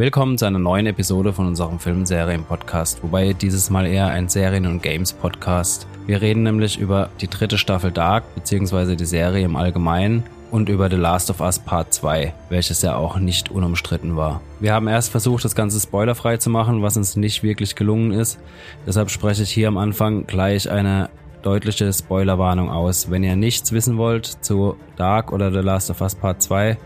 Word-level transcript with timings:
Willkommen 0.00 0.38
zu 0.38 0.46
einer 0.46 0.58
neuen 0.58 0.86
Episode 0.86 1.34
von 1.34 1.46
unserem 1.46 1.78
Filmserien-Podcast, 1.78 3.02
wobei 3.02 3.34
dieses 3.34 3.68
Mal 3.68 3.84
eher 3.86 4.06
ein 4.06 4.30
Serien- 4.30 4.64
und 4.64 4.82
Games-Podcast. 4.82 5.86
Wir 6.06 6.22
reden 6.22 6.42
nämlich 6.42 6.78
über 6.78 7.10
die 7.20 7.28
dritte 7.28 7.58
Staffel 7.58 7.90
Dark, 7.92 8.24
beziehungsweise 8.34 8.96
die 8.96 9.04
Serie 9.04 9.44
im 9.44 9.56
Allgemeinen 9.56 10.22
und 10.50 10.70
über 10.70 10.88
The 10.88 10.96
Last 10.96 11.28
of 11.28 11.42
Us 11.42 11.58
Part 11.58 11.92
2, 11.92 12.32
welches 12.48 12.80
ja 12.80 12.96
auch 12.96 13.18
nicht 13.18 13.50
unumstritten 13.50 14.16
war. 14.16 14.40
Wir 14.58 14.72
haben 14.72 14.88
erst 14.88 15.10
versucht, 15.10 15.44
das 15.44 15.54
Ganze 15.54 15.78
spoilerfrei 15.78 16.38
zu 16.38 16.48
machen, 16.48 16.80
was 16.80 16.96
uns 16.96 17.16
nicht 17.16 17.42
wirklich 17.42 17.76
gelungen 17.76 18.12
ist. 18.12 18.38
Deshalb 18.86 19.10
spreche 19.10 19.42
ich 19.42 19.50
hier 19.50 19.68
am 19.68 19.76
Anfang 19.76 20.26
gleich 20.26 20.70
eine 20.70 21.10
deutliche 21.42 21.92
Spoilerwarnung 21.92 22.70
aus. 22.70 23.10
Wenn 23.10 23.22
ihr 23.22 23.36
nichts 23.36 23.70
wissen 23.70 23.98
wollt 23.98 24.24
zu 24.24 24.76
Dark 24.96 25.30
oder 25.30 25.52
The 25.52 25.58
Last 25.58 25.90
of 25.90 26.00
Us 26.00 26.14
Part 26.14 26.40
2, 26.40 26.78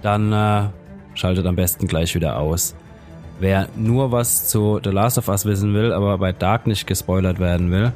dann 0.00 0.32
äh, 0.32 0.68
schaltet 1.16 1.46
am 1.46 1.56
besten 1.56 1.86
gleich 1.86 2.14
wieder 2.14 2.38
aus. 2.38 2.74
Wer 3.38 3.68
nur 3.76 4.12
was 4.12 4.48
zu 4.48 4.80
The 4.82 4.90
Last 4.90 5.18
of 5.18 5.28
Us 5.28 5.44
wissen 5.44 5.74
will, 5.74 5.92
aber 5.92 6.16
bei 6.18 6.32
Dark 6.32 6.66
nicht 6.66 6.86
gespoilert 6.86 7.38
werden 7.38 7.70
will, 7.70 7.92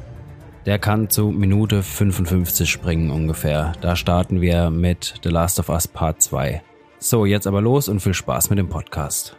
der 0.65 0.77
kann 0.77 1.09
zu 1.09 1.27
Minute 1.27 1.81
55 1.81 2.69
springen 2.69 3.09
ungefähr. 3.09 3.73
Da 3.81 3.95
starten 3.95 4.41
wir 4.41 4.69
mit 4.69 5.15
The 5.23 5.29
Last 5.29 5.59
of 5.59 5.69
Us 5.69 5.87
Part 5.87 6.21
2. 6.21 6.61
So, 6.99 7.25
jetzt 7.25 7.47
aber 7.47 7.61
los 7.61 7.89
und 7.89 7.99
viel 7.99 8.13
Spaß 8.13 8.51
mit 8.51 8.59
dem 8.59 8.69
Podcast. 8.69 9.35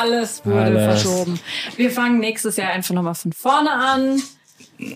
Alles 0.00 0.44
wurde 0.44 0.62
Alles. 0.62 1.02
verschoben. 1.02 1.38
Wir 1.76 1.90
fangen 1.90 2.18
nächstes 2.18 2.56
Jahr 2.56 2.70
einfach 2.72 2.94
nochmal 2.94 3.14
von 3.14 3.32
vorne 3.32 3.72
an 3.72 4.20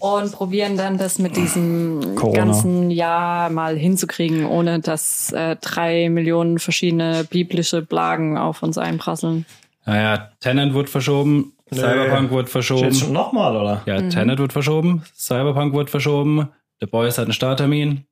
und 0.00 0.32
probieren 0.32 0.76
dann 0.76 0.98
das 0.98 1.18
mit 1.18 1.36
diesem 1.36 2.14
Corona. 2.16 2.44
ganzen 2.44 2.90
Jahr 2.90 3.50
mal 3.50 3.76
hinzukriegen, 3.76 4.46
ohne 4.46 4.80
dass 4.80 5.32
äh, 5.32 5.56
drei 5.60 6.08
Millionen 6.08 6.58
verschiedene 6.58 7.24
biblische 7.24 7.82
Blagen 7.82 8.38
auf 8.38 8.62
uns 8.62 8.78
einprasseln. 8.78 9.46
Naja, 9.86 10.30
Tenant 10.40 10.74
wird 10.74 10.88
verschoben, 10.88 11.52
Nee. 11.70 11.80
Cyberpunk 11.80 12.30
wird 12.30 12.48
verschoben. 12.50 12.84
Jetzt 12.84 13.00
schon 13.00 13.12
nochmal, 13.12 13.56
oder? 13.56 13.82
Ja, 13.86 14.00
Tenet 14.08 14.38
wird 14.38 14.52
verschoben, 14.52 15.02
Cyberpunk 15.16 15.74
wird 15.74 15.88
verschoben, 15.91 16.48
The 16.80 16.86
Boys 16.86 17.16
hat 17.19 17.24
einen 17.24 17.32
Starttermin, 17.32 18.04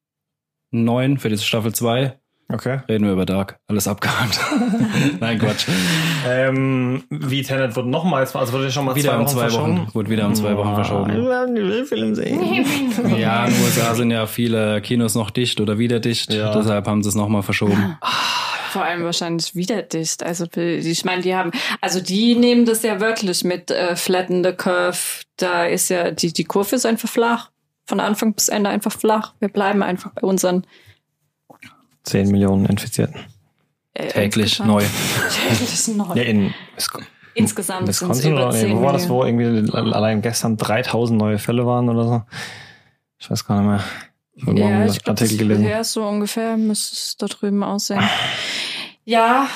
einen 0.73 0.85
neuen 0.85 1.19
für 1.19 1.29
diese 1.29 1.45
Staffel 1.45 1.73
2. 1.75 2.19
Okay. 2.53 2.81
Reden 2.89 3.07
wir 3.07 3.13
über 3.13 3.25
Dark. 3.25 3.59
Alles 3.67 3.89
abgehakt. 3.89 4.39
Nein, 5.21 5.39
Quatsch. 5.39 5.67
Ähm, 6.29 7.05
wie 7.09 7.43
Tenet 7.43 7.75
wird 7.77 7.87
nochmals, 7.87 8.37
also 8.37 8.53
wurde 8.53 8.71
schon 8.71 8.85
mal 8.85 8.95
Wieder 8.95 9.11
zwei 9.11 9.17
um 9.17 9.23
Wochen 9.23 9.33
zwei 9.33 9.41
verschoben? 9.41 9.79
Wochen. 9.79 9.95
Wurde 9.95 10.11
wieder 10.11 10.27
um 10.27 10.35
zwei 10.35 10.57
Wochen 10.57 10.75
verschoben. 10.75 11.11
Ich 11.11 11.63
will 11.63 11.85
Film 11.87 12.15
sehen. 12.15 12.67
Ja, 13.19 13.47
in 13.47 13.55
den 13.55 13.63
USA 13.65 13.95
sind 13.95 14.11
ja 14.11 14.27
viele 14.27 14.81
Kinos 14.83 15.15
noch 15.15 15.31
dicht 15.31 15.61
oder 15.61 15.79
wieder 15.79 16.01
dicht. 16.01 16.33
Ja. 16.33 16.55
Deshalb 16.55 16.87
haben 16.87 17.03
sie 17.03 17.09
es 17.09 17.15
nochmal 17.15 17.43
verschoben. 17.43 17.97
Vor 18.71 18.85
allem 18.85 19.05
wahrscheinlich 19.05 19.55
wieder 19.55 19.83
dicht. 19.83 20.23
Also 20.23 20.47
ich 20.55 21.05
meine, 21.05 21.23
die 21.23 21.35
haben, 21.35 21.51
also 21.81 22.01
die 22.01 22.35
nehmen 22.35 22.65
das 22.65 22.83
ja 22.83 23.01
wörtlich 23.01 23.45
mit 23.45 23.71
äh, 23.71 23.97
flatten 23.97 24.45
the 24.45 24.53
curve. 24.53 24.99
Da 25.37 25.65
ist 25.65 25.89
ja 25.89 26.11
die 26.11 26.33
die 26.33 26.45
Kurve 26.45 26.77
ist 26.77 26.87
einfach 26.87 27.09
flach. 27.09 27.51
Von 27.87 28.01
Anfang 28.01 28.35
bis 28.35 28.49
Ende 28.49 28.71
einfach 28.71 28.93
flach. 28.93 29.35
Wir 29.41 29.49
bleiben 29.49 29.83
einfach 29.83 30.13
bei 30.13 30.23
unseren 30.23 30.67
10 32.05 32.31
Millionen 32.31 32.67
Infizierten. 32.67 33.17
äh, 33.95 34.09
Täglich 34.09 34.59
insgesamt- 34.61 34.69
neu. 34.69 34.83
Täglich 35.59 35.89
neu. 35.89 36.15
Ja, 36.15 36.23
in 36.23 36.55
Insgesamt 37.35 37.93
sind 37.95 38.11
es 38.11 38.25
über 38.27 38.49
oder 38.49 38.53
nee, 38.53 38.61
10 38.61 38.77
wo 38.77 38.83
war 38.83 38.93
das, 38.93 39.09
wo 39.09 39.25
irgendwie 39.25 39.73
allein 39.73 40.21
gestern 40.21 40.57
3000 40.59 41.19
neue 41.19 41.39
Fälle 41.39 41.65
waren 41.67 41.89
oder 41.89 42.05
so? 42.05 42.23
Ich 43.19 43.31
weiß 43.31 43.47
gar 43.47 43.61
nicht 43.63 43.71
mehr. 43.71 43.85
Ich 44.35 44.47
habe 44.47 44.59
Ja, 44.61 44.85
ich 44.87 45.03
glaube, 45.03 45.21
Artikel 45.21 45.39
gelesen. 45.39 45.65
ja, 45.65 45.83
so 45.85 46.05
ungefähr 46.07 46.57
müsste 46.59 46.95
es 46.95 47.17
da 47.19 47.27
drüben 47.27 47.63
aussehen. 47.63 48.03
Ja, 49.05 49.49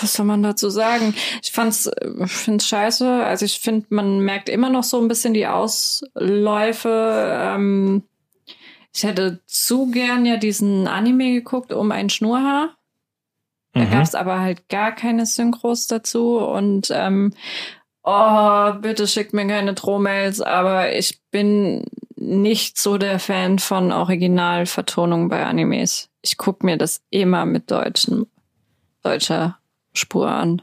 was 0.00 0.14
soll 0.14 0.24
man 0.24 0.42
dazu 0.42 0.70
sagen? 0.70 1.14
Ich 1.42 1.52
fand's, 1.52 1.90
find's 2.24 2.66
scheiße. 2.66 3.22
Also 3.24 3.44
ich 3.44 3.58
finde, 3.60 3.84
man 3.90 4.20
merkt 4.20 4.48
immer 4.48 4.70
noch 4.70 4.82
so 4.84 4.98
ein 4.98 5.08
bisschen 5.08 5.34
die 5.34 5.46
Ausläufe. 5.46 6.88
Ähm, 7.54 8.04
ich 8.98 9.04
hätte 9.04 9.38
zu 9.46 9.92
gern 9.92 10.26
ja 10.26 10.38
diesen 10.38 10.88
Anime 10.88 11.32
geguckt 11.32 11.72
um 11.72 11.92
ein 11.92 12.10
Schnurrhaar. 12.10 12.76
Da 13.72 13.84
Mhm. 13.84 13.90
gab's 13.92 14.16
aber 14.16 14.40
halt 14.40 14.68
gar 14.68 14.90
keine 14.90 15.24
Synchros 15.24 15.86
dazu 15.86 16.38
und 16.38 16.90
ähm, 16.92 17.32
oh, 18.02 18.72
bitte 18.80 19.06
schickt 19.06 19.34
mir 19.34 19.46
keine 19.46 19.74
Drohmails, 19.74 20.40
aber 20.40 20.96
ich 20.96 21.20
bin 21.30 21.84
nicht 22.16 22.76
so 22.76 22.98
der 22.98 23.20
Fan 23.20 23.60
von 23.60 23.92
Originalvertonungen 23.92 25.28
bei 25.28 25.46
Animes. 25.46 26.08
Ich 26.22 26.36
guck 26.36 26.64
mir 26.64 26.76
das 26.76 27.00
immer 27.10 27.46
mit 27.46 27.70
deutschen, 27.70 28.26
deutscher 29.04 29.58
Spur 29.92 30.28
an. 30.28 30.60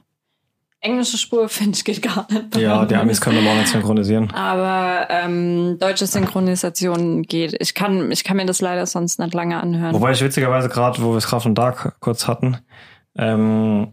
Englische 0.85 1.17
Spur 1.17 1.49
finde 1.49 1.77
ich 1.77 1.83
geht 1.83 2.01
gar 2.01 2.27
nicht. 2.29 2.55
Ja, 2.57 2.85
die 2.85 2.95
Amis 2.95 3.19
können 3.19 3.45
auch 3.47 3.55
nicht 3.55 3.69
synchronisieren. 3.69 4.31
Aber 4.31 5.07
ähm, 5.09 5.77
deutsche 5.79 6.05
Synchronisation 6.05 7.23
geht. 7.23 7.55
Ich 7.59 7.73
kann, 7.73 8.11
ich 8.11 8.23
kann 8.23 8.37
mir 8.37 8.45
das 8.45 8.61
leider 8.61 8.85
sonst 8.85 9.19
nicht 9.19 9.33
lange 9.33 9.59
anhören. 9.59 9.93
Wobei 9.93 10.11
ich 10.11 10.21
witzigerweise 10.21 10.69
gerade, 10.69 11.01
wo 11.01 11.11
wir 11.11 11.17
es 11.17 11.27
gerade 11.27 11.43
von 11.43 11.55
Dark 11.55 11.95
kurz 11.99 12.27
hatten, 12.27 12.57
ähm, 13.17 13.91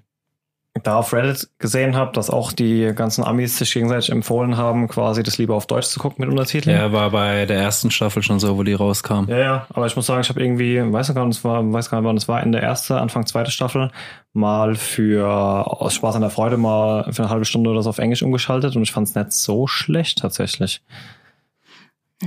da 0.83 0.97
auf 0.97 1.13
Reddit 1.13 1.49
gesehen 1.59 1.95
habe, 1.97 2.13
dass 2.13 2.31
auch 2.31 2.53
die 2.53 2.93
ganzen 2.95 3.25
Amis 3.25 3.59
sich 3.59 3.73
gegenseitig 3.73 4.11
empfohlen 4.11 4.57
haben, 4.57 4.89
quasi 4.89 5.23
das 5.23 5.39
lieber 5.39 5.55
auf 5.55 5.67
Deutsch 5.67 5.87
zu 5.87 6.01
gucken 6.01 6.25
mit 6.25 6.31
Untertiteln. 6.31 6.77
Ja, 6.77 6.93
war 6.93 7.11
bei 7.11 7.47
der 7.47 7.59
ersten 7.59 7.91
Staffel 7.91 8.23
schon 8.23 8.41
so, 8.41 8.57
wo 8.57 8.63
die 8.63 8.75
rauskam. 8.75 9.25
Ja, 9.29 9.39
ja, 9.39 9.67
aber 9.73 9.87
ich 9.87 9.97
muss 9.97 10.07
sagen, 10.07 10.21
ich 10.21 10.29
habe 10.29 10.43
irgendwie, 10.43 10.81
weiß 10.81 11.15
gar 11.15 11.27
nicht, 11.27 11.43
war, 11.45 11.73
weiß 11.73 11.91
gar 11.91 12.01
nicht, 12.01 12.09
wann 12.09 12.17
es 12.17 12.29
war, 12.29 12.43
in 12.43 12.53
der 12.53 12.63
ersten, 12.63 12.95
Anfang 12.95 13.27
zweite 13.27 13.51
Staffel, 13.51 13.91
mal 14.33 14.75
für 14.75 15.27
aus 15.29 15.95
Spaß 15.95 16.17
an 16.17 16.23
der 16.23 16.31
Freude 16.31 16.57
mal 16.57 17.05
für 17.13 17.23
eine 17.23 17.31
halbe 17.31 17.45
Stunde 17.45 17.71
oder 17.71 17.83
so 17.83 17.91
auf 17.91 17.99
Englisch 17.99 18.23
umgeschaltet 18.23 18.77
und 18.77 18.83
ich 18.83 18.93
fand 18.93 19.09
es 19.09 19.15
nicht 19.15 19.33
so 19.33 19.67
schlecht 19.67 20.19
tatsächlich. 20.19 20.83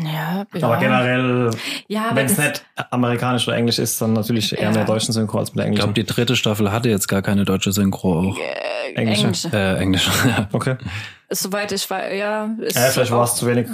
Ja, 0.04 0.46
ja. 0.54 0.68
Aber 0.68 0.78
generell, 0.78 1.52
ja, 1.88 2.12
wenn 2.14 2.26
es 2.26 2.38
nicht 2.38 2.66
amerikanisch 2.92 3.48
oder 3.48 3.58
englisch 3.58 3.80
ist, 3.80 4.02
dann 4.02 4.14
natürlich 4.14 4.54
eher 4.54 4.64
Ja. 4.64 4.68
in 4.70 4.74
der 4.74 4.86
deutschen 4.86 5.14
Synchro 5.14 5.40
als 5.40 5.54
mit 5.56 5.64
der 5.66 5.72
Ich 5.72 5.78
glaube, 5.78 5.94
die 5.94 6.04
dritte 6.06 6.36
Staffel 6.36 6.72
hatte 6.72 6.90
jetzt 6.90 7.08
gar 7.08 7.22
keine 7.22 7.46
deutsche 7.46 7.72
Synchro 7.72 8.20
auch. 8.32 8.38
äh, 8.38 8.94
Englische. 8.96 9.24
Englische. 9.26 9.50
Äh, 9.54 9.78
Englisch. 9.80 10.10
Ja. 10.26 10.48
Okay. 10.54 10.76
Soweit 11.30 11.72
ich 11.72 11.90
weiß, 11.90 12.18
ja. 12.18 12.50
Ist 12.60 12.76
Ja, 12.76 12.84
vielleicht 12.84 13.12
war 13.12 13.24
es 13.24 13.36
zu 13.36 13.48
wenig 13.48 13.68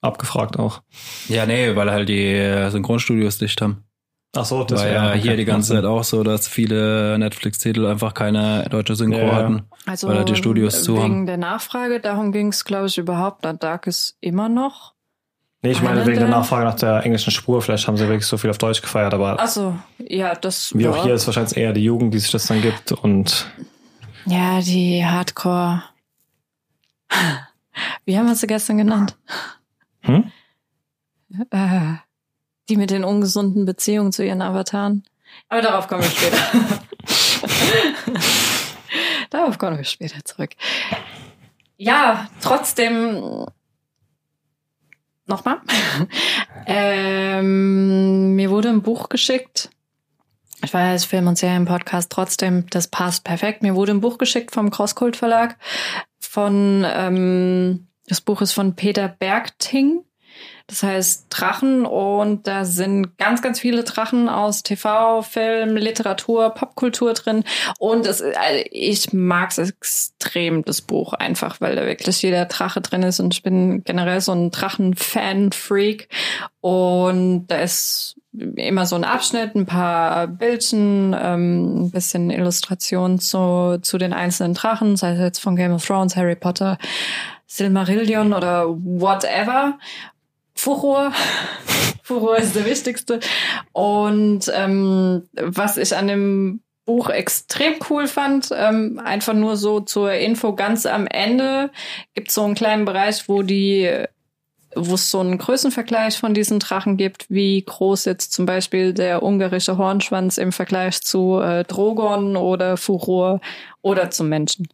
abgefragt 0.00 0.58
auch. 0.58 0.82
ja, 1.28 1.46
nee, 1.46 1.74
weil 1.74 1.90
halt 1.90 2.08
die 2.08 2.32
äh, 2.34 2.70
Synchronstudios 2.70 3.38
dicht 3.38 3.60
haben. 3.62 3.82
Ach 4.38 4.44
so, 4.44 4.64
Das 4.64 4.82
war 4.82 4.88
ja 4.90 5.12
hier 5.14 5.36
die 5.36 5.46
ganze 5.46 5.72
Zeit 5.74 5.84
auch 5.86 6.04
so, 6.04 6.22
dass 6.22 6.46
viele 6.46 7.18
Netflix-Titel 7.18 7.86
einfach 7.86 8.12
keine 8.12 8.66
deutsche 8.68 8.94
Synchro 8.94 9.18
Ja, 9.20 9.26
ja. 9.26 9.34
hatten. 9.34 9.62
Also 9.86 10.08
weil 10.08 10.18
halt 10.18 10.28
die 10.28 10.36
Studios 10.36 10.82
zu 10.82 10.94
wegen 10.96 11.02
haben. 11.04 11.26
der 11.26 11.38
Nachfrage, 11.38 12.00
darum 12.00 12.32
ging 12.32 12.48
es, 12.48 12.64
glaube 12.66 12.86
ich, 12.88 12.98
überhaupt. 12.98 13.46
Dark 13.60 13.86
ist 13.86 14.18
immer 14.20 14.50
noch. 14.50 14.92
Nee, 15.66 15.72
ich 15.72 15.82
meine 15.82 16.06
wegen 16.06 16.20
der 16.20 16.28
Nachfrage 16.28 16.64
nach 16.64 16.76
der 16.76 17.04
englischen 17.04 17.32
Spur. 17.32 17.60
Vielleicht 17.60 17.88
haben 17.88 17.96
sie 17.96 18.06
wirklich 18.06 18.24
so 18.24 18.38
viel 18.38 18.50
auf 18.50 18.58
Deutsch 18.58 18.82
gefeiert, 18.82 19.12
aber 19.12 19.40
Also, 19.40 19.76
ja, 19.98 20.32
das. 20.36 20.72
wie 20.78 20.84
ja. 20.84 20.90
auch 20.90 21.02
hier 21.02 21.12
ist 21.14 21.26
wahrscheinlich 21.26 21.56
eher 21.56 21.72
die 21.72 21.82
Jugend, 21.82 22.14
die 22.14 22.20
sich 22.20 22.30
das 22.30 22.46
dann 22.46 22.62
gibt 22.62 22.92
und 22.92 23.50
Ja, 24.26 24.60
die 24.60 25.04
Hardcore. 25.04 25.82
Wie 28.04 28.16
haben 28.16 28.28
wir 28.28 28.36
sie 28.36 28.46
gestern 28.46 28.78
genannt? 28.78 29.16
hm? 30.02 30.30
Äh, 31.50 31.94
die 32.68 32.76
mit 32.76 32.90
den 32.90 33.02
ungesunden 33.02 33.64
Beziehungen 33.64 34.12
zu 34.12 34.24
ihren 34.24 34.42
Avataren. 34.42 35.02
Aber 35.48 35.62
darauf 35.62 35.88
kommen 35.88 36.04
wir 36.04 36.10
später. 36.10 36.38
darauf 39.30 39.58
kommen 39.58 39.78
wir 39.78 39.84
später 39.84 40.24
zurück. 40.24 40.50
Ja, 41.76 42.28
trotzdem. 42.40 43.46
Nochmal. 45.26 45.60
ähm, 46.66 48.34
mir 48.34 48.50
wurde 48.50 48.68
ein 48.68 48.82
Buch 48.82 49.08
geschickt. 49.08 49.70
Ich 50.64 50.72
weiß, 50.72 51.04
Film- 51.04 51.26
und 51.26 51.36
Serienpodcast 51.38 52.10
trotzdem, 52.10 52.66
das 52.70 52.88
passt 52.88 53.24
perfekt. 53.24 53.62
Mir 53.62 53.74
wurde 53.74 53.92
ein 53.92 54.00
Buch 54.00 54.18
geschickt 54.18 54.52
vom 54.52 54.70
Crosskult 54.70 55.16
Verlag. 55.16 55.56
Von, 56.18 56.84
ähm, 56.86 57.88
das 58.06 58.20
Buch 58.20 58.40
ist 58.40 58.52
von 58.52 58.74
Peter 58.74 59.08
Bergting. 59.08 60.04
Das 60.68 60.82
heißt 60.82 61.26
Drachen 61.30 61.86
und 61.86 62.48
da 62.48 62.64
sind 62.64 63.16
ganz, 63.18 63.40
ganz 63.40 63.60
viele 63.60 63.84
Drachen 63.84 64.28
aus 64.28 64.64
TV, 64.64 65.22
Film, 65.22 65.76
Literatur, 65.76 66.50
Popkultur 66.50 67.14
drin. 67.14 67.44
Und 67.78 68.04
es, 68.04 68.20
also 68.20 68.64
ich 68.72 69.12
mag 69.12 69.50
es 69.50 69.58
extrem, 69.58 70.64
das 70.64 70.82
Buch, 70.82 71.12
einfach, 71.12 71.60
weil 71.60 71.76
da 71.76 71.86
wirklich 71.86 72.20
jeder 72.22 72.46
Drache 72.46 72.80
drin 72.80 73.04
ist 73.04 73.20
und 73.20 73.32
ich 73.32 73.44
bin 73.44 73.84
generell 73.84 74.20
so 74.20 74.32
ein 74.32 74.50
Drachen-Fan-Freak. 74.50 76.08
Und 76.60 77.46
da 77.46 77.58
ist 77.58 78.16
immer 78.56 78.86
so 78.86 78.96
ein 78.96 79.04
Abschnitt, 79.04 79.54
ein 79.54 79.66
paar 79.66 80.26
Bildchen, 80.26 81.14
ähm, 81.18 81.84
ein 81.84 81.90
bisschen 81.92 82.30
Illustration 82.30 83.20
zu, 83.20 83.78
zu 83.80 83.98
den 83.98 84.12
einzelnen 84.12 84.54
Drachen, 84.54 84.96
sei 84.96 85.12
es 85.12 85.20
jetzt 85.20 85.38
von 85.38 85.54
Game 85.54 85.72
of 85.72 85.86
Thrones, 85.86 86.16
Harry 86.16 86.34
Potter, 86.34 86.76
Silmarillion 87.46 88.32
oder 88.32 88.66
whatever. 88.68 89.78
Furor. 90.56 91.12
Furor 92.02 92.36
ist 92.38 92.56
der 92.56 92.64
wichtigste. 92.64 93.20
Und 93.72 94.50
ähm, 94.54 95.28
was 95.34 95.76
ich 95.76 95.96
an 95.96 96.08
dem 96.08 96.60
Buch 96.86 97.10
extrem 97.10 97.74
cool 97.90 98.06
fand. 98.06 98.48
Ähm, 98.54 98.98
einfach 99.04 99.34
nur 99.34 99.56
so 99.56 99.80
zur 99.80 100.12
Info 100.12 100.54
ganz 100.54 100.86
am 100.86 101.06
Ende 101.06 101.70
gibt 102.14 102.28
es 102.28 102.34
so 102.34 102.44
einen 102.44 102.54
kleinen 102.54 102.86
Bereich, 102.86 103.28
wo 103.28 103.42
die 103.42 104.06
wo 104.78 104.94
es 104.94 105.10
so 105.10 105.20
einen 105.20 105.38
Größenvergleich 105.38 106.18
von 106.18 106.34
diesen 106.34 106.58
Drachen 106.58 106.98
gibt, 106.98 107.30
wie 107.30 107.62
groß 107.62 108.04
jetzt 108.04 108.34
zum 108.34 108.44
Beispiel 108.44 108.92
der 108.92 109.22
ungarische 109.22 109.78
Hornschwanz 109.78 110.36
im 110.36 110.52
Vergleich 110.52 111.00
zu 111.00 111.40
äh, 111.40 111.64
Drogon 111.64 112.36
oder 112.36 112.76
Furor 112.76 113.40
oder 113.80 114.10
zum 114.10 114.28
Menschen. 114.28 114.68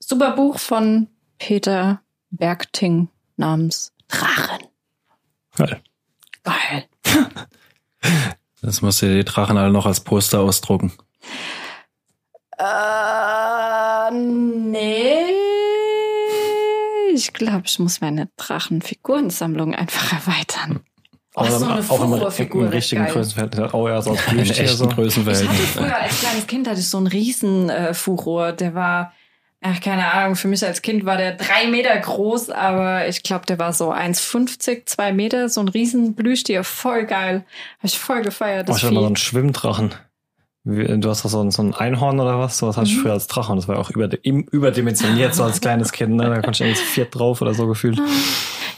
Super 0.00 0.30
Buch 0.32 0.58
von 0.58 1.08
Peter 1.38 2.00
Bergting 2.30 3.08
namens 3.36 3.92
Drachen. 4.08 4.57
Geil. 5.58 5.80
Geil. 6.44 6.84
Das 8.60 8.82
musst 8.82 9.02
du 9.02 9.06
die 9.06 9.24
Drachen 9.24 9.56
alle 9.56 9.70
noch 9.70 9.86
als 9.86 10.00
Poster 10.00 10.40
ausdrucken. 10.40 10.92
Äh, 12.58 14.10
nee. 14.10 15.14
Ich 17.14 17.32
glaube, 17.32 17.62
ich 17.66 17.78
muss 17.78 18.00
meine 18.00 18.28
Drachenfigurensammlung 18.36 19.76
einfach 19.76 20.12
erweitern. 20.12 20.80
Oh, 21.34 21.44
so 21.44 21.66
eine 21.66 21.82
Furorfigur 21.84 22.64
im 22.64 22.70
richtigen 22.70 23.04
geil. 23.04 23.12
Größenverhältnis. 23.12 23.74
Oh 23.74 23.86
ja, 23.88 24.02
so 24.02 24.10
aus 24.10 24.18
In 24.26 24.34
Plüschtier 24.34 24.64
echten 24.64 24.76
so. 24.76 24.84
Ich 24.84 24.90
hatte 24.90 25.02
Größenverhältnis. 25.02 25.70
früher 25.70 25.96
als 25.96 26.20
kleines 26.20 26.46
Kind 26.48 26.66
hatte 26.68 26.80
ich 26.80 26.88
so 26.88 26.98
einen 26.98 27.06
riesen 27.06 27.70
äh, 27.70 27.94
Furor. 27.94 28.52
Der 28.52 28.74
war, 28.74 29.12
ach, 29.60 29.80
keine 29.80 30.12
Ahnung, 30.12 30.36
für 30.36 30.48
mich 30.48 30.64
als 30.64 30.82
Kind 30.82 31.04
war 31.04 31.16
der 31.16 31.32
drei 31.36 31.66
Meter 31.68 31.96
groß, 31.96 32.50
aber 32.50 33.08
ich 33.08 33.22
glaube, 33.22 33.46
der 33.46 33.58
war 33.58 33.72
so 33.72 33.92
1,50, 33.92 34.86
zwei 34.86 35.12
Meter, 35.12 35.48
so 35.48 35.60
ein 35.60 35.68
riesen 35.68 36.14
Plüschtier, 36.14 36.64
voll 36.64 37.04
geil. 37.06 37.44
Hab 37.78 37.84
ich 37.84 37.98
voll 37.98 38.22
gefeiert. 38.22 38.64
Oh, 38.68 38.72
Das 38.72 38.78
ich 38.78 38.84
hatte 38.84 38.94
mal 38.94 39.00
so 39.00 39.06
einen 39.06 39.16
Schwimmdrachen. 39.16 39.94
Du 40.64 41.08
hast 41.08 41.24
doch 41.24 41.30
so 41.30 41.40
ein, 41.42 41.50
so 41.50 41.62
ein 41.62 41.72
Einhorn 41.74 42.20
oder 42.20 42.38
was? 42.38 42.58
So 42.58 42.66
was 42.68 42.76
hatte 42.76 42.88
ich 42.88 42.96
Mhm. 42.98 43.00
früher 43.02 43.12
als 43.14 43.26
Drachen. 43.26 43.56
Das 43.56 43.68
war 43.68 43.78
auch 43.78 43.90
über, 43.90 44.08
im- 44.22 44.42
überdimensioniert, 44.50 45.34
so 45.34 45.42
als 45.44 45.60
kleines 45.62 45.92
Kind. 45.92 46.16
Ne? 46.16 46.24
Da 46.24 46.34
konnte 46.42 46.50
ich 46.52 46.60
irgendwie 46.60 46.80
zu 46.80 46.84
viert 46.86 47.14
drauf 47.14 47.40
oder 47.40 47.54
so 47.54 47.66
gefühlt. 47.66 47.98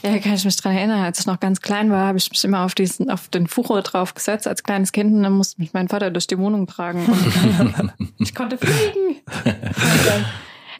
Ja, 0.01 0.17
kann 0.19 0.33
ich 0.35 0.45
mich 0.45 0.55
dran 0.55 0.75
erinnern. 0.77 1.03
Als 1.03 1.19
ich 1.19 1.25
noch 1.25 1.39
ganz 1.41 1.59
klein 1.59 1.91
war, 1.91 2.07
habe 2.07 2.17
ich 2.17 2.29
mich 2.29 2.43
immer 2.45 2.61
auf 2.65 2.75
diesen, 2.75 3.09
auf 3.09 3.27
den 3.27 3.45
Furor 3.47 3.81
drauf 3.81 4.13
gesetzt 4.13 4.47
als 4.47 4.63
kleines 4.63 4.93
Kind 4.93 5.13
und 5.13 5.21
dann 5.23 5.33
musste 5.33 5.59
mich 5.59 5.73
mein 5.73 5.89
Vater 5.89 6.11
durch 6.11 6.27
die 6.27 6.37
Wohnung 6.37 6.65
tragen. 6.65 7.05
Und 7.05 7.93
ich 8.19 8.33
konnte 8.33 8.57
fliegen. 8.57 9.17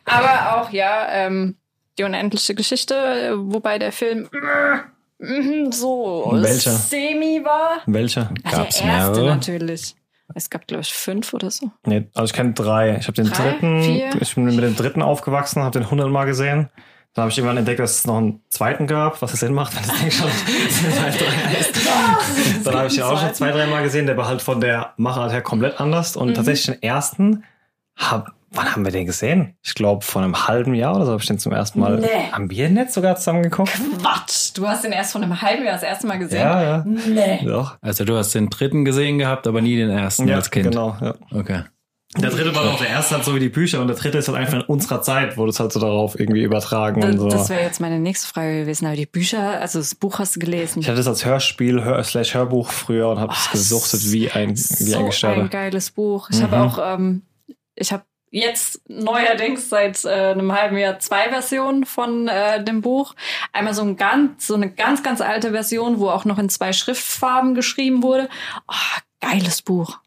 Aber 0.06 0.62
auch, 0.62 0.69
ja, 0.71 1.07
ähm, 1.12 1.56
die 1.98 2.03
unendliche 2.03 2.56
Geschichte, 2.56 3.33
wobei 3.38 3.77
der 3.80 3.92
Film 3.92 4.30
äh, 5.19 5.71
so 5.71 6.30
Welcher? 6.33 6.71
semi 6.71 7.42
war. 7.44 7.81
Welcher? 7.86 8.31
Gab's 8.50 8.77
der 8.80 8.88
erste 8.88 9.12
mehrere? 9.21 9.36
natürlich. 9.36 9.95
Es 10.33 10.50
gab, 10.50 10.65
glaube 10.65 10.81
ich, 10.81 10.94
fünf 10.94 11.33
oder 11.33 11.51
so. 11.51 11.71
Nee, 11.86 12.07
also 12.13 12.25
ich 12.25 12.33
kenne 12.33 12.53
drei. 12.53 12.95
Ich 12.98 13.07
habe 13.07 13.13
den 13.21 13.30
Drei? 13.30 13.51
dritten, 13.51 13.83
Vier? 13.83 14.09
ich 14.21 14.33
bin 14.36 14.45
mit 14.45 14.63
dem 14.63 14.75
dritten 14.77 15.01
aufgewachsen, 15.01 15.62
habe 15.62 15.77
den 15.77 15.92
hundertmal 15.92 16.25
gesehen. 16.25 16.69
Dann 17.13 17.24
habe 17.24 17.31
ich 17.31 17.38
irgendwann 17.38 17.57
entdeckt, 17.57 17.81
dass 17.81 17.98
es 17.98 18.07
noch 18.07 18.15
einen 18.18 18.42
zweiten 18.48 18.88
gab, 18.88 19.21
was 19.21 19.33
es 19.33 19.42
Sinn 19.42 19.53
macht, 19.53 19.75
wenn 19.75 19.86
das 19.86 20.00
Ding 20.00 20.09
schon 20.12 20.30
Teil 20.98 21.12
drei 21.12 21.25
heißt. 21.50 21.75
Dann 22.65 22.75
habe 22.75 22.88
ich 22.88 22.94
den 22.94 23.03
auch 23.03 23.19
schon 23.19 23.33
zwei, 23.33 23.51
dreimal 23.51 23.83
gesehen, 23.83 24.06
der 24.06 24.15
war 24.15 24.30
halt 24.30 24.42
von 24.42 24.62
der 24.62 24.94
Machart 24.95 25.33
her 25.33 25.42
komplett 25.42 25.81
anders. 25.81 26.15
Und 26.15 26.30
Mhm. 26.30 26.33
tatsächlich 26.36 26.77
den 26.77 26.81
ersten, 26.81 27.44
hab, 27.98 28.31
wann 28.51 28.71
haben 28.74 28.83
wir 28.86 28.92
den 28.92 29.06
gesehen? 29.06 29.56
Ich 29.63 29.74
glaube, 29.74 30.03
vor 30.06 30.21
einem 30.21 30.48
halben 30.48 30.74
Jahr 30.74 30.95
oder 30.95 31.06
so 31.06 31.12
habe 31.13 31.21
ich 31.21 31.27
den 31.27 31.39
zum 31.39 31.51
ersten 31.53 31.80
Mal. 31.80 31.98
Nee. 32.00 32.07
Haben 32.31 32.50
wir 32.50 32.69
nicht 32.69 32.92
sogar 32.92 33.15
zusammen 33.15 33.44
geguckt? 33.44 33.71
Quatsch! 34.00 34.51
Du 34.56 34.68
hast 34.68 34.83
den 34.83 34.92
erst 34.92 35.13
vor 35.13 35.21
einem 35.21 35.42
halben 35.42 35.63
Jahr 35.63 35.74
das 35.74 35.83
erste 35.83 36.07
Mal 36.07 36.19
gesehen? 36.19 36.39
Ja, 36.42 36.62
ja. 36.63 36.83
Nee. 36.86 37.45
Doch. 37.45 37.77
Also 37.81 38.03
du 38.06 38.15
hast 38.18 38.33
den 38.36 38.50
dritten 38.50 38.86
gesehen 38.86 39.18
gehabt, 39.18 39.48
aber 39.48 39.62
nie 39.62 39.75
den 39.77 39.89
ersten 39.89 40.27
Ja, 40.27 40.36
als 40.36 40.51
Kind. 40.51 40.69
genau. 40.69 40.95
Ja. 41.01 41.15
Okay. 41.33 41.63
Der 42.18 42.30
dritte 42.30 42.53
war 42.53 42.63
auch 42.69 42.77
der 42.77 42.89
erste 42.89 43.15
halt 43.15 43.24
so 43.24 43.33
wie 43.36 43.39
die 43.39 43.48
Bücher 43.48 43.80
und 43.80 43.88
der 43.88 43.95
dritte 43.95 44.18
ist 44.18 44.27
halt 44.27 44.38
einfach 44.38 44.56
in 44.56 44.62
unserer 44.63 45.01
Zeit, 45.01 45.38
wurde 45.38 45.51
es 45.51 45.62
halt 45.62 45.71
so 45.71 45.80
darauf 45.80 46.19
irgendwie 46.19 46.44
übertragen 46.44 47.01
und 47.01 47.12
Das, 47.13 47.21
so. 47.21 47.30
das 47.30 47.50
wäre 47.50 47.62
jetzt 47.62 47.80
meine 47.80 48.00
nächste 48.01 48.27
Frage 48.27 48.59
gewesen. 48.59 48.86
Aber 48.86 48.98
die 48.98 49.06
Bücher, 49.06 49.62
also 49.62 49.80
das 49.80 49.95
Buch 49.95 50.19
hast 50.19 50.36
du 50.36 50.42
gelesen. 50.42 50.81
Ich 50.81 50.88
hatte 50.89 50.98
das 50.98 51.07
als 51.07 51.24
Hörspiel, 51.24 51.86
Hör 51.86 52.03
slash 52.03 52.33
Hörbuch 52.33 52.69
früher 52.69 53.07
und 53.07 53.19
habe 53.21 53.31
es 53.31 53.50
gesuchtet 53.51 54.12
wie 54.12 54.30
ein, 54.30 54.50
wie 54.50 54.56
so 54.57 54.98
ein 54.98 55.03
ein 55.03 55.06
Gestörter. 55.06 55.48
geiles 55.48 55.92
Buch. 55.92 56.30
Ich 56.31 56.39
Mhm. 56.39 56.51
habe 56.51 56.59
auch, 56.59 56.80
ähm, 57.00 57.21
ich 57.75 57.94
habe 57.94 58.03
jetzt 58.31 58.81
neuerdings 58.89 59.69
seit 59.69 60.04
äh, 60.06 60.10
einem 60.31 60.51
halben 60.54 60.78
Jahr 60.78 61.00
zwei 61.00 61.30
Versionen 61.30 61.86
von 61.86 62.28
äh, 62.28 62.63
dem 62.63 62.81
Buch. 62.81 63.13
Einmal 63.51 63.74
so 63.74 63.83
ein 63.83 63.98
ganz, 63.98 64.48
so 64.48 64.56
eine 64.56 64.72
ganz, 64.72 65.04
ganz 65.04 65.22
alte 65.22 65.51
Version, 65.51 66.00
wo 66.00 66.10
auch 66.10 66.25
noch 66.25 66.39
in 66.39 66.50
zwei 66.50 66.74
Schriftfarben 66.74 67.54
geschrieben 67.56 68.01
wurde. 68.04 68.30
Oh, 68.68 69.00
geiles 69.19 69.62
Buch. 69.62 70.00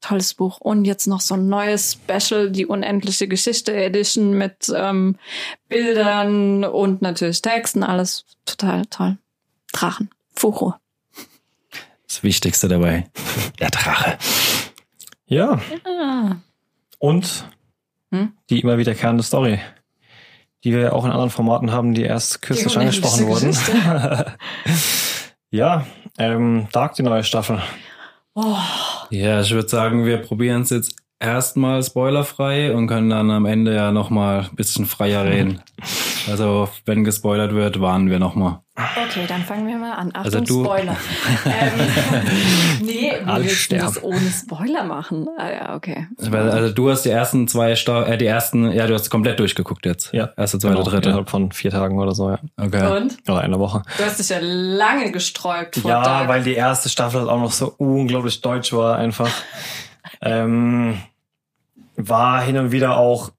Tolles 0.00 0.34
Buch. 0.34 0.58
Und 0.60 0.84
jetzt 0.86 1.06
noch 1.06 1.20
so 1.20 1.34
ein 1.34 1.48
neues 1.48 1.92
Special, 1.92 2.50
die 2.50 2.66
unendliche 2.66 3.28
Geschichte 3.28 3.72
Edition 3.74 4.32
mit 4.32 4.72
ähm, 4.74 5.16
Bildern 5.68 6.64
und 6.64 7.02
natürlich 7.02 7.42
Texten. 7.42 7.82
Alles 7.82 8.24
total 8.46 8.86
toll. 8.86 9.18
Drachen. 9.72 10.10
Furo. 10.34 10.74
Das 12.08 12.22
Wichtigste 12.24 12.66
dabei. 12.66 13.08
Der 13.60 13.70
Drache. 13.70 14.18
Ja, 15.26 15.60
Ah. 15.84 16.36
und 16.98 17.44
Hm? 18.12 18.32
die 18.48 18.60
immer 18.60 18.76
wiederkehrende 18.76 19.22
Story, 19.22 19.60
die 20.64 20.72
wir 20.72 20.92
auch 20.94 21.04
in 21.04 21.12
anderen 21.12 21.30
Formaten 21.30 21.70
haben, 21.70 21.94
die 21.94 22.02
erst 22.02 22.42
kürzlich 22.42 22.72
Die 22.72 22.78
angesprochen 22.78 23.26
wurden. 23.28 23.56
ja, 25.50 25.86
ähm, 26.18 26.66
Dark, 26.72 26.94
die 26.94 27.02
neue 27.02 27.22
Staffel. 27.22 27.60
Oh. 28.34 28.56
Ja, 29.10 29.40
ich 29.40 29.50
würde 29.52 29.68
sagen, 29.68 30.04
wir 30.06 30.18
probieren 30.18 30.62
es 30.62 30.70
jetzt 30.70 30.96
erstmal 31.20 31.82
spoilerfrei 31.82 32.74
und 32.74 32.86
können 32.86 33.10
dann 33.10 33.30
am 33.30 33.44
Ende 33.46 33.74
ja 33.74 33.92
nochmal 33.92 34.46
ein 34.50 34.56
bisschen 34.56 34.86
freier 34.86 35.24
reden. 35.24 35.60
Also, 36.30 36.68
wenn 36.84 37.02
gespoilert 37.02 37.54
wird, 37.54 37.80
warnen 37.80 38.10
wir 38.10 38.18
nochmal. 38.18 38.58
Okay, 38.76 39.24
dann 39.26 39.42
fangen 39.42 39.66
wir 39.66 39.78
mal 39.78 39.92
an. 39.94 40.08
Achtung, 40.12 40.24
Also 40.24 40.40
du- 40.40 40.64
Spoiler. 40.64 40.94
ähm, 41.46 42.82
nee, 42.82 43.12
wie 43.24 43.26
Alle 43.26 43.44
willst 43.44 43.72
du 43.72 43.78
das 43.78 44.02
ohne 44.02 44.30
Spoiler 44.30 44.84
machen? 44.84 45.26
Ah 45.38 45.50
ja, 45.50 45.74
okay. 45.74 46.08
Also, 46.18 46.72
du 46.74 46.90
hast 46.90 47.02
die 47.06 47.08
ersten 47.08 47.48
zwei, 47.48 47.74
Sta 47.74 48.04
äh, 48.04 48.18
die 48.18 48.26
ersten, 48.26 48.70
ja, 48.70 48.86
du 48.86 48.92
hast 48.92 49.08
komplett 49.08 49.38
durchgeguckt 49.40 49.86
jetzt. 49.86 50.12
Ja. 50.12 50.28
Erste, 50.36 50.58
zweite, 50.58 50.74
Genau, 50.74 50.86
dritte. 50.88 51.08
Innerhalb 51.08 51.30
von 51.30 51.52
vier 51.52 51.70
Tagen 51.70 51.98
oder 51.98 52.14
so, 52.14 52.28
ja. 52.28 52.38
Okay. 52.58 52.96
Und? 52.98 53.16
Oder 53.26 53.40
einer 53.40 53.58
Woche. 53.58 53.82
Du 53.96 54.04
hast 54.04 54.18
dich 54.18 54.28
ja 54.28 54.38
lange 54.42 55.10
gesträubt 55.12 55.76
vor 55.76 55.90
Ja, 55.90 56.02
Dark. 56.02 56.28
weil 56.28 56.42
die 56.44 56.54
erste 56.54 56.90
Staffel 56.90 57.20
halt 57.20 57.30
auch 57.30 57.40
noch 57.40 57.52
so 57.52 57.74
unglaublich 57.78 58.42
deutsch 58.42 58.74
war 58.74 58.96
einfach. 58.98 59.30
ähm, 60.20 60.98
war 61.96 62.42
hin 62.42 62.56
und 62.58 62.72
wieder 62.72 62.96
auch 62.96 63.30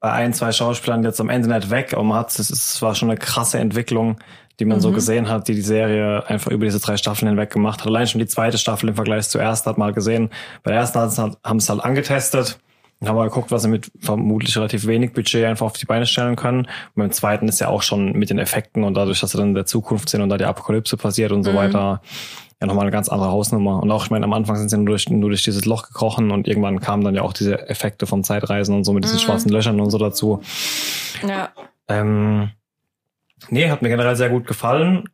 bei 0.00 0.10
ein, 0.12 0.32
zwei 0.34 0.50
Schauspielern 0.52 1.04
jetzt 1.04 1.20
am 1.20 1.28
Ende 1.28 1.48
nicht 1.48 1.70
weg, 1.70 1.92
aber 1.94 2.02
man 2.02 2.18
hat, 2.18 2.36
es 2.38 2.82
war 2.82 2.94
schon 2.94 3.10
eine 3.10 3.18
krasse 3.18 3.58
Entwicklung, 3.60 4.18
die 4.58 4.64
man 4.64 4.80
so 4.80 4.90
Mhm. 4.90 4.94
gesehen 4.94 5.28
hat, 5.28 5.46
die 5.48 5.54
die 5.54 5.60
Serie 5.62 6.24
einfach 6.26 6.50
über 6.50 6.64
diese 6.64 6.80
drei 6.80 6.96
Staffeln 6.96 7.28
hinweg 7.28 7.50
gemacht 7.50 7.80
hat. 7.80 7.86
Allein 7.86 8.06
schon 8.06 8.18
die 8.18 8.26
zweite 8.26 8.58
Staffel 8.58 8.88
im 8.88 8.94
Vergleich 8.96 9.28
zur 9.28 9.40
ersten 9.40 9.70
hat 9.70 9.78
man 9.78 9.86
halt 9.86 9.94
gesehen. 9.94 10.30
Bei 10.64 10.72
der 10.72 10.80
ersten 10.80 10.98
haben 10.98 11.10
sie 11.10 11.22
halt, 11.22 11.38
haben 11.44 11.60
sie 11.60 11.70
halt 11.72 11.84
angetestet 11.84 12.58
und 13.00 13.08
haben 13.08 13.16
mal 13.16 13.28
geguckt, 13.28 13.50
was 13.52 13.62
sie 13.62 13.68
mit 13.68 13.90
vermutlich 14.00 14.56
relativ 14.56 14.86
wenig 14.86 15.12
Budget 15.12 15.44
einfach 15.46 15.66
auf 15.66 15.72
die 15.74 15.86
Beine 15.86 16.04
stellen 16.06 16.34
können. 16.36 16.62
Und 16.66 16.68
beim 16.96 17.12
zweiten 17.12 17.48
ist 17.48 17.60
ja 17.60 17.68
auch 17.68 17.82
schon 17.82 18.12
mit 18.12 18.28
den 18.28 18.38
Effekten 18.38 18.82
und 18.84 18.94
dadurch, 18.94 19.20
dass 19.20 19.30
sie 19.30 19.38
dann 19.38 19.48
in 19.48 19.54
der 19.54 19.66
Zukunft 19.66 20.08
sind 20.08 20.20
und 20.20 20.28
da 20.28 20.36
die 20.36 20.44
Apokalypse 20.44 20.96
passiert 20.96 21.30
und 21.32 21.44
so 21.44 21.52
Mhm. 21.52 21.56
weiter, 21.56 22.02
ja 22.62 22.66
nochmal 22.66 22.84
eine 22.84 22.90
ganz 22.92 23.08
andere 23.10 23.30
Hausnummer. 23.30 23.82
Und 23.82 23.90
auch, 23.90 24.04
ich 24.04 24.10
meine, 24.10 24.24
am 24.24 24.32
Anfang 24.32 24.56
sind 24.56 24.68
sie 24.70 24.76
nur 24.78 24.86
durch, 24.86 25.08
nur 25.10 25.28
durch 25.28 25.42
dieses 25.42 25.64
Loch 25.66 25.82
gekrochen 25.86 26.30
und 26.30 26.48
irgendwann 26.48 26.80
kamen 26.80 27.04
dann 27.04 27.14
ja 27.14 27.22
auch 27.22 27.32
diese 27.34 27.68
Effekte 27.68 28.06
von 28.06 28.24
Zeitreisen 28.24 28.74
und 28.74 28.84
so 28.84 28.92
mit 28.92 29.04
diesen 29.04 29.16
Mhm. 29.16 29.20
schwarzen 29.20 29.50
Löchern 29.50 29.80
und 29.80 29.90
so 29.90 29.98
dazu. 29.98 30.40
ja. 31.26 31.50
Ähm, 31.88 32.50
nee, 33.50 33.68
hat 33.68 33.82
mir 33.82 33.88
generell 33.90 34.16
sehr 34.16 34.30
gut 34.30 34.46
gefallen. 34.46 35.08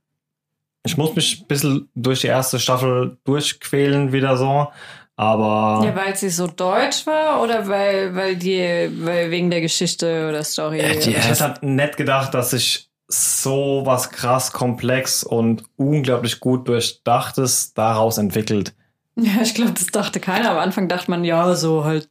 Ich 0.85 0.97
muss 0.97 1.15
mich 1.17 1.41
ein 1.43 1.47
bisschen 1.49 1.89
durch 1.95 2.21
die 2.21 2.29
erste 2.29 2.59
Staffel 2.61 3.17
durchquälen 3.25 4.13
wieder 4.13 4.37
so, 4.37 4.69
aber 5.17 5.85
ja, 5.85 5.97
weil 5.97 6.15
sie 6.15 6.31
so 6.31 6.47
deutsch 6.47 7.07
war 7.07 7.43
oder 7.43 7.67
weil, 7.67 8.15
weil 8.15 8.37
die, 8.37 8.89
weil 9.05 9.31
wegen 9.31 9.51
der 9.51 9.61
Geschichte 9.61 10.29
oder 10.29 10.45
Story? 10.45 10.79
Äh, 10.79 11.01
die, 11.01 11.11
ich 11.11 11.29
hätte 11.29 11.43
halt 11.45 11.63
nett 11.63 11.97
gedacht, 11.97 12.33
dass 12.35 12.51
sich 12.51 12.88
so 13.09 13.83
was 13.85 14.11
krass 14.11 14.53
komplex 14.53 15.25
und 15.25 15.65
unglaublich 15.77 16.41
gut 16.41 16.69
durchdachtes 16.69 17.73
daraus 17.75 18.19
entwickelt. 18.19 18.75
Ja, 19.21 19.43
ich 19.43 19.53
glaube, 19.53 19.73
das 19.73 19.87
dachte 19.89 20.21
keiner. 20.21 20.53
Am 20.53 20.59
Anfang 20.59 20.87
dachte 20.87 21.11
man, 21.11 21.25
ja, 21.25 21.57
so 21.57 21.83
halt 21.85 22.07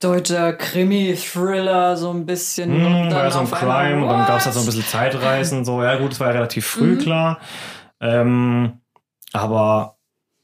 deutscher 0.00 0.52
Krimi-Thriller, 0.52 1.96
so 1.96 2.10
ein 2.10 2.26
bisschen. 2.26 2.70
Hm, 2.74 2.84
und 2.84 2.92
war 2.92 3.08
dann 3.10 3.24
ja 3.24 3.30
so 3.30 3.38
ein 3.38 3.46
einmal, 3.54 3.60
Crime 3.86 4.02
und 4.02 4.08
dann 4.10 4.26
gab 4.26 4.38
es 4.38 4.44
halt 4.44 4.54
so 4.54 4.60
ein 4.60 4.66
bisschen 4.66 4.84
Zeitreisen. 4.84 5.64
So, 5.64 5.82
ja 5.82 5.96
gut, 5.96 6.12
es 6.12 6.20
war 6.20 6.26
ja 6.26 6.34
relativ 6.34 6.66
früh, 6.66 6.96
Mhm. 6.96 6.98
klar. 6.98 7.38
Ähm, 8.00 8.80
aber 9.32 9.96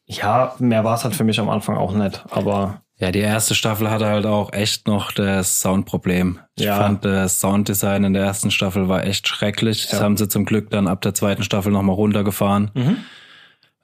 ja, 0.07 0.55
mehr 0.59 0.83
war 0.83 0.95
es 0.95 1.05
halt 1.05 1.15
für 1.15 1.25
mich 1.25 1.39
am 1.41 1.51
Anfang 1.51 1.77
auch 1.77 1.93
nicht. 1.93 2.25
Aber 2.31 2.81
Ja, 3.01 3.13
die 3.13 3.21
erste 3.21 3.55
Staffel 3.55 3.91
hatte 3.91 4.07
halt 4.07 4.27
auch 4.27 4.53
echt 4.53 4.89
noch 4.89 5.13
das 5.13 5.61
Soundproblem. 5.61 6.41
Ich 6.57 6.65
Ja. 6.65 6.77
fand 6.79 7.05
das 7.05 7.39
Sounddesign 7.41 8.03
in 8.05 8.13
der 8.13 8.25
ersten 8.25 8.51
Staffel 8.51 8.89
war 8.89 9.05
echt 9.05 9.29
schrecklich. 9.29 9.87
Das 9.89 10.01
Ja. 10.01 10.05
haben 10.05 10.17
sie 10.17 10.29
zum 10.29 10.45
Glück 10.45 10.71
dann 10.71 10.89
ab 10.89 11.01
der 11.03 11.15
zweiten 11.15 11.45
Staffel 11.45 11.71
nochmal 11.71 11.95
runtergefahren. 11.95 12.71
Mhm. 12.75 12.97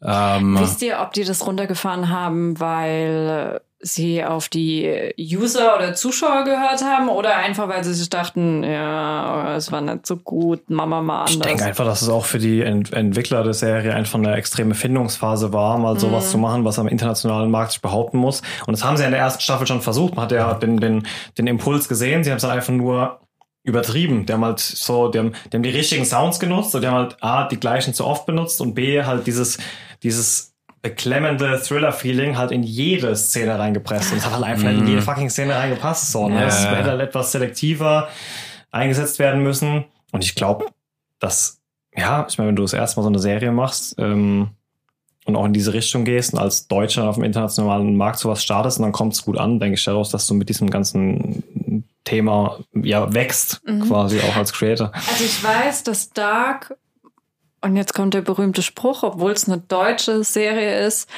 Ähm, 0.03 0.59
Wisst 0.61 0.83
ihr, 0.83 0.99
ob 1.01 1.13
die 1.13 1.25
das 1.25 1.47
runtergefahren 1.47 2.09
haben, 2.11 2.59
weil 2.61 3.61
sie 3.85 4.25
auf 4.25 4.49
die 4.49 5.13
User 5.19 5.77
oder 5.77 5.95
Zuschauer 5.95 6.45
gehört 6.45 6.83
haben 6.83 7.11
oder 7.11 7.37
einfach, 7.37 7.69
weil 7.69 7.85
sie 7.85 7.93
sich 7.93 8.09
dachten, 8.09 8.65
ja, 8.65 9.57
es 9.57 9.71
war 9.71 9.83
nicht 9.83 10.07
so 10.07 10.17
gut, 10.17 10.71
Mama 10.71 11.03
mal 11.03 11.21
anders. 11.21 11.35
Ich 11.35 11.41
denke 11.41 11.65
einfach, 11.65 11.85
dass 11.85 12.01
es 12.01 12.09
auch 12.09 12.25
für 12.25 12.39
die 12.39 12.63
Ent 12.63 12.95
Entwickler 12.95 13.45
der 13.45 13.53
Serie 13.53 13.95
einfach 13.95 14.19
eine 14.19 14.35
extreme 14.37 14.75
Findungsphase 14.75 15.53
war, 15.53 15.77
mal 15.79 16.01
sowas 16.01 16.27
mhm. 16.27 16.31
zu 16.31 16.39
machen, 16.39 16.65
was 16.65 16.79
am 16.79 16.89
internationalen 16.89 17.51
Markt 17.51 17.73
sich 17.73 17.83
behaupten 17.83 18.17
muss. 18.17 18.41
Und 18.67 18.73
das 18.73 18.83
haben 18.83 18.97
sie 18.97 19.05
in 19.05 19.11
der 19.11 19.21
ersten 19.21 19.43
Staffel 19.43 19.67
schon 19.67 19.83
versucht. 19.83 20.15
Man 20.15 20.25
hat 20.25 20.33
ja 20.33 20.55
den, 20.55 20.79
den, 20.79 21.07
den 21.37 21.47
Impuls 21.47 21.87
gesehen. 21.87 22.25
Sie 22.25 22.31
haben 22.31 22.37
es 22.37 22.43
dann 22.43 22.53
einfach 22.53 22.73
nur 22.73 23.21
übertrieben. 23.65 24.25
Die 24.25 24.33
haben 24.33 24.45
halt 24.45 24.61
so, 24.61 25.09
die 25.09 25.19
haben, 25.19 25.35
die 25.53 25.57
haben 25.57 25.63
die 25.63 25.71
richtigen 25.71 26.07
Sounds 26.07 26.41
genutzt 26.41 26.75
und 26.75 26.81
die 26.81 26.89
haben 26.89 26.97
halt 26.97 27.23
A, 27.23 27.49
die 27.49 27.61
gleichen 27.61 27.93
zu 27.93 28.07
oft 28.07 28.25
benutzt 28.25 28.63
und 28.63 28.75
B, 28.75 29.03
halt 29.03 29.27
dieses, 29.27 29.59
dieses 30.03 30.54
beklemmende 30.85 31.59
Thriller-Feeling 31.63 32.37
halt 32.37 32.51
in 32.51 32.63
jede 32.63 33.17
Szene 33.17 33.59
reingepresst. 33.59 34.13
Und 34.13 34.19
es 34.19 34.27
hat 34.27 34.35
halt 34.35 34.45
einfach 34.45 34.71
mm. 34.71 34.81
in 34.81 34.87
jede 34.87 35.01
mhm. 35.01 35.05
fucking 35.05 35.31
Szene 35.31 35.57
reingepasst. 35.57 36.13
So, 36.13 36.29
ne? 36.29 36.41
Yeah. 36.41 36.47
Es 36.47 36.67
hätte 36.67 36.91
halt 36.91 37.01
etwas 37.01 37.33
selektiver 37.33 38.09
eingesetzt 38.71 39.19
werden 39.19 39.43
müssen. 39.43 39.87
Und 40.13 40.25
ich 40.25 40.35
glaube, 40.35 40.67
dass, 41.21 41.63
ja, 41.97 42.27
ich 42.29 42.37
meine, 42.37 42.49
wenn 42.49 42.57
du 42.57 42.63
das 42.63 42.75
erste 42.75 43.01
Mal 43.01 43.05
so 43.05 43.09
eine 43.09 43.19
Serie 43.19 43.51
machst 43.51 43.95
ähm, 43.97 44.51
und 45.25 45.37
auch 45.37 45.47
in 45.47 45.55
diese 45.55 45.73
Richtung 45.73 46.05
gehst 46.05 46.35
und 46.35 46.39
als 46.39 46.69
Deutscher 46.69 47.09
auf 47.09 47.15
dem 47.15 47.25
internationalen 47.25 47.97
Markt 47.97 48.19
sowas 48.19 48.43
startest 48.43 48.79
und 48.79 48.83
dann 48.83 48.93
kommt 48.93 49.15
es 49.15 49.25
gut 49.25 49.39
an, 49.39 49.59
denke 49.59 49.77
ich 49.77 49.85
daraus, 49.85 50.11
dass 50.11 50.27
du 50.27 50.35
mit 50.35 50.51
diesem 50.51 50.69
ganzen 50.69 51.85
Thema 52.05 52.59
ja 52.75 53.15
wächst, 53.15 53.63
mhm. 53.65 53.89
quasi 53.89 54.21
auch 54.21 54.37
als 54.37 54.53
Creator. 54.53 54.93
Also 54.93 55.25
ich 55.25 55.43
weiß, 55.43 55.85
dass 55.85 56.11
Dark 56.11 56.77
und 57.65 57.77
jetzt 57.77 57.95
kommt 57.95 58.15
der 58.15 58.21
berühmte 58.21 58.63
Spruch, 58.63 59.03
obwohl 59.03 59.33
es 59.33 59.49
eine 59.49 59.59
deutsche 59.59 60.23
Serie 60.23 60.87
ist, 60.87 61.09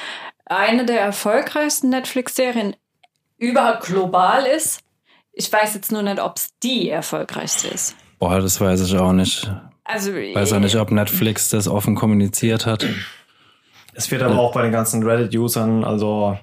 eine 0.45 0.85
der 0.85 1.01
erfolgreichsten 1.01 1.89
Netflix-Serien 1.89 2.75
überhaupt 3.37 3.83
global 3.83 4.45
ist. 4.45 4.81
Ich 5.33 5.51
weiß 5.51 5.75
jetzt 5.75 5.91
nur 5.91 6.01
nicht, 6.01 6.19
ob 6.19 6.37
es 6.37 6.49
die 6.63 6.89
erfolgreichste 6.89 7.67
ist. 7.67 7.95
Boah, 8.17 8.39
das 8.39 8.59
weiß 8.59 8.81
ich 8.81 8.97
auch 8.97 9.11
nicht. 9.11 9.51
Also, 9.83 10.13
ich 10.15 10.35
weiß 10.35 10.53
auch 10.53 10.59
nicht, 10.59 10.77
ob 10.77 10.89
Netflix 10.89 11.49
das 11.49 11.67
offen 11.67 11.95
kommuniziert 11.95 12.65
hat. 12.65 12.85
Es 13.93 14.09
wird 14.09 14.23
aber 14.23 14.39
auch 14.39 14.53
bei 14.53 14.61
den 14.61 14.71
ganzen 14.71 15.03
Reddit-Usern, 15.03 15.83
also 15.83 16.37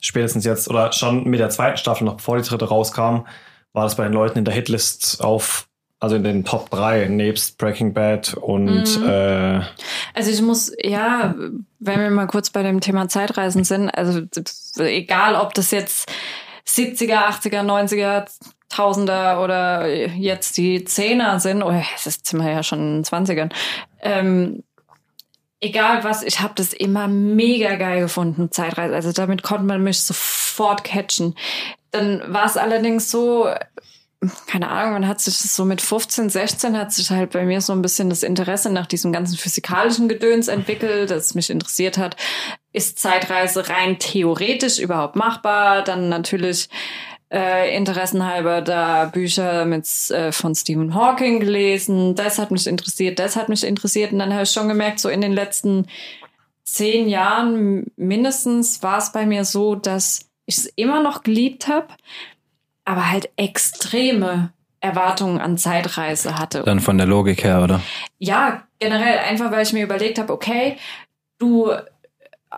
spätestens 0.00 0.44
jetzt 0.44 0.68
oder 0.68 0.92
schon 0.92 1.24
mit 1.24 1.40
der 1.40 1.50
zweiten 1.50 1.76
Staffel, 1.76 2.04
noch 2.04 2.16
bevor 2.16 2.36
die 2.36 2.48
dritte 2.48 2.66
rauskam, 2.66 3.26
war 3.72 3.84
das 3.84 3.96
bei 3.96 4.04
den 4.04 4.12
Leuten 4.12 4.38
in 4.38 4.44
der 4.44 4.54
Hitlist 4.54 5.22
auf 5.22 5.68
also 5.98 6.16
in 6.16 6.24
den 6.24 6.44
Top 6.44 6.70
3 6.70 7.06
nebst 7.08 7.58
Breaking 7.58 7.94
Bad 7.94 8.34
und 8.34 9.00
mhm. 9.00 9.08
äh, 9.08 9.60
Also 10.14 10.30
ich 10.30 10.42
muss, 10.42 10.72
ja, 10.82 11.34
wenn 11.78 12.00
wir 12.00 12.10
mal 12.10 12.26
kurz 12.26 12.50
bei 12.50 12.62
dem 12.62 12.80
Thema 12.80 13.08
Zeitreisen 13.08 13.64
sind, 13.64 13.88
also 13.90 14.22
egal 14.78 15.36
ob 15.36 15.54
das 15.54 15.70
jetzt 15.70 16.10
70er, 16.66 17.28
80er, 17.28 17.62
90er, 17.62 18.26
Tausender 18.68 19.42
oder 19.42 19.86
jetzt 19.86 20.56
die 20.56 20.84
Zehner 20.84 21.38
sind, 21.38 21.62
oder 21.62 21.82
es 21.94 22.06
ist 22.06 22.26
sind 22.26 22.42
wir 22.42 22.50
ja 22.50 22.62
schon 22.64 22.80
in 22.80 23.02
den 23.02 23.04
20ern, 23.04 23.50
ähm, 24.02 24.64
egal 25.60 26.04
was, 26.04 26.22
ich 26.22 26.40
habe 26.40 26.54
das 26.56 26.72
immer 26.72 27.08
mega 27.08 27.76
geil 27.76 28.00
gefunden, 28.00 28.50
Zeitreise. 28.50 28.94
Also 28.94 29.12
damit 29.12 29.42
konnte 29.42 29.64
man 29.64 29.82
mich 29.82 30.00
sofort 30.00 30.84
catchen. 30.84 31.36
Dann 31.92 32.22
war 32.26 32.46
es 32.46 32.56
allerdings 32.56 33.10
so, 33.10 33.48
keine 34.46 34.68
Ahnung, 34.68 34.94
man 34.94 35.08
hat 35.08 35.20
sich 35.20 35.36
so 35.36 35.64
mit 35.64 35.80
15, 35.80 36.30
16 36.30 36.76
hat 36.76 36.92
sich 36.92 37.10
halt 37.10 37.30
bei 37.30 37.44
mir 37.44 37.60
so 37.60 37.72
ein 37.72 37.82
bisschen 37.82 38.08
das 38.08 38.22
Interesse 38.22 38.70
nach 38.70 38.86
diesem 38.86 39.12
ganzen 39.12 39.36
physikalischen 39.36 40.08
Gedöns 40.08 40.48
entwickelt, 40.48 41.10
das 41.10 41.34
mich 41.34 41.50
interessiert 41.50 41.98
hat. 41.98 42.16
Ist 42.72 42.98
Zeitreise 42.98 43.68
rein 43.68 43.98
theoretisch 43.98 44.78
überhaupt 44.78 45.16
machbar? 45.16 45.82
Dann 45.84 46.08
natürlich 46.08 46.68
äh, 47.30 47.76
interessenhalber 47.76 48.62
da 48.62 49.06
Bücher 49.06 49.64
mit 49.66 49.86
äh, 50.10 50.32
von 50.32 50.54
Stephen 50.54 50.94
Hawking 50.94 51.40
gelesen. 51.40 52.14
Das 52.14 52.38
hat 52.38 52.50
mich 52.50 52.66
interessiert, 52.66 53.18
das 53.18 53.36
hat 53.36 53.48
mich 53.48 53.64
interessiert. 53.64 54.12
Und 54.12 54.18
dann 54.18 54.32
habe 54.32 54.44
ich 54.44 54.50
schon 54.50 54.68
gemerkt, 54.68 55.00
so 55.00 55.08
in 55.08 55.20
den 55.20 55.32
letzten 55.32 55.86
zehn 56.64 57.08
Jahren 57.08 57.86
mindestens 57.96 58.82
war 58.82 58.98
es 58.98 59.12
bei 59.12 59.26
mir 59.26 59.44
so, 59.44 59.74
dass 59.74 60.20
ich 60.46 60.58
es 60.58 60.66
immer 60.76 61.02
noch 61.02 61.22
geliebt 61.22 61.68
habe, 61.68 61.88
aber 62.86 63.10
halt 63.10 63.28
extreme 63.36 64.50
Erwartungen 64.80 65.40
an 65.40 65.58
Zeitreise 65.58 66.38
hatte. 66.38 66.62
Dann 66.62 66.80
von 66.80 66.96
der 66.96 67.06
Logik 67.06 67.44
her, 67.44 67.62
oder? 67.62 67.82
Ja, 68.18 68.62
generell 68.78 69.18
einfach, 69.18 69.50
weil 69.50 69.62
ich 69.62 69.72
mir 69.72 69.84
überlegt 69.84 70.18
habe, 70.18 70.32
okay, 70.32 70.78
du 71.38 71.72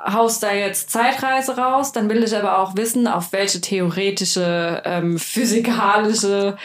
haust 0.04 0.42
da 0.42 0.52
jetzt 0.52 0.90
Zeitreise 0.90 1.56
raus, 1.56 1.92
dann 1.92 2.08
will 2.08 2.22
ich 2.22 2.36
aber 2.36 2.58
auch 2.58 2.76
wissen, 2.76 3.06
auf 3.06 3.32
welche 3.32 3.60
theoretische, 3.60 4.82
ähm, 4.84 5.18
physikalische 5.18 6.56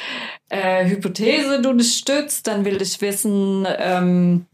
äh, 0.49 0.87
Hypothese 0.87 1.61
du 1.61 1.73
dich 1.73 1.95
stützt. 1.95 2.47
Dann 2.47 2.63
will 2.65 2.81
ich 2.81 3.01
wissen, 3.01 3.67
ähm, 3.77 4.45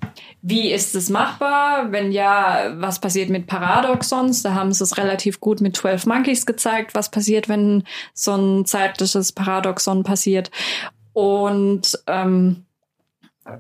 wie 0.42 0.72
ist 0.72 0.96
es 0.96 1.10
machbar? 1.10 1.92
Wenn 1.92 2.12
ja, 2.12 2.74
was 2.78 3.00
passiert 3.00 3.30
mit 3.30 3.48
Paradoxons? 3.48 4.42
Da 4.44 4.54
haben 4.54 4.72
sie 4.72 4.84
es 4.84 4.98
relativ 4.98 5.40
gut 5.40 5.62
mit 5.62 5.76
12 5.76 6.06
Monkeys 6.06 6.46
gezeigt, 6.46 6.96
was 6.96 7.12
passiert, 7.12 7.50
wenn 7.50 7.84
so 8.14 8.36
ein 8.36 8.66
zeitliches 8.66 9.34
Paradoxon 9.34 10.04
passiert. 10.04 10.52
Und 11.14 12.00
ähm, 12.08 12.66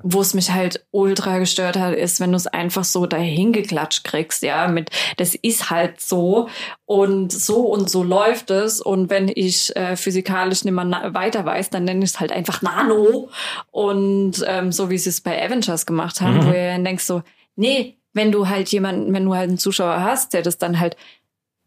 wo 0.03 0.21
es 0.21 0.33
mich 0.33 0.51
halt 0.51 0.85
ultra 0.91 1.39
gestört 1.39 1.77
hat, 1.77 1.95
ist, 1.95 2.19
wenn 2.19 2.31
du 2.31 2.37
es 2.37 2.47
einfach 2.47 2.83
so 2.83 3.05
dahin 3.05 3.53
geklatscht 3.53 4.03
kriegst, 4.03 4.43
ja, 4.43 4.67
mit, 4.67 4.89
das 5.17 5.35
ist 5.35 5.69
halt 5.69 6.01
so 6.01 6.49
und 6.85 7.31
so 7.31 7.61
und 7.61 7.89
so 7.89 8.03
läuft 8.03 8.51
es 8.51 8.81
und 8.81 9.09
wenn 9.09 9.31
ich 9.33 9.75
äh, 9.75 9.95
physikalisch 9.95 10.63
nicht 10.63 10.73
mehr 10.73 11.13
weiter 11.13 11.45
weiß, 11.45 11.69
dann 11.69 11.85
nenne 11.85 12.03
ich 12.03 12.11
es 12.11 12.19
halt 12.19 12.31
einfach 12.31 12.61
Nano 12.61 13.29
und 13.71 14.43
ähm, 14.47 14.71
so 14.71 14.89
wie 14.89 14.97
sie 14.97 15.09
es 15.09 15.21
bei 15.21 15.43
Avengers 15.43 15.85
gemacht 15.85 16.21
haben, 16.21 16.37
mhm. 16.37 16.45
wo 16.45 16.51
ihr 16.51 16.67
dann 16.71 16.85
denkst 16.85 17.03
so, 17.03 17.23
nee, 17.55 17.97
wenn 18.13 18.31
du 18.31 18.47
halt 18.47 18.69
jemanden, 18.69 19.13
wenn 19.13 19.25
du 19.25 19.35
halt 19.35 19.49
einen 19.49 19.57
Zuschauer 19.57 20.01
hast, 20.01 20.33
der 20.33 20.41
das 20.41 20.57
dann 20.57 20.79
halt 20.79 20.95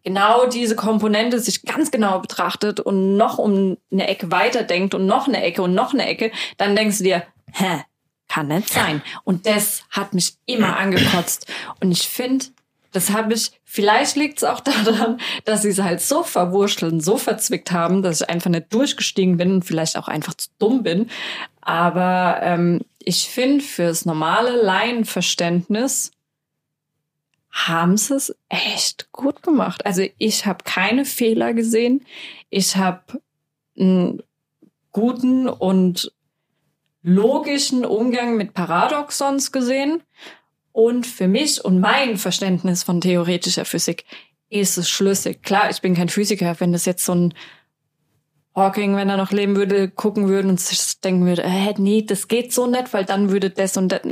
genau 0.04 0.46
diese 0.46 0.76
Komponente 0.76 1.38
sich 1.38 1.62
ganz 1.62 1.90
genau 1.90 2.18
betrachtet 2.18 2.80
und 2.80 3.16
noch 3.16 3.38
um 3.38 3.76
eine 3.90 4.08
Ecke 4.08 4.30
weiter 4.30 4.62
denkt 4.62 4.94
und 4.94 5.06
noch 5.06 5.28
eine 5.28 5.42
Ecke 5.42 5.62
und 5.62 5.74
noch 5.74 5.92
eine 5.92 6.06
Ecke, 6.06 6.32
dann 6.56 6.76
denkst 6.76 6.98
du 6.98 7.04
dir, 7.04 7.22
hä, 7.52 7.84
kann 8.32 8.48
nicht 8.48 8.70
sein. 8.70 9.02
Und 9.24 9.46
das 9.46 9.84
hat 9.90 10.14
mich 10.14 10.34
immer 10.46 10.76
angekotzt. 10.78 11.46
Und 11.80 11.92
ich 11.92 12.08
finde, 12.08 12.46
das 12.92 13.10
habe 13.10 13.34
ich, 13.34 13.52
vielleicht 13.64 14.16
liegt 14.16 14.38
es 14.38 14.44
auch 14.44 14.60
daran, 14.60 15.20
dass 15.44 15.62
sie 15.62 15.68
es 15.68 15.82
halt 15.82 16.00
so 16.00 16.22
verwurschteln, 16.22 17.00
so 17.00 17.18
verzwickt 17.18 17.72
haben, 17.72 18.02
dass 18.02 18.22
ich 18.22 18.30
einfach 18.30 18.50
nicht 18.50 18.72
durchgestiegen 18.72 19.36
bin 19.36 19.52
und 19.52 19.64
vielleicht 19.64 19.98
auch 19.98 20.08
einfach 20.08 20.34
zu 20.34 20.48
dumm 20.58 20.82
bin. 20.82 21.10
Aber 21.60 22.40
ähm, 22.42 22.80
ich 22.98 23.28
finde, 23.28 23.62
fürs 23.62 24.06
normale 24.06 24.62
Laienverständnis 24.62 26.12
haben 27.50 27.98
sie 27.98 28.14
es 28.14 28.34
echt 28.48 29.12
gut 29.12 29.42
gemacht. 29.42 29.84
Also 29.84 30.06
ich 30.16 30.46
habe 30.46 30.64
keine 30.64 31.04
Fehler 31.04 31.52
gesehen. 31.52 32.06
Ich 32.48 32.76
habe 32.76 33.02
einen 33.78 34.22
guten 34.90 35.48
und 35.48 36.12
logischen 37.02 37.84
Umgang 37.84 38.36
mit 38.36 38.54
Paradoxons 38.54 39.52
gesehen. 39.52 40.02
Und 40.72 41.06
für 41.06 41.28
mich 41.28 41.64
und 41.64 41.80
mein 41.80 42.16
Verständnis 42.16 42.82
von 42.82 43.00
theoretischer 43.00 43.64
Physik 43.64 44.04
ist 44.48 44.78
es 44.78 44.88
schlüssig. 44.88 45.42
Klar, 45.42 45.70
ich 45.70 45.80
bin 45.80 45.94
kein 45.94 46.08
Physiker. 46.08 46.56
Wenn 46.58 46.72
das 46.72 46.86
jetzt 46.86 47.04
so 47.04 47.14
ein 47.14 47.34
Hawking, 48.54 48.96
wenn 48.96 49.08
er 49.08 49.16
noch 49.16 49.32
leben 49.32 49.56
würde, 49.56 49.88
gucken 49.88 50.28
würde 50.28 50.48
und 50.48 50.60
sich 50.60 51.00
denken 51.00 51.26
würde, 51.26 51.42
äh, 51.42 51.74
nee, 51.78 52.02
das 52.02 52.28
geht 52.28 52.52
so 52.52 52.66
nicht, 52.66 52.92
weil 52.92 53.04
dann 53.04 53.30
würde 53.30 53.50
das 53.50 53.76
und 53.76 53.88
das 53.88 54.02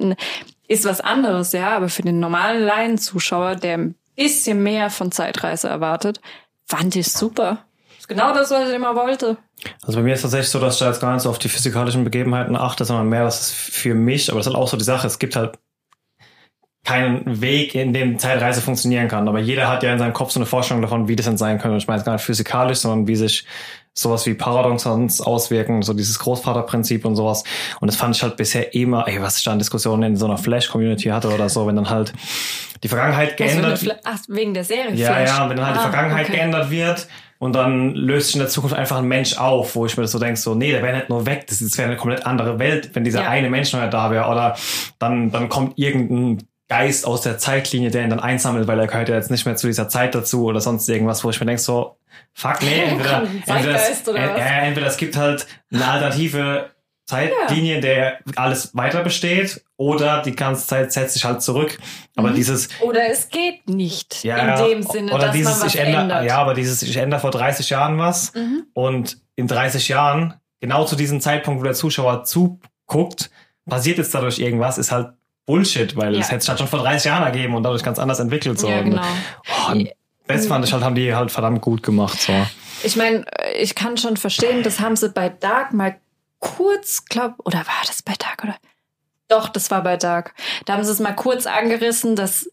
ist 0.66 0.85
was 0.85 1.00
anderes, 1.00 1.52
ja. 1.52 1.76
Aber 1.76 1.88
für 1.88 2.02
den 2.02 2.20
normalen 2.20 2.62
Laienzuschauer, 2.62 3.56
der 3.56 3.78
ein 3.78 3.94
bisschen 4.16 4.62
mehr 4.62 4.90
von 4.90 5.12
Zeitreise 5.12 5.68
erwartet, 5.68 6.20
fand 6.66 6.97
ich 6.97 7.11
super. 7.11 7.64
Genau 8.11 8.35
das, 8.35 8.50
was 8.50 8.69
ich 8.69 8.75
immer 8.75 8.95
wollte. 8.95 9.38
Also 9.83 9.99
bei 9.99 10.02
mir 10.02 10.14
ist 10.14 10.23
tatsächlich 10.23 10.50
so, 10.50 10.59
dass 10.59 10.75
ich 10.75 10.81
da 10.81 10.88
jetzt 10.88 11.00
gar 11.00 11.14
nicht 11.14 11.23
so 11.23 11.31
auf 11.31 11.38
die 11.38 11.49
physikalischen 11.49 12.05
Begebenheiten 12.05 12.57
achte, 12.57 12.85
sondern 12.85 13.09
mehr, 13.09 13.25
dass 13.25 13.40
es 13.40 13.50
für 13.52 13.95
mich, 13.95 14.31
aber 14.31 14.38
das 14.38 14.47
ist 14.47 14.52
halt 14.52 14.62
auch 14.62 14.69
so 14.69 14.76
die 14.76 14.85
Sache, 14.85 15.07
es 15.07 15.19
gibt 15.19 15.37
halt 15.37 15.59
keinen 16.85 17.40
Weg, 17.43 17.75
in 17.75 17.93
dem 17.93 18.19
Zeitreise 18.19 18.62
funktionieren 18.62 19.09
kann. 19.09 19.29
Aber 19.29 19.38
jeder 19.38 19.69
hat 19.69 19.83
ja 19.83 19.93
in 19.93 19.99
seinem 19.99 20.14
Kopf 20.14 20.33
so 20.33 20.40
eine 20.40 20.47
Vorstellung 20.47 20.83
davon, 20.83 21.09
wie 21.09 21.17
das 21.17 21.26
denn 21.26 21.37
sein 21.37 21.59
könnte. 21.59 21.76
Ich 21.76 21.87
meine 21.87 21.99
jetzt 21.99 22.07
gar 22.07 22.14
nicht 22.14 22.25
physikalisch, 22.25 22.79
sondern 22.79 23.07
wie 23.07 23.17
sich 23.17 23.47
sowas 23.93 24.25
wie 24.25 24.35
Paradoxons 24.35 25.21
auswirken, 25.21 25.83
so 25.83 25.93
dieses 25.93 26.19
Großvaterprinzip 26.19 27.05
und 27.05 27.17
sowas. 27.17 27.45
Und 27.81 27.88
das 27.88 27.97
fand 27.97 28.17
ich 28.17 28.23
halt 28.23 28.37
bisher 28.37 28.75
immer, 28.75 29.07
ey, 29.07 29.21
was 29.21 29.37
ich 29.37 29.45
da 29.45 29.52
in 29.52 29.59
Diskussionen 29.59 30.02
in 30.05 30.17
so 30.17 30.25
einer 30.25 30.38
Flash-Community 30.38 31.09
hatte 31.09 31.29
oder 31.29 31.49
so, 31.49 31.67
wenn 31.67 31.76
dann 31.76 31.90
halt 31.90 32.12
die 32.83 32.88
Vergangenheit 32.88 33.37
geändert... 33.37 33.85
wird. 33.85 34.00
Ach, 34.05 34.19
wegen 34.29 34.55
der 34.55 34.64
Serie 34.64 34.95
Ja, 34.95 35.12
Flash. 35.12 35.29
ja, 35.29 35.50
wenn 35.50 35.57
dann 35.59 35.67
halt 35.67 35.76
ah, 35.76 35.85
die 35.85 35.90
Vergangenheit 35.90 36.26
okay. 36.29 36.37
geändert 36.37 36.71
wird 36.71 37.09
und 37.40 37.54
dann 37.54 37.94
löst 37.94 38.26
sich 38.26 38.37
in 38.37 38.40
der 38.40 38.50
Zukunft 38.50 38.76
einfach 38.76 38.99
ein 38.99 39.06
Mensch 39.06 39.38
auf, 39.38 39.75
wo 39.75 39.87
ich 39.87 39.97
mir 39.97 40.02
das 40.02 40.12
so 40.12 40.18
denke, 40.18 40.38
so, 40.38 40.54
nee, 40.54 40.73
der 40.73 40.82
wäre 40.82 40.94
nicht 40.94 41.09
nur 41.09 41.25
weg, 41.25 41.47
das 41.49 41.61
wäre 41.78 41.88
eine 41.88 41.97
komplett 41.97 42.26
andere 42.26 42.59
Welt, 42.59 42.90
wenn 42.92 43.02
dieser 43.02 43.23
ja. 43.23 43.30
eine 43.30 43.49
Mensch 43.49 43.73
noch 43.73 43.88
da 43.88 44.11
wäre. 44.11 44.28
Oder 44.28 44.56
dann, 44.99 45.30
dann 45.32 45.49
kommt 45.49 45.78
irgendein 45.78 46.47
Geist 46.68 47.06
aus 47.06 47.23
der 47.23 47.38
Zeitlinie, 47.38 47.90
der 47.90 48.04
ihn 48.04 48.11
dann 48.11 48.20
einsammelt, 48.20 48.68
weil 48.68 48.78
er 48.78 48.87
gehört 48.87 49.09
ja 49.09 49.14
jetzt 49.14 49.30
nicht 49.30 49.47
mehr 49.47 49.56
zu 49.56 49.68
dieser 49.68 49.88
Zeit 49.88 50.14
dazu 50.14 50.44
oder 50.44 50.61
sonst 50.61 50.87
irgendwas, 50.90 51.25
wo 51.25 51.30
ich 51.30 51.40
mir 51.40 51.47
denke 51.47 51.62
so, 51.62 51.97
fuck, 52.35 52.61
nee, 52.61 52.82
entweder, 52.88 53.23
entweder, 53.47 53.75
es, 53.75 54.06
äh, 54.06 54.12
äh, 54.12 54.66
entweder 54.68 54.87
es 54.87 54.99
gibt 54.99 55.16
halt 55.16 55.47
eine 55.73 55.88
alternative 55.88 56.70
Zeitlinie, 57.11 57.76
ja. 57.76 57.81
der 57.81 58.19
alles 58.37 58.75
weiter 58.75 59.02
besteht, 59.02 59.62
oder 59.76 60.23
die 60.23 60.37
ganze 60.37 60.67
Zeit 60.67 60.93
setzt 60.93 61.14
sich 61.14 61.25
halt 61.25 61.43
zurück. 61.43 61.79
Aber 62.17 62.31
mhm. 62.31 62.35
dieses. 62.35 62.69
Oder 62.81 63.11
es 63.11 63.29
geht 63.29 63.69
nicht 63.69 64.25
ja, 64.25 64.57
in 64.57 64.69
dem 64.69 64.83
Sinne, 64.83 65.12
oder 65.12 65.26
dass 65.26 65.33
dieses, 65.33 65.59
man 65.59 65.67
was 65.67 65.75
ich 65.75 65.81
ändere, 65.81 66.02
ändert. 66.02 66.25
Ja, 66.25 66.38
aber 66.38 66.55
dieses, 66.55 66.83
ich 66.83 66.97
ändere 66.97 67.21
vor 67.21 67.31
30 67.31 67.71
Jahren 67.71 67.99
was 67.99 68.35
mhm. 68.35 68.67
und 68.75 69.19
in 69.37 69.47
30 69.47 69.88
Jahren, 69.88 70.35
genau 70.61 70.85
zu 70.85 70.97
diesem 70.97 71.21
Zeitpunkt, 71.21 71.61
wo 71.61 71.64
der 71.64 71.75
Zuschauer 71.75 72.25
zuguckt, 72.25 73.31
passiert 73.69 73.99
jetzt 73.99 74.14
dadurch 74.14 74.38
irgendwas, 74.38 74.79
ist 74.79 74.93
halt 74.93 75.14
Bullshit, 75.47 75.97
weil 75.97 76.14
ja. 76.14 76.21
es 76.21 76.29
hätte 76.29 76.38
es 76.38 76.49
halt 76.49 76.59
schon 76.59 76.69
vor 76.69 76.81
30 76.81 77.07
Jahren 77.07 77.23
ergeben 77.23 77.55
und 77.55 77.62
dadurch 77.62 77.83
ganz 77.83 77.99
anders 77.99 78.21
entwickelt. 78.21 78.59
So. 78.59 78.69
Ja, 78.69 78.83
genau. 78.83 79.02
Und, 79.71 79.87
oh, 79.87 79.90
das 80.26 80.47
fand 80.47 80.64
ich 80.64 80.73
halt, 80.73 80.85
haben 80.85 80.95
die 80.95 81.14
halt 81.14 81.31
verdammt 81.31 81.61
gut 81.61 81.83
gemacht. 81.83 82.21
So. 82.21 82.33
Ich 82.83 82.97
meine, 82.97 83.25
ich 83.59 83.75
kann 83.75 83.97
schon 83.97 84.17
verstehen, 84.17 84.62
das 84.62 84.81
haben 84.81 84.97
sie 84.97 85.09
bei 85.09 85.29
Dark 85.29 85.73
mal 85.73 85.97
kurz, 86.40 87.04
glaub, 87.04 87.35
oder 87.44 87.59
war 87.59 87.82
das 87.87 88.02
bei 88.02 88.14
Dark 88.18 88.42
oder? 88.42 88.56
Doch, 89.28 89.49
das 89.49 89.70
war 89.70 89.82
bei 89.82 89.97
Dark. 89.97 90.35
Da 90.64 90.73
haben 90.73 90.85
sie 90.85 90.90
es 90.90 90.99
mal 90.99 91.14
kurz 91.14 91.47
angerissen, 91.47 92.16
dass 92.16 92.50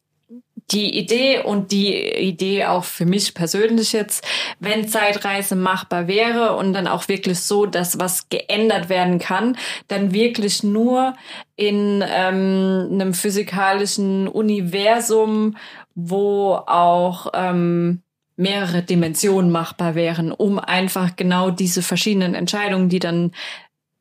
die 0.71 0.97
Idee 0.97 1.39
und 1.39 1.71
die 1.71 1.95
Idee 1.95 2.65
auch 2.65 2.83
für 2.83 3.05
mich 3.05 3.33
persönlich 3.33 3.93
jetzt, 3.93 4.25
wenn 4.59 4.87
Zeitreise 4.87 5.55
machbar 5.55 6.07
wäre 6.07 6.55
und 6.55 6.73
dann 6.73 6.87
auch 6.87 7.07
wirklich 7.07 7.39
so, 7.39 7.65
dass 7.65 7.99
was 7.99 8.27
geändert 8.29 8.89
werden 8.89 9.17
kann, 9.17 9.57
dann 9.87 10.13
wirklich 10.13 10.63
nur 10.63 11.15
in 11.55 12.03
ähm, 12.05 12.89
einem 12.91 13.13
physikalischen 13.13 14.27
Universum, 14.27 15.55
wo 15.95 16.55
auch 16.55 17.27
ähm, 17.33 18.01
mehrere 18.35 18.83
Dimensionen 18.83 19.51
machbar 19.51 19.95
wären, 19.95 20.31
um 20.31 20.59
einfach 20.59 21.15
genau 21.15 21.49
diese 21.49 21.81
verschiedenen 21.81 22.35
Entscheidungen, 22.35 22.89
die 22.89 22.99
dann 22.99 23.31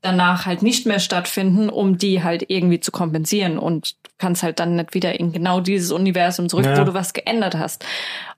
danach 0.06 0.46
halt 0.46 0.62
nicht 0.62 0.86
mehr 0.86 1.00
stattfinden, 1.00 1.68
um 1.68 1.98
die 1.98 2.22
halt 2.22 2.44
irgendwie 2.48 2.80
zu 2.80 2.92
kompensieren 2.92 3.58
und 3.58 3.96
du 4.04 4.10
kannst 4.18 4.42
halt 4.42 4.60
dann 4.60 4.76
nicht 4.76 4.94
wieder 4.94 5.18
in 5.18 5.32
genau 5.32 5.60
dieses 5.60 5.90
Universum 5.90 6.48
zurück, 6.48 6.66
ja. 6.66 6.78
wo 6.78 6.84
du 6.84 6.94
was 6.94 7.12
geändert 7.12 7.56
hast. 7.56 7.84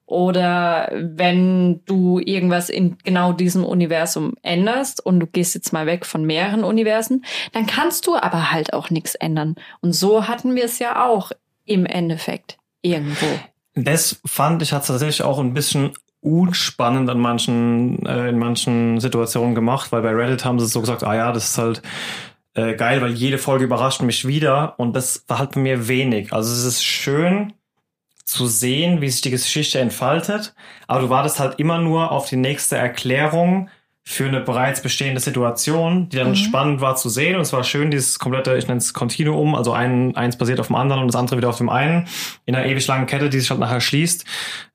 Oder 0.07 0.91
wenn 0.95 1.85
du 1.85 2.19
irgendwas 2.19 2.71
in 2.71 2.97
genau 3.05 3.33
diesem 3.33 3.63
Universum 3.63 4.35
änderst 4.43 5.05
und 5.05 5.21
du 5.21 5.27
gehst 5.27 5.55
jetzt 5.55 5.75
mal 5.75 5.85
weg 5.85 6.07
von 6.07 6.25
mehreren 6.25 6.65
Universen, 6.65 7.27
dann 7.53 7.67
kannst 7.67 8.07
du 8.07 8.17
aber 8.17 8.51
halt 8.51 8.73
auch 8.73 8.89
nichts 8.89 9.15
ändern. 9.15 9.55
Und 9.81 9.93
so 9.93 10.27
hatten 10.27 10.55
wir 10.55 10.65
es 10.65 10.79
ja 10.79 11.05
auch 11.05 11.33
im 11.67 11.85
Endeffekt 11.85 12.57
irgendwo. 12.81 13.27
Das 13.75 14.19
fand 14.25 14.63
ich 14.63 14.73
hat 14.73 14.87
tatsächlich 14.87 15.23
auch 15.23 15.39
ein 15.39 15.53
bisschen 15.53 15.93
unspannend 16.21 17.09
an 17.11 17.21
manchen, 17.21 18.05
äh, 18.07 18.29
in 18.29 18.39
manchen 18.39 19.01
Situationen 19.01 19.55
gemacht, 19.55 19.93
weil 19.93 20.03
bei 20.03 20.15
Reddit 20.15 20.45
haben 20.45 20.59
sie 20.59 20.67
so 20.67 20.81
gesagt, 20.81 21.05
ah 21.05 21.15
ja, 21.15 21.33
das 21.33 21.51
ist 21.51 21.59
halt 21.59 21.83
äh, 22.55 22.75
geil, 22.75 23.01
weil 23.01 23.13
jede 23.13 23.39
Folge 23.39 23.65
überrascht 23.65 24.03
mich 24.03 24.27
wieder 24.27 24.75
und 24.79 24.97
das 24.97 25.25
war 25.29 25.39
halt 25.39 25.53
bei 25.53 25.61
mir 25.61 25.89
wenig. 25.89 26.33
Also 26.33 26.53
es 26.53 26.65
ist 26.65 26.85
schön 26.85 27.53
zu 28.25 28.47
sehen, 28.47 29.01
wie 29.01 29.09
sich 29.09 29.23
die 29.23 29.31
Geschichte 29.31 29.79
entfaltet, 29.79 30.55
aber 30.87 31.01
du 31.01 31.09
wartest 31.09 31.41
halt 31.41 31.59
immer 31.59 31.79
nur 31.79 32.11
auf 32.11 32.29
die 32.29 32.37
nächste 32.37 32.77
Erklärung, 32.77 33.71
für 34.11 34.25
eine 34.25 34.41
bereits 34.41 34.81
bestehende 34.81 35.21
Situation, 35.21 36.09
die 36.09 36.17
dann 36.17 36.31
mhm. 36.31 36.35
spannend 36.35 36.81
war 36.81 36.97
zu 36.97 37.11
sehen. 37.11 37.37
Und 37.37 37.43
es 37.43 37.53
war 37.53 37.63
schön, 37.63 37.91
dieses 37.91 38.19
komplette, 38.19 38.57
ich 38.57 38.67
nenne 38.67 38.79
es 38.79 38.95
Continuum, 38.95 39.55
also 39.55 39.75
ein, 39.75 40.17
eins 40.17 40.39
basiert 40.39 40.61
auf 40.61 40.69
dem 40.69 40.77
anderen 40.77 41.03
und 41.03 41.09
das 41.09 41.15
andere 41.15 41.37
wieder 41.37 41.51
auf 41.51 41.59
dem 41.59 41.69
einen, 41.69 42.09
in 42.47 42.55
einer 42.55 42.65
ewig 42.65 42.87
langen 42.87 43.05
Kette, 43.05 43.29
die 43.29 43.39
sich 43.39 43.51
halt 43.51 43.61
nachher 43.61 43.83
schließt, 43.83 44.25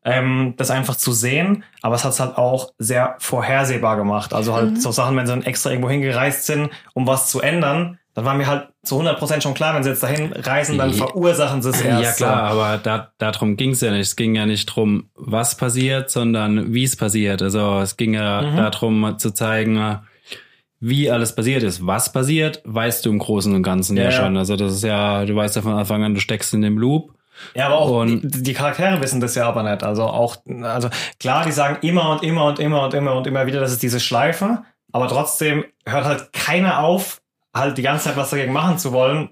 ähm, 0.06 0.54
das 0.58 0.70
einfach 0.70 0.98
zu 0.98 1.14
sehen. 1.14 1.64
Aber 1.82 1.96
es 1.96 2.04
hat 2.04 2.12
es 2.12 2.20
halt 2.20 2.38
auch 2.38 2.74
sehr 2.78 3.16
vorhersehbar 3.18 3.98
gemacht. 3.98 4.36
Also 4.36 4.54
halt 4.54 4.74
mhm. 4.74 4.76
so 4.76 4.92
Sachen, 4.92 5.18
wenn 5.18 5.26
sie 5.26 5.34
dann 5.34 5.42
extra 5.42 5.72
irgendwo 5.72 5.90
hingereist 5.90 6.46
sind, 6.46 6.70
um 6.94 7.08
was 7.08 7.32
zu 7.32 7.42
ändern, 7.42 7.98
dann 8.14 8.26
war 8.26 8.36
mir 8.36 8.46
halt 8.46 8.68
zu 8.84 9.00
100% 9.02 9.42
schon 9.42 9.56
klar, 9.56 9.74
wenn 9.74 9.84
sie 9.84 9.90
jetzt 9.90 10.04
dahin 10.04 10.32
reisen, 10.34 10.78
dann 10.78 10.94
verursachen 10.94 11.62
sie 11.64 11.70
es 11.70 11.82
erst. 11.82 12.20
Ja 12.20 12.28
klar, 12.28 12.44
aber 12.44 12.78
da, 12.78 13.12
darum 13.18 13.58
ging 13.58 13.72
es 13.72 13.82
ja 13.82 13.92
nicht. 13.92 14.02
Es 14.02 14.16
ging 14.16 14.36
ja 14.36 14.46
nicht 14.46 14.68
drum, 14.68 15.10
was 15.16 15.58
passiert, 15.58 16.12
sondern 16.12 16.74
wie 16.74 16.84
es 16.84 16.96
passiert. 16.96 17.42
Also 17.42 17.80
es 17.80 17.98
ging 17.98 18.14
ja 18.14 18.42
mhm. 18.42 18.58
darum 18.58 19.18
zu 19.18 19.32
zeigen, 19.32 20.00
wie 20.80 21.10
alles 21.10 21.34
passiert 21.34 21.64
ist. 21.64 21.88
Was 21.88 22.12
passiert, 22.12 22.62
weißt 22.66 23.06
du 23.06 23.10
im 23.10 23.18
Großen 23.18 23.54
und 23.56 23.64
Ganzen 23.64 23.98
ja, 23.98 24.04
ja 24.04 24.12
schon. 24.12 24.38
Also 24.38 24.58
das 24.58 24.74
ist 24.74 24.84
ja, 24.84 25.26
du 25.26 25.36
weißt 25.36 25.56
ja 25.56 25.62
von 25.64 25.74
Anfang 25.74 26.04
an, 26.04 26.14
du 26.14 26.20
steckst 26.20 26.54
in 26.54 26.62
dem 26.62 26.78
Loop. 26.78 27.14
Ja, 27.56 27.66
aber 27.66 27.78
auch 27.78 28.06
die, 28.06 28.44
die, 28.44 28.54
Charaktere 28.54 29.02
wissen 29.02 29.20
das 29.22 29.34
ja 29.34 29.48
aber 29.48 29.64
nicht. 29.64 29.82
Also 29.82 30.04
auch, 30.04 30.38
also 30.62 30.90
klar, 31.20 31.46
die 31.46 31.52
sagen 31.52 31.78
immer 31.82 32.12
und 32.12 32.22
immer 32.22 32.46
und 32.46 32.60
immer 32.60 32.84
und 32.84 32.94
immer 32.94 33.16
und 33.16 33.26
immer 33.26 33.48
wieder, 33.48 33.60
das 33.60 33.72
ist 33.72 33.82
diese 33.82 34.00
Schleife, 34.00 34.64
aber 34.92 35.08
trotzdem 35.08 35.66
hört 35.86 36.06
halt 36.06 36.34
keiner 36.34 36.80
auf, 36.80 37.23
halt 37.54 37.78
die 37.78 37.82
ganze 37.82 38.06
Zeit 38.06 38.18
was 38.18 38.30
dagegen 38.30 38.54
machen 38.54 38.78
zu 38.78 38.92
wollen. 38.92 39.30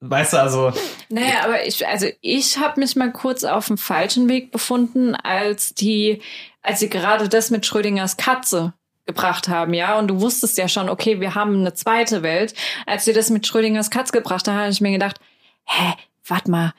Weißt 0.00 0.34
du, 0.34 0.36
also. 0.38 0.72
Naja, 1.08 1.44
aber 1.44 1.64
ich, 1.64 1.86
also 1.86 2.06
ich 2.20 2.58
habe 2.58 2.80
mich 2.80 2.96
mal 2.96 3.12
kurz 3.12 3.44
auf 3.44 3.66
dem 3.66 3.78
falschen 3.78 4.28
Weg 4.28 4.52
befunden, 4.52 5.14
als 5.14 5.74
die, 5.74 6.20
als 6.62 6.80
sie 6.80 6.90
gerade 6.90 7.28
das 7.28 7.50
mit 7.50 7.64
Schrödingers 7.64 8.16
Katze 8.16 8.74
gebracht 9.06 9.48
haben, 9.48 9.72
ja, 9.72 9.98
und 9.98 10.08
du 10.08 10.20
wusstest 10.20 10.58
ja 10.58 10.68
schon, 10.68 10.88
okay, 10.88 11.20
wir 11.20 11.34
haben 11.34 11.60
eine 11.60 11.74
zweite 11.74 12.22
Welt. 12.22 12.54
Als 12.86 13.04
sie 13.04 13.12
das 13.12 13.30
mit 13.30 13.46
Schrödingers 13.46 13.90
Katze 13.90 14.12
gebracht 14.12 14.46
haben, 14.48 14.58
habe 14.58 14.70
ich 14.70 14.80
mir 14.80 14.92
gedacht, 14.92 15.18
hä, 15.64 15.94
warte 16.26 16.50
mal, 16.50 16.74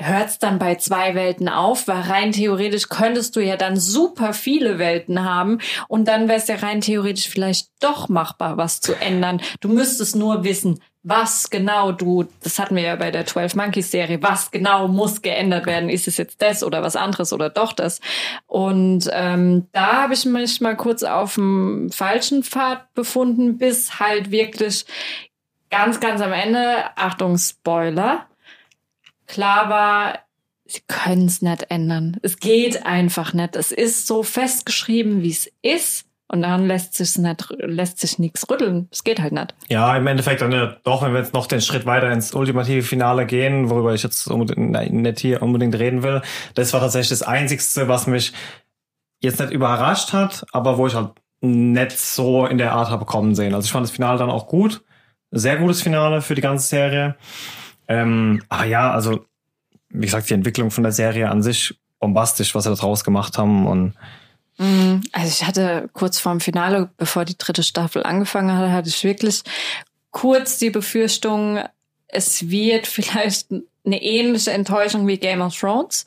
hört's 0.00 0.38
dann 0.38 0.58
bei 0.58 0.76
zwei 0.76 1.14
Welten 1.14 1.48
auf, 1.48 1.88
weil 1.88 2.02
rein 2.02 2.32
theoretisch 2.32 2.88
könntest 2.88 3.36
du 3.36 3.40
ja 3.40 3.56
dann 3.56 3.76
super 3.76 4.32
viele 4.32 4.78
Welten 4.78 5.24
haben 5.24 5.58
und 5.88 6.08
dann 6.08 6.28
wäre 6.28 6.38
es 6.38 6.48
ja 6.48 6.56
rein 6.56 6.80
theoretisch 6.80 7.28
vielleicht 7.28 7.68
doch 7.80 8.08
machbar, 8.08 8.56
was 8.56 8.80
zu 8.80 8.94
ändern. 8.94 9.40
Du 9.60 9.68
müsstest 9.68 10.16
nur 10.16 10.44
wissen, 10.44 10.80
was 11.02 11.48
genau 11.48 11.92
du, 11.92 12.26
das 12.42 12.58
hatten 12.58 12.76
wir 12.76 12.82
ja 12.82 12.96
bei 12.96 13.10
der 13.10 13.24
12 13.24 13.54
Monkeys 13.54 13.90
Serie, 13.90 14.22
was 14.22 14.50
genau 14.50 14.86
muss 14.86 15.22
geändert 15.22 15.66
werden? 15.66 15.88
Ist 15.88 16.06
es 16.06 16.18
jetzt 16.18 16.42
das 16.42 16.62
oder 16.62 16.82
was 16.82 16.94
anderes 16.94 17.32
oder 17.32 17.48
doch 17.48 17.72
das? 17.72 18.00
Und 18.46 19.08
ähm, 19.12 19.66
da 19.72 20.02
habe 20.02 20.14
ich 20.14 20.26
mich 20.26 20.60
mal 20.60 20.76
kurz 20.76 21.02
auf 21.02 21.36
dem 21.36 21.90
falschen 21.90 22.42
Pfad 22.42 22.92
befunden, 22.92 23.56
bis 23.56 23.98
halt 23.98 24.30
wirklich 24.30 24.84
ganz, 25.70 26.00
ganz 26.00 26.20
am 26.20 26.32
Ende, 26.32 26.84
Achtung, 26.96 27.38
Spoiler, 27.38 28.26
klar 29.30 29.70
war, 29.70 30.18
sie 30.66 30.82
können 30.86 31.26
es 31.26 31.42
nicht 31.42 31.70
ändern. 31.70 32.18
Es 32.22 32.38
geht 32.38 32.84
einfach 32.84 33.32
nicht. 33.32 33.56
Es 33.56 33.72
ist 33.72 34.06
so 34.06 34.22
festgeschrieben, 34.22 35.22
wie 35.22 35.30
es 35.30 35.50
ist. 35.62 36.06
Und 36.28 36.42
dann 36.42 36.68
lässt 36.68 36.94
sich 36.94 37.18
nicht, 37.18 37.48
lässt 37.58 37.98
sich 37.98 38.20
nichts 38.20 38.48
rütteln. 38.48 38.86
Es 38.92 39.02
geht 39.02 39.20
halt 39.20 39.32
nicht. 39.32 39.52
Ja, 39.68 39.96
im 39.96 40.06
Endeffekt 40.06 40.40
dann 40.40 40.52
ja 40.52 40.76
doch, 40.84 41.02
wenn 41.02 41.12
wir 41.12 41.18
jetzt 41.18 41.34
noch 41.34 41.48
den 41.48 41.60
Schritt 41.60 41.86
weiter 41.86 42.08
ins 42.12 42.32
ultimative 42.34 42.82
Finale 42.82 43.26
gehen, 43.26 43.68
worüber 43.68 43.94
ich 43.94 44.04
jetzt 44.04 44.30
nicht 44.30 45.18
hier 45.18 45.42
unbedingt 45.42 45.74
reden 45.74 46.04
will, 46.04 46.22
das 46.54 46.72
war 46.72 46.78
tatsächlich 46.78 47.18
das 47.18 47.22
Einzigste, 47.22 47.88
was 47.88 48.06
mich 48.06 48.32
jetzt 49.20 49.40
nicht 49.40 49.50
überrascht 49.50 50.12
hat, 50.12 50.46
aber 50.52 50.78
wo 50.78 50.86
ich 50.86 50.94
halt 50.94 51.10
nicht 51.40 51.98
so 51.98 52.46
in 52.46 52.58
der 52.58 52.74
Art 52.74 52.90
habe 52.90 53.06
kommen 53.06 53.34
sehen. 53.34 53.52
Also 53.52 53.66
ich 53.66 53.72
fand 53.72 53.84
das 53.84 53.90
Finale 53.90 54.18
dann 54.18 54.30
auch 54.30 54.46
gut. 54.46 54.84
Sehr 55.32 55.56
gutes 55.56 55.82
Finale 55.82 56.22
für 56.22 56.36
die 56.36 56.42
ganze 56.42 56.68
Serie. 56.68 57.16
Ähm, 57.90 58.40
aber 58.48 58.66
ja, 58.66 58.92
also 58.92 59.26
wie 59.88 60.06
gesagt, 60.06 60.30
die 60.30 60.34
Entwicklung 60.34 60.70
von 60.70 60.84
der 60.84 60.92
Serie 60.92 61.28
an 61.28 61.42
sich 61.42 61.74
bombastisch, 61.98 62.54
was 62.54 62.62
sie 62.64 62.70
da 62.70 62.76
draus 62.76 63.02
gemacht 63.02 63.36
haben 63.36 63.66
und 63.66 63.94
mm, 64.58 65.00
also 65.10 65.26
ich 65.28 65.44
hatte 65.44 65.90
kurz 65.92 66.20
vorm 66.20 66.38
Finale, 66.38 66.88
bevor 66.96 67.24
die 67.24 67.36
dritte 67.36 67.64
Staffel 67.64 68.04
angefangen 68.04 68.56
hat, 68.56 68.70
hatte 68.70 68.88
ich 68.88 69.02
wirklich 69.02 69.42
kurz 70.12 70.58
die 70.58 70.70
Befürchtung, 70.70 71.58
es 72.06 72.48
wird 72.48 72.86
vielleicht 72.86 73.48
eine 73.84 74.00
ähnliche 74.00 74.52
Enttäuschung 74.52 75.08
wie 75.08 75.18
Game 75.18 75.40
of 75.40 75.58
Thrones. 75.58 76.06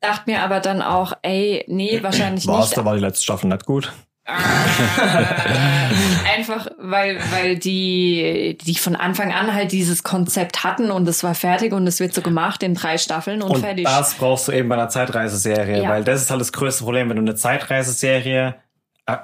Dachte 0.00 0.28
mir 0.28 0.42
aber 0.42 0.58
dann 0.58 0.82
auch, 0.82 1.12
ey, 1.22 1.64
nee, 1.68 2.02
wahrscheinlich 2.02 2.46
War's, 2.48 2.70
nicht. 2.70 2.78
Da 2.78 2.84
war 2.84 2.94
die 2.94 3.00
letzte 3.00 3.22
Staffel 3.22 3.48
nicht 3.48 3.64
gut. 3.64 3.92
Einfach, 6.36 6.68
weil, 6.78 7.18
weil 7.30 7.56
die, 7.56 8.56
die 8.64 8.74
von 8.74 8.96
Anfang 8.96 9.32
an 9.32 9.54
halt 9.54 9.72
dieses 9.72 10.02
Konzept 10.02 10.64
hatten 10.64 10.90
und 10.90 11.06
es 11.08 11.22
war 11.22 11.34
fertig 11.34 11.72
und 11.72 11.86
es 11.86 12.00
wird 12.00 12.14
so 12.14 12.22
gemacht 12.22 12.62
in 12.62 12.74
drei 12.74 12.98
Staffeln 12.98 13.42
und, 13.42 13.50
und 13.50 13.60
fertig. 13.60 13.84
Das 13.84 14.14
brauchst 14.14 14.48
du 14.48 14.52
eben 14.52 14.68
bei 14.68 14.76
einer 14.76 14.88
Zeitreiseserie, 14.88 15.82
ja. 15.82 15.88
weil 15.88 16.04
das 16.04 16.22
ist 16.22 16.30
halt 16.30 16.40
das 16.40 16.52
größte 16.52 16.84
Problem, 16.84 17.08
wenn 17.08 17.16
du 17.16 17.22
eine 17.22 17.34
Zeitreiseserie 17.34 18.54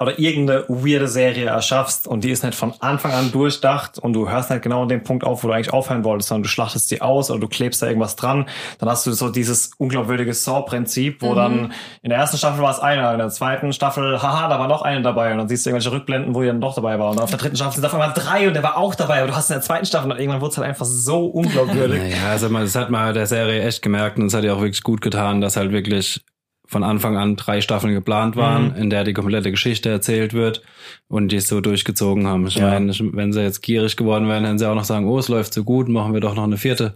oder 0.01 0.19
irgendeine 0.19 0.65
weirde 0.67 1.07
Serie 1.07 1.45
erschaffst 1.45 2.07
und 2.07 2.23
die 2.25 2.31
ist 2.31 2.43
nicht 2.43 2.55
von 2.55 2.73
Anfang 2.81 3.11
an 3.13 3.31
durchdacht 3.31 3.97
und 3.99 4.11
du 4.13 4.29
hörst 4.29 4.49
nicht 4.49 4.61
genau 4.61 4.81
an 4.83 4.89
dem 4.89 5.01
Punkt 5.03 5.23
auf, 5.23 5.43
wo 5.43 5.47
du 5.47 5.53
eigentlich 5.53 5.71
aufhören 5.71 6.03
wolltest, 6.03 6.27
sondern 6.29 6.43
du 6.43 6.49
schlachtest 6.49 6.91
die 6.91 7.01
aus 7.01 7.31
oder 7.31 7.39
du 7.39 7.47
klebst 7.47 7.81
da 7.81 7.87
irgendwas 7.87 8.17
dran, 8.17 8.47
dann 8.79 8.89
hast 8.89 9.05
du 9.07 9.13
so 9.13 9.29
dieses 9.29 9.71
unglaubwürdige 9.77 10.33
Saw-Prinzip, 10.33 11.21
wo 11.21 11.31
Mhm. 11.31 11.35
dann 11.35 11.73
in 12.01 12.09
der 12.09 12.19
ersten 12.19 12.37
Staffel 12.37 12.61
war 12.61 12.71
es 12.71 12.79
einer, 12.79 13.11
in 13.13 13.19
der 13.19 13.29
zweiten 13.29 13.71
Staffel, 13.71 14.21
haha, 14.21 14.49
da 14.49 14.59
war 14.59 14.67
noch 14.67 14.81
eine 14.81 15.01
dabei 15.01 15.31
und 15.31 15.37
dann 15.37 15.47
siehst 15.47 15.65
du 15.65 15.69
irgendwelche 15.69 15.95
Rückblenden, 15.95 16.35
wo 16.35 16.41
die 16.41 16.47
dann 16.47 16.59
doch 16.59 16.75
dabei 16.75 16.99
war 16.99 17.11
und 17.11 17.21
auf 17.21 17.29
der 17.29 17.39
dritten 17.39 17.55
Staffel 17.55 17.75
sind 17.75 17.85
auf 17.85 17.93
einmal 17.93 18.11
drei 18.13 18.47
und 18.47 18.55
der 18.55 18.63
war 18.63 18.77
auch 18.77 18.93
dabei 18.95 19.21
und 19.23 19.29
du 19.29 19.35
hast 19.35 19.49
in 19.49 19.53
der 19.55 19.61
zweiten 19.61 19.85
Staffel 19.85 20.11
und 20.11 20.19
irgendwann 20.19 20.41
wurde 20.41 20.51
es 20.51 20.57
halt 20.57 20.67
einfach 20.67 20.85
so 20.85 21.27
unglaubwürdig. 21.27 22.01
Naja, 22.01 22.29
also 22.31 22.49
man, 22.49 22.63
das 22.63 22.75
hat 22.75 22.89
man 22.89 23.13
der 23.13 23.27
Serie 23.27 23.63
echt 23.63 23.81
gemerkt 23.81 24.17
und 24.17 24.25
es 24.27 24.33
hat 24.33 24.43
ja 24.43 24.53
auch 24.53 24.59
wirklich 24.61 24.83
gut 24.83 25.01
getan, 25.01 25.39
dass 25.39 25.55
halt 25.55 25.71
wirklich 25.71 26.21
von 26.67 26.83
Anfang 26.83 27.17
an 27.17 27.35
drei 27.37 27.61
Staffeln 27.61 27.93
geplant 27.93 28.35
waren, 28.35 28.69
Mhm. 28.71 28.75
in 28.75 28.89
der 28.89 29.03
die 29.03 29.13
komplette 29.13 29.51
Geschichte 29.51 29.89
erzählt 29.89 30.33
wird 30.33 30.61
und 31.07 31.29
die 31.31 31.37
es 31.37 31.47
so 31.47 31.61
durchgezogen 31.61 32.27
haben. 32.27 32.45
Ich 32.47 32.55
Ja. 32.55 32.67
meine, 32.69 32.91
wenn 33.13 33.31
sie 33.33 33.41
jetzt 33.41 33.61
gierig 33.61 33.95
geworden 33.97 34.27
wären, 34.27 34.43
hätten 34.45 34.59
sie 34.59 34.69
auch 34.69 34.75
noch 34.75 34.83
sagen, 34.83 35.07
oh, 35.07 35.17
es 35.17 35.29
läuft 35.29 35.53
so 35.53 35.63
gut, 35.63 35.87
machen 35.87 36.13
wir 36.13 36.19
doch 36.19 36.35
noch 36.35 36.43
eine 36.43 36.57
vierte. 36.57 36.93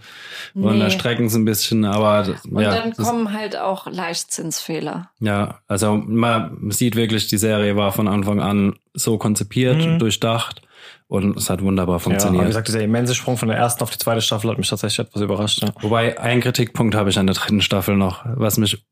Und 0.54 0.74
Nee. 0.74 0.80
dann 0.80 0.92
strecken 0.92 1.30
sie 1.30 1.40
ein 1.40 1.46
bisschen, 1.46 1.86
aber 1.86 2.26
Und 2.50 2.62
ja, 2.62 2.76
dann 2.76 2.92
kommen 2.94 3.32
halt 3.34 3.58
auch 3.58 3.88
Leichtzinsfehler. 3.88 5.10
ja, 5.20 5.60
also 5.68 5.96
man 6.06 6.58
sieht 6.72 6.96
wirklich, 6.96 7.28
die 7.28 7.38
Serie 7.38 7.76
war 7.76 7.92
von 7.92 8.08
Anfang 8.08 8.40
an 8.42 8.76
so 8.94 9.18
konzipiert, 9.18 9.78
Mhm. 9.78 10.00
durchdacht 10.00 10.62
und 11.08 11.38
es 11.38 11.50
hat 11.50 11.62
wunderbar 11.62 11.96
Ja, 11.96 12.00
funktioniert. 12.00 12.40
aber 12.40 12.44
wie 12.46 12.50
gesagt, 12.50 12.68
dieser 12.68 12.82
immense 12.82 13.16
Sprung 13.16 13.38
von 13.38 13.48
der 13.48 13.58
ersten 13.58 13.84
auf 13.84 13.90
die 13.92 13.98
zweite 13.98 14.22
Staffel 14.22 14.50
hat 14.50 14.58
mich 14.58 14.70
tatsächlich 14.70 15.00
etwas 15.08 15.22
überrascht. 15.22 15.62
Ja. 15.62 15.70
Wobei, 15.82 16.20
einen 16.20 16.42
Kritikpunkt 16.42 16.96
habe 16.96 17.10
ich 17.10 17.18
an 17.20 17.28
der 17.28 17.36
dritten 17.36 17.62
Staffel 17.62 17.96
noch, 17.96 18.26
was 18.26 18.58
mich 18.58 18.84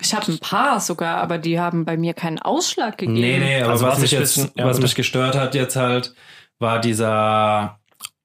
Ich 0.00 0.14
habe 0.14 0.30
ein 0.32 0.38
paar 0.38 0.78
sogar, 0.80 1.16
aber 1.18 1.38
die 1.38 1.58
haben 1.58 1.84
bei 1.84 1.96
mir 1.96 2.14
keinen 2.14 2.38
Ausschlag 2.38 2.98
gegeben. 2.98 3.18
Nee, 3.20 3.38
nee, 3.38 3.60
aber 3.62 3.72
Also 3.72 3.86
was, 3.86 3.94
was 3.94 4.00
mich 4.02 4.12
ich 4.12 4.18
jetzt, 4.18 4.36
ja, 4.56 4.64
was 4.64 4.80
mich 4.80 4.94
gestört 4.94 5.36
hat 5.36 5.54
jetzt 5.54 5.76
halt, 5.76 6.14
war 6.60 6.80
dieser 6.80 7.78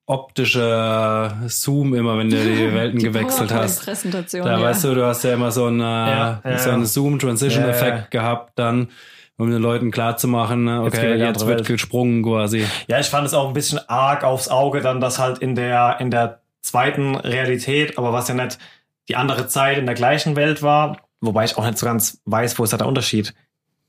optische 0.05 1.31
Zoom 1.47 1.93
immer, 1.95 2.17
wenn 2.17 2.29
du 2.29 2.37
die 2.43 2.73
Welten 2.73 2.99
Die 2.99 3.05
gewechselt 3.05 3.51
hast. 3.53 3.85
PowerPoint-Präsentation, 3.85 4.43
Da 4.45 4.57
ja. 4.59 4.61
weißt 4.61 4.83
du, 4.85 4.95
du 4.95 5.05
hast 5.05 5.23
ja 5.23 5.33
immer 5.33 5.51
so 5.51 5.65
einen, 5.65 5.79
Ja, 5.79 6.41
ja, 6.43 6.57
so 6.57 6.69
einen 6.69 6.85
Zoom-Transition-Effekt 6.85 7.87
Ja, 7.89 7.95
ja. 7.95 8.07
gehabt 8.09 8.53
dann, 8.55 8.89
um 9.37 9.49
den 9.49 9.61
Leuten 9.61 9.91
klarzumachen, 9.91 10.65
ne, 10.65 10.83
Jetzt 10.85 10.97
okay, 10.97 11.15
jetzt 11.15 11.27
andere 11.27 11.47
wird 11.47 11.59
Welt. 11.59 11.67
gesprungen 11.67 12.23
quasi. 12.23 12.65
Ja, 12.87 12.99
ich 12.99 13.07
fand 13.07 13.25
es 13.27 13.33
auch 13.33 13.47
ein 13.47 13.53
bisschen 13.53 13.79
arg 13.89 14.23
aufs 14.23 14.47
Auge, 14.49 14.81
dann 14.81 15.01
das 15.01 15.19
halt 15.19 15.39
in 15.39 15.55
der, 15.55 15.97
in 15.99 16.11
der 16.11 16.41
zweiten 16.61 17.15
Realität, 17.15 17.97
aber 17.97 18.13
was 18.13 18.27
ja 18.27 18.35
nicht 18.35 18.59
die 19.09 19.15
andere 19.15 19.47
Zeit 19.47 19.77
in 19.77 19.85
der 19.85 19.95
gleichen 19.95 20.35
Welt 20.35 20.61
war, 20.61 20.97
wobei 21.23 21.45
ich 21.45 21.57
auch 21.57 21.65
nicht 21.65 21.77
so 21.77 21.85
ganz 21.85 22.21
weiß, 22.25 22.59
wo 22.59 22.63
ist 22.63 22.73
da 22.73 22.77
der 22.77 22.87
Unterschied. 22.87 23.33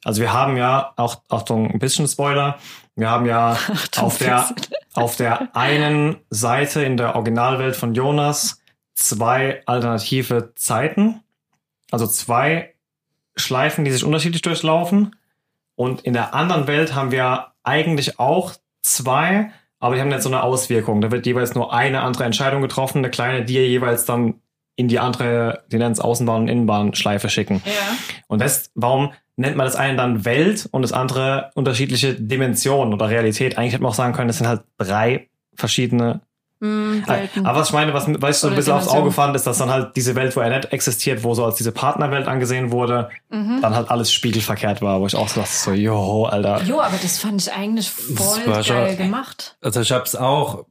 Also 0.05 0.21
wir 0.21 0.33
haben 0.33 0.57
ja, 0.57 0.93
auch, 0.97 1.23
Achtung, 1.29 1.71
ein 1.71 1.79
bisschen 1.79 2.07
Spoiler, 2.07 2.59
wir 2.95 3.11
haben 3.11 3.27
ja 3.27 3.53
Achtung, 3.73 4.05
auf 4.05 4.19
der, 4.19 4.55
auf 4.95 5.17
der 5.17 5.57
einen 5.57 6.17
Seite 6.31 6.85
in 6.85 6.97
der 6.97 7.17
Originalwelt 7.17 7.75
von 7.75 7.95
Jonas 7.95 8.61
zwei 8.95 9.63
alternative 9.67 10.53
Zeiten, 10.55 11.23
also 11.91 12.07
zwei 12.07 12.75
Schleifen, 13.37 13.85
die 13.85 13.91
sich 13.91 14.05
unterschiedlich 14.05 14.43
durchlaufen. 14.43 15.17
Und 15.75 16.03
in 16.03 16.13
der 16.13 16.35
anderen 16.35 16.69
Welt 16.69 16.95
haben 16.95 17.11
wir 17.11 17.53
eigentlich 17.65 18.21
auch 18.21 18.53
zwei, 18.83 19.51
aber 19.81 19.97
die 19.97 20.01
haben 20.01 20.09
nicht 20.09 20.23
so 20.23 20.29
eine 20.29 20.45
Auswirkung. 20.45 21.01
Da 21.01 21.11
wird 21.11 21.27
jeweils 21.27 21.55
nur 21.55 21.73
eine 21.73 22.03
andere 22.03 22.25
Entscheidung 22.25 22.63
getroffen, 22.63 22.99
eine 22.99 23.11
kleine, 23.11 23.45
die 23.45 23.55
ihr 23.55 23.69
jeweils 23.69 24.05
dann 24.05 24.41
in 24.77 24.89
die 24.89 24.99
andere, 24.99 25.63
die 25.71 25.77
nennen 25.79 25.93
es 25.93 26.01
Außenbahn- 26.01 26.37
und 26.43 26.49
Innenbahnschleife 26.49 27.29
schicken. 27.29 27.63
Ja. 27.65 27.73
Und 28.27 28.41
das, 28.41 28.71
warum 28.75 29.13
nennt 29.37 29.57
man 29.57 29.67
das 29.67 29.77
eine 29.77 29.97
dann 29.97 30.25
Welt 30.25 30.69
und 30.73 30.83
das 30.83 30.93
andere 30.93 31.51
unterschiedliche 31.55 32.15
Dimensionen 32.15 32.93
oder 32.93 33.09
Realität? 33.09 33.57
Eigentlich 33.59 33.73
hätte 33.75 33.83
man 33.83 33.91
auch 33.91 33.97
sagen 33.97 34.13
können, 34.15 34.29
das 34.29 34.39
sind 34.39 34.49
halt 34.49 34.63
drei 34.79 35.29
verschiedene. 35.55 36.21
Welten. 36.61 37.45
Aber 37.45 37.59
was 37.61 37.69
ich 37.69 37.75
meine, 37.75 37.93
was, 37.93 38.07
was 38.23 38.37
ich 38.37 38.41
so 38.41 38.49
ein 38.49 38.55
bisschen 38.55 38.73
aufs. 38.73 38.89
Auge 38.89 39.11
fand, 39.13 39.37
ist, 39.37 39.47
dass 39.47 39.59
dann 39.59 39.69
halt 39.71 39.97
diese 39.97 40.15
Welt, 40.15 40.35
wo 40.35 40.41
er 40.41 40.49
nicht 40.57 40.73
existiert, 40.73 41.23
wo 41.23 41.35
so 41.35 41.45
als 41.45 41.57
diese 41.57 41.73
Partnerwelt 41.73 42.27
angesehen 42.27 42.71
wurde, 42.73 43.11
Mhm. 43.29 43.59
dann 43.61 43.75
halt 43.77 43.91
alles 43.91 44.11
spiegelverkehrt 44.13 44.81
war, 44.81 44.99
wo 45.01 45.07
ich 45.07 45.15
auch 45.15 45.29
so 45.29 45.41
dachte, 45.41 45.53
so, 45.53 45.73
jo, 45.73 46.25
Alter. 46.25 46.63
Jo, 46.63 46.81
aber 46.81 46.97
das 47.03 47.19
fand 47.19 47.43
ich 47.43 47.53
eigentlich 47.53 47.91
voll 47.91 48.47
war 48.47 48.63
schon- 48.65 48.77
geil 48.77 48.97
gemacht. 48.97 49.57
Also 49.61 49.81
ich 49.83 49.93
hab's 49.93 50.17
auch 50.17 50.65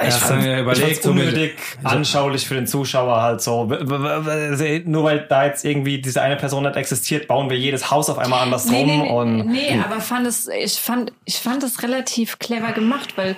Ich 0.00 0.04
erst 0.06 0.18
fand, 0.20 0.44
dann 0.44 0.52
ich 0.54 0.60
überlegt, 0.60 1.02
so 1.02 1.12
mit- 1.12 1.26
unnötig 1.28 1.58
anschaulich 1.82 2.46
für 2.46 2.54
den 2.54 2.68
Zuschauer 2.68 3.20
halt 3.20 3.40
so. 3.40 3.64
Nur 3.64 5.04
weil 5.04 5.26
da 5.28 5.44
jetzt 5.46 5.64
irgendwie 5.64 6.00
diese 6.00 6.22
eine 6.22 6.36
Person 6.36 6.62
nicht 6.62 6.76
existiert, 6.76 7.26
bauen 7.26 7.50
wir 7.50 7.58
jedes 7.58 7.90
Haus 7.90 8.08
auf 8.08 8.18
einmal 8.18 8.42
anders 8.42 8.66
Nee, 8.66 8.78
rum 8.82 8.86
nee, 8.86 8.96
nee, 9.02 9.10
und 9.10 9.46
nee, 9.46 9.80
aber 9.84 10.00
fand 10.00 10.26
es, 10.28 10.46
ich 10.48 10.74
fand, 10.78 11.12
ich 11.24 11.38
fand 11.38 11.64
es 11.64 11.82
relativ 11.82 12.38
clever 12.38 12.70
gemacht, 12.72 13.14
weil 13.16 13.34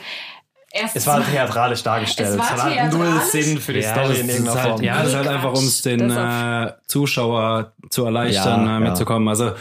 erst 0.71 0.97
es 0.97 1.07
war 1.07 1.15
halt 1.15 1.27
theatralisch 1.33 1.83
dargestellt. 1.83 2.29
Es 2.29 2.39
war 2.39 2.51
hat 2.51 2.63
halt 2.63 2.93
null. 2.93 3.21
Sinn 3.31 3.59
für 3.59 3.73
die 3.73 3.81
Ja, 3.81 3.95
Story 3.95 4.21
in 4.21 4.29
irgendeiner 4.29 4.63
halt, 4.63 4.73
Form. 4.73 4.83
ja, 4.83 4.99
das 4.99 5.09
ist 5.09 5.17
halt 5.17 5.29
einfach, 5.29 5.53
um 5.55 5.65
es 5.65 5.81
den 5.81 6.11
äh, 6.11 6.73
Zuschauer 6.89 7.73
zu 7.89 8.05
erleichtern, 8.05 8.67
Ja, 8.67 8.77
äh, 8.79 8.81
ja. 8.85 8.91
mitzukommen. 8.91 9.29
Also 9.29 9.53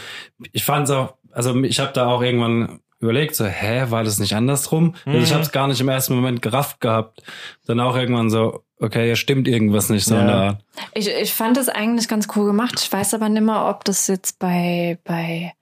ich 0.52 0.64
fand 0.64 0.84
es 0.84 0.94
auch, 0.94 1.14
also 1.32 1.56
ich 1.62 1.80
habe 1.80 1.92
da 1.94 2.08
auch 2.08 2.20
irgendwann 2.20 2.80
überlegt, 3.00 3.34
so, 3.34 3.46
hä, 3.46 3.86
war 3.88 4.04
das 4.04 4.18
nicht 4.18 4.34
andersrum? 4.34 4.94
Also 5.06 5.18
ich 5.18 5.30
Mhm. 5.30 5.34
habe 5.34 5.42
es 5.42 5.52
gar 5.52 5.66
nicht 5.68 5.80
im 5.80 5.88
ersten 5.88 6.14
Moment 6.14 6.42
gerafft 6.42 6.80
gehabt. 6.80 7.22
Dann 7.66 7.80
auch 7.80 7.96
irgendwann 7.96 8.30
so, 8.30 8.62
okay, 8.78 9.08
ja, 9.08 9.16
stimmt 9.16 9.48
irgendwas 9.48 9.88
nicht 9.88 10.04
so 10.04 10.14
Ja. 10.14 10.20
in 10.20 10.26
der 10.26 10.36
Art. 10.36 10.64
Ich, 10.94 11.08
ich 11.08 11.32
fand 11.32 11.56
das 11.56 11.68
eigentlich 11.68 12.08
ganz 12.08 12.28
cool 12.36 12.46
gemacht. 12.46 12.74
Ich 12.78 12.92
weiß 12.92 13.14
aber 13.14 13.28
nicht 13.28 13.42
mehr, 13.42 13.66
ob 13.66 13.84
das 13.84 14.06
jetzt 14.06 14.38
bei, 14.38 14.98
bei, 15.04 15.52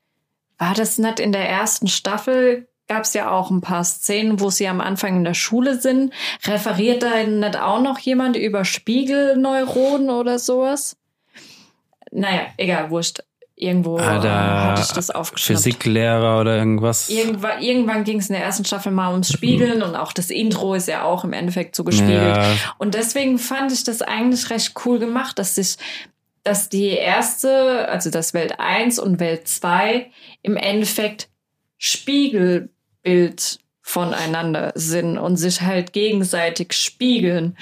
war 0.58 0.74
das 0.74 0.98
nicht 0.98 1.20
in 1.20 1.32
der 1.32 1.48
ersten 1.48 1.86
Staffel? 1.88 2.68
Gab 2.88 3.02
es 3.02 3.12
ja 3.12 3.30
auch 3.30 3.50
ein 3.50 3.60
paar 3.60 3.84
Szenen, 3.84 4.40
wo 4.40 4.48
sie 4.50 4.66
am 4.66 4.80
Anfang 4.80 5.18
in 5.18 5.24
der 5.24 5.34
Schule 5.34 5.78
sind. 5.78 6.12
Referiert 6.46 7.02
da 7.02 7.22
nicht 7.22 7.60
auch 7.60 7.82
noch 7.82 7.98
jemand 7.98 8.34
über 8.36 8.64
Spiegelneuronen 8.64 10.08
oder 10.10 10.38
sowas? 10.38 10.96
Naja, 12.10 12.46
egal, 12.56 12.90
wurscht. 12.90 13.20
Irgendwo 13.60 13.98
Ah, 13.98 14.20
da 14.20 14.70
hatte 14.70 14.82
ich 14.82 14.92
das 14.92 15.10
aufgeschnappt. 15.10 15.58
Physiklehrer 15.64 16.40
oder 16.40 16.56
irgendwas. 16.56 17.08
Irgendwann, 17.08 17.60
irgendwann 17.60 18.04
ging 18.04 18.20
es 18.20 18.28
in 18.28 18.34
der 18.34 18.44
ersten 18.44 18.64
Staffel 18.64 18.92
mal 18.92 19.10
ums 19.10 19.32
Spiegeln 19.32 19.82
und 19.82 19.96
auch 19.96 20.12
das 20.12 20.30
Intro 20.30 20.74
ist 20.74 20.86
ja 20.86 21.02
auch 21.02 21.24
im 21.24 21.32
Endeffekt 21.32 21.74
so 21.74 21.82
gespiegelt. 21.82 22.36
Ja, 22.36 22.54
Und 22.78 22.94
deswegen 22.94 23.36
fand 23.38 23.72
ich 23.72 23.82
das 23.82 24.00
eigentlich 24.00 24.48
recht 24.50 24.74
cool 24.84 25.00
gemacht, 25.00 25.40
dass 25.40 25.56
sich, 25.56 25.76
dass 26.44 26.68
die 26.68 26.90
erste, 26.90 27.88
also 27.88 28.10
das 28.10 28.32
Welt 28.32 28.60
1 28.60 29.00
und 29.00 29.18
Welt 29.18 29.48
2 29.48 30.08
im 30.42 30.56
Endeffekt 30.56 31.28
Spiegelbild 31.78 33.58
voneinander 33.82 34.72
sind 34.74 35.18
und 35.18 35.36
sich 35.36 35.62
halt 35.62 35.92
gegenseitig 35.92 36.74
spiegeln. 36.74 37.56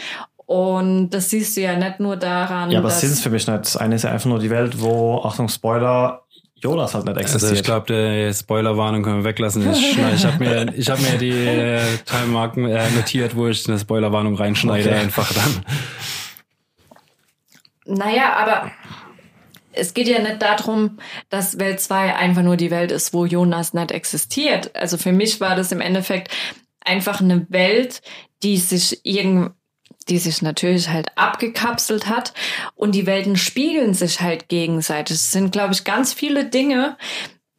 Und 0.46 1.10
das 1.10 1.30
siehst 1.30 1.56
du 1.56 1.60
ja 1.62 1.76
nicht 1.76 1.98
nur 2.00 2.16
daran, 2.16 2.70
Ja, 2.70 2.78
aber 2.78 2.88
das 2.88 3.02
ist 3.02 3.10
es 3.10 3.20
für 3.20 3.30
mich 3.30 3.46
nicht. 3.46 3.58
Das 3.60 3.76
eine 3.76 3.96
ist 3.96 4.02
ja 4.02 4.12
einfach 4.12 4.26
nur 4.28 4.38
die 4.38 4.48
Welt, 4.50 4.80
wo, 4.80 5.20
Achtung, 5.24 5.48
Spoiler, 5.48 6.22
Jonas 6.54 6.94
halt 6.94 7.04
nicht 7.04 7.16
existiert. 7.18 7.42
also 7.50 7.54
ich 7.54 7.62
glaube, 7.64 7.86
die 7.92 8.32
Spoilerwarnung 8.32 9.02
können 9.02 9.18
wir 9.18 9.24
weglassen. 9.24 9.68
Ich, 9.72 9.98
ich 10.14 10.24
habe 10.24 10.38
mir, 10.38 10.72
ich 10.76 10.88
hab 10.88 11.00
mir 11.00 11.18
die 11.18 11.30
äh, 11.30 11.80
Timemarken 12.06 12.64
äh, 12.66 12.88
notiert, 12.92 13.34
wo 13.34 13.48
ich 13.48 13.68
eine 13.68 13.78
Spoilerwarnung 13.78 14.36
reinschneide, 14.36 14.88
Okay. 14.88 14.98
einfach 15.00 15.32
dann. 15.34 15.64
Naja, 17.84 18.32
aber 18.34 18.70
es 19.72 19.94
geht 19.94 20.08
ja 20.08 20.20
nicht 20.20 20.40
darum, 20.42 20.98
dass 21.28 21.58
Welt 21.58 21.80
2 21.80 22.14
einfach 22.16 22.42
nur 22.42 22.56
die 22.56 22.70
Welt 22.70 22.90
ist, 22.90 23.12
wo 23.12 23.26
Jonas 23.26 23.74
nicht 23.74 23.90
existiert. 23.90 24.74
Also 24.74 24.96
für 24.96 25.12
mich 25.12 25.40
war 25.40 25.54
das 25.56 25.72
im 25.72 25.80
Endeffekt 25.80 26.32
einfach 26.84 27.20
eine 27.20 27.46
Welt, 27.50 28.00
die 28.42 28.56
sich 28.56 29.00
irgend 29.04 29.52
die 30.08 30.18
sich 30.18 30.42
natürlich 30.42 30.88
halt 30.88 31.08
abgekapselt 31.16 32.06
hat 32.06 32.32
und 32.74 32.94
die 32.94 33.06
Welten 33.06 33.36
spiegeln 33.36 33.94
sich 33.94 34.20
halt 34.20 34.48
gegenseitig. 34.48 35.16
Es 35.16 35.32
sind, 35.32 35.52
glaube 35.52 35.74
ich, 35.74 35.84
ganz 35.84 36.12
viele 36.12 36.44
Dinge, 36.44 36.96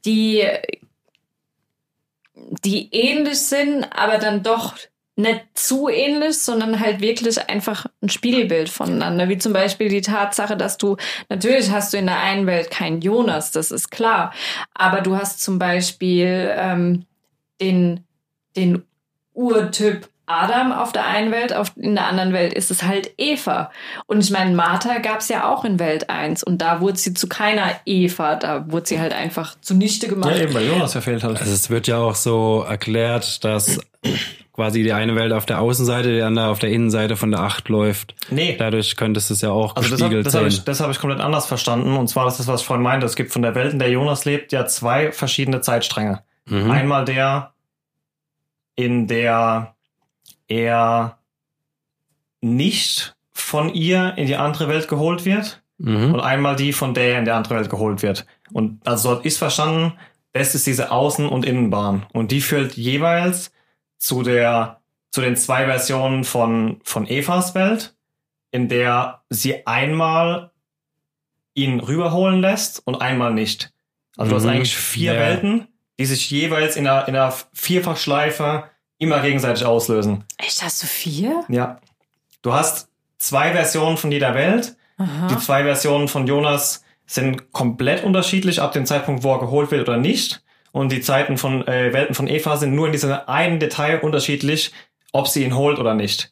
die, 0.05 0.43
die 2.63 2.89
ähnlich 2.93 3.39
sind, 3.39 3.85
aber 3.91 4.17
dann 4.17 4.43
doch 4.43 4.75
nicht 5.17 5.45
zu 5.55 5.89
ähnlich, 5.89 6.37
sondern 6.37 6.79
halt 6.79 7.01
wirklich 7.01 7.49
einfach 7.49 7.87
ein 8.01 8.09
Spiegelbild 8.09 8.69
voneinander. 8.69 9.27
Wie 9.29 9.39
zum 9.39 9.51
Beispiel 9.51 9.89
die 9.89 10.01
Tatsache, 10.01 10.55
dass 10.55 10.77
du, 10.77 10.95
natürlich 11.27 11.71
hast 11.71 11.91
du 11.91 11.97
in 11.97 12.05
der 12.05 12.19
einen 12.19 12.45
Welt 12.45 12.69
keinen 12.69 13.01
Jonas, 13.01 13.51
das 13.51 13.71
ist 13.71 13.89
klar. 13.89 14.31
Aber 14.75 15.01
du 15.01 15.17
hast 15.17 15.41
zum 15.41 15.57
Beispiel 15.57 16.53
ähm, 16.55 17.05
den, 17.59 18.05
den 18.55 18.83
Urtyp 19.33 20.07
Adam 20.27 20.71
auf 20.73 20.91
der 20.91 21.05
einen 21.07 21.31
Welt, 21.31 21.53
auf, 21.55 21.71
in 21.77 21.95
der 21.95 22.05
anderen 22.05 22.33
Welt 22.33 22.53
ist 22.53 22.69
es 22.69 22.83
halt 22.83 23.11
Eva. 23.17 23.71
Und 24.05 24.23
ich 24.23 24.29
meine, 24.29 24.53
Martha 24.55 24.99
gab 24.99 25.19
es 25.21 25.29
ja 25.29 25.49
auch 25.51 25.63
in 25.65 25.79
Welt 25.79 26.09
1 26.09 26.43
und 26.43 26.61
da 26.61 26.81
wurde 26.81 26.97
sie 26.97 27.13
zu 27.13 27.27
keiner 27.27 27.71
Eva, 27.85 28.35
da 28.35 28.69
wurde 28.69 28.85
sie 28.87 28.99
halt 28.99 29.13
einfach 29.13 29.55
zunichte 29.61 30.07
gemacht. 30.07 30.35
ja, 30.35 30.43
eben, 30.43 30.53
weil 30.53 30.67
Jonas 30.67 30.91
verfehlt 30.91 31.23
halt. 31.23 31.39
Also 31.39 31.51
es 31.53 31.69
wird 31.69 31.87
ja 31.87 31.97
auch 31.97 32.15
so 32.15 32.65
erklärt, 32.67 33.43
dass 33.45 33.79
quasi 34.53 34.83
die 34.83 34.91
eine 34.91 35.15
Welt 35.15 35.31
auf 35.33 35.45
der 35.45 35.61
Außenseite, 35.61 36.13
die 36.15 36.21
andere 36.21 36.47
auf 36.47 36.59
der 36.59 36.71
Innenseite 36.71 37.15
von 37.15 37.31
der 37.31 37.41
Acht 37.41 37.69
läuft. 37.69 38.15
Nee. 38.29 38.55
Dadurch 38.57 38.95
könntest 38.97 39.29
du 39.29 39.35
es 39.35 39.41
ja 39.41 39.51
auch 39.51 39.75
Also 39.75 39.89
das, 39.89 40.01
hab- 40.01 40.09
gespiegelt 40.09 40.25
das 40.25 40.33
habe 40.33 40.49
sehen. 40.49 40.59
ich, 40.59 40.65
das 40.65 40.79
hab 40.81 40.89
ich 40.91 40.99
komplett 40.99 41.21
anders 41.21 41.45
verstanden. 41.45 41.95
Und 41.95 42.07
zwar 42.09 42.25
das 42.25 42.39
ist 42.39 42.47
was 42.47 42.61
ich 42.61 42.67
vorhin 42.67 42.83
meinte. 42.83 43.05
Es 43.05 43.15
gibt 43.15 43.31
von 43.31 43.43
der 43.43 43.55
Welt, 43.55 43.71
in 43.71 43.79
der 43.79 43.91
Jonas 43.91 44.25
lebt, 44.25 44.51
ja 44.51 44.65
zwei 44.65 45.11
verschiedene 45.11 45.61
Zeitstränge. 45.61 46.23
Mhm. 46.47 46.71
Einmal 46.71 47.05
der, 47.05 47.51
in 48.75 49.07
der 49.07 49.75
er 50.47 51.17
nicht 52.41 53.15
von 53.31 53.73
ihr 53.73 54.13
in 54.17 54.27
die 54.27 54.35
andere 54.35 54.67
Welt 54.67 54.87
geholt 54.87 55.25
wird 55.25 55.61
Mhm. 55.79 56.15
und 56.15 56.19
einmal 56.21 56.55
die, 56.55 56.73
von 56.73 56.95
der 56.95 57.13
er 57.13 57.19
in 57.19 57.25
die 57.25 57.31
andere 57.31 57.55
Welt 57.55 57.69
geholt 57.69 58.01
wird. 58.01 58.25
Und 58.51 58.81
also 58.87 59.13
dort 59.13 59.25
ist 59.27 59.37
verstanden, 59.37 59.93
das 60.33 60.55
ist 60.55 60.65
diese 60.65 60.91
Außen- 60.91 61.27
und 61.27 61.45
Innenbahn. 61.45 62.07
Und 62.13 62.31
die 62.31 62.41
führt 62.41 62.73
jeweils 62.73 63.51
zu 63.99 64.23
der, 64.23 64.81
zu 65.11 65.21
den 65.21 65.35
zwei 65.35 65.65
Versionen 65.65 66.23
von, 66.23 66.79
von 66.83 67.07
Evas 67.07 67.53
Welt, 67.53 67.95
in 68.49 68.69
der 68.69 69.21
sie 69.29 69.67
einmal 69.67 70.49
ihn 71.53 71.79
rüberholen 71.79 72.41
lässt 72.41 72.81
und 72.87 72.95
einmal 73.01 73.33
nicht. 73.33 73.71
Also 74.15 74.31
du 74.31 74.35
hast 74.37 74.43
Mhm. 74.45 74.49
eigentlich 74.49 74.75
vier 74.75 75.13
Ja. 75.13 75.19
Welten, 75.19 75.67
die 75.99 76.05
sich 76.05 76.29
jeweils 76.31 76.75
in 76.75 76.87
einer, 76.87 77.07
in 77.07 77.15
einer 77.15 77.33
Vierfachschleife 77.53 78.63
immer 78.97 79.19
gegenseitig 79.21 79.65
auslösen. 79.65 80.23
Echt, 80.37 80.63
hast 80.63 80.81
du 80.83 80.87
vier? 80.87 81.43
Ja. 81.49 81.79
Du 82.41 82.53
hast 82.53 82.87
zwei 83.17 83.51
Versionen 83.51 83.97
von 83.97 84.11
jeder 84.11 84.33
Welt. 84.33 84.75
Aha. 84.97 85.27
Die 85.27 85.37
zwei 85.37 85.63
Versionen 85.63 86.07
von 86.07 86.25
Jonas 86.27 86.83
sind 87.05 87.51
komplett 87.51 88.03
unterschiedlich 88.03 88.61
ab 88.61 88.71
dem 88.73 88.85
Zeitpunkt, 88.85 89.23
wo 89.23 89.33
er 89.33 89.39
geholt 89.39 89.71
wird 89.71 89.87
oder 89.87 89.97
nicht. 89.97 90.41
Und 90.71 90.91
die 90.91 91.01
Zeiten 91.01 91.37
von 91.37 91.65
äh, 91.67 91.93
Welten 91.93 92.13
von 92.15 92.27
Eva 92.27 92.57
sind 92.57 92.75
nur 92.75 92.87
in 92.87 92.91
diesem 92.91 93.11
einen 93.27 93.59
Detail 93.59 93.99
unterschiedlich, 94.01 94.71
ob 95.13 95.27
sie 95.27 95.43
ihn 95.43 95.55
holt 95.55 95.79
oder 95.79 95.93
nicht. 95.93 96.31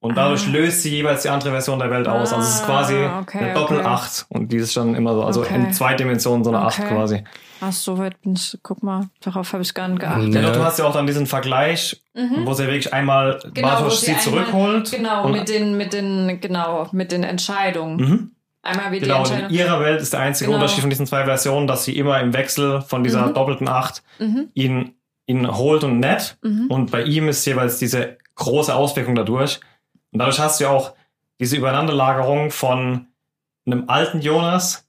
Und 0.00 0.16
dadurch 0.16 0.46
Ah. 0.46 0.50
löst 0.50 0.82
sie 0.82 0.90
jeweils 0.90 1.22
die 1.22 1.30
andere 1.30 1.50
Version 1.50 1.78
der 1.78 1.90
Welt 1.90 2.06
aus. 2.06 2.32
Also 2.32 2.46
es 2.46 2.54
ist 2.56 2.62
Ah, 2.62 2.66
quasi 2.66 2.94
okay, 2.94 3.38
eine 3.38 3.50
okay. 3.50 3.54
Doppel-Acht. 3.54 4.26
Und 4.28 4.52
die 4.52 4.58
ist 4.58 4.76
dann 4.76 4.94
immer 4.94 5.14
so, 5.14 5.24
also 5.24 5.40
Okay. 5.40 5.54
in 5.56 5.72
zwei 5.72 5.94
Dimensionen 5.94 6.44
so 6.44 6.50
eine 6.50 6.60
Acht 6.60 6.78
Okay. 6.78 6.88
quasi. 6.94 7.24
Ach, 7.60 7.72
so 7.72 7.96
weit 7.98 8.20
bin 8.20 8.34
ich. 8.34 8.58
Guck 8.62 8.82
mal, 8.82 9.08
darauf 9.20 9.52
habe 9.52 9.62
ich 9.62 9.72
gar 9.74 9.88
nicht 9.88 10.00
geachtet. 10.00 10.34
Ja. 10.34 10.42
Ja. 10.42 10.50
Du 10.50 10.62
hast 10.64 10.78
ja 10.78 10.84
auch 10.86 10.92
dann 10.92 11.06
diesen 11.06 11.26
Vergleich, 11.26 12.02
wo 12.14 12.52
sie 12.52 12.64
wirklich 12.64 12.92
einmal 12.92 13.38
Genau, 13.54 13.68
Bartosz 13.68 14.02
wo 14.02 14.06
sie 14.12 14.18
zurückholt. 14.18 14.90
Genau, 14.90 15.28
mit 15.28 15.48
den, 15.48 15.76
mit 15.76 15.92
den, 15.92 16.40
genau, 16.40 16.88
mit 16.92 17.12
den 17.12 17.22
Entscheidungen. 17.24 17.96
Mhm. 17.96 18.30
Einmal 18.62 18.90
wie 18.90 18.96
die 18.98 19.02
Genau, 19.06 19.18
und 19.18 19.30
Entscheidung. 19.30 19.50
in 19.50 19.56
ihrer 19.56 19.80
Welt 19.80 20.00
ist 20.02 20.12
der 20.12 20.20
einzige 20.20 20.46
Genau. 20.50 20.56
Unterschied 20.60 20.80
von 20.80 20.90
diesen 20.90 21.06
zwei 21.06 21.24
Versionen, 21.24 21.66
dass 21.66 21.84
sie 21.84 21.96
immer 21.96 22.20
im 22.20 22.32
Wechsel 22.34 22.80
von 22.82 23.04
dieser 23.04 23.26
Mhm. 23.28 23.34
doppelten 23.34 23.68
Acht 23.68 24.02
Mhm. 24.18 24.48
ihn, 24.54 24.94
ihn 25.26 25.48
holt 25.56 25.84
und 25.84 26.00
nett. 26.00 26.36
Mhm. 26.42 26.66
Und 26.68 26.90
bei 26.90 27.02
ihm 27.04 27.28
ist 27.28 27.44
jeweils 27.46 27.78
diese 27.78 28.18
große 28.34 28.74
Auswirkung 28.74 29.14
dadurch. 29.14 29.60
Und 30.12 30.18
dadurch 30.18 30.38
hast 30.40 30.60
du 30.60 30.64
ja 30.64 30.70
auch 30.70 30.94
diese 31.40 31.56
Übereinanderlagerung 31.56 32.50
von 32.50 33.06
einem 33.66 33.84
alten 33.88 34.20
Jonas, 34.20 34.85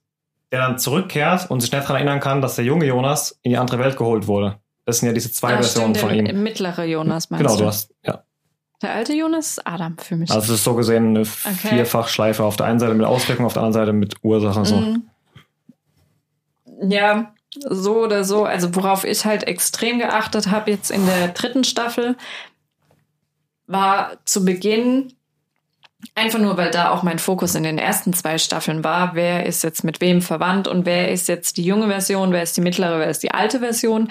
der 0.52 0.62
dann 0.62 0.78
zurückkehrt 0.80 1.50
und 1.52 1.62
sich 1.62 1.72
nicht 1.72 1.84
daran 1.84 1.98
erinnern 1.98 2.20
kann, 2.20 2.42
dass 2.42 2.56
der 2.56 2.66
junge 2.66 2.86
Jonas 2.86 3.38
in 3.42 3.52
die 3.52 3.58
andere 3.58 3.80
Welt 3.80 3.98
geholt 3.98 4.28
wurde. 4.28 4.60
Das 4.86 5.00
sind 5.00 5.08
ja 5.08 5.14
diese 5.14 5.32
zwei 5.32 5.50
Ah, 5.54 5.58
Versionen 5.58 5.96
stimmt, 5.96 6.10
von 6.10 6.26
der 6.26 6.34
ihm. 6.34 6.44
mittlere 6.44 6.86
Jonas 6.86 7.30
meinst 7.30 7.44
Genau, 7.46 7.56
du? 7.58 7.64
du 7.64 7.68
hast, 7.68 7.94
ja. 8.04 8.24
Der 8.82 8.92
alte 8.94 9.14
Jonas 9.14 9.50
ist 9.58 9.68
Adam 9.68 9.98
für 9.98 10.16
mich. 10.16 10.30
Also 10.30 10.54
es 10.54 10.60
ist 10.60 10.64
so 10.64 10.76
gesehen 10.76 11.08
eine 11.16 11.26
Vierfachschleife 11.26 12.44
auf 12.44 12.58
der 12.58 12.68
einen 12.68 12.80
Seite 12.80 12.94
mit 12.94 13.06
Auswirkung, 13.08 13.46
auf 13.48 13.54
der 13.54 13.64
anderen 13.64 13.74
Seite 13.86 13.92
mit 13.94 14.16
Ursache 14.24 14.60
und 14.60 14.66
so. 14.66 14.76
Mhm. 14.78 15.10
Ja, 16.90 17.34
so 17.68 18.04
oder 18.04 18.24
so. 18.24 18.46
Also 18.46 18.76
worauf 18.76 19.04
ich 19.04 19.26
halt 19.26 19.44
extrem 19.46 19.98
geachtet 20.00 20.52
habe 20.52 20.70
jetzt 20.70 20.92
in 20.92 21.06
der 21.08 21.30
dritten 21.30 21.64
Staffel, 21.64 22.16
war 23.66 24.12
zu 24.26 24.46
Beginn 24.46 25.14
einfach 26.16 26.40
nur, 26.40 26.58
weil 26.58 26.72
da 26.72 26.92
auch 26.92 27.04
mein 27.04 27.20
Fokus 27.20 27.56
in 27.56 27.64
den 27.64 27.78
ersten 27.78 28.14
zwei 28.14 28.38
Staffeln 28.38 28.84
war, 28.84 29.16
wer 29.16 29.46
ist 29.46 29.64
jetzt 29.64 29.84
mit 29.84 30.02
wem 30.02 30.22
verwandt 30.22 30.68
und 30.68 30.86
wer 30.86 31.12
ist 31.12 31.28
jetzt 31.28 31.58
die 31.58 31.64
junge 31.64 31.88
Version, 31.88 32.32
wer 32.32 32.44
ist 32.44 32.56
die 32.58 32.62
mittlere, 32.62 33.00
wer 33.00 33.10
ist 33.10 33.24
die 33.24 33.32
alte 33.32 33.60
Version. 33.60 34.10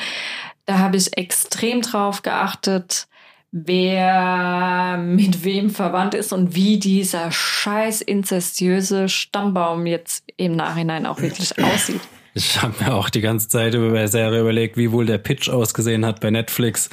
Da 0.65 0.79
habe 0.79 0.97
ich 0.97 1.17
extrem 1.17 1.83
drauf 1.83 2.23
geachtet, 2.23 3.07
wer 3.53 4.99
mit 4.99 5.45
wem 5.45 5.71
verwandt 5.71 6.15
ist 6.15 6.33
und 6.33 6.55
wie 6.55 6.79
dieser 6.79 7.31
scheiß 7.31 8.03
inzestiöse 8.03 9.09
Stammbaum 9.09 9.87
jetzt 9.87 10.25
im 10.37 10.57
Nachhinein 10.57 11.07
auch 11.07 11.21
wirklich 11.21 11.57
aussieht. 11.63 12.01
Ich 12.37 12.61
habe 12.61 12.75
mir 12.85 12.93
auch 12.93 13.09
die 13.09 13.23
ganze 13.23 13.49
Zeit 13.49 13.73
über 13.73 13.91
der 13.93 14.09
Serie 14.09 14.41
überlegt, 14.41 14.77
wie 14.77 14.93
wohl 14.93 15.07
der 15.07 15.17
Pitch 15.17 15.49
ausgesehen 15.49 16.05
hat 16.05 16.21
bei 16.21 16.31
Netflix. 16.31 16.91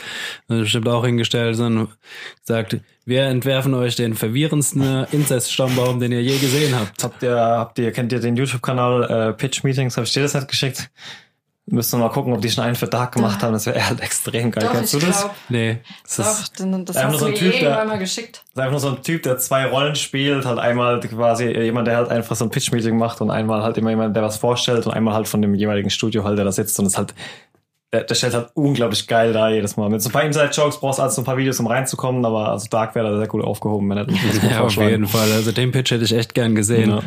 Das 0.47 0.59
bestimmt 0.59 0.87
auch 0.87 1.03
hingestellt 1.03 1.59
und 1.59 1.89
gesagt, 2.39 2.77
wir 3.03 3.23
entwerfen 3.23 3.73
euch 3.73 3.97
den 3.97 4.13
verwirrendsten 4.13 5.05
Inzest-Stammbaum, 5.11 5.99
den 5.99 6.13
ihr 6.13 6.23
je 6.23 6.37
gesehen 6.37 6.79
habt. 6.79 7.03
Habt 7.03 7.23
ihr, 7.23 7.35
habt 7.35 7.77
ihr, 7.77 7.91
kennt 7.91 8.13
ihr 8.13 8.21
den 8.21 8.37
YouTube-Kanal 8.37 9.03
äh, 9.03 9.33
Pitch 9.33 9.65
Meetings? 9.65 9.97
Habe 9.97 10.07
ich 10.07 10.13
dir 10.13 10.23
das 10.23 10.33
nicht 10.33 10.47
geschickt? 10.47 10.89
Müssen 11.65 11.97
wir 11.97 12.07
mal 12.07 12.11
gucken, 12.13 12.33
ob 12.33 12.41
die 12.41 12.49
schon 12.49 12.65
einen 12.65 12.75
für 12.75 12.87
Dark 12.87 13.13
gemacht 13.13 13.41
haben. 13.41 13.53
Das 13.53 13.65
wäre 13.65 13.87
halt 13.87 14.01
extrem 14.01 14.51
geil. 14.51 14.65
Doch, 14.65 14.73
Kennst 14.73 14.93
du 14.95 14.99
das? 14.99 15.21
glaub, 15.21 15.35
Nee, 15.47 15.77
das 16.03 16.17
doch, 16.17 16.23
ist, 16.43 16.59
denn 16.59 16.85
das 16.85 16.97
einfach 16.97 17.13
hast 17.13 17.19
so 17.21 17.25
ein 17.27 17.35
Typ, 17.35 17.51
der- 17.53 17.61
irgendwann 17.61 17.87
mal 17.87 17.99
geschickt. 17.99 18.43
Das 18.43 18.51
ist 18.51 18.57
einfach 18.59 18.71
nur 18.71 18.79
so 18.81 18.89
ein 18.89 19.01
Typ, 19.01 19.23
der 19.23 19.37
zwei 19.37 19.65
Rollen 19.67 19.95
spielt, 19.95 20.45
halt 20.45 20.59
einmal 20.59 20.99
quasi 20.99 21.45
jemand, 21.47 21.87
der 21.87 21.95
halt 21.95 22.09
einfach 22.09 22.35
so 22.35 22.43
ein 22.43 22.49
Pitch-Meeting 22.51 22.97
macht 22.97 23.21
und 23.21 23.31
einmal 23.31 23.63
halt 23.63 23.77
immer 23.77 23.91
jemand, 23.91 24.13
der 24.13 24.23
was 24.23 24.35
vorstellt 24.37 24.85
und 24.85 24.93
einmal 24.93 25.13
halt 25.13 25.29
von 25.29 25.41
dem 25.41 25.55
jeweiligen 25.55 25.89
Studio 25.89 26.25
halt, 26.25 26.37
der 26.37 26.43
da 26.43 26.51
sitzt 26.51 26.77
und 26.79 26.85
es 26.85 26.97
halt, 26.97 27.13
der, 27.93 28.03
der 28.03 28.15
stellt 28.15 28.33
halt 28.33 28.49
unglaublich 28.55 29.07
geil 29.07 29.31
da 29.31 29.47
jedes 29.49 29.77
Mal. 29.77 29.87
Mit 29.89 30.01
so 30.01 30.09
ein 30.09 30.11
paar 30.11 30.23
Inside-Jokes 30.23 30.81
brauchst 30.81 30.99
du 30.99 31.03
also 31.03 31.15
so 31.15 31.21
ein 31.21 31.25
paar 31.25 31.37
Videos, 31.37 31.61
um 31.61 31.67
reinzukommen, 31.67 32.25
aber 32.25 32.49
also 32.49 32.67
Dark 32.69 32.93
wäre 32.93 33.09
da 33.09 33.17
sehr 33.19 33.27
gut 33.27 33.41
aufgehoben, 33.41 33.89
wenn 33.89 33.99
er 33.99 34.05
das 34.05 34.17
ja, 34.51 34.59
auf 34.59 34.75
jeden 34.75 35.07
Fall. 35.07 35.31
Also 35.31 35.53
den 35.53 35.71
Pitch 35.71 35.91
hätte 35.91 36.03
ich 36.03 36.11
echt 36.13 36.33
gern 36.33 36.55
gesehen. 36.55 36.89
Ja. 36.89 36.99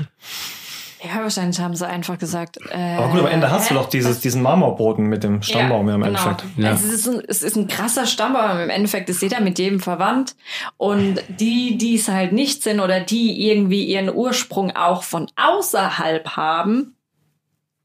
Ja, 1.03 1.23
wahrscheinlich 1.23 1.61
haben 1.61 1.75
sie 1.75 1.87
einfach 1.87 2.19
gesagt. 2.19 2.59
Äh, 2.71 2.97
Aber 2.97 3.09
gut, 3.09 3.21
am 3.21 3.27
Ende 3.27 3.51
hast 3.51 3.71
du 3.71 3.75
doch 3.75 3.89
dieses, 3.89 4.21
diesen 4.21 4.43
Marmorboden 4.43 5.07
mit 5.07 5.25
dem 5.25 5.43
Stammbaum 5.43 5.89
ja, 5.89 5.95
im 5.95 6.03
genau. 6.03 6.17
Endeffekt. 6.17 6.45
Ja. 6.57 6.71
Also 6.71 6.87
es, 6.87 6.95
ist 6.95 7.09
ein, 7.09 7.23
es 7.29 7.43
ist 7.43 7.57
ein 7.57 7.69
krasser 7.69 8.07
Stammbaum. 8.07 8.59
Im 8.59 8.71
Endeffekt 8.71 9.09
ist 9.11 9.21
jeder 9.21 9.41
mit 9.41 9.59
jedem 9.59 9.81
verwandt. 9.81 10.37
Und 10.79 11.21
die, 11.29 11.77
die 11.77 11.97
es 11.97 12.09
halt 12.09 12.33
nicht 12.33 12.63
sind 12.63 12.81
oder 12.81 13.01
die 13.01 13.49
irgendwie 13.49 13.85
ihren 13.85 14.13
Ursprung 14.13 14.75
auch 14.75 15.03
von 15.03 15.27
außerhalb 15.37 16.37
haben, 16.37 16.97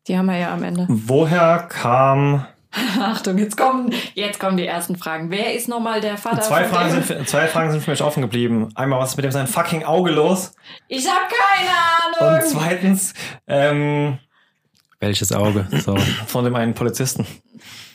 die 0.08 0.18
haben 0.18 0.28
wir 0.28 0.38
ja 0.38 0.54
am 0.54 0.64
Ende. 0.64 0.86
Woher 0.90 1.68
kam 1.70 2.46
Achtung, 3.02 3.38
jetzt 3.38 3.58
kommen, 3.58 3.94
jetzt 4.14 4.40
kommen 4.40 4.56
die 4.58 4.66
ersten 4.66 4.96
Fragen. 4.96 5.30
Wer 5.30 5.54
ist 5.54 5.68
nochmal 5.68 6.00
der 6.02 6.18
Vater 6.18 6.42
Zwei 6.42 6.64
von 6.66 6.78
Fragen, 6.78 6.92
sind, 6.92 7.06
für- 7.06 7.26
zwei 7.26 7.48
Fragen 7.48 7.72
sind 7.72 7.84
für 7.84 7.92
mich 7.92 8.02
offen 8.02 8.22
geblieben. 8.22 8.70
Einmal, 8.76 9.00
was 9.00 9.10
ist 9.12 9.16
mit 9.18 9.26
dem 9.26 9.32
sein 9.32 9.48
fucking 9.48 9.84
Auge 9.84 10.12
los? 10.12 10.54
Ich 10.88 11.06
habe 11.08 11.26
keine 11.30 12.28
Ahnung. 12.30 12.42
Und 12.44 12.50
zweitens, 12.50 13.14
ähm, 13.48 14.18
Welches 15.00 15.32
Auge? 15.34 15.68
So. 15.84 15.96
von 16.28 16.46
dem 16.46 16.56
einen 16.56 16.74
Polizisten. 16.74 17.26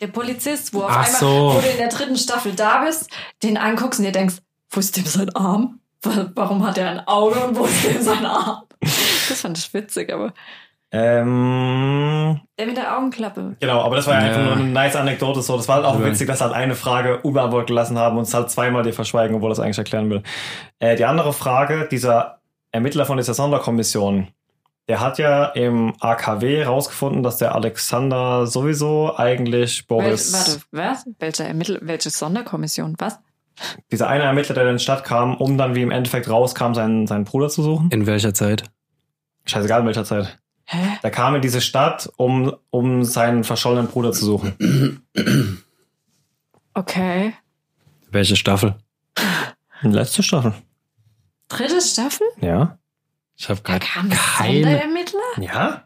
Der 0.00 0.08
Polizist, 0.08 0.74
wo 0.74 0.82
auf 0.82 0.90
Ach 0.90 1.04
einmal, 1.06 1.20
so. 1.20 1.54
wo 1.56 1.60
du 1.60 1.68
in 1.68 1.78
der 1.78 1.88
dritten 1.88 2.16
Staffel 2.16 2.52
da 2.52 2.84
bist, 2.84 3.08
den 3.42 3.56
anguckst 3.56 3.98
und 4.00 4.04
dir 4.06 4.12
denkst, 4.12 4.36
wo 4.70 4.80
ist 4.80 4.96
dem 4.96 5.06
sein 5.06 5.30
Arm? 5.34 5.80
Wa- 6.02 6.30
Warum 6.34 6.66
hat 6.66 6.76
er 6.78 6.90
ein 6.90 7.00
Auge 7.06 7.40
und 7.46 7.56
wo 7.56 7.64
ist 7.64 7.84
dem 7.84 8.02
sein 8.02 8.26
Arm? 8.26 8.62
Das 8.80 9.40
fand 9.40 9.56
ich 9.56 9.72
witzig, 9.72 10.12
aber 10.12 10.34
Ähm, 10.92 12.40
der 12.58 12.66
mit 12.66 12.76
der 12.76 12.96
Augenklappe. 12.96 13.56
genau, 13.60 13.82
aber 13.82 13.96
das 13.96 14.06
war 14.06 14.14
ja 14.14 14.20
Ja. 14.20 14.26
einfach 14.28 14.42
nur 14.44 14.52
eine 14.54 14.64
nice 14.64 14.96
Anekdote. 14.96 15.42
So, 15.42 15.56
das 15.56 15.68
war 15.68 15.76
halt 15.76 15.84
auch 15.84 15.98
Ja. 15.98 16.06
witzig, 16.06 16.26
dass 16.28 16.40
halt 16.40 16.52
eine 16.52 16.74
Frage 16.74 17.18
unbeantwortet 17.22 17.68
gelassen 17.68 17.98
haben 17.98 18.16
und 18.16 18.22
es 18.24 18.34
halt 18.34 18.50
zweimal 18.50 18.82
dir 18.82 18.92
verschweigen, 18.92 19.36
obwohl 19.36 19.50
das 19.50 19.60
eigentlich 19.60 19.78
erklären 19.78 20.10
will. 20.10 20.22
Äh, 20.78 20.96
die 20.96 21.04
andere 21.04 21.32
Frage, 21.32 21.88
dieser 21.90 22.40
Ermittler 22.72 23.04
von 23.06 23.16
dieser 23.16 23.34
Sonderkommission, 23.34 24.28
der 24.88 25.00
hat 25.00 25.18
ja 25.18 25.46
im 25.46 25.94
AKW 26.00 26.62
rausgefunden, 26.64 27.22
dass 27.24 27.38
der 27.38 27.54
Alexander 27.54 28.46
sowieso 28.46 29.16
eigentlich 29.16 29.88
Wel 29.90 29.98
Boris, 30.02 30.32
warte, 30.32 30.60
was? 30.70 31.04
Welche 31.18 31.44
Ermittler, 31.44 31.78
welche 31.82 32.10
Sonderkommission? 32.10 32.94
Was? 32.98 33.18
dieser 33.90 34.06
eine 34.08 34.24
Ermittler, 34.24 34.54
der 34.54 34.68
in 34.68 34.76
die 34.76 34.82
Stadt 34.82 35.02
kam, 35.02 35.34
um 35.38 35.56
dann 35.56 35.74
wie 35.74 35.80
im 35.80 35.90
Endeffekt 35.90 36.28
rauskam, 36.28 36.74
seinen, 36.74 37.06
seinen 37.06 37.24
Bruder 37.24 37.48
zu 37.48 37.62
suchen. 37.62 37.88
In 37.90 38.06
welcher 38.06 38.34
Zeit? 38.34 38.64
Scheißegal 39.46 39.80
in 39.80 39.86
welcher 39.86 40.04
Zeit. 40.04 40.38
Hä? 40.66 40.98
Der 41.02 41.10
kam 41.10 41.34
in 41.36 41.42
diese 41.42 41.60
Stadt, 41.60 42.10
um, 42.16 42.54
um 42.70 43.04
seinen 43.04 43.44
verschollenen 43.44 43.88
Bruder 43.88 44.12
zu 44.12 44.24
suchen. 44.24 45.02
Okay. 46.74 47.34
Welche 48.10 48.36
Staffel? 48.36 48.74
Letzte 49.82 50.22
Staffel. 50.22 50.54
Dritte 51.48 51.80
Staffel? 51.80 52.26
Ja. 52.40 52.78
Ich 53.36 53.48
habe 53.48 53.60
Da 53.62 53.78
gerade 53.78 54.08
keine. 54.08 54.62
Sonderermittler? 54.62 55.20
Ja? 55.40 55.84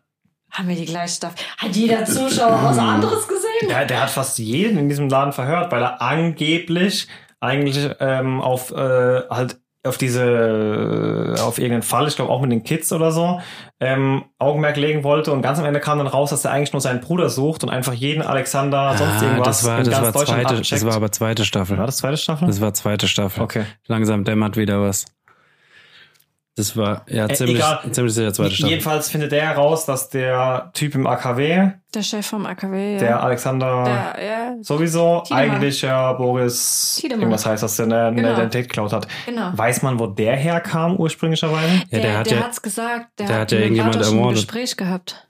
Haben 0.50 0.68
wir 0.68 0.76
die 0.76 0.86
gleiche 0.86 1.14
Staffel? 1.14 1.38
Hat 1.58 1.76
jeder 1.76 2.04
Zuschauer 2.06 2.62
was 2.64 2.78
anderes 2.78 3.28
gesehen? 3.28 3.68
Der, 3.68 3.84
der 3.84 4.02
hat 4.02 4.10
fast 4.10 4.38
jeden 4.38 4.78
in 4.78 4.88
diesem 4.88 5.08
Laden 5.08 5.32
verhört, 5.32 5.70
weil 5.70 5.82
er 5.82 6.00
angeblich 6.00 7.06
eigentlich 7.40 7.88
ähm, 8.00 8.40
auf 8.40 8.70
äh, 8.70 9.22
halt 9.28 9.60
auf 9.82 9.96
diese, 9.96 11.36
auf 11.40 11.56
irgendeinen 11.58 11.82
Fall, 11.82 12.06
ich 12.06 12.16
glaube 12.16 12.30
auch 12.30 12.42
mit 12.42 12.52
den 12.52 12.62
Kids 12.64 12.92
oder 12.92 13.12
so, 13.12 13.40
ähm, 13.80 14.24
Augenmerk 14.38 14.76
legen 14.76 15.04
wollte 15.04 15.32
und 15.32 15.40
ganz 15.42 15.58
am 15.58 15.64
Ende 15.64 15.80
kam 15.80 15.98
dann 15.98 16.06
raus, 16.06 16.30
dass 16.30 16.44
er 16.44 16.52
eigentlich 16.52 16.72
nur 16.72 16.82
seinen 16.82 17.00
Bruder 17.00 17.30
sucht 17.30 17.62
und 17.64 17.70
einfach 17.70 17.94
jeden 17.94 18.22
Alexander 18.22 18.94
sonst 18.96 19.22
Ah, 19.22 19.24
irgendwas 19.24 19.46
das 19.60 19.66
war, 19.66 19.78
in 19.78 19.84
das 19.84 19.94
ganz 19.94 20.04
war 20.04 20.12
Deutschland 20.12 20.42
zweite, 20.42 20.54
abcheckt. 20.58 20.72
das 20.82 20.86
war 20.86 20.94
aber 20.96 21.12
zweite 21.12 21.44
Staffel. 21.46 21.78
war 21.78 21.86
das 21.86 21.96
zweite 21.96 22.16
Staffel? 22.18 22.46
Das 22.46 22.60
war 22.60 22.74
zweite 22.74 23.08
Staffel. 23.08 23.42
okay. 23.42 23.64
Langsam 23.86 24.24
dämmert 24.24 24.56
wieder 24.58 24.80
was. 24.82 25.06
Das 26.60 26.76
war 26.76 27.06
ja 27.08 27.26
Äh, 27.26 27.32
ziemlich, 27.34 27.56
egal. 27.56 27.80
ziemlich 27.90 28.12
sicher 28.14 28.32
zweite 28.34 28.50
Staffel. 28.54 28.70
Jedenfalls 28.70 29.08
findet 29.10 29.32
der 29.32 29.42
heraus, 29.48 29.86
dass 29.86 30.10
der 30.10 30.70
Typ 30.74 30.94
im 30.94 31.06
AKW, 31.06 31.70
Der 31.94 32.02
Chef 32.02 32.26
vom 32.26 32.44
AKW, 32.44 32.92
ja. 32.94 32.98
der 32.98 33.22
Alexander 33.22 33.84
Der, 33.84 34.24
ja, 34.24 34.54
sowieso 34.60 35.22
Tiedemann. 35.24 35.50
eigentlich 35.50 35.80
ja 35.82 36.12
Boris 36.12 36.98
Tiedemann. 37.00 37.22
irgendwas 37.22 37.46
heißt, 37.46 37.62
dass 37.62 37.76
der 37.76 37.86
eine, 37.86 38.14
Genau. 38.14 38.32
Identität 38.34 38.68
geklaut 38.68 38.92
hat. 38.92 39.08
genau. 39.24 39.50
Weiß 39.54 39.80
man, 39.82 39.98
wo 39.98 40.06
der 40.06 40.36
herkam 40.36 40.96
ursprünglicherweise? 40.96 41.82
Ja, 41.90 41.98
der 42.00 42.18
hat 42.18 42.30
der 42.30 42.38
ja- 42.38 42.44
hat's 42.44 42.60
gesagt. 42.60 43.06
Der, 43.18 43.26
der 43.26 43.34
hat, 43.36 43.42
hat 43.42 43.52
ja 43.52 43.56
mit 43.58 43.64
irgendjemand 43.64 43.94
Bartosch 43.94 44.12
ein 44.12 44.16
ermordet. 44.18 44.36
Gespräch 44.46 44.76
gehabt. 44.76 45.26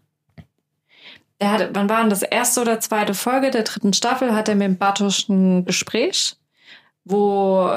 Der 1.40 1.52
hatte, 1.52 1.70
wann 1.72 1.88
war 1.88 2.00
denn 2.00 2.10
das 2.10 2.22
erste 2.22 2.60
oder 2.60 2.80
zweite 2.80 3.14
Folge 3.14 3.50
der 3.50 3.62
dritten 3.62 3.92
Staffel? 3.92 4.34
Hat 4.34 4.48
er 4.48 4.56
mit 4.56 4.78
Bartosch 4.78 5.28
ein 5.28 5.64
Gespräch, 5.64 6.36
wo 7.04 7.70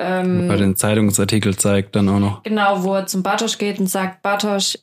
ähm, 0.00 0.48
Bei 0.48 0.56
den 0.56 0.74
Zeitungsartikel 0.76 1.56
zeigt 1.56 1.94
dann 1.94 2.08
auch 2.08 2.18
noch. 2.18 2.42
Genau, 2.42 2.82
wo 2.82 2.94
er 2.94 3.06
zum 3.06 3.22
Bartosch 3.22 3.58
geht 3.58 3.78
und 3.78 3.86
sagt, 3.86 4.22
Bartosch, 4.22 4.78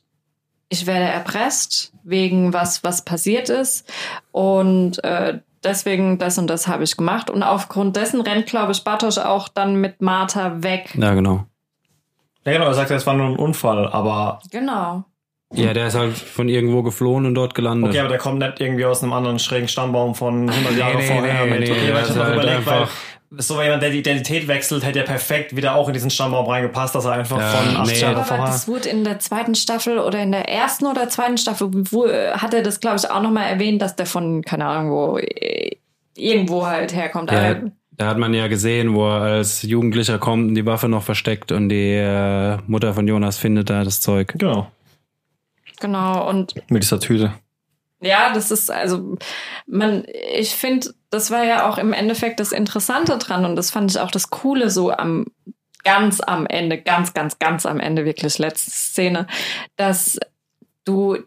ich 0.68 0.86
werde 0.86 1.04
erpresst 1.06 1.92
wegen 2.04 2.52
was, 2.52 2.84
was 2.84 3.04
passiert 3.04 3.48
ist. 3.48 3.90
Und 4.32 5.02
äh, 5.04 5.40
deswegen 5.64 6.18
das 6.18 6.38
und 6.38 6.46
das 6.48 6.68
habe 6.68 6.84
ich 6.84 6.96
gemacht. 6.96 7.30
Und 7.30 7.42
aufgrund 7.42 7.96
dessen 7.96 8.20
rennt, 8.20 8.46
glaube 8.46 8.72
ich, 8.72 8.84
Bartosch 8.84 9.18
auch 9.18 9.48
dann 9.48 9.76
mit 9.76 10.00
Martha 10.00 10.62
weg. 10.62 10.94
Ja, 10.96 11.14
genau. 11.14 11.44
Ja, 12.44 12.52
genau, 12.52 12.66
er 12.66 12.74
sagt, 12.74 12.90
es 12.90 13.06
war 13.06 13.14
nur 13.14 13.26
ein 13.26 13.36
Unfall, 13.36 13.88
aber 13.88 14.40
Genau. 14.50 15.04
Ja, 15.54 15.72
der 15.72 15.86
ist 15.86 15.94
halt 15.94 16.12
von 16.14 16.46
irgendwo 16.50 16.82
geflohen 16.82 17.24
und 17.24 17.34
dort 17.34 17.54
gelandet. 17.54 17.88
okay, 17.90 18.00
aber 18.00 18.10
der 18.10 18.18
kommt 18.18 18.38
nicht 18.38 18.60
irgendwie 18.60 18.84
aus 18.84 19.02
einem 19.02 19.14
anderen 19.14 19.38
schrägen 19.38 19.66
Stammbaum 19.66 20.14
von 20.14 20.48
100 20.50 20.72
Nee, 20.72 20.78
Jahren 20.78 20.96
nee, 20.98 21.06
vorher 21.06 21.44
nee, 21.46 21.50
mit. 21.50 21.60
nee, 21.60 21.70
okay, 21.72 21.94
weil 21.94 22.02
ich 22.04 22.10
halt 22.10 22.34
überlegt, 22.34 22.66
weil 22.66 22.74
einfach- 22.82 22.90
so 23.30 23.62
jemand, 23.62 23.82
der 23.82 23.90
die 23.90 23.98
Identität 23.98 24.48
wechselt, 24.48 24.84
hätte 24.84 25.00
ja 25.00 25.04
perfekt 25.04 25.54
wieder 25.54 25.74
auch 25.74 25.88
in 25.88 25.94
diesen 25.94 26.10
Stammbaum 26.10 26.46
reingepasst, 26.46 26.94
dass 26.94 27.04
er 27.04 27.12
einfach 27.12 27.38
Ja, 27.38 27.48
von 27.48 27.76
80 27.76 27.94
nee. 27.94 28.02
Jahre 28.02 28.16
Aber 28.16 28.24
vorher. 28.24 28.46
das 28.46 28.68
wurde 28.68 28.88
in 28.88 29.04
der 29.04 29.18
zweiten 29.18 29.54
Staffel 29.54 29.98
oder 29.98 30.22
in 30.22 30.32
der 30.32 30.48
ersten 30.48 30.86
oder 30.86 31.08
zweiten 31.08 31.36
Staffel, 31.36 31.68
wo, 31.72 32.08
hat 32.08 32.54
er 32.54 32.62
das, 32.62 32.80
glaube 32.80 32.96
ich, 32.96 33.10
auch 33.10 33.22
nochmal 33.22 33.50
erwähnt, 33.50 33.82
dass 33.82 33.96
der 33.96 34.06
von, 34.06 34.42
keine 34.42 34.66
Ahnung, 34.66 34.92
wo, 34.92 35.18
äh, 35.18 35.76
irgendwo 36.16 36.66
halt 36.66 36.94
herkommt. 36.94 37.30
Ja, 37.30 37.60
da 37.92 38.06
hat 38.06 38.18
man 38.18 38.32
ja 38.32 38.46
gesehen, 38.46 38.94
wo 38.94 39.06
er 39.08 39.22
als 39.22 39.62
Jugendlicher 39.62 40.18
kommt 40.18 40.48
und 40.48 40.54
die 40.54 40.64
Waffe 40.64 40.88
noch 40.88 41.02
versteckt 41.02 41.52
und 41.52 41.68
die 41.68 41.94
äh, 41.94 42.56
Mutter 42.66 42.94
von 42.94 43.06
Jonas 43.06 43.38
findet 43.38 43.70
da 43.70 43.84
das 43.84 44.00
Zeug. 44.00 44.34
Genau, 44.38 44.68
Genau, 45.80 46.28
und 46.28 46.54
mit 46.70 46.82
dieser 46.82 47.00
Tüte. 47.00 47.32
Ja, 48.00 48.32
das 48.32 48.50
ist 48.50 48.70
also, 48.70 49.16
man, 49.66 50.04
ich 50.32 50.54
finde, 50.54 50.94
das 51.10 51.30
war 51.30 51.44
ja 51.44 51.68
auch 51.68 51.78
im 51.78 51.92
Endeffekt 51.92 52.38
das 52.38 52.52
Interessante 52.52 53.18
dran 53.18 53.44
und 53.44 53.56
das 53.56 53.70
fand 53.70 53.90
ich 53.90 53.98
auch 53.98 54.10
das 54.10 54.30
Coole 54.30 54.70
so 54.70 54.92
am 54.92 55.26
ganz 55.84 56.20
am 56.20 56.46
Ende, 56.46 56.80
ganz, 56.80 57.14
ganz, 57.14 57.38
ganz 57.38 57.66
am 57.66 57.80
Ende, 57.80 58.04
wirklich 58.04 58.38
letzte 58.38 58.70
Szene, 58.70 59.26
dass 59.76 60.18
du 60.84 61.18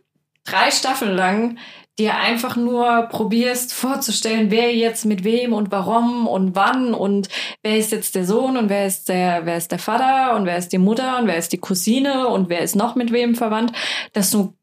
drei 0.46 0.72
Staffeln 0.72 1.16
lang 1.16 1.58
dir 2.00 2.16
einfach 2.16 2.56
nur 2.56 3.04
probierst 3.10 3.74
vorzustellen, 3.74 4.50
wer 4.50 4.74
jetzt 4.74 5.06
mit 5.06 5.24
wem 5.24 5.54
und 5.54 5.72
warum 5.72 6.26
und 6.26 6.56
wann 6.56 6.94
und 6.94 7.28
wer 7.64 7.78
ist 7.78 7.92
jetzt 7.92 8.16
der 8.16 8.26
Sohn 8.26 8.58
und 8.58 8.70
wer 8.70 8.88
ist 8.88 9.10
der, 9.10 9.46
wer 9.46 9.58
ist 9.58 9.72
der 9.72 9.80
Vater 9.80 10.36
und 10.36 10.46
wer 10.46 10.58
ist 10.58 10.70
die 10.70 10.78
Mutter 10.78 11.20
und 11.20 11.28
wer 11.28 11.38
ist 11.38 11.52
die 11.52 11.60
Cousine 11.60 12.28
und 12.30 12.50
wer 12.50 12.62
ist 12.62 12.76
noch 12.76 12.96
mit 12.96 13.12
wem 13.12 13.36
verwandt, 13.36 13.74
dass 14.14 14.32
du 14.32 14.54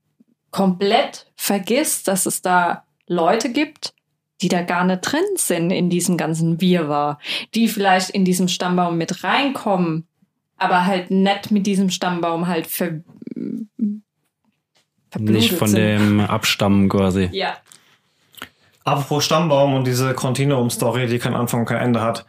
komplett 0.51 1.27
vergisst, 1.37 2.09
dass 2.09 2.27
es 2.27 2.43
da 2.43 2.85
Leute 3.07 3.51
gibt, 3.53 3.95
die 4.41 4.49
da 4.49 4.63
gar 4.63 4.85
nicht 4.85 5.01
drin 5.01 5.25
sind 5.37 5.71
in 5.71 5.91
diesem 5.91 6.17
ganzen 6.17 6.61
Wirrwarr, 6.61 7.19
die 7.55 7.69
vielleicht 7.69 8.11
in 8.11 8.25
diesem 8.25 8.49
Stammbaum 8.49 8.97
mit 8.97 9.25
reinkommen, 9.25 10.07
aber 10.57 10.87
halt 10.87 11.11
nicht 11.11 11.51
mit 11.51 11.67
diesem 11.67 11.91
Stammbaum 11.91 12.47
halt 12.47 12.67
ver 12.67 13.01
verblutet 15.11 15.37
Nicht 15.43 15.53
von 15.55 15.69
sind. 15.69 15.81
dem 15.81 16.21
Abstammen 16.21 16.89
quasi. 16.89 17.29
Ja, 17.33 17.57
Apropos 18.85 19.25
Stammbaum 19.27 19.75
und 19.75 19.87
diese 19.87 20.15
Continuum-Story, 20.15 21.07
die 21.09 21.19
kein 21.19 21.35
Anfang 21.35 21.61
und 21.61 21.67
kein 21.67 21.77
Ende 21.81 22.01
hat. 22.01 22.25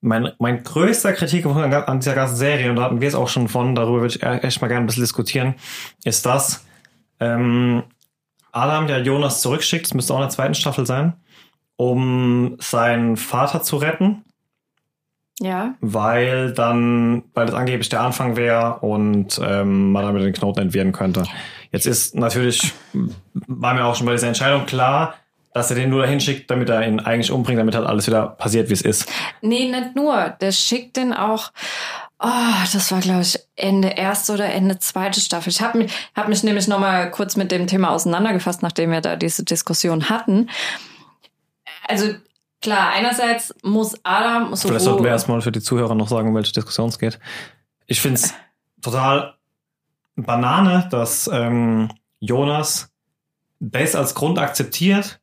Mein, 0.00 0.30
mein 0.38 0.62
größter 0.62 1.12
Kritikpunkt 1.12 1.58
an 1.58 1.72
an 1.72 1.98
dieser 1.98 2.14
ganzen 2.14 2.36
Serie, 2.36 2.70
und 2.70 2.76
da 2.76 2.82
hatten 2.82 3.00
wir 3.00 3.08
es 3.08 3.16
auch 3.16 3.26
schon 3.26 3.48
von, 3.48 3.74
darüber 3.74 4.02
würde 4.02 4.14
ich 4.14 4.22
e- 4.22 4.38
echt 4.46 4.60
mal 4.60 4.68
gerne 4.68 4.84
ein 4.84 4.86
bisschen 4.86 5.02
diskutieren, 5.02 5.54
ist 6.04 6.24
das, 6.24 6.64
ähm, 7.20 7.82
Adam, 8.52 8.86
der 8.86 9.02
Jonas 9.02 9.40
zurückschickt, 9.40 9.86
das 9.86 9.94
müsste 9.94 10.12
auch 10.14 10.18
in 10.18 10.22
der 10.22 10.30
zweiten 10.30 10.54
Staffel 10.54 10.86
sein, 10.86 11.14
um 11.76 12.56
seinen 12.60 13.16
Vater 13.16 13.62
zu 13.62 13.76
retten, 13.76 14.24
ja, 15.40 15.74
weil 15.80 16.52
dann, 16.52 17.24
weil 17.34 17.46
das 17.46 17.54
angeblich 17.54 17.88
der 17.88 18.02
Anfang 18.02 18.36
wäre 18.36 18.78
und 18.80 19.40
ähm, 19.42 19.90
man 19.90 20.04
damit 20.04 20.22
den 20.22 20.32
Knoten 20.32 20.60
entwirren 20.60 20.92
könnte. 20.92 21.24
Jetzt 21.72 21.86
ist 21.86 22.14
natürlich, 22.14 22.72
war 23.32 23.74
mir 23.74 23.84
auch 23.84 23.96
schon 23.96 24.06
bei 24.06 24.12
dieser 24.12 24.28
Entscheidung 24.28 24.64
klar, 24.64 25.14
dass 25.54 25.70
er 25.70 25.76
den 25.76 25.90
nur 25.90 26.02
dahin 26.02 26.20
schickt, 26.20 26.50
damit 26.50 26.68
er 26.68 26.86
ihn 26.86 27.00
eigentlich 27.00 27.30
umbringt, 27.30 27.60
damit 27.60 27.74
halt 27.74 27.86
alles 27.86 28.06
wieder 28.06 28.26
passiert, 28.26 28.68
wie 28.68 28.74
es 28.74 28.82
ist. 28.82 29.10
Nee, 29.40 29.70
nicht 29.70 29.94
nur. 29.94 30.30
Der 30.40 30.52
schickt 30.52 30.96
den 30.96 31.12
auch. 31.12 31.52
Oh, 32.26 32.64
das 32.72 32.90
war, 32.90 33.00
glaube 33.00 33.20
ich, 33.20 33.38
Ende 33.54 33.88
erste 33.88 34.32
oder 34.32 34.46
Ende 34.46 34.78
zweite 34.78 35.20
Staffel. 35.20 35.50
Ich 35.50 35.60
habe 35.60 35.76
mich, 35.76 35.92
hab 36.14 36.26
mich 36.28 36.42
nämlich 36.42 36.66
noch 36.68 36.78
mal 36.78 37.10
kurz 37.10 37.36
mit 37.36 37.52
dem 37.52 37.66
Thema 37.66 37.90
auseinandergefasst, 37.90 38.62
nachdem 38.62 38.92
wir 38.92 39.02
da 39.02 39.16
diese 39.16 39.44
Diskussion 39.44 40.08
hatten. 40.08 40.48
Also 41.86 42.14
klar, 42.62 42.92
einerseits 42.94 43.54
muss 43.62 43.94
Adam 44.04 44.56
so 44.56 44.68
Vielleicht 44.68 44.86
sollten 44.86 45.04
wir 45.04 45.10
erstmal 45.10 45.42
für 45.42 45.52
die 45.52 45.60
Zuhörer 45.60 45.94
noch 45.94 46.08
sagen, 46.08 46.28
um 46.28 46.34
welche 46.34 46.54
Diskussion 46.54 46.88
es 46.88 46.98
geht. 46.98 47.18
Ich 47.86 48.00
finde 48.00 48.20
es 48.20 48.32
total 48.80 49.34
Banane, 50.16 50.88
dass 50.90 51.28
ähm, 51.30 51.90
Jonas 52.20 52.90
das 53.60 53.94
als 53.94 54.14
Grund 54.14 54.38
akzeptiert, 54.38 55.20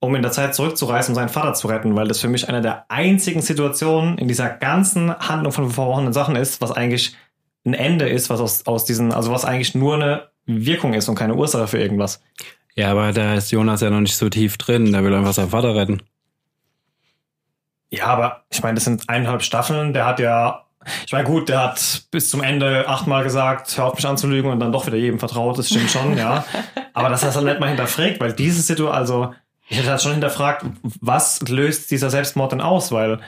um 0.00 0.14
in 0.14 0.22
der 0.22 0.32
Zeit 0.32 0.54
zurückzureisen, 0.54 1.12
um 1.12 1.16
seinen 1.16 1.28
Vater 1.28 1.54
zu 1.54 1.68
retten, 1.68 1.96
weil 1.96 2.08
das 2.08 2.20
für 2.20 2.28
mich 2.28 2.48
eine 2.48 2.60
der 2.60 2.84
einzigen 2.88 3.42
Situationen 3.42 4.18
in 4.18 4.28
dieser 4.28 4.48
ganzen 4.48 5.16
Handlung 5.18 5.52
von 5.52 5.70
verworrenen 5.70 6.12
Sachen 6.12 6.36
ist, 6.36 6.60
was 6.60 6.72
eigentlich 6.72 7.16
ein 7.66 7.74
Ende 7.74 8.08
ist, 8.08 8.30
was 8.30 8.40
aus, 8.40 8.66
aus 8.66 8.84
diesen, 8.84 9.12
also 9.12 9.32
was 9.32 9.44
eigentlich 9.44 9.74
nur 9.74 9.94
eine 9.94 10.28
Wirkung 10.46 10.94
ist 10.94 11.08
und 11.08 11.16
keine 11.16 11.34
Ursache 11.34 11.66
für 11.66 11.78
irgendwas. 11.78 12.22
Ja, 12.74 12.92
aber 12.92 13.12
da 13.12 13.34
ist 13.34 13.50
Jonas 13.50 13.80
ja 13.80 13.90
noch 13.90 14.00
nicht 14.00 14.16
so 14.16 14.28
tief 14.28 14.56
drin. 14.56 14.92
Der 14.92 15.02
will 15.02 15.12
einfach 15.12 15.32
seinen 15.32 15.50
Vater 15.50 15.74
retten. 15.74 16.00
Ja, 17.90 18.06
aber 18.06 18.44
ich 18.50 18.62
meine, 18.62 18.76
das 18.76 18.84
sind 18.84 19.08
eineinhalb 19.08 19.42
Staffeln. 19.42 19.92
Der 19.92 20.06
hat 20.06 20.20
ja, 20.20 20.64
ich 21.04 21.12
meine, 21.12 21.24
gut, 21.24 21.48
der 21.48 21.64
hat 21.64 22.04
bis 22.12 22.30
zum 22.30 22.42
Ende 22.42 22.88
achtmal 22.88 23.24
gesagt, 23.24 23.76
hör 23.76 23.86
auf 23.86 23.96
mich 23.96 24.06
anzulügen 24.06 24.50
und 24.50 24.60
dann 24.60 24.70
doch 24.70 24.86
wieder 24.86 24.96
jedem 24.96 25.18
vertraut. 25.18 25.58
Das 25.58 25.68
stimmt 25.68 25.90
schon, 25.90 26.16
ja. 26.16 26.44
Aber 26.94 27.08
dass 27.08 27.24
er 27.24 27.30
es 27.30 27.36
halt 27.36 27.46
nicht 27.46 27.58
mal 27.58 27.68
hinterfragt, 27.68 28.20
weil 28.20 28.32
diese 28.32 28.62
Situation, 28.62 28.94
also 28.94 29.34
ich 29.68 29.78
hätte 29.78 29.90
halt 29.90 30.02
schon 30.02 30.12
hinterfragt, 30.12 30.64
was 31.00 31.40
löst 31.48 31.90
dieser 31.90 32.10
Selbstmord 32.10 32.52
denn 32.52 32.60
aus? 32.60 32.90
Weil, 32.92 33.20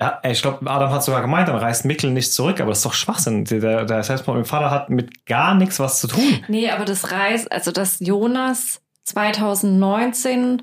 ja, 0.00 0.20
ich 0.24 0.42
glaube, 0.42 0.68
Adam 0.70 0.90
hat 0.90 1.04
sogar 1.04 1.20
gemeint, 1.22 1.48
dann 1.48 1.56
reist 1.56 1.84
Mikkel 1.84 2.10
nicht 2.10 2.32
zurück, 2.32 2.60
aber 2.60 2.70
das 2.70 2.78
ist 2.78 2.86
doch 2.86 2.94
Schwachsinn. 2.94 3.44
Der, 3.44 3.84
der 3.84 4.02
Selbstmord 4.02 4.38
mit 4.38 4.46
dem 4.46 4.48
Vater 4.48 4.70
hat 4.70 4.90
mit 4.90 5.24
gar 5.26 5.54
nichts 5.54 5.78
was 5.80 6.00
zu 6.00 6.08
tun. 6.08 6.44
Nee, 6.48 6.70
aber 6.70 6.84
das 6.84 7.12
Reis, 7.12 7.46
also 7.46 7.70
dass 7.70 8.00
Jonas 8.00 8.80
2019 9.04 10.62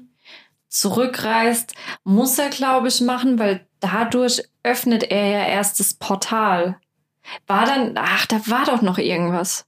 zurückreist, 0.68 1.74
muss 2.04 2.38
er, 2.40 2.50
glaube 2.50 2.88
ich, 2.88 3.02
machen, 3.02 3.40
weil 3.40 3.66
dadurch 3.80 4.42
öffnet 4.64 5.04
er 5.04 5.28
ja 5.28 5.46
erst 5.46 5.80
das 5.80 5.94
Portal. 5.94 6.78
War 7.48 7.66
dann, 7.66 7.96
ach, 7.98 8.26
da 8.26 8.38
war 8.48 8.66
doch 8.66 8.82
noch 8.82 8.98
irgendwas. 8.98 9.66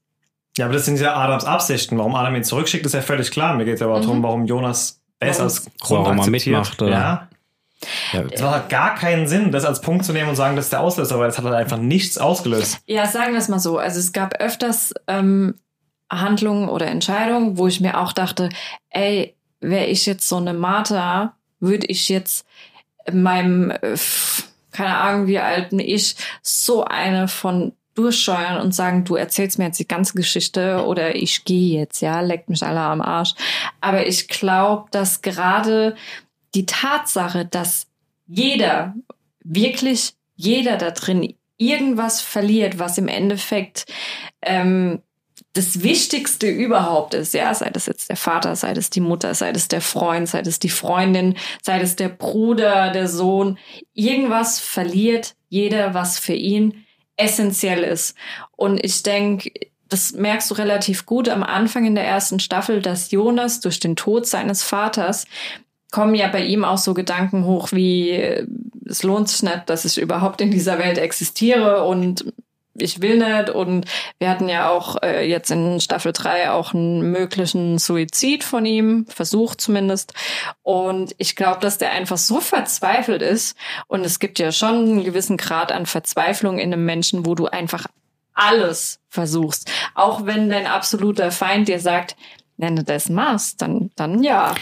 Ja, 0.58 0.66
aber 0.66 0.76
das 0.76 0.86
sind 0.86 1.00
ja 1.00 1.16
Adams 1.16 1.46
Absichten. 1.46 1.98
Warum 1.98 2.16
Adam 2.16 2.36
ihn 2.36 2.44
zurückschickt, 2.44 2.86
ist 2.86 2.94
ja 2.94 3.02
völlig 3.02 3.32
klar. 3.32 3.56
Mir 3.56 3.66
geht 3.66 3.76
es 3.76 3.82
aber 3.82 3.98
Mhm. 3.98 4.02
darum, 4.02 4.24
warum 4.24 4.46
Jonas 4.46 5.02
Warum- 5.20 5.42
als 5.42 5.66
Grund 5.80 6.06
Warum 6.06 6.18
er 6.18 6.24
akzeptiert. 6.24 6.46
mitmacht, 6.58 6.82
oder? 6.82 6.92
Ja, 6.92 7.28
Ja, 8.14 8.22
Es 8.32 8.42
macht 8.42 8.54
halt 8.54 8.70
gar 8.70 8.96
keinen 8.96 9.28
Sinn, 9.28 9.52
das 9.52 9.66
als 9.66 9.82
Punkt 9.82 10.06
zu 10.06 10.14
nehmen 10.14 10.30
und 10.30 10.36
sagen, 10.38 10.56
das 10.56 10.66
ist 10.66 10.72
der 10.74 10.80
Auslöser, 10.80 11.20
weil 11.20 11.30
es 11.30 11.38
hat 11.38 11.44
halt 11.44 11.56
einfach 11.56 11.78
nichts 11.78 12.18
ausgelöst. 12.18 12.80
Ja, 12.86 13.06
sagen 13.08 13.34
wir 13.34 13.40
es 13.40 13.50
mal 13.50 13.60
so. 13.60 13.78
Also 13.78 14.00
es 14.00 14.14
gab 14.14 14.36
öfters 14.42 14.94
ähm, 15.08 15.56
Handlungen 16.10 16.70
oder 16.70 16.88
Entscheidungen, 16.88 17.58
wo 17.58 17.68
ich 17.68 17.82
mir 17.82 18.00
auch 18.00 18.14
dachte, 18.14 18.48
ey, 18.90 19.36
wäre 19.60 19.86
ich 19.88 20.06
jetzt 20.06 20.30
so 20.30 20.38
eine 20.38 20.54
Martha, 20.54 21.36
würde 21.60 21.88
ich 21.88 22.08
jetzt 22.08 22.46
meinem, 23.12 23.72
äh, 23.72 23.98
keine 24.72 24.96
Ahnung, 24.98 25.28
wie 25.28 25.40
alt 25.40 25.72
bin 25.72 25.80
ich, 25.80 26.16
so 26.42 26.86
eine 26.86 27.28
von 27.28 27.74
durchscheuern 27.96 28.62
und 28.62 28.74
sagen, 28.74 29.04
du 29.04 29.16
erzählst 29.16 29.60
mir 29.60 29.66
jetzt 29.66 29.80
die 29.80 29.88
ganze 29.88 30.14
Geschichte 30.14 30.86
oder 30.86 31.16
ich 31.16 31.46
gehe 31.46 31.80
jetzt, 31.80 32.02
ja, 32.02 32.22
leckt 32.22 32.50
mich 32.50 32.64
alle 32.64 32.80
am 32.80 33.02
Arsch. 33.02 33.34
Aber 33.82 34.08
ich 34.08 34.28
glaube, 34.28 34.86
dass 34.92 35.22
gerade 35.22 35.96
die 36.56 36.66
Tatsache, 36.66 37.46
dass 37.46 37.88
jeder, 38.28 38.96
wirklich 39.44 40.14
jeder 40.36 40.78
da 40.78 40.92
drin 40.92 41.36
irgendwas 41.58 42.22
verliert, 42.22 42.80
was 42.80 42.98
im 42.98 43.08
Endeffekt 43.08 43.86
ähm, 44.42 45.02
das 45.54 45.84
Wichtigste 45.84 46.50
überhaupt 46.50 47.14
ist, 47.14 47.34
ja, 47.34 47.54
sei 47.54 47.70
das 47.70 47.86
jetzt 47.86 48.10
der 48.10 48.18
Vater, 48.18 48.56
sei 48.56 48.74
das 48.74 48.90
die 48.90 49.02
Mutter, 49.02 49.36
sei 49.36 49.52
das 49.52 49.68
der 49.68 49.82
Freund, 49.82 50.28
sei 50.28 50.42
das 50.42 50.58
die 50.58 50.70
Freundin, 50.70 51.36
sei 51.62 51.80
das 51.80 51.96
der 51.96 52.10
Bruder, 52.10 52.92
der 52.92 53.08
Sohn, 53.08 53.60
irgendwas 53.94 54.60
verliert 54.60 55.36
jeder, 55.50 55.94
was 55.94 56.18
für 56.18 56.34
ihn 56.34 56.86
essentiell 57.24 57.84
ist. 57.84 58.16
Und 58.56 58.84
ich 58.84 59.04
denke, 59.04 59.52
das 59.90 60.14
merkst 60.14 60.50
du 60.50 60.56
relativ 60.56 61.06
gut 61.06 61.30
am 61.30 61.44
Anfang 61.44 61.86
in 61.86 61.96
der 61.96 62.06
ersten 62.06 62.40
Staffel, 62.40 62.82
dass 62.82 63.12
Jonas 63.12 63.60
durch 63.60 63.80
den 63.80 63.96
Tod 63.96 64.26
seines 64.26 64.64
Vaters 64.64 65.26
kommen 65.92 66.16
ja 66.16 66.28
bei 66.28 66.44
ihm 66.44 66.66
auch 66.66 66.80
so 66.80 66.96
Gedanken 66.96 67.46
hoch 67.46 67.72
wie, 67.72 68.20
es 68.86 69.04
lohnt 69.04 69.30
sich 69.30 69.44
nicht, 69.44 69.64
dass 69.68 69.86
ich 69.86 70.00
überhaupt 70.00 70.42
in 70.42 70.50
dieser 70.50 70.80
Welt 70.80 70.98
existiere 70.98 71.86
und 71.86 72.26
ich 72.76 73.02
will 73.02 73.18
nicht. 73.18 73.50
Und 73.50 73.86
wir 74.20 74.30
hatten 74.30 74.50
ja 74.50 74.70
auch 74.70 75.02
äh, 75.04 75.28
jetzt 75.28 75.52
in 75.52 75.80
Staffel 75.80 76.12
3 76.12 76.52
auch 76.52 76.74
einen 76.74 77.12
möglichen 77.12 77.78
Suizid 77.78 78.44
von 78.44 78.66
ihm, 78.66 79.06
Versuch 79.08 79.56
zumindest. 79.56 80.14
Und 80.62 81.14
ich 81.18 81.36
glaube, 81.36 81.60
dass 81.60 81.78
der 81.78 81.92
einfach 81.92 82.18
so 82.18 82.40
verzweifelt 82.40 83.22
ist. 83.22 83.56
Und 83.88 84.06
es 84.06 84.20
gibt 84.20 84.40
ja 84.40 84.52
schon 84.52 84.76
einen 84.76 85.04
gewissen 85.04 85.38
Grad 85.38 85.72
an 85.72 85.86
Verzweiflung 85.86 86.60
in 86.60 86.74
einem 86.74 86.86
Menschen, 86.86 87.26
wo 87.26 87.36
du 87.36 87.48
einfach 87.48 87.86
alles 88.34 89.00
versuchst. 89.10 89.70
Auch 89.94 90.26
wenn 90.26 90.50
dein 90.50 90.66
absoluter 90.66 91.32
Feind 91.32 91.68
dir 91.68 91.80
sagt, 91.80 92.16
wenn 92.58 92.76
du 92.76 92.84
das 92.84 93.10
machst, 93.10 93.62
dann, 93.62 93.92
dann 93.96 94.24
ja. 94.24 94.56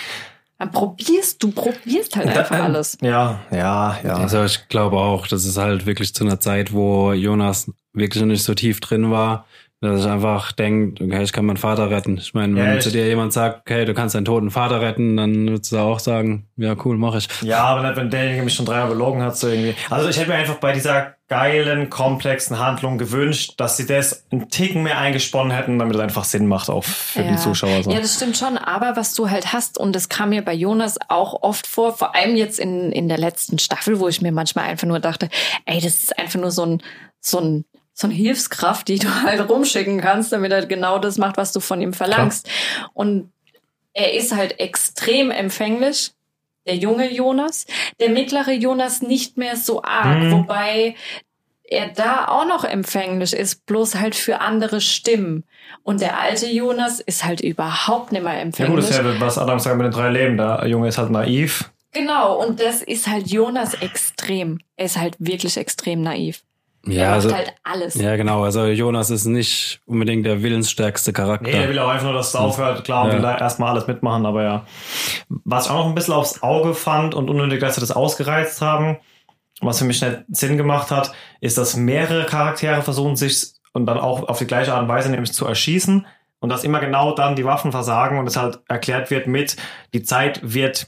Dann 0.57 0.71
probierst 0.71 1.41
du, 1.41 1.51
probierst 1.51 2.15
halt 2.15 2.27
einfach 2.37 2.59
alles. 2.59 2.97
Ja, 3.01 3.39
ja, 3.49 3.97
ja. 4.03 4.17
Also 4.17 4.43
ich 4.43 4.67
glaube 4.67 4.97
auch, 4.97 5.25
das 5.25 5.45
ist 5.45 5.57
halt 5.57 5.87
wirklich 5.87 6.13
zu 6.13 6.23
einer 6.23 6.39
Zeit, 6.39 6.71
wo 6.71 7.13
Jonas 7.13 7.71
wirklich 7.93 8.21
noch 8.21 8.27
nicht 8.29 8.43
so 8.43 8.53
tief 8.53 8.79
drin 8.79 9.11
war, 9.11 9.45
dass 9.83 10.01
ich 10.01 10.07
einfach 10.07 10.51
denke, 10.51 11.03
okay, 11.03 11.23
ich 11.23 11.33
kann 11.33 11.43
meinen 11.45 11.57
Vater 11.57 11.89
retten. 11.89 12.17
Ich 12.17 12.35
meine, 12.35 12.55
wenn 12.55 12.65
Ja, 12.65 12.75
ich- 12.75 12.83
zu 12.83 12.91
dir 12.91 13.07
jemand 13.07 13.33
sagt, 13.33 13.61
okay, 13.61 13.83
du 13.83 13.95
kannst 13.95 14.13
deinen 14.13 14.25
toten 14.25 14.51
Vater 14.51 14.79
retten, 14.79 15.17
dann 15.17 15.47
würdest 15.49 15.71
du 15.71 15.79
auch 15.79 15.97
sagen, 15.97 16.45
ja 16.55 16.75
cool, 16.85 16.97
mach 16.97 17.15
ich. 17.15 17.27
Ja, 17.41 17.63
aber 17.63 17.81
nicht, 17.87 17.95
wenn 17.97 18.11
derjenige 18.11 18.43
mich 18.43 18.53
schon 18.53 18.67
dreimal 18.67 18.89
belogen 18.89 19.23
hat, 19.23 19.35
so 19.37 19.47
irgendwie. 19.47 19.73
Also 19.89 20.07
ich 20.07 20.19
hätte 20.19 20.29
mir 20.29 20.35
einfach 20.35 20.57
bei 20.57 20.73
dieser 20.73 21.15
geilen, 21.27 21.89
komplexen 21.89 22.59
Handlung 22.59 22.99
gewünscht, 22.99 23.53
dass 23.57 23.75
sie 23.77 23.87
das 23.87 24.27
einen 24.31 24.49
Ticken 24.49 24.83
mehr 24.83 24.99
eingesponnen 24.99 25.51
hätten, 25.51 25.79
damit 25.79 25.95
es 25.95 26.01
einfach 26.01 26.25
Sinn 26.25 26.45
macht, 26.45 26.69
auch 26.69 26.83
für 26.83 27.23
die 27.23 27.37
Zuschauer. 27.37 27.81
So. 27.81 27.89
Ja, 27.89 27.99
das 28.01 28.15
stimmt 28.17 28.37
schon. 28.37 28.59
Aber 28.59 28.95
was 28.97 29.15
du 29.15 29.31
halt 29.31 29.51
hast, 29.51 29.79
und 29.79 29.95
das 29.95 30.09
kam 30.09 30.29
mir 30.29 30.43
bei 30.43 30.53
Jonas 30.53 30.99
auch 31.07 31.41
oft 31.41 31.65
vor, 31.65 31.97
vor 31.97 32.15
allem 32.15 32.35
jetzt 32.35 32.59
in, 32.59 32.91
in 32.91 33.07
der 33.07 33.17
letzten 33.17 33.57
Staffel, 33.57 33.99
wo 33.99 34.07
ich 34.07 34.21
mir 34.21 34.31
manchmal 34.31 34.65
einfach 34.65 34.87
nur 34.87 34.99
dachte, 34.99 35.27
ey, 35.65 35.81
das 35.81 36.03
ist 36.03 36.19
einfach 36.19 36.39
nur 36.39 36.51
so 36.51 36.65
ein, 36.65 36.83
so 37.19 37.39
ein, 37.39 37.65
so 37.93 38.07
eine 38.07 38.13
Hilfskraft, 38.15 38.87
die 38.87 38.99
du 38.99 39.07
halt 39.23 39.47
rumschicken 39.49 39.99
kannst, 40.01 40.31
damit 40.31 40.51
er 40.51 40.65
genau 40.65 40.99
das 40.99 41.17
macht, 41.17 41.37
was 41.37 41.51
du 41.53 41.59
von 41.59 41.81
ihm 41.81 41.93
verlangst. 41.93 42.49
Und 42.93 43.31
er 43.93 44.13
ist 44.13 44.35
halt 44.35 44.59
extrem 44.59 45.31
empfänglich. 45.31 46.11
Der 46.67 46.75
junge 46.75 47.11
Jonas, 47.11 47.65
der 47.99 48.09
mittlere 48.09 48.51
Jonas 48.51 49.01
nicht 49.01 49.35
mehr 49.37 49.55
so 49.57 49.81
arg, 49.83 50.19
Mhm. 50.19 50.31
wobei 50.31 50.95
er 51.63 51.87
da 51.87 52.27
auch 52.27 52.45
noch 52.45 52.63
empfänglich 52.65 53.33
ist, 53.33 53.65
bloß 53.65 53.95
halt 53.95 54.13
für 54.13 54.41
andere 54.41 54.79
Stimmen. 54.81 55.43
Und 55.83 56.01
der 56.01 56.19
alte 56.19 56.47
Jonas 56.47 56.99
ist 56.99 57.23
halt 57.25 57.41
überhaupt 57.41 58.11
nicht 58.11 58.23
mehr 58.23 58.33
Ja 58.33 58.39
gut, 58.43 58.45
empfänglich. 58.59 58.85
das 58.87 58.97
ist 58.99 59.03
ja, 59.03 59.19
was 59.19 59.37
Adam 59.39 59.57
sagt 59.59 59.77
mit 59.77 59.85
den 59.85 59.91
drei 59.91 60.09
Leben. 60.09 60.37
Der 60.37 60.67
Junge 60.67 60.87
ist 60.89 60.97
halt 60.99 61.09
naiv. 61.09 61.71
genau, 61.91 62.35
und 62.45 62.59
das 62.59 62.83
ist 62.83 63.07
halt 63.07 63.27
Jonas 63.27 63.73
extrem. 63.75 64.59
Er 64.75 64.85
ist 64.85 64.97
halt 64.97 65.15
wirklich 65.17 65.57
extrem 65.57 66.01
naiv. 66.03 66.43
Er 66.85 66.91
Ja, 66.93 67.03
macht 67.05 67.13
also, 67.13 67.33
halt 67.35 67.53
alles. 67.63 67.95
ja 67.95 68.15
genau, 68.15 68.43
also 68.43 68.65
Jonas 68.65 69.09
ist 69.09 69.25
nicht 69.25 69.81
unbedingt 69.85 70.25
der 70.25 70.41
willensstärkste 70.43 71.13
Charakter. 71.13 71.47
Nee, 71.49 71.53
er 71.63 71.69
will 71.69 71.79
auch 71.79 71.89
einfach 71.89 72.05
nur, 72.05 72.13
dass 72.13 72.29
es 72.29 72.35
aufhört. 72.35 72.83
Klar, 72.83 73.07
Ja. 73.09 73.13
will 73.17 73.23
er 73.23 73.39
erstmal 73.39 73.69
alles 73.71 73.87
mitmachen, 73.87 74.25
aber 74.25 74.43
ja. 74.43 74.65
Was 75.29 75.65
ich 75.65 75.71
auch 75.71 75.79
noch 75.79 75.85
ein 75.87 75.95
bisschen 75.95 76.13
aufs 76.13 76.41
Auge 76.41 76.73
fand 76.73 77.13
und 77.13 77.29
unnötig, 77.29 77.59
dass 77.59 77.75
sie 77.75 77.81
das 77.81 77.91
ausgereizt 77.91 78.61
haben, 78.61 78.97
was 79.61 79.77
für 79.79 79.85
mich 79.85 80.01
nicht 80.01 80.17
Sinn 80.29 80.57
gemacht 80.57 80.89
hat, 80.91 81.11
ist, 81.39 81.57
dass 81.57 81.75
mehrere 81.75 82.25
Charaktere 82.25 82.81
versuchen, 82.81 83.15
sich 83.15 83.53
und 83.73 83.85
dann 83.85 83.99
auch 83.99 84.27
auf 84.27 84.39
die 84.39 84.47
gleiche 84.47 84.73
Art 84.73 84.81
und 84.83 84.89
Weise 84.89 85.09
nämlich 85.11 85.33
zu 85.33 85.45
erschießen 85.45 86.05
und 86.39 86.49
dass 86.49 86.63
immer 86.63 86.79
genau 86.79 87.13
dann 87.13 87.35
die 87.35 87.45
Waffen 87.45 87.71
versagen 87.71 88.17
und 88.17 88.25
es 88.27 88.35
halt 88.37 88.59
erklärt 88.67 89.11
wird 89.11 89.27
mit, 89.27 89.55
die 89.93 90.01
Zeit 90.01 90.39
wird 90.41 90.87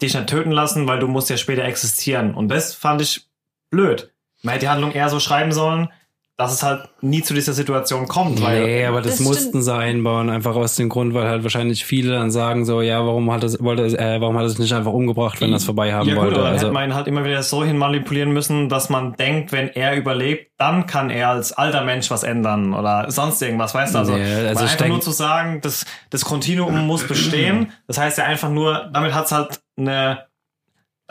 dich 0.00 0.14
nicht 0.14 0.26
töten 0.26 0.50
lassen, 0.50 0.88
weil 0.88 0.98
du 0.98 1.06
musst 1.06 1.28
ja 1.30 1.36
später 1.36 1.62
existieren. 1.64 2.34
Und 2.34 2.48
das 2.48 2.74
fand 2.74 3.02
ich 3.02 3.26
blöd. 3.70 4.10
Man 4.44 4.52
hätte 4.54 4.66
die 4.66 4.70
Handlung 4.70 4.92
eher 4.92 5.08
so 5.08 5.18
schreiben 5.20 5.52
sollen, 5.52 5.88
dass 6.36 6.52
es 6.52 6.64
halt 6.64 6.88
nie 7.00 7.22
zu 7.22 7.32
dieser 7.32 7.52
Situation 7.52 8.08
kommt. 8.08 8.42
Weil 8.42 8.64
Nee, 8.64 8.86
aber 8.86 9.00
das, 9.00 9.18
Das 9.18 9.20
mussten 9.20 9.48
stimmt. 9.50 9.64
sie 9.64 9.72
einbauen, 9.72 10.30
einfach 10.30 10.56
aus 10.56 10.74
dem 10.74 10.88
Grund, 10.88 11.14
weil 11.14 11.28
halt 11.28 11.44
wahrscheinlich 11.44 11.84
viele 11.84 12.12
dann 12.14 12.32
sagen 12.32 12.64
so, 12.64 12.82
ja, 12.82 13.06
warum 13.06 13.30
hat 13.32 13.44
es, 13.44 13.62
wollte 13.62 13.84
es, 13.84 13.94
äh, 13.94 14.20
warum 14.20 14.36
hat 14.36 14.44
es 14.46 14.58
nicht 14.58 14.72
einfach 14.72 14.90
umgebracht, 14.92 15.40
wenn 15.40 15.50
er 15.50 15.58
es 15.58 15.64
vorbei 15.64 15.92
haben 15.94 16.08
ja, 16.08 16.14
gut, 16.16 16.24
wollte? 16.24 16.34
aber 16.40 16.44
dann 16.46 16.52
Also, 16.54 16.66
hätte 16.66 16.74
man 16.74 16.90
ihn 16.90 16.94
halt 16.96 17.06
immer 17.06 17.24
wieder 17.24 17.40
so 17.44 17.62
hin 17.64 17.78
manipulieren 17.78 18.32
müssen, 18.32 18.68
dass 18.68 18.88
man 18.90 19.12
denkt, 19.14 19.52
wenn 19.52 19.68
er 19.68 19.94
überlebt, 19.96 20.50
dann 20.58 20.86
kann 20.86 21.08
er 21.08 21.28
als 21.28 21.52
alter 21.52 21.84
Mensch 21.84 22.10
was 22.10 22.24
ändern 22.24 22.74
oder 22.74 23.08
sonst 23.12 23.40
irgendwas, 23.40 23.72
weißt 23.72 23.94
du? 23.94 23.98
Also, 24.00 24.16
Nee, 24.16 24.24
also 24.48 24.64
einfach 24.64 24.74
denk- 24.76 24.88
nur 24.90 25.00
zu 25.00 25.12
sagen, 25.12 25.60
das, 25.62 25.86
das 26.10 26.24
Kontinuum 26.24 26.84
muss 26.84 27.06
bestehen, 27.06 27.70
das 27.86 27.96
heißt 27.98 28.18
ja 28.18 28.24
einfach 28.24 28.50
nur, 28.50 28.90
damit 28.92 29.14
hat's 29.14 29.30
halt 29.30 29.60
eine, 29.78 30.24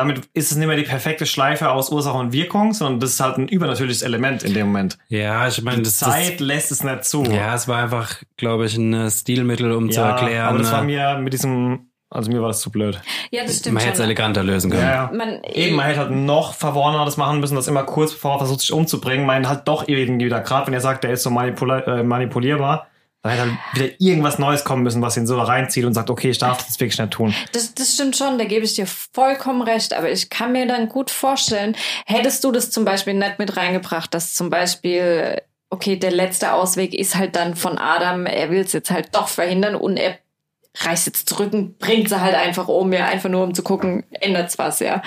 damit 0.04 0.22
ist 0.34 0.52
es 0.52 0.58
nicht 0.58 0.68
mehr 0.68 0.78
die 0.78 0.84
perfekte 0.84 1.26
Schleife 1.26 1.72
aus 1.72 1.90
Ursache 1.92 2.18
und 2.18 2.34
Wirkung, 2.34 2.74
sondern 2.74 3.00
das 3.00 3.12
ist 3.12 3.20
halt 3.20 3.38
ein 3.38 3.48
übernatürliches 3.48 4.02
Element 4.02 4.44
in 4.44 4.54
dem 4.54 4.68
Moment. 4.68 4.98
ja, 5.10 5.48
ich 5.48 5.62
meine, 5.62 5.78
Die 5.78 5.84
das, 5.84 6.00
Zeit 6.00 6.40
lässt 6.40 6.72
es 6.72 6.84
nicht 6.84 7.06
zu. 7.06 7.24
das, 7.24 7.34
ja, 7.34 7.56
es 7.56 7.68
war 7.68 7.82
einfach, 7.84 8.16
glaube 8.38 8.66
ich, 8.66 8.76
ein 8.78 8.94
äh, 8.94 9.10
Stilmittel, 9.10 9.72
um 9.72 9.90
zu 9.92 10.02
erklären, 10.02 10.48
aber 10.48 10.58
das 10.60 10.72
war 10.72 10.82
äh, 10.82 10.86
mir 10.86 11.18
mit 11.20 11.34
diesem, 11.34 11.88
also 12.10 12.30
mir 12.32 12.42
war 12.42 12.50
das 12.50 12.62
zu 12.62 12.70
blöd. 12.72 13.02
Ja, 13.32 13.44
das 13.44 13.60
stimmt 13.60 13.76
man 13.76 13.84
hätte 13.84 13.96
es 13.96 14.00
eleganter 14.00 14.44
lösen 14.44 14.70
können. 14.70 14.84
Ja, 14.84 15.10
ja. 15.10 15.12
Man, 15.14 15.44
Eben, 15.46 15.76
man 15.76 15.86
hätte 15.88 16.00
halt 16.00 16.12
noch 16.12 16.54
verworrener 16.54 17.06
das 17.06 17.18
machen 17.18 17.40
müssen, 17.40 17.56
dass 17.56 17.68
immer 17.68 17.84
kurz 17.84 18.12
bevor 18.14 18.34
er 18.34 18.38
versucht, 18.40 18.60
sich 18.62 18.72
umzubringen, 18.72 19.26
man 19.26 19.48
halt 19.48 19.68
doch 19.68 19.88
irgendwie 19.88 20.26
wieder, 20.26 20.42
gerade 20.42 20.68
wenn 20.68 20.74
er 20.74 20.82
sagt, 20.82 21.04
der 21.04 21.12
ist 21.12 21.24
so 21.24 21.30
manipula 21.32 21.80
äh, 21.80 22.04
manipulierbar, 22.04 22.88
dann 23.24 23.58
wieder 23.74 23.90
irgendwas 24.00 24.38
Neues 24.38 24.66
kommen 24.66 24.84
müssen, 24.84 25.02
was 25.02 25.16
ihn 25.16 25.26
so 25.26 25.40
reinzieht 25.40 25.86
und 25.86 25.94
sagt, 25.94 26.10
okay, 26.10 26.30
ich 26.30 26.40
darf 26.40 26.58
das 26.58 26.78
wirklich 26.80 27.00
nicht 27.00 27.12
tun. 27.12 27.34
Das, 27.54 27.74
das 27.74 27.94
stimmt 27.94 28.18
schon, 28.18 28.38
da 28.38 28.44
gebe 28.44 28.66
ich 28.66 28.76
dir 28.76 28.86
vollkommen 28.86 29.62
recht. 29.62 29.94
Aber 29.94 30.12
ich 30.12 30.30
kann 30.30 30.52
mir 30.52 30.68
dann 30.68 30.90
gut 30.90 31.10
vorstellen, 31.10 31.76
hättest 32.06 32.44
du 32.44 32.52
das 32.52 32.70
zum 32.70 32.84
Beispiel 32.84 33.14
nicht 33.14 33.40
mit 33.40 33.56
reingebracht, 33.56 34.14
dass 34.14 34.34
zum 34.34 34.50
Beispiel, 34.50 35.42
okay, 35.70 35.96
der 35.96 36.12
letzte 36.12 36.52
Ausweg 36.52 36.94
ist 36.94 37.16
halt 37.16 37.38
dann 37.38 37.56
von 37.56 37.78
Adam, 37.78 38.26
er 38.26 38.52
will 38.52 38.60
es 38.60 38.74
jetzt 38.74 38.92
halt 38.92 39.16
doch 39.16 39.30
verhindern 39.30 39.76
und 39.76 39.96
er 39.96 40.18
reißt 40.80 41.06
jetzt 41.06 41.30
zurück 41.30 41.54
und 41.54 41.78
bringt 41.78 42.10
sie 42.10 42.20
halt 42.20 42.36
einfach 42.36 42.68
um, 42.68 42.92
ja, 42.92 43.06
einfach 43.06 43.30
nur 43.30 43.44
um 43.44 43.54
zu 43.54 43.64
gucken, 43.64 44.04
ändert's 44.20 44.58
was, 44.58 44.80
ja. 44.80 45.02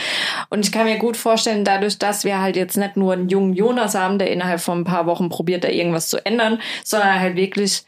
Und 0.48 0.64
ich 0.64 0.72
kann 0.72 0.84
mir 0.84 0.98
gut 0.98 1.16
vorstellen, 1.16 1.64
dadurch, 1.64 1.98
dass 1.98 2.24
wir 2.24 2.40
halt 2.40 2.56
jetzt 2.56 2.76
nicht 2.76 2.96
nur 2.96 3.12
einen 3.12 3.28
jungen 3.28 3.52
Jonas 3.52 3.94
haben, 3.94 4.18
der 4.18 4.30
innerhalb 4.30 4.60
von 4.60 4.80
ein 4.80 4.84
paar 4.84 5.06
Wochen 5.06 5.28
probiert, 5.28 5.64
da 5.64 5.68
irgendwas 5.68 6.08
zu 6.08 6.24
ändern, 6.24 6.60
sondern 6.84 7.20
halt 7.20 7.36
wirklich 7.36 7.84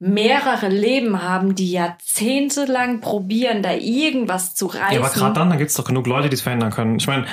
mehrere 0.00 0.68
Leben 0.68 1.22
haben, 1.22 1.54
die 1.54 1.70
jahrzehntelang 1.72 3.00
probieren, 3.00 3.62
da 3.62 3.72
irgendwas 3.74 4.54
zu 4.54 4.66
reißen. 4.66 4.92
Ja, 4.94 5.00
aber 5.00 5.10
gerade 5.10 5.34
dann, 5.34 5.50
da 5.50 5.56
gibt's 5.56 5.74
doch 5.74 5.84
genug 5.84 6.06
Leute, 6.06 6.28
die 6.30 6.34
es 6.34 6.40
verhindern 6.40 6.70
können. 6.70 6.96
Ich 6.96 7.06
meine, 7.06 7.26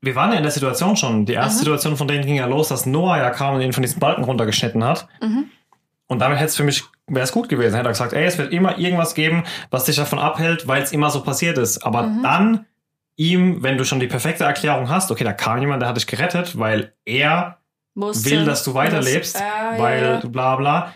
wir 0.00 0.14
waren 0.14 0.30
ja 0.30 0.36
in 0.38 0.42
der 0.44 0.52
Situation 0.52 0.96
schon. 0.96 1.26
Die 1.26 1.32
erste 1.34 1.56
Mhm. 1.56 1.58
Situation 1.58 1.96
von 1.96 2.08
denen 2.08 2.24
ging 2.24 2.36
ja 2.36 2.46
los, 2.46 2.68
dass 2.68 2.86
Noah 2.86 3.18
ja 3.18 3.30
kam 3.30 3.56
und 3.56 3.60
ihn 3.60 3.72
von 3.72 3.82
diesem 3.82 3.98
Balken 4.00 4.24
runtergeschnitten 4.24 4.82
hat. 4.84 5.08
Mhm. 5.20 5.50
Und 6.06 6.18
damit 6.20 6.38
hätte 6.38 6.46
es 6.48 6.56
für 6.56 6.64
mich, 6.64 6.84
wäre 7.06 7.24
es 7.24 7.32
gut 7.32 7.48
gewesen. 7.48 7.74
Hätte 7.74 7.88
er 7.88 7.92
gesagt, 7.92 8.12
ey, 8.12 8.24
es 8.24 8.38
wird 8.38 8.52
immer 8.52 8.78
irgendwas 8.78 9.14
geben, 9.14 9.42
was 9.70 9.84
dich 9.84 9.96
davon 9.96 10.18
abhält, 10.18 10.68
weil 10.68 10.82
es 10.82 10.92
immer 10.92 11.10
so 11.10 11.22
passiert 11.22 11.58
ist. 11.58 11.84
Aber 11.84 12.04
Mhm. 12.04 12.22
dann 12.22 12.66
ihm, 13.16 13.62
wenn 13.62 13.78
du 13.78 13.84
schon 13.84 14.00
die 14.00 14.06
perfekte 14.06 14.44
Erklärung 14.44 14.88
hast, 14.88 15.10
okay, 15.10 15.24
da 15.24 15.32
kam 15.32 15.58
jemand, 15.60 15.82
der 15.82 15.88
hat 15.88 15.96
dich 15.96 16.06
gerettet, 16.06 16.58
weil 16.58 16.92
er 17.04 17.58
Musste- 17.94 18.30
will, 18.30 18.44
dass 18.44 18.64
du 18.64 18.74
weiterlebst, 18.74 19.34
muss- 19.34 19.42
ja, 19.42 19.78
weil 19.78 20.20
ja, 20.22 20.28
bla 20.28 20.56
bla. 20.56 20.94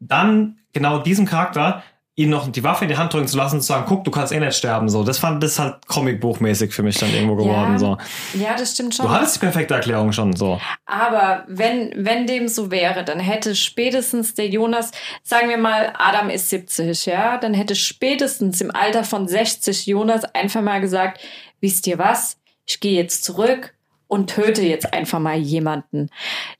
Dann 0.00 0.58
genau 0.72 0.98
diesem 0.98 1.26
Charakter 1.26 1.82
ihn 2.20 2.28
noch 2.28 2.50
die 2.52 2.62
Waffe 2.62 2.84
in 2.84 2.90
die 2.90 2.96
Hand 2.96 3.14
drücken 3.14 3.28
zu 3.28 3.36
lassen 3.36 3.56
und 3.56 3.60
zu 3.62 3.68
sagen, 3.68 3.86
guck, 3.88 4.04
du 4.04 4.10
kannst 4.10 4.32
eh 4.32 4.40
nicht 4.40 4.54
sterben. 4.54 4.88
So, 4.88 5.04
das 5.04 5.18
fand 5.18 5.42
das 5.42 5.58
halt 5.58 5.86
Comicbuchmäßig 5.86 6.72
für 6.72 6.82
mich 6.82 6.98
dann 6.98 7.12
irgendwo 7.14 7.36
geworden. 7.36 7.72
Ja. 7.72 7.78
So, 7.78 7.98
ja, 8.34 8.54
das 8.56 8.74
stimmt 8.74 8.94
schon. 8.94 9.06
du 9.06 9.12
hattest 9.12 9.36
die 9.36 9.40
perfekte 9.40 9.74
Erklärung 9.74 10.12
schon. 10.12 10.36
So, 10.36 10.60
Aber 10.84 11.44
wenn, 11.48 11.92
wenn 11.96 12.26
dem 12.26 12.48
so 12.48 12.70
wäre, 12.70 13.04
dann 13.04 13.20
hätte 13.20 13.54
spätestens 13.54 14.34
der 14.34 14.48
Jonas, 14.48 14.90
sagen 15.22 15.48
wir 15.48 15.56
mal, 15.56 15.94
Adam 15.96 16.28
ist 16.28 16.50
70, 16.50 17.06
ja, 17.06 17.38
dann 17.38 17.54
hätte 17.54 17.74
spätestens 17.74 18.60
im 18.60 18.70
Alter 18.70 19.04
von 19.04 19.26
60 19.26 19.86
Jonas 19.86 20.24
einfach 20.34 20.62
mal 20.62 20.80
gesagt, 20.80 21.20
wisst 21.60 21.86
ihr 21.86 21.98
was, 21.98 22.36
ich 22.66 22.80
gehe 22.80 23.00
jetzt 23.00 23.24
zurück 23.24 23.74
und 24.10 24.28
töte 24.28 24.62
jetzt 24.62 24.92
einfach 24.92 25.20
mal 25.20 25.38
jemanden. 25.38 26.10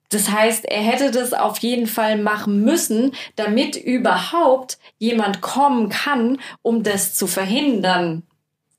Das 0.09 0.31
heißt, 0.31 0.65
er 0.65 0.83
hätte 0.83 1.11
das 1.11 1.33
auf 1.33 1.59
jeden 1.59 1.87
Fall 1.87 2.17
machen 2.17 2.63
müssen, 2.63 3.13
damit 3.37 3.77
überhaupt 3.77 4.79
jemand 4.99 5.41
kommen 5.41 5.89
kann, 5.89 6.39
um 6.63 6.83
das 6.83 7.15
zu 7.15 7.27
verhindern. 7.27 8.23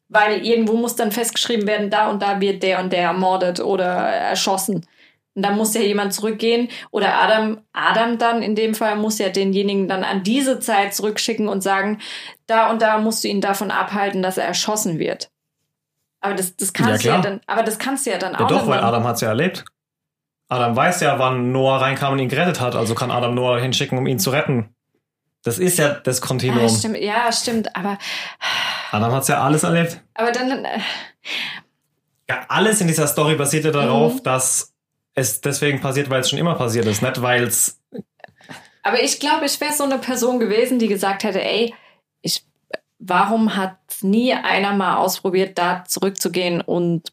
Weil 0.07 0.45
irgendwo 0.45 0.73
muss 0.73 0.95
dann 0.95 1.11
festgeschrieben 1.11 1.67
werden, 1.67 1.89
da 1.89 2.09
und 2.09 2.21
da 2.21 2.41
wird 2.41 2.63
der 2.63 2.81
und 2.81 2.91
der 2.91 3.03
ermordet 3.03 3.59
oder 3.59 3.85
erschossen. 3.85 4.85
Und 5.35 5.43
da 5.43 5.51
muss 5.51 5.73
ja 5.73 5.81
jemand 5.81 6.13
zurückgehen 6.13 6.69
oder 6.91 7.15
Adam, 7.15 7.61
Adam 7.71 8.17
dann 8.17 8.41
in 8.41 8.55
dem 8.55 8.75
Fall 8.75 8.97
muss 8.97 9.19
ja 9.19 9.29
denjenigen 9.29 9.87
dann 9.87 10.03
an 10.03 10.23
diese 10.23 10.59
Zeit 10.59 10.93
zurückschicken 10.93 11.47
und 11.47 11.61
sagen, 11.61 11.99
da 12.47 12.69
und 12.69 12.81
da 12.81 12.97
musst 12.97 13.23
du 13.23 13.29
ihn 13.29 13.39
davon 13.39 13.71
abhalten, 13.71 14.21
dass 14.21 14.37
er 14.37 14.45
erschossen 14.45 14.99
wird. 14.99 15.29
Aber 16.21 16.35
das, 16.35 16.55
das 16.55 16.71
kannst 16.71 17.03
Ja, 17.03 17.11
du 17.13 17.17
ja 17.17 17.21
dann, 17.21 17.41
aber 17.47 17.63
das 17.63 17.77
kannst 17.79 18.05
du 18.05 18.11
ja 18.11 18.17
dann 18.17 18.33
Ja 18.33 18.41
auch 18.45 18.47
doch, 18.47 18.67
weil. 18.67 18.79
Adam 18.79 19.03
hat 19.03 19.15
es 19.15 19.21
ja 19.21 19.29
erlebt. 19.29 19.65
Adam 20.49 20.75
weiß 20.75 20.99
ja, 21.01 21.17
wann 21.17 21.51
Noah 21.51 21.81
reinkam 21.81 22.13
und 22.13 22.19
ihn 22.19 22.29
gerettet 22.29 22.59
hat, 22.59 22.75
also 22.75 22.93
kann 22.93 23.09
Adam 23.09 23.33
Noah 23.33 23.59
hinschicken, 23.59 23.97
um 23.97 24.05
ihn 24.05 24.19
zu 24.19 24.29
retten. 24.31 24.75
Das 25.43 25.57
ist 25.57 25.79
ja 25.79 25.89
das 25.95 26.19
ja, 26.19 26.25
Kontinuum. 26.27 26.69
stimmt, 26.69 26.97
ja, 26.97 27.31
stimmt, 27.31 27.75
aber, 27.75 27.97
Adam 28.91 29.11
hat 29.13 29.23
es 29.23 29.27
ja 29.29 29.41
alles 29.43 29.63
erlebt. 29.63 29.99
aber 30.13 30.31
dann, 30.31 30.63
äh, 30.65 30.79
Ja, 32.29 32.41
alles 32.49 32.79
in 32.81 32.87
dieser 32.87 33.07
Story 33.07 33.35
basiert 33.35 33.65
ja 33.65 33.71
darauf, 33.71 34.15
Mhm. 34.15 34.23
dass 34.23 34.73
es 35.15 35.41
deswegen 35.41 35.81
passiert, 35.81 36.09
weil 36.09 36.21
es 36.21 36.29
schon 36.29 36.37
immer 36.39 36.55
passiert 36.55 36.85
ist, 36.85 37.01
nicht 37.01 37.21
weil 37.21 37.43
es. 37.43 37.79
aber 38.83 39.01
ich 39.01 39.19
glaube, 39.19 39.45
ich 39.45 39.59
wäre 39.59 39.73
so 39.73 39.83
eine 39.85 39.97
Person 39.97 40.39
gewesen, 40.39 40.79
die 40.79 40.87
gesagt 40.87 41.23
hätte, 41.23 41.41
ey, 41.43 41.73
warum 43.01 43.55
hat 43.55 43.77
nie 44.01 44.33
einer 44.33 44.73
mal 44.73 44.97
ausprobiert, 44.97 45.57
da 45.57 45.83
zurückzugehen 45.85 46.61
und 46.61 47.11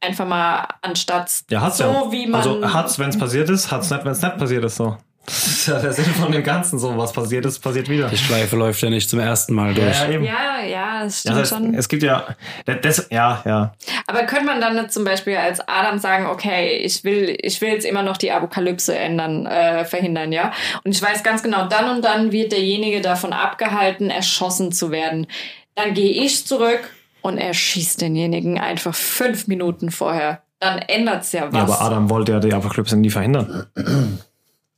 einfach 0.00 0.26
mal 0.26 0.66
anstatt 0.82 1.44
Ja, 1.50 1.60
hat's 1.60 1.78
so 1.78 1.84
ja. 1.84 2.12
wie 2.12 2.26
man 2.26 2.40
Also 2.40 2.72
hat's, 2.72 2.98
wenn 2.98 3.10
es 3.10 3.18
passiert 3.18 3.50
ist, 3.50 3.70
hat's 3.70 3.90
nicht, 3.90 4.04
wenn 4.04 4.12
es 4.12 4.22
nicht 4.22 4.38
passiert 4.38 4.64
ist. 4.64 4.76
So. 4.76 4.96
Das 5.26 5.46
ist 5.46 5.66
ja 5.66 5.78
der 5.80 5.92
Sinn 5.92 6.04
von 6.04 6.30
dem 6.30 6.42
Ganzen. 6.44 6.78
So, 6.78 6.96
was 6.96 7.12
passiert 7.12 7.44
ist, 7.44 7.58
passiert 7.58 7.88
wieder. 7.88 8.08
Die 8.08 8.16
Schleife 8.16 8.54
läuft 8.56 8.80
ja 8.80 8.90
nicht 8.90 9.10
zum 9.10 9.18
ersten 9.18 9.54
Mal 9.54 9.74
durch. 9.74 9.98
Ja, 10.00 10.08
eben. 10.08 10.24
Ja, 10.24 10.60
ja, 10.64 11.02
das 11.04 11.24
Ja, 11.24 11.32
stimmt 11.32 11.40
das, 11.40 11.48
schon. 11.48 11.74
es 11.74 11.88
gibt 11.88 12.02
ja, 12.04 12.24
das, 12.64 13.06
ja, 13.10 13.42
ja. 13.44 13.74
Aber 14.06 14.22
könnte 14.22 14.46
man 14.46 14.60
dann 14.60 14.88
zum 14.88 15.04
Beispiel 15.04 15.36
als 15.36 15.60
Adam 15.68 15.98
sagen, 15.98 16.26
okay, 16.26 16.76
ich 16.78 17.02
will, 17.02 17.36
ich 17.42 17.60
will 17.60 17.70
jetzt 17.70 17.84
immer 17.84 18.02
noch 18.02 18.16
die 18.16 18.30
Apokalypse 18.30 18.96
ändern, 18.96 19.46
äh, 19.46 19.84
verhindern, 19.84 20.30
ja? 20.32 20.52
Und 20.84 20.92
ich 20.94 21.02
weiß 21.02 21.22
ganz 21.24 21.42
genau, 21.42 21.66
dann 21.66 21.96
und 21.96 22.04
dann 22.04 22.30
wird 22.30 22.52
derjenige 22.52 23.00
davon 23.00 23.32
abgehalten, 23.32 24.10
erschossen 24.10 24.70
zu 24.70 24.90
werden. 24.92 25.26
Dann 25.74 25.94
gehe 25.94 26.10
ich 26.24 26.46
zurück 26.46 26.88
und 27.22 27.38
erschießt 27.38 28.00
denjenigen 28.00 28.58
einfach 28.60 28.94
fünf 28.94 29.48
Minuten 29.48 29.90
vorher. 29.90 30.42
Dann 30.60 30.78
ändert's 30.78 31.32
ja 31.32 31.48
was. 31.52 31.54
Ja, 31.54 31.62
aber 31.64 31.80
Adam 31.82 32.08
wollte 32.08 32.32
ja 32.32 32.40
die 32.40 32.52
Apokalypse 32.54 32.96
nie 32.96 33.10
verhindern. 33.10 33.66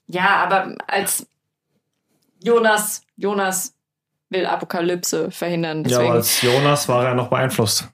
Ja, 0.09 0.37
aber 0.45 0.75
als 0.87 1.27
Jonas, 2.43 3.03
Jonas 3.17 3.75
will 4.31 4.47
Apokalypse 4.47 5.31
verhindern. 5.31 5.79
Ja, 5.79 5.83
Deswegen. 5.85 6.05
aber 6.07 6.15
als 6.17 6.43
Jonas 6.43 6.89
war 6.89 7.07
er 7.07 7.15
noch 7.15 7.29
beeinflusst. 7.29 7.89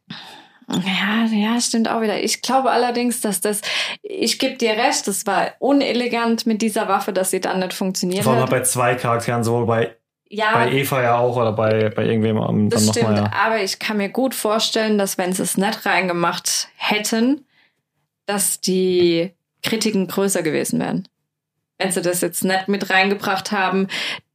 Ja, 0.69 1.27
ja, 1.31 1.61
stimmt 1.61 1.89
auch 1.91 2.01
wieder. 2.01 2.23
Ich 2.23 2.41
glaube 2.41 2.71
allerdings, 2.71 3.21
dass 3.21 3.41
das, 3.41 3.61
ich 4.03 4.39
gebe 4.39 4.57
dir 4.57 4.71
recht, 4.73 5.07
das 5.07 5.27
war 5.27 5.53
unelegant 5.59 6.47
mit 6.47 6.63
dieser 6.63 6.89
Waffe, 6.89 7.13
dass 7.13 7.31
sie 7.31 7.41
dann 7.41 7.59
nicht 7.61 7.75
funktioniert 7.75 8.25
Vor 8.25 8.33
allem 8.33 8.43
hat. 8.45 8.51
bei 8.51 8.63
zwei 8.63 8.95
Charakteren, 8.95 9.45
sowohl 9.45 9.67
bei, 9.67 9.97
Ja, 10.31 10.53
bei 10.55 10.73
Eva 10.73 11.03
ja 11.03 11.19
auch 11.19 11.37
oder 11.37 11.53
bei, 11.53 11.91
bei 11.91 12.07
irgendwem 12.07 12.39
am- 12.39 12.71
das 12.71 12.87
dann 12.87 12.95
stimmt. 12.95 13.11
nochmal. 13.11 13.31
Ja. 13.31 13.39
Aber 13.47 13.63
ich 13.63 13.79
kann 13.79 13.99
mir 13.99 14.09
gut 14.09 14.35
vorstellen, 14.35 14.97
dass 14.97 15.19
wenn 15.19 15.33
sie 15.35 15.43
es 15.43 15.59
nicht 15.59 15.85
reingemacht 15.85 16.69
hätten, 16.77 17.45
dass 18.25 18.61
die 18.63 19.33
Kritiken 19.63 20.09
größer 20.09 20.43
gewesen 20.43 20.81
wären. 20.81 21.07
Wenn 21.79 21.91
sie 21.91 22.03
das 22.03 22.21
jetzt 22.21 22.45
nicht 22.45 22.69
mit 22.69 22.91
reingebracht 22.91 23.53
haben, 23.53 23.89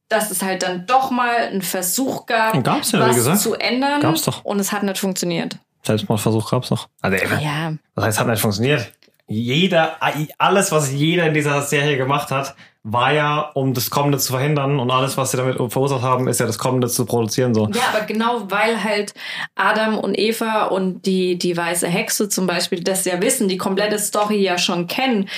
dass 0.08 0.30
es 0.30 0.42
halt 0.42 0.62
dann 0.62 0.86
doch 0.86 1.10
mal 1.10 1.36
einen 1.36 1.62
Versuch 1.62 2.26
gab, 2.26 2.62
Gab's 2.64 2.92
ja, 2.92 2.98
wie 2.98 3.08
was 3.08 3.16
gesagt. 3.16 3.40
zu 3.40 3.54
ändern. 3.54 4.00
Gab's 4.00 4.22
doch. 4.22 4.44
Und 4.44 4.58
es 4.60 4.72
hat 4.72 4.82
nicht 4.82 4.98
funktioniert. 4.98 5.56
Selbstmordversuch 5.84 6.50
gab's 6.50 6.70
noch. 6.70 6.88
Also, 7.00 7.16
eben. 7.16 7.40
Ja, 7.40 7.72
Das 7.94 8.04
heißt, 8.04 8.20
hat 8.20 8.26
nicht 8.26 8.40
funktioniert. 8.40 8.92
Jeder, 9.28 9.96
alles, 10.38 10.72
was 10.72 10.90
jeder 10.92 11.26
in 11.26 11.34
dieser 11.34 11.62
Serie 11.62 11.96
gemacht 11.96 12.32
hat, 12.32 12.56
war 12.82 13.12
ja, 13.12 13.40
um 13.54 13.74
das 13.74 13.88
Kommende 13.88 14.18
zu 14.18 14.32
verhindern. 14.32 14.80
Und 14.80 14.90
alles, 14.90 15.16
was 15.16 15.30
sie 15.30 15.36
damit 15.36 15.56
verursacht 15.72 16.02
haben, 16.02 16.26
ist 16.26 16.40
ja 16.40 16.46
das 16.46 16.58
Kommende 16.58 16.88
zu 16.88 17.04
produzieren. 17.06 17.54
So. 17.54 17.68
Ja, 17.68 17.82
aber 17.94 18.06
genau 18.06 18.50
weil 18.50 18.82
halt 18.82 19.14
Adam 19.54 19.96
und 19.98 20.18
Eva 20.18 20.64
und 20.64 21.06
die, 21.06 21.38
die 21.38 21.56
weiße 21.56 21.86
Hexe 21.86 22.28
zum 22.28 22.48
Beispiel 22.48 22.82
das 22.82 23.04
ja 23.04 23.22
wissen, 23.22 23.46
die 23.46 23.56
komplette 23.58 23.98
Story 23.98 24.42
ja 24.42 24.58
schon 24.58 24.88
kennen, 24.88 25.28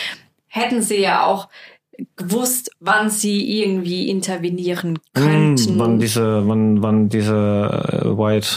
hätten 0.47 0.81
sie 0.83 1.01
ja 1.01 1.27
auch 1.27 1.49
gewusst, 2.17 2.71
wann 2.81 3.11
sie 3.11 3.63
irgendwie 3.63 4.09
intervenieren 4.09 4.99
könnten. 5.15 5.73
Hm, 5.73 5.79
wann 5.79 5.99
diese, 5.99 6.47
wann, 6.49 6.83
wann 6.83 7.09
diese 7.09 7.35
äh, 7.35 8.17
White, 8.19 8.49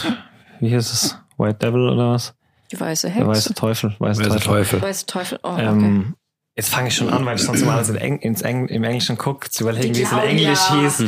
wie 0.60 0.68
hieß 0.68 0.92
es? 0.92 1.18
White 1.38 1.58
Devil 1.58 1.88
oder 1.88 2.12
was? 2.12 2.34
die 2.72 2.80
weiße 2.80 3.06
Der 3.08 3.16
Hexe. 3.16 3.28
weiße 3.28 3.54
Teufel. 3.54 3.94
Weiße, 3.98 4.20
Weiße 4.20 4.30
Teufel. 4.30 4.42
Teufel. 4.44 4.82
Weiße 4.82 5.06
Teufel. 5.06 5.38
Oh, 5.42 5.50
okay. 5.50 5.66
Ähm, 5.66 6.14
jetzt 6.56 6.70
fange 6.70 6.88
ich 6.88 6.96
schon 6.96 7.10
an, 7.10 7.24
weil 7.24 7.36
ich 7.36 7.42
sonst 7.42 7.62
immer 7.62 7.74
alles 7.74 7.88
in 7.88 7.96
Eng, 7.96 8.18
ins 8.18 8.42
Eng, 8.42 8.66
im 8.68 8.84
Englischen 8.84 9.16
gucke, 9.16 9.50
zu 9.50 9.64
überlegen, 9.64 9.94
wie 9.94 10.02
es 10.02 10.12
in. 10.12 10.18
Englisch 10.18 10.68
hieß. 10.70 11.04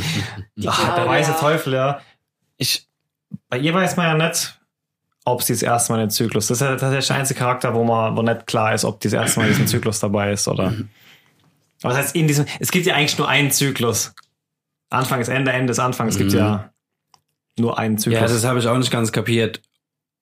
Ach, 0.66 0.94
der 0.94 1.06
weiße 1.06 1.34
Teufel, 1.40 1.74
ja. 1.74 2.00
Ich, 2.58 2.88
bei 3.48 3.58
ihr 3.58 3.74
weiß 3.74 3.96
man 3.96 4.18
ja 4.18 4.28
nicht, 4.28 4.60
ob 5.24 5.42
sie 5.42 5.52
das 5.52 5.62
erste 5.62 5.92
Mal 5.92 5.98
in 6.00 6.06
den 6.06 6.10
Zyklus. 6.10 6.46
Das 6.46 6.58
ist 6.58 6.62
ja 6.62 6.70
tatsächlich 6.76 7.06
der 7.08 7.16
einzige 7.16 7.38
Charakter, 7.40 7.74
wo 7.74 7.84
man, 7.84 8.16
wo 8.16 8.22
nicht 8.22 8.46
klar 8.46 8.74
ist, 8.74 8.84
ob 8.84 9.00
die 9.00 9.08
das 9.08 9.14
erste 9.14 9.40
Mal 9.40 9.46
in 9.46 9.52
diesem 9.52 9.66
Zyklus 9.66 9.98
dabei 10.00 10.32
ist 10.32 10.46
oder. 10.48 10.72
Aber 11.82 11.94
das 11.94 12.04
heißt, 12.06 12.16
in 12.16 12.26
diesem, 12.26 12.46
es 12.60 12.70
gibt 12.70 12.86
ja 12.86 12.94
eigentlich 12.94 13.18
nur 13.18 13.28
einen 13.28 13.50
Zyklus. 13.50 14.14
Anfang 14.90 15.20
ist 15.20 15.28
Ende, 15.28 15.52
Ende 15.52 15.70
ist 15.70 15.78
Anfang. 15.78 16.08
Es 16.08 16.18
gibt 16.18 16.32
Mhm. 16.32 16.38
ja 16.38 16.72
nur 17.58 17.78
einen 17.78 17.98
Zyklus. 17.98 18.20
Ja, 18.20 18.26
das 18.26 18.44
habe 18.44 18.58
ich 18.58 18.66
auch 18.66 18.78
nicht 18.78 18.90
ganz 18.90 19.12
kapiert. 19.12 19.60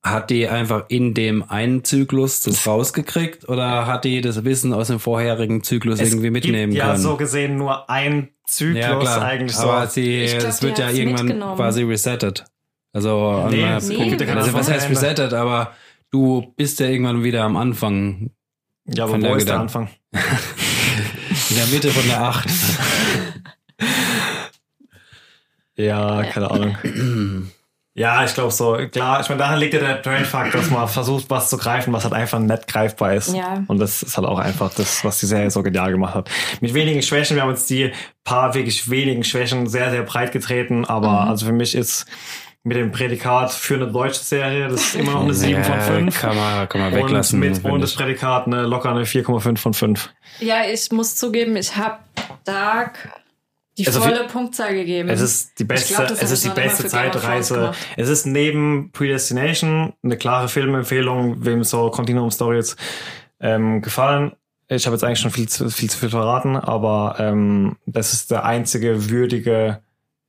Hat 0.02 0.30
die 0.30 0.46
einfach 0.48 0.84
in 0.88 1.14
dem 1.14 1.42
einen 1.50 1.82
Zyklus 1.82 2.42
das 2.42 2.66
rausgekriegt 2.66 3.48
oder 3.48 3.86
hat 3.86 4.04
die 4.04 4.20
das 4.20 4.44
Wissen 4.44 4.72
aus 4.72 4.86
dem 4.88 5.00
vorherigen 5.00 5.62
Zyklus 5.64 6.00
es 6.00 6.08
irgendwie 6.10 6.30
mitnehmen 6.30 6.72
gibt 6.72 6.78
ja 6.78 6.92
können? 6.92 7.02
so 7.02 7.16
gesehen 7.16 7.56
nur 7.56 7.90
ein 7.90 8.28
Zyklus 8.46 8.78
ja, 8.84 8.98
klar. 9.00 9.22
eigentlich 9.22 9.56
so. 9.56 9.68
Aber 9.68 9.86
sie, 9.88 10.22
es 10.24 10.62
wird 10.62 10.78
ja 10.78 10.90
irgendwann 10.90 11.56
quasi 11.56 11.82
resettet. 11.82 12.44
Also, 12.92 13.48
Nee, 13.50 13.60
ja 13.60 13.78
kein 13.80 14.38
also 14.38 14.54
was 14.54 14.70
heißt 14.70 14.88
resettet, 14.88 15.34
aber 15.34 15.72
du 16.10 16.52
bist 16.56 16.78
ja 16.80 16.86
irgendwann 16.86 17.24
wieder 17.24 17.42
am 17.42 17.56
Anfang, 17.56 18.30
ja, 18.86 19.04
aber 19.04 19.20
wo 19.20 19.34
ist 19.34 19.48
der. 19.48 19.58
Anfang? 19.60 19.88
in 21.50 21.56
der 21.56 21.66
Mitte 21.66 21.90
von 21.90 22.06
der 22.06 22.20
Acht. 22.22 22.48
Ja, 25.76 26.22
keine 26.24 26.50
Ahnung. 26.50 26.76
Ja, 27.94 28.24
ich 28.24 28.34
glaube 28.34 28.50
so. 28.50 28.76
Klar, 28.90 29.20
ich 29.20 29.28
meine, 29.28 29.38
daran 29.40 29.58
liegt 29.58 29.74
ja 29.74 29.80
der 29.80 29.94
Brainfuck, 29.96 30.52
dass 30.52 30.70
man 30.70 30.86
versucht, 30.88 31.26
was 31.30 31.48
zu 31.48 31.56
greifen, 31.56 31.92
was 31.92 32.04
halt 32.04 32.12
einfach 32.14 32.38
nicht 32.38 32.66
greifbar 32.66 33.14
ist. 33.14 33.34
Ja. 33.34 33.62
Und 33.68 33.78
das 33.78 34.02
ist 34.02 34.16
halt 34.16 34.26
auch 34.26 34.38
einfach 34.38 34.72
das, 34.74 35.02
was 35.04 35.18
die 35.18 35.26
Serie 35.26 35.50
so 35.50 35.62
genial 35.62 35.92
gemacht 35.92 36.14
hat. 36.14 36.30
Mit 36.60 36.74
wenigen 36.74 37.02
Schwächen, 37.02 37.36
wir 37.36 37.42
haben 37.42 37.50
uns 37.50 37.66
die 37.66 37.92
paar 38.24 38.54
wirklich 38.54 38.90
wenigen 38.90 39.24
Schwächen 39.24 39.66
sehr, 39.66 39.90
sehr 39.90 40.02
breit 40.02 40.32
getreten, 40.32 40.84
aber 40.84 41.22
Mhm. 41.24 41.28
also 41.30 41.46
für 41.46 41.52
mich 41.52 41.74
ist 41.74 42.06
mit 42.66 42.76
dem 42.76 42.90
Prädikat 42.90 43.52
für 43.52 43.76
eine 43.76 43.86
deutsche 43.86 44.18
Serie, 44.24 44.66
das 44.66 44.86
ist 44.86 44.94
immer 44.96 45.12
noch 45.12 45.22
eine 45.22 45.34
7 45.34 45.62
von 45.62 45.74
Ja, 45.76 45.80
5. 45.82 46.20
Kann 46.20 46.36
man, 46.36 46.68
kann 46.68 46.80
man 46.80 46.92
Und 46.92 46.98
weglassen. 46.98 47.38
mit 47.38 47.54
finde 47.54 47.70
ohne 47.70 47.80
das. 47.82 47.94
Prädikat 47.94 48.48
eine 48.48 48.62
locker 48.62 48.90
eine 48.90 49.04
4,5 49.04 49.56
von 49.56 49.72
5. 49.72 50.10
Ja, 50.40 50.64
ich 50.68 50.90
muss 50.90 51.14
zugeben, 51.14 51.54
ich 51.56 51.76
habe 51.76 51.98
Dark 52.44 53.08
die 53.78 53.86
Also 53.86 54.00
volle 54.00 54.24
Punktzahl 54.26 54.74
gegeben. 54.74 55.08
Es 55.10 55.20
ist 55.20 55.60
die 55.60 55.64
beste, 55.64 55.94
glaub, 55.94 56.10
es 56.10 56.28
ist 56.32 56.44
die 56.44 56.48
beste 56.48 56.88
Zeitreise. 56.88 57.70
Es 57.96 58.08
ist 58.08 58.26
neben 58.26 58.90
Predestination 58.90 59.92
eine 60.02 60.16
klare 60.16 60.48
Filmempfehlung, 60.48 61.44
wem 61.44 61.62
so 61.62 61.88
Continuum 61.90 62.32
Story 62.32 62.56
jetzt 62.56 62.76
ähm, 63.38 63.80
gefallen. 63.80 64.32
Ich 64.66 64.86
habe 64.86 64.96
jetzt 64.96 65.04
eigentlich 65.04 65.20
schon 65.20 65.30
viel 65.30 65.48
zu 65.48 65.70
viel, 65.70 65.88
zu 65.88 65.98
viel 65.98 66.10
verraten, 66.10 66.56
aber 66.56 67.14
ähm, 67.20 67.76
das 67.86 68.12
ist 68.12 68.32
der 68.32 68.44
einzige 68.44 69.08
würdige 69.08 69.82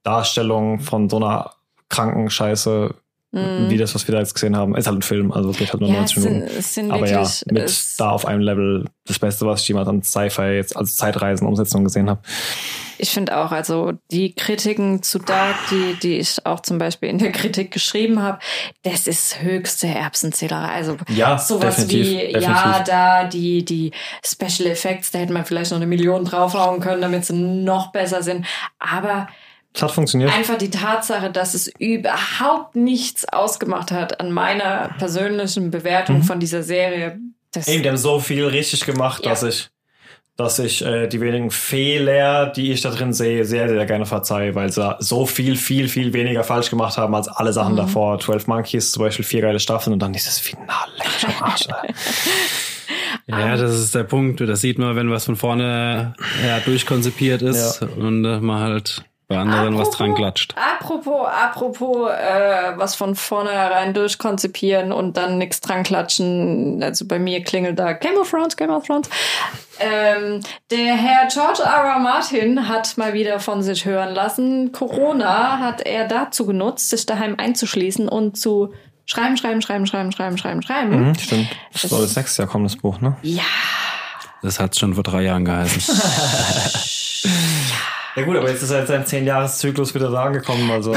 Darstellung 0.04 0.80
von 0.82 1.10
so 1.10 1.18
einer 1.18 1.57
kranken 1.90 2.30
Scheiße, 2.30 2.94
Mhm. 3.34 3.70
wie 3.70 3.78
das, 3.78 3.94
was 3.94 4.08
wir 4.08 4.14
da 4.14 4.20
jetzt 4.20 4.34
gesehen 4.36 4.56
haben. 4.56 4.74
Ist 4.78 4.88
halt 4.88 5.00
ein 5.00 5.02
Film, 5.02 5.34
also 5.34 5.52
geht 5.52 5.74
halt 5.74 5.82
nur 5.82 5.90
ja, 5.90 5.96
es 5.96 6.16
90 6.16 6.24
sind, 6.24 6.34
Minuten. 6.34 6.52
es 6.58 6.74
sind 6.74 6.92
Aber 6.92 7.10
ja, 7.10 7.30
mit 7.52 7.64
es, 7.64 7.98
da 7.98 8.12
auf 8.12 8.26
einem 8.26 8.40
Level 8.40 8.86
das 9.06 9.20
Beste, 9.20 9.46
was 9.46 9.62
ich 9.62 9.68
jemals 9.68 9.90
an 9.90 10.02
Sci-Fi 10.02 10.54
jetzt 10.56 10.78
als 10.78 10.96
Zeitreisenumsetzung 10.96 11.84
gesehen 11.84 12.10
habe. 12.10 12.22
Ich 12.98 13.10
finde 13.12 13.38
auch, 13.38 13.52
also 13.52 13.92
die 14.12 14.34
Kritiken 14.34 15.04
zu 15.04 15.20
Dark, 15.20 15.56
die, 15.70 15.96
die 16.02 16.18
ich 16.20 16.46
auch 16.46 16.62
zum 16.62 16.78
Beispiel 16.78 17.10
in 17.10 17.18
der 17.18 17.34
Kritik 17.34 17.72
geschrieben 17.72 18.22
habe, 18.24 18.40
das 18.84 19.08
ist 19.08 19.42
höchste 19.42 19.88
Erbsenzählerei. 19.88 20.70
Also 20.70 20.96
Ja, 21.10 21.38
sowas 21.38 21.76
definitiv, 21.76 22.06
wie, 22.08 22.16
definitiv. 22.16 22.42
ja, 22.44 22.84
da 22.88 23.24
die, 23.26 23.66
die 23.66 23.92
Special 24.26 24.70
Effects, 24.72 25.12
da 25.12 25.20
hätte 25.20 25.34
man 25.34 25.44
vielleicht 25.44 25.72
noch 25.72 25.78
eine 25.78 25.86
Million 25.86 26.24
draufhauen 26.24 26.80
können, 26.80 27.02
damit 27.02 27.26
sie 27.26 27.34
noch 27.34 27.92
besser 27.92 28.24
sind. 28.24 28.46
Aber 28.80 29.28
Es 29.78 29.82
hat 29.84 29.92
funktioniert. 29.92 30.34
einfach 30.34 30.58
die 30.58 30.70
Tatsache, 30.70 31.32
dass 31.32 31.54
es 31.54 31.68
überhaupt 31.80 32.76
nichts 32.76 33.26
ausgemacht 33.30 33.92
hat 33.92 34.20
an 34.20 34.32
meiner 34.32 34.90
persönlichen 34.98 35.72
Bewertung 35.72 36.18
Mhm. 36.18 36.24
von 36.24 36.40
dieser 36.40 36.64
Serie. 36.64 37.18
Das, 37.54 37.68
Eben, 37.68 37.84
die 37.84 37.90
haben 37.90 37.98
so 37.98 38.20
viel 38.20 38.46
richtig 38.46 38.86
gemacht, 38.86 39.24
Ja. 39.24 39.32
dass 39.32 39.44
ich, 39.44 39.70
dass 40.36 40.60
ich 40.60 40.84
äh, 40.86 41.08
die 41.08 41.22
wenigen 41.22 41.50
Fehler, 41.50 42.48
die 42.48 42.72
ich 42.72 42.82
da 42.82 42.90
drin 42.92 43.14
sehe, 43.14 43.46
sehr, 43.46 43.70
sehr 43.70 43.86
gerne 43.86 44.06
verzeihe, 44.06 44.54
weil 44.54 44.72
sie 44.72 44.96
so 45.00 45.26
viel, 45.26 45.56
viel, 45.56 45.88
viel 45.88 46.12
weniger 46.14 46.44
falsch 46.44 46.70
gemacht 46.70 46.98
haben 46.98 47.16
als 47.16 47.28
alle 47.28 47.54
Sachen 47.54 47.74
Mhm. 47.74 47.78
davor. 47.78 48.20
12 48.20 48.48
Monkeys 48.48 48.92
zum 48.92 49.04
Beispiel, 49.04 49.26
vier 49.26 49.42
geile 49.42 49.60
Staffeln 49.60 49.94
und 49.94 50.00
dann 50.00 50.14
dieses 50.14 50.40
Finale. 50.40 50.92
Arsch. 51.40 51.68
Ja, 53.30 53.58
das 53.58 53.74
ist 53.78 53.94
der 53.94 54.04
Punkt. 54.06 54.40
Das 54.40 54.62
sieht 54.62 54.80
man, 54.80 54.96
wenn 54.96 55.12
was 55.12 55.26
von 55.26 55.36
vorne 55.36 56.14
ja, 56.46 56.60
durchkonzipiert 56.62 57.42
ist 57.42 57.82
Ja. 57.82 57.88
und 57.88 58.24
äh, 58.24 58.40
man 58.40 58.62
halt 58.62 59.04
bei 59.28 59.38
anderen 59.38 59.78
was 59.78 59.90
dran 59.90 60.16
klatscht. 60.16 60.56
Apropos, 60.56 61.28
apropos, 61.28 62.10
äh, 62.12 62.78
was 62.78 62.96
von 62.96 63.14
vornherein 63.16 63.94
durchkonzipieren 63.94 64.94
und 64.94 65.18
dann 65.18 65.38
nichts 65.38 65.60
dran 65.60 65.84
klatschen. 65.84 66.82
Also 66.82 67.06
bei 67.06 67.20
mir 67.20 67.44
klingelt 67.44 67.78
da 67.78 67.92
Game 67.92 68.16
of 68.16 68.30
Thrones, 68.30 68.56
Game 68.56 68.70
of 68.70 68.86
Thrones. 68.86 69.10
Ähm, 69.80 70.40
der 70.72 70.96
Herr 70.96 71.28
George 71.28 71.62
R. 71.62 71.96
R. 71.96 72.00
Martin 72.00 72.70
hat 72.70 72.98
mal 72.98 73.14
wieder 73.14 73.42
von 73.42 73.62
sich 73.62 73.84
hören 73.84 74.14
lassen. 74.14 74.72
Corona 74.72 75.60
hat 75.60 75.82
er 75.82 76.08
dazu 76.08 76.46
genutzt, 76.46 76.90
sich 76.90 77.06
daheim 77.06 77.36
einzuschließen 77.38 78.08
und 78.08 78.38
zu 78.38 78.74
schreiben, 79.06 79.36
schreiben, 79.36 79.62
schreiben, 79.62 79.86
schreiben, 79.86 80.14
schreiben, 80.14 80.38
schreiben, 80.38 80.62
schreiben. 80.62 81.08
Mhm, 81.10 81.16
stimmt. 81.16 81.50
Das 81.74 81.82
soll 81.82 82.02
das 82.02 82.16
nächste 82.16 82.44
Jahr 82.44 82.50
kommen, 82.50 82.64
das 82.64 82.78
Buch, 82.78 83.02
ne? 83.02 83.18
Ja. 83.24 83.44
Das 84.42 84.60
hat's 84.60 84.80
schon 84.80 84.94
vor 84.94 85.04
drei 85.04 85.24
Jahren 85.24 85.44
geheißen. 85.44 85.82
Ja 88.18 88.24
gut, 88.26 88.36
aber 88.36 88.50
jetzt 88.50 88.64
ist 88.64 88.72
er 88.72 88.80
jetzt 88.80 88.88
sein 88.88 89.06
10-Jahres-Zyklus 89.06 89.94
wieder 89.94 90.10
da 90.10 90.24
angekommen, 90.24 90.72
also. 90.72 90.96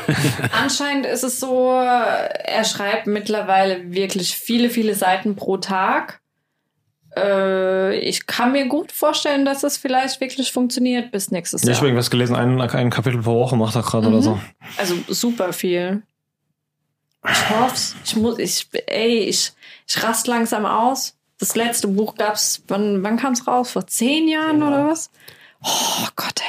Anscheinend 0.52 1.06
ist 1.06 1.22
es 1.22 1.38
so, 1.38 1.70
er 1.70 2.64
schreibt 2.64 3.06
mittlerweile 3.06 3.92
wirklich 3.92 4.36
viele, 4.36 4.68
viele 4.68 4.96
Seiten 4.96 5.36
pro 5.36 5.58
Tag. 5.58 6.20
Äh, 7.16 7.96
ich 8.00 8.26
kann 8.26 8.50
mir 8.50 8.66
gut 8.66 8.90
vorstellen, 8.90 9.44
dass 9.44 9.62
es 9.62 9.76
vielleicht 9.76 10.20
wirklich 10.20 10.50
funktioniert 10.50 11.12
bis 11.12 11.30
nächstes 11.30 11.62
Ja, 11.62 11.66
ich 11.66 11.68
Jahr. 11.68 11.76
habe 11.76 11.86
irgendwas 11.86 12.10
gelesen, 12.10 12.34
ein, 12.34 12.60
ein 12.60 12.90
Kapitel 12.90 13.22
pro 13.22 13.38
Woche 13.38 13.54
macht 13.56 13.76
er 13.76 13.82
gerade 13.82 14.08
oder 14.08 14.20
so. 14.20 14.40
Also 14.76 14.96
super 15.06 15.52
viel. 15.52 16.02
Ich 17.30 17.50
hoff's. 17.50 17.94
Ich 18.04 18.16
muss, 18.16 18.40
ich, 18.40 18.68
ey, 18.86 19.20
ich, 19.20 19.52
ich 19.86 20.02
rast 20.02 20.26
langsam 20.26 20.66
aus. 20.66 21.16
Das 21.38 21.54
letzte 21.54 21.86
Buch 21.86 22.16
gab's, 22.16 22.64
wann, 22.66 23.04
wann 23.04 23.18
kam's 23.18 23.46
raus? 23.46 23.70
Vor 23.70 23.86
zehn 23.86 24.26
Jahren 24.26 24.64
oder 24.64 24.88
was? 24.88 25.10
Oh 25.66 26.06
Gott, 26.14 26.40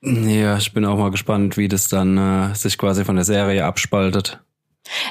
ey. 0.00 0.40
ja, 0.40 0.56
ich 0.56 0.72
bin 0.72 0.86
auch 0.86 0.96
mal 0.96 1.10
gespannt, 1.10 1.56
wie 1.56 1.68
das 1.68 1.88
dann 1.88 2.16
äh, 2.16 2.54
sich 2.54 2.78
quasi 2.78 3.04
von 3.04 3.16
der 3.16 3.24
Serie 3.24 3.64
abspaltet. 3.64 4.40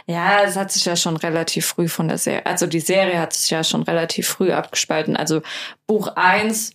Ja, 0.07 0.41
es 0.43 0.55
hat 0.55 0.71
sich 0.71 0.85
ja 0.85 0.95
schon 0.95 1.17
relativ 1.17 1.65
früh 1.65 1.87
von 1.87 2.07
der 2.07 2.17
Serie, 2.17 2.45
also 2.45 2.65
die 2.65 2.79
Serie 2.79 3.19
hat 3.19 3.33
sich 3.33 3.49
ja 3.51 3.63
schon 3.63 3.83
relativ 3.83 4.27
früh 4.27 4.51
abgespalten. 4.51 5.15
Also 5.15 5.41
Buch 5.85 6.07
1 6.15 6.71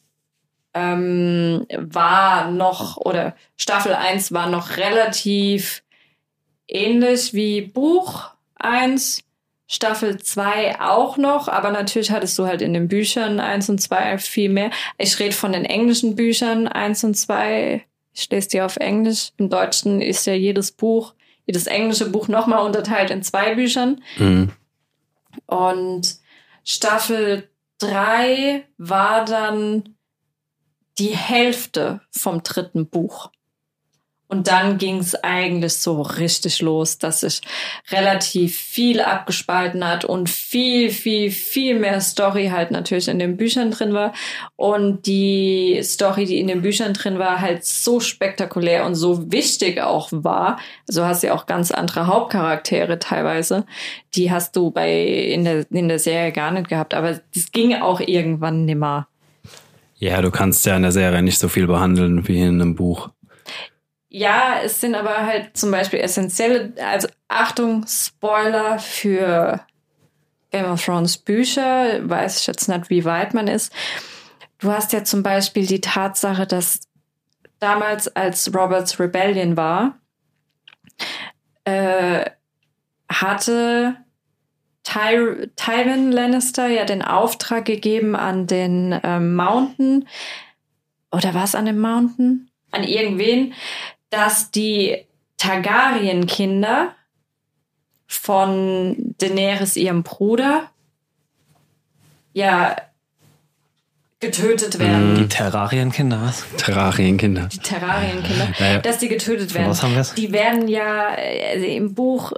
ähm, 0.75 1.67
war 1.77 2.51
noch, 2.51 2.99
oder 2.99 3.35
Staffel 3.57 3.95
1 3.95 4.33
war 4.33 4.49
noch 4.49 4.77
relativ 4.77 5.83
ähnlich 6.69 7.35
wie 7.35 7.63
Buch 7.63 8.31
1. 8.57 9.23
Staffel 9.73 10.21
2 10.21 10.81
auch 10.81 11.17
noch, 11.17 11.47
aber 11.47 11.71
natürlich 11.71 12.11
hattest 12.11 12.37
du 12.37 12.45
halt 12.45 12.61
in 12.61 12.75
den 12.75 12.89
Büchern 12.89 13.39
1 13.39 13.71
und 13.71 13.81
2 13.81 14.19
viel 14.19 14.49
mehr. 14.49 14.73
Ich 14.99 15.17
rede 15.21 15.33
von 15.33 15.53
den 15.53 15.65
englischen 15.65 16.17
Büchern 16.17 16.67
1 16.67 17.05
und 17.05 17.15
2. 17.15 17.85
Ich 18.13 18.29
lese 18.31 18.49
die 18.49 18.63
auf 18.63 18.79
Englisch. 18.79 19.31
Im 19.37 19.49
Deutschen 19.49 20.03
ist 20.03 20.27
ja 20.27 20.33
jedes 20.33 20.73
Buch, 20.73 21.15
jedes 21.47 21.69
englische 21.69 22.11
Buch 22.11 22.27
nochmal 22.27 22.67
unterteilt 22.67 23.13
in 23.13 23.23
zwei 23.23 23.55
Büchern. 23.55 24.03
Mhm. 24.19 24.51
Und 25.47 26.17
Staffel 26.65 27.49
3 27.79 28.67
war 28.77 29.25
dann 29.25 29.95
die 30.99 31.17
Hälfte 31.17 32.01
vom 32.11 32.43
dritten 32.43 32.89
Buch. 32.89 33.31
Und 34.31 34.47
dann 34.47 34.79
ging 34.79 34.99
es 34.99 35.17
eigentlich 35.25 35.75
so 35.75 36.03
richtig 36.03 36.61
los, 36.61 36.99
dass 36.99 37.21
sich 37.21 37.41
relativ 37.91 38.57
viel 38.57 39.01
abgespalten 39.01 39.85
hat 39.85 40.05
und 40.05 40.31
viel, 40.31 40.91
viel, 40.91 41.33
viel 41.33 41.77
mehr 41.77 42.01
Story 42.01 42.47
halt 42.47 42.71
natürlich 42.71 43.09
in 43.09 43.19
den 43.19 43.37
Büchern 43.37 43.73
drin 43.73 43.93
war. 43.93 44.13
Und 44.55 45.07
die 45.07 45.81
Story, 45.83 46.27
die 46.27 46.39
in 46.39 46.47
den 46.47 46.63
Büchern 46.63 46.95
drin 46.95 47.19
war, 47.19 47.41
halt 47.41 47.65
so 47.65 47.99
spektakulär 47.99 48.87
und 48.87 48.95
so 48.95 49.33
wichtig 49.33 49.81
auch 49.81 50.09
war. 50.13 50.61
Also 50.89 51.05
hast 51.05 51.25
du 51.25 51.27
ja 51.27 51.35
auch 51.35 51.47
ganz 51.47 51.73
andere 51.73 52.07
Hauptcharaktere 52.07 53.01
teilweise. 53.01 53.67
Die 54.15 54.31
hast 54.31 54.55
du 54.55 54.71
bei 54.71 55.03
in 55.03 55.43
der, 55.43 55.67
in 55.73 55.89
der 55.89 55.99
Serie 55.99 56.31
gar 56.31 56.53
nicht 56.53 56.69
gehabt. 56.69 56.95
Aber 56.95 57.21
das 57.35 57.51
ging 57.51 57.75
auch 57.75 57.99
irgendwann 57.99 58.65
nimmer. 58.65 59.09
Ja, 59.99 60.23
du 60.23 60.31
kannst 60.31 60.65
ja 60.67 60.77
in 60.77 60.83
der 60.83 60.93
Serie 60.93 61.21
nicht 61.21 61.41
so 61.41 61.49
viel 61.49 61.67
behandeln 61.67 62.29
wie 62.29 62.41
in 62.41 62.61
einem 62.61 62.77
Buch. 62.77 63.11
Ja, 64.13 64.61
es 64.65 64.81
sind 64.81 64.97
aber 64.97 65.25
halt 65.25 65.57
zum 65.57 65.71
Beispiel 65.71 66.01
essentielle, 66.01 66.73
also 66.85 67.07
Achtung, 67.29 67.87
Spoiler 67.87 68.81
für 68.81 69.61
Game 70.51 70.65
of 70.65 70.85
Thrones 70.85 71.17
Bücher, 71.17 72.09
weiß 72.09 72.41
ich 72.41 72.47
jetzt 72.49 72.69
nicht, 72.69 72.91
wie 72.91 73.05
weit 73.05 73.35
man 73.35 73.47
ist. 73.47 73.73
Du 74.59 74.73
hast 74.73 74.93
ja 74.93 75.05
zum 75.05 75.23
Beispiel 75.23 75.65
die 75.65 75.81
Tatsache, 75.81 76.45
dass 76.45 76.81
damals, 77.61 78.09
als 78.17 78.53
Roberts 78.53 78.99
Rebellion 78.99 79.57
war, 79.57 80.01
äh, 81.65 82.29
hatte 83.09 83.97
Ty 84.83 85.51
Tywin 85.55 86.11
Lannister 86.11 86.67
ja 86.67 86.85
den 86.85 87.03
Auftrag 87.03 87.65
gegeben 87.65 88.17
an 88.17 88.49
den 88.49 88.99
ähm, 89.05 89.37
Mountain, 89.37 90.09
oder 91.13 91.33
war 91.33 91.45
es 91.45 91.55
an 91.55 91.67
dem 91.67 91.79
Mountain? 91.79 92.51
An 92.73 92.83
irgendwen, 92.83 93.55
dass 94.11 94.51
die 94.51 95.07
Targaryen-Kinder 95.39 96.95
von 98.07 99.15
Daenerys, 99.19 99.77
ihrem 99.77 100.03
Bruder, 100.03 100.69
ja 102.33 102.77
getötet 104.21 104.79
werden. 104.79 105.15
Die 105.15 105.29
Terrarienkinder, 105.29 106.21
was? 106.21 106.45
Terrarienkinder. 106.59 107.47
Die 107.47 107.59
Terrarienkinder, 107.59 108.49
Ja, 108.59 108.73
ja. 108.73 108.79
dass 108.81 108.99
die 108.99 109.09
getötet 109.09 109.55
werden. 109.55 109.69
was 109.71 109.83
haben 109.83 109.95
wir's? 109.95 110.15
Die 110.15 110.31
werden 110.33 110.69
ja 110.69 111.09
also 111.09 111.65
im 111.67 111.95
Buch, 111.95 112.33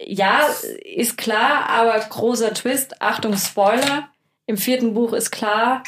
ja, 0.00 0.48
ist 0.82 1.18
klar, 1.18 1.68
aber 1.68 1.98
großer 2.00 2.54
Twist, 2.54 3.02
Achtung, 3.02 3.36
Spoiler. 3.36 4.08
Im 4.46 4.56
vierten 4.56 4.94
Buch 4.94 5.12
ist 5.12 5.30
klar, 5.30 5.82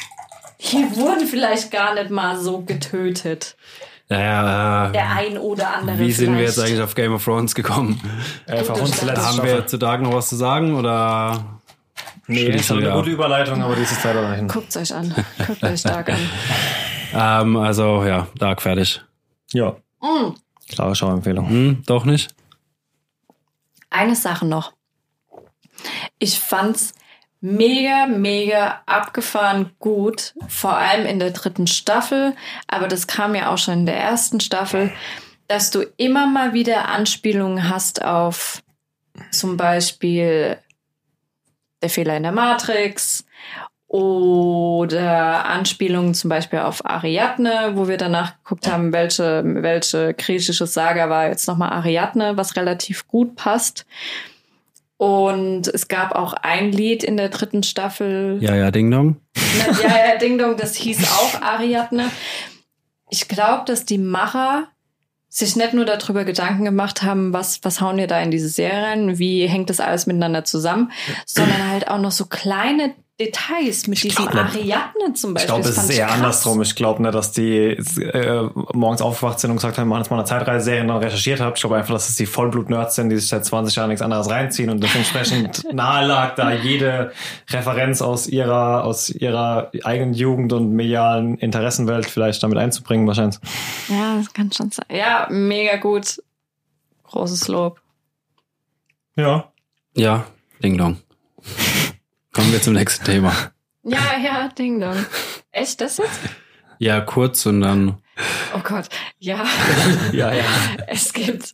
die 0.59 0.85
wurden 0.95 1.25
vielleicht 1.27 1.71
gar 1.71 1.95
nicht 1.95 2.11
mal 2.11 2.37
so 2.39 2.61
getötet. 2.61 3.57
Naja, 4.07 4.89
Der 4.89 5.09
ein 5.11 5.37
oder 5.37 5.75
andere. 5.77 5.97
wie 5.99 6.11
sind 6.11 6.35
wir 6.35 6.43
jetzt 6.43 6.55
vielleicht. 6.55 6.71
eigentlich 6.73 6.83
auf 6.83 6.93
Game 6.95 7.13
of 7.13 7.23
Thrones 7.23 7.55
gekommen? 7.55 7.99
Äh, 8.45 8.63
Haben 8.67 8.85
Staffel. 8.87 9.43
wir 9.43 9.65
zu 9.67 9.77
Dark 9.77 10.01
noch 10.01 10.13
was 10.13 10.29
zu 10.29 10.35
sagen 10.35 10.75
oder? 10.75 11.43
Nee, 12.27 12.51
Schließen 12.51 12.77
ist 12.79 12.85
eine 12.85 12.91
gute 12.97 13.09
Überleitung, 13.11 13.61
aber 13.63 13.75
die 13.75 13.81
ist 13.83 13.91
jetzt 13.91 14.03
leider 14.03 14.21
dahin. 14.21 14.47
Guckt 14.47 14.75
euch 14.77 14.93
an. 14.93 15.13
Guckt 15.45 15.63
euch 15.63 15.79
stark 15.79 16.09
an. 16.09 16.19
Ähm, 17.17 17.55
also 17.55 18.03
ja, 18.03 18.27
Dark 18.37 18.61
fertig. 18.61 19.01
Ja, 19.53 19.77
Mm. 20.01 20.33
klare 20.69 20.93
Schauempfehlung. 20.95 21.47
Hm, 21.47 21.83
doch 21.85 22.03
nicht? 22.03 22.35
Eine 23.89 24.15
Sache 24.17 24.45
noch. 24.45 24.73
Ich 26.19 26.37
fand's 26.39 26.93
mega, 27.45 28.07
mega 28.07 28.81
abgefahren 28.87 29.71
gut, 29.77 30.33
vor 30.47 30.75
allem 30.77 31.05
in 31.05 31.19
der 31.19 31.29
dritten 31.29 31.67
Staffel, 31.67 32.35
aber 32.67 32.87
das 32.87 33.05
kam 33.05 33.35
ja 33.35 33.51
auch 33.51 33.57
schon 33.59 33.79
in 33.81 33.85
der 33.85 33.99
ersten 33.99 34.39
Staffel, 34.39 34.91
dass 35.47 35.69
du 35.69 35.83
immer 35.97 36.25
mal 36.25 36.53
wieder 36.53 36.89
Anspielungen 36.89 37.69
hast 37.69 38.03
auf 38.03 38.63
zum 39.31 39.57
Beispiel 39.57 40.57
der 41.83 41.89
Fehler 41.89 42.17
in 42.17 42.23
der 42.23 42.31
Matrix 42.31 43.25
oder 43.87 45.45
Anspielungen 45.45 46.15
zum 46.15 46.29
Beispiel 46.29 46.59
auf 46.59 46.83
Ariadne, 46.83 47.73
wo 47.75 47.87
wir 47.87 47.97
danach 47.97 48.37
geguckt 48.43 48.67
haben, 48.67 48.91
welche, 48.91 49.43
welche 49.45 50.15
griechische 50.15 50.65
Saga 50.65 51.11
war 51.11 51.27
jetzt 51.27 51.47
nochmal 51.47 51.73
Ariadne, 51.73 52.37
was 52.37 52.55
relativ 52.55 53.07
gut 53.07 53.35
passt. 53.35 53.85
Und 54.97 55.67
es 55.67 55.87
gab 55.87 56.15
auch 56.15 56.33
ein 56.33 56.71
Lied 56.71 57.03
in 57.03 57.17
der 57.17 57.29
dritten 57.29 57.63
Staffel. 57.63 58.37
Ja, 58.41 58.55
ja, 58.55 58.71
Ding 58.71 58.89
Dong. 58.89 59.17
Na, 59.35 59.81
ja, 59.81 60.07
ja, 60.07 60.17
Ding 60.17 60.37
Dong, 60.37 60.55
das 60.55 60.75
hieß 60.75 61.03
auch 61.11 61.41
Ariadne. 61.41 62.09
Ich 63.09 63.27
glaube, 63.27 63.63
dass 63.65 63.85
die 63.85 63.97
Macher 63.97 64.67
sich 65.27 65.57
nicht 65.57 65.73
nur 65.73 65.83
darüber 65.83 66.23
Gedanken 66.23 66.63
gemacht 66.63 67.03
haben, 67.03 67.33
was, 67.33 67.61
was 67.63 67.81
hauen 67.81 67.97
wir 67.97 68.07
da 68.07 68.21
in 68.21 68.31
diese 68.31 68.47
Serie 68.47 68.83
rein, 68.83 69.19
wie 69.19 69.47
hängt 69.47 69.69
das 69.69 69.81
alles 69.81 70.07
miteinander 70.07 70.45
zusammen, 70.45 70.91
sondern 71.25 71.69
halt 71.69 71.89
auch 71.89 71.99
noch 71.99 72.11
so 72.11 72.25
kleine 72.25 72.95
Details 73.17 73.87
mit 73.87 74.03
diesen 74.03 74.25
glaub. 74.27 74.45
Ariadne 74.45 75.13
zum 75.13 75.29
Ich 75.31 75.33
Beispiel. 75.35 75.45
glaube, 75.47 75.61
Das 75.63 75.77
es 75.77 75.83
ist 75.85 75.97
eher 75.97 76.07
krass. 76.07 76.15
andersrum. 76.15 76.61
Ich 76.61 76.75
glaube 76.75 77.01
nicht, 77.01 77.15
dass 77.15 77.31
die 77.31 77.69
äh, 77.69 78.49
morgens 78.73 79.01
aufgewacht 79.01 79.39
sind 79.39 79.51
und 79.51 79.55
gesagt 79.55 79.77
haben, 79.77 79.85
wir 79.87 79.91
machen 79.91 80.01
jetzt 80.01 80.09
mal 80.11 80.17
eine 80.17 80.25
Zeitreiseserie 80.25 80.81
und 80.81 80.89
dann 80.89 80.97
recherchiert 80.97 81.39
habt. 81.39 81.57
Ich 81.57 81.61
glaube 81.61 81.77
einfach, 81.77 81.93
dass 81.93 82.09
es 82.09 82.15
die 82.17 82.25
Vollblut-Nerds 82.25 82.95
sind, 82.95 83.09
die 83.09 83.15
sich 83.17 83.29
seit 83.29 83.45
20 83.45 83.73
Jahren 83.77 83.87
nichts 83.87 84.01
anderes 84.01 84.29
reinziehen 84.29 84.69
und 84.69 84.83
das 84.83 84.93
entsprechend 84.95 85.63
nahe 85.73 86.05
lag, 86.05 86.35
da 86.35 86.51
jede 86.51 87.13
Referenz 87.49 88.01
aus 88.01 88.27
ihrer, 88.27 88.83
aus 88.83 89.09
ihrer 89.09 89.71
eigenen 89.85 90.13
Jugend 90.13 90.51
und 90.51 90.73
medialen 90.73 91.37
Interessenwelt 91.37 92.07
vielleicht 92.07 92.43
damit 92.43 92.57
einzubringen, 92.57 93.07
wahrscheinlich. 93.07 93.37
Ja, 93.87 94.17
das 94.17 94.33
kann 94.33 94.51
schon 94.51 94.71
sein. 94.71 94.87
Ja, 94.91 95.27
mega 95.29 95.77
gut. 95.77 96.21
Großes 97.03 97.47
Lob. 97.47 97.79
Ja. 99.15 99.51
Ja, 99.95 100.25
Ding 100.61 100.77
Dong. 100.77 100.97
Kommen 102.35 102.51
wir 102.51 102.61
zum 102.61 102.73
nächsten 102.73 103.05
Thema. 103.05 103.33
Ja, 103.83 104.17
ja, 104.21 104.49
Ding 104.49 104.79
Dong. 104.79 105.05
Echt, 105.51 105.79
das 105.81 105.97
jetzt? 105.97 106.19
Ja, 106.79 106.99
kurz 107.01 107.45
und 107.45 107.61
dann. 107.61 107.97
Oh 108.53 108.59
Gott, 108.63 108.89
ja. 109.19 109.43
Ja, 110.11 110.33
ja. 110.33 110.43
Es 110.87 111.13
gibt. 111.13 111.53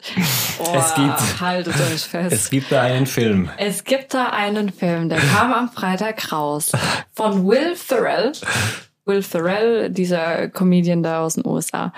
Oh, 0.59 0.73
Es 0.75 0.95
gibt- 0.95 1.41
Haltet 1.41 1.75
euch 1.79 2.01
fest. 2.03 2.33
Es 2.33 2.49
gibt 2.49 2.71
da 2.71 2.81
einen 2.81 3.05
Film. 3.05 3.49
Es 3.57 3.83
gibt 3.83 4.13
da 4.13 4.29
einen 4.31 4.71
Film, 4.71 5.09
der 5.09 5.19
kam 5.19 5.53
am 5.53 5.69
Freitag 5.71 6.31
raus 6.31 6.71
von 7.13 7.45
Will 7.47 7.75
Ferrell. 7.75 8.31
Will 9.05 9.21
Ferrell, 9.21 9.89
dieser 9.91 10.47
Comedian 10.49 11.03
da 11.03 11.21
aus 11.23 11.35
den 11.35 11.45
USA, 11.45 11.93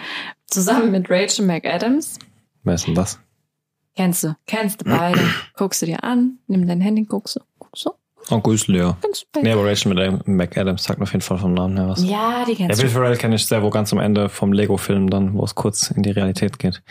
zusammen 0.47 0.91
mit 0.91 1.09
Rachel 1.09 1.45
McAdams. 1.45 2.17
Wer 2.63 2.73
ist 2.75 2.87
denn 2.87 2.95
das? 2.95 3.19
Kennst 3.95 4.23
du? 4.23 4.35
Kennst 4.47 4.81
du 4.81 4.85
beide? 4.85 5.19
Guckst 5.55 5.81
du 5.81 5.85
dir 5.85 6.03
an, 6.03 6.39
nimm 6.47 6.65
dein 6.67 6.81
Handy, 6.81 7.03
guckst 7.03 7.35
du, 7.35 7.41
guckst 7.59 7.85
du, 7.85 7.91
Oh, 8.29 8.39
Grüßle, 8.39 8.77
ja. 8.77 8.97
Nee, 9.41 9.51
aber 9.51 9.65
Rachel 9.65 9.93
mit 9.93 10.27
McAdams 10.27 10.83
sagt 10.83 10.99
mir 10.99 11.03
auf 11.03 11.11
jeden 11.11 11.21
Fall 11.23 11.37
vom 11.37 11.53
Namen 11.53 11.77
her 11.77 11.89
was. 11.89 12.03
Ja, 12.03 12.45
die 12.45 12.51
Ja, 12.53 12.67
kennst 12.67 12.81
Will 12.81 12.87
du. 12.87 12.93
Ferrell 12.93 13.17
kenne 13.17 13.35
ich 13.35 13.45
sehr, 13.45 13.61
wo 13.63 13.69
ganz 13.69 13.91
am 13.91 13.99
Ende 13.99 14.29
vom 14.29 14.53
Lego-Film 14.53 15.09
dann, 15.09 15.33
wo 15.33 15.43
es 15.43 15.55
kurz 15.55 15.91
in 15.91 16.03
die 16.03 16.11
Realität 16.11 16.57
geht. 16.59 16.81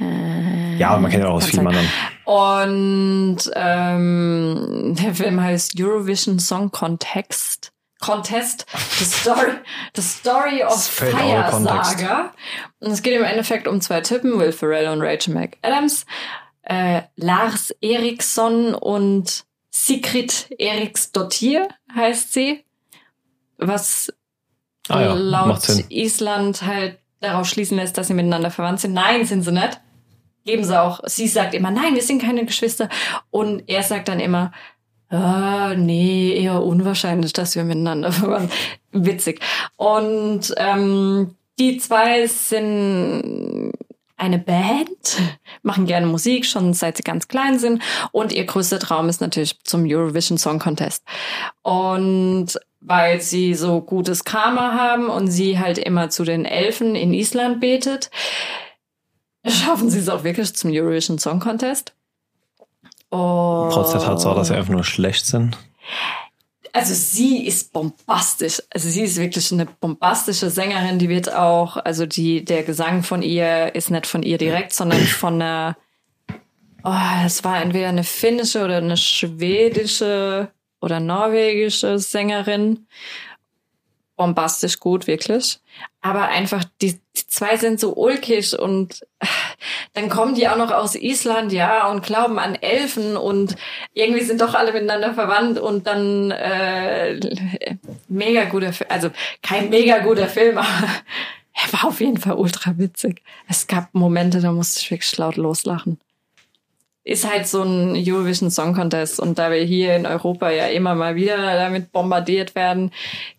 Äh, 0.00 0.76
Ja, 0.76 0.96
man 0.98 1.10
kennt 1.10 1.22
ja 1.24 1.30
auch 1.30 1.34
aus 1.36 1.44
kann 1.44 1.50
vielen 1.50 1.66
anderen. 1.68 1.88
Und 2.24 3.38
ähm, 3.54 4.94
der 5.00 5.14
Film 5.14 5.40
heißt 5.40 5.80
Eurovision 5.80 6.38
Song 6.38 6.70
Contest. 6.70 7.72
Contest, 8.00 8.64
the 8.98 9.04
story, 9.04 9.52
the 9.94 10.00
story 10.02 10.62
of 10.64 10.82
Fire. 10.82 11.50
Saga. 11.50 12.32
Und 12.78 12.92
es 12.92 13.02
geht 13.02 13.14
im 13.14 13.24
Endeffekt 13.24 13.68
um 13.68 13.80
zwei 13.82 14.00
Typen, 14.00 14.38
Will 14.38 14.52
Ferrell 14.52 14.88
und 14.88 15.02
Rachel 15.02 15.34
McAdams. 15.34 16.06
Äh, 16.62 17.02
Lars 17.16 17.74
Eriksson 17.82 18.74
und 18.74 19.44
Sigrid 19.70 20.48
Eriksdottir 20.58 21.68
heißt 21.94 22.32
sie. 22.32 22.64
Was 23.58 24.12
Ah 24.90 25.02
ja, 25.02 25.14
laut. 25.14 25.68
Island 25.88 26.62
halt 26.62 26.98
darauf 27.20 27.46
schließen 27.46 27.76
lässt, 27.76 27.96
dass 27.96 28.08
sie 28.08 28.14
miteinander 28.14 28.50
verwandt 28.50 28.80
sind. 28.80 28.92
Nein, 28.92 29.24
sind 29.24 29.42
sie 29.42 29.52
nicht. 29.52 29.80
Geben 30.44 30.64
sie 30.64 30.80
auch. 30.80 31.00
Sie 31.04 31.28
sagt 31.28 31.54
immer, 31.54 31.70
nein, 31.70 31.94
wir 31.94 32.02
sind 32.02 32.22
keine 32.22 32.44
Geschwister. 32.44 32.88
Und 33.30 33.68
er 33.68 33.82
sagt 33.82 34.08
dann 34.08 34.20
immer, 34.20 34.52
ah, 35.10 35.74
nee, 35.76 36.34
eher 36.34 36.62
unwahrscheinlich, 36.62 37.32
dass 37.32 37.54
wir 37.54 37.64
miteinander 37.64 38.10
verwandt 38.12 38.52
sind. 38.90 39.06
Witzig. 39.06 39.40
Und 39.76 40.52
ähm, 40.56 41.36
die 41.58 41.76
zwei 41.76 42.26
sind 42.26 43.72
eine 44.20 44.38
Band, 44.38 45.18
machen 45.62 45.86
gerne 45.86 46.06
Musik, 46.06 46.46
schon 46.46 46.74
seit 46.74 46.96
sie 46.96 47.02
ganz 47.02 47.26
klein 47.28 47.58
sind. 47.58 47.82
Und 48.12 48.32
ihr 48.32 48.44
größter 48.44 48.78
Traum 48.78 49.08
ist 49.08 49.20
natürlich 49.20 49.58
zum 49.64 49.84
Eurovision 49.86 50.38
Song 50.38 50.58
Contest. 50.58 51.04
Und 51.62 52.48
weil 52.80 53.20
sie 53.20 53.54
so 53.54 53.80
gutes 53.80 54.24
Karma 54.24 54.72
haben 54.74 55.08
und 55.08 55.28
sie 55.28 55.58
halt 55.58 55.78
immer 55.78 56.10
zu 56.10 56.24
den 56.24 56.44
Elfen 56.44 56.94
in 56.94 57.12
Island 57.12 57.60
betet, 57.60 58.10
schaffen 59.46 59.90
sie 59.90 59.98
es 59.98 60.08
auch 60.08 60.24
wirklich 60.24 60.54
zum 60.54 60.70
Eurovision 60.72 61.18
Song 61.18 61.40
Contest. 61.40 61.94
Und 63.08 63.70
Trotz 63.72 63.92
der 63.92 64.00
Tatsache, 64.00 64.36
dass 64.36 64.48
sie 64.48 64.54
einfach 64.54 64.72
nur 64.72 64.84
schlecht 64.84 65.26
sind. 65.26 65.58
Also 66.72 66.94
sie 66.94 67.46
ist 67.46 67.72
bombastisch. 67.72 68.62
Also 68.70 68.88
sie 68.88 69.02
ist 69.02 69.18
wirklich 69.18 69.52
eine 69.52 69.66
bombastische 69.66 70.50
Sängerin. 70.50 70.98
Die 70.98 71.08
wird 71.08 71.32
auch, 71.32 71.76
also 71.76 72.06
die, 72.06 72.44
der 72.44 72.62
Gesang 72.62 73.02
von 73.02 73.22
ihr 73.22 73.74
ist 73.74 73.90
nicht 73.90 74.06
von 74.06 74.22
ihr 74.22 74.38
direkt, 74.38 74.72
sondern 74.72 75.00
von 75.00 75.34
einer, 75.34 75.76
oh, 76.84 77.24
es 77.24 77.44
war 77.44 77.60
entweder 77.60 77.88
eine 77.88 78.04
finnische 78.04 78.64
oder 78.64 78.78
eine 78.78 78.96
schwedische 78.96 80.50
oder 80.80 81.00
norwegische 81.00 81.98
Sängerin. 81.98 82.86
Bombastisch 84.20 84.80
gut, 84.80 85.06
wirklich. 85.06 85.60
Aber 86.02 86.28
einfach, 86.28 86.62
die, 86.82 87.00
die 87.16 87.26
zwei 87.26 87.56
sind 87.56 87.80
so 87.80 87.94
ulkig 87.96 88.52
und 88.58 89.00
äh, 89.18 89.26
dann 89.94 90.10
kommen 90.10 90.34
die 90.34 90.46
auch 90.46 90.58
noch 90.58 90.72
aus 90.72 90.94
Island, 90.94 91.54
ja, 91.54 91.88
und 91.88 92.02
glauben 92.02 92.38
an 92.38 92.54
Elfen 92.54 93.16
und 93.16 93.56
irgendwie 93.94 94.20
sind 94.20 94.42
doch 94.42 94.52
alle 94.52 94.74
miteinander 94.74 95.14
verwandt 95.14 95.58
und 95.58 95.86
dann 95.86 96.32
äh, 96.32 97.18
mega 98.08 98.44
guter 98.44 98.74
Film, 98.74 98.90
also 98.90 99.08
kein 99.42 99.70
mega 99.70 100.00
guter 100.00 100.28
Film, 100.28 100.58
aber 100.58 100.68
er 101.54 101.72
war 101.72 101.86
auf 101.86 102.00
jeden 102.02 102.18
Fall 102.18 102.34
ultra 102.34 102.76
witzig. 102.76 103.22
Es 103.48 103.68
gab 103.68 103.94
Momente, 103.94 104.42
da 104.42 104.52
musste 104.52 104.80
ich 104.80 104.90
wirklich 104.90 105.16
laut 105.16 105.36
loslachen. 105.36 105.98
Ist 107.02 107.28
halt 107.30 107.46
so 107.46 107.62
ein 107.62 107.94
Eurovision 107.96 108.50
Song 108.50 108.74
Contest 108.74 109.20
und 109.20 109.38
da 109.38 109.50
wir 109.50 109.62
hier 109.62 109.96
in 109.96 110.04
Europa 110.04 110.50
ja 110.50 110.66
immer 110.66 110.94
mal 110.94 111.16
wieder 111.16 111.36
damit 111.36 111.92
bombardiert 111.92 112.54
werden, 112.54 112.92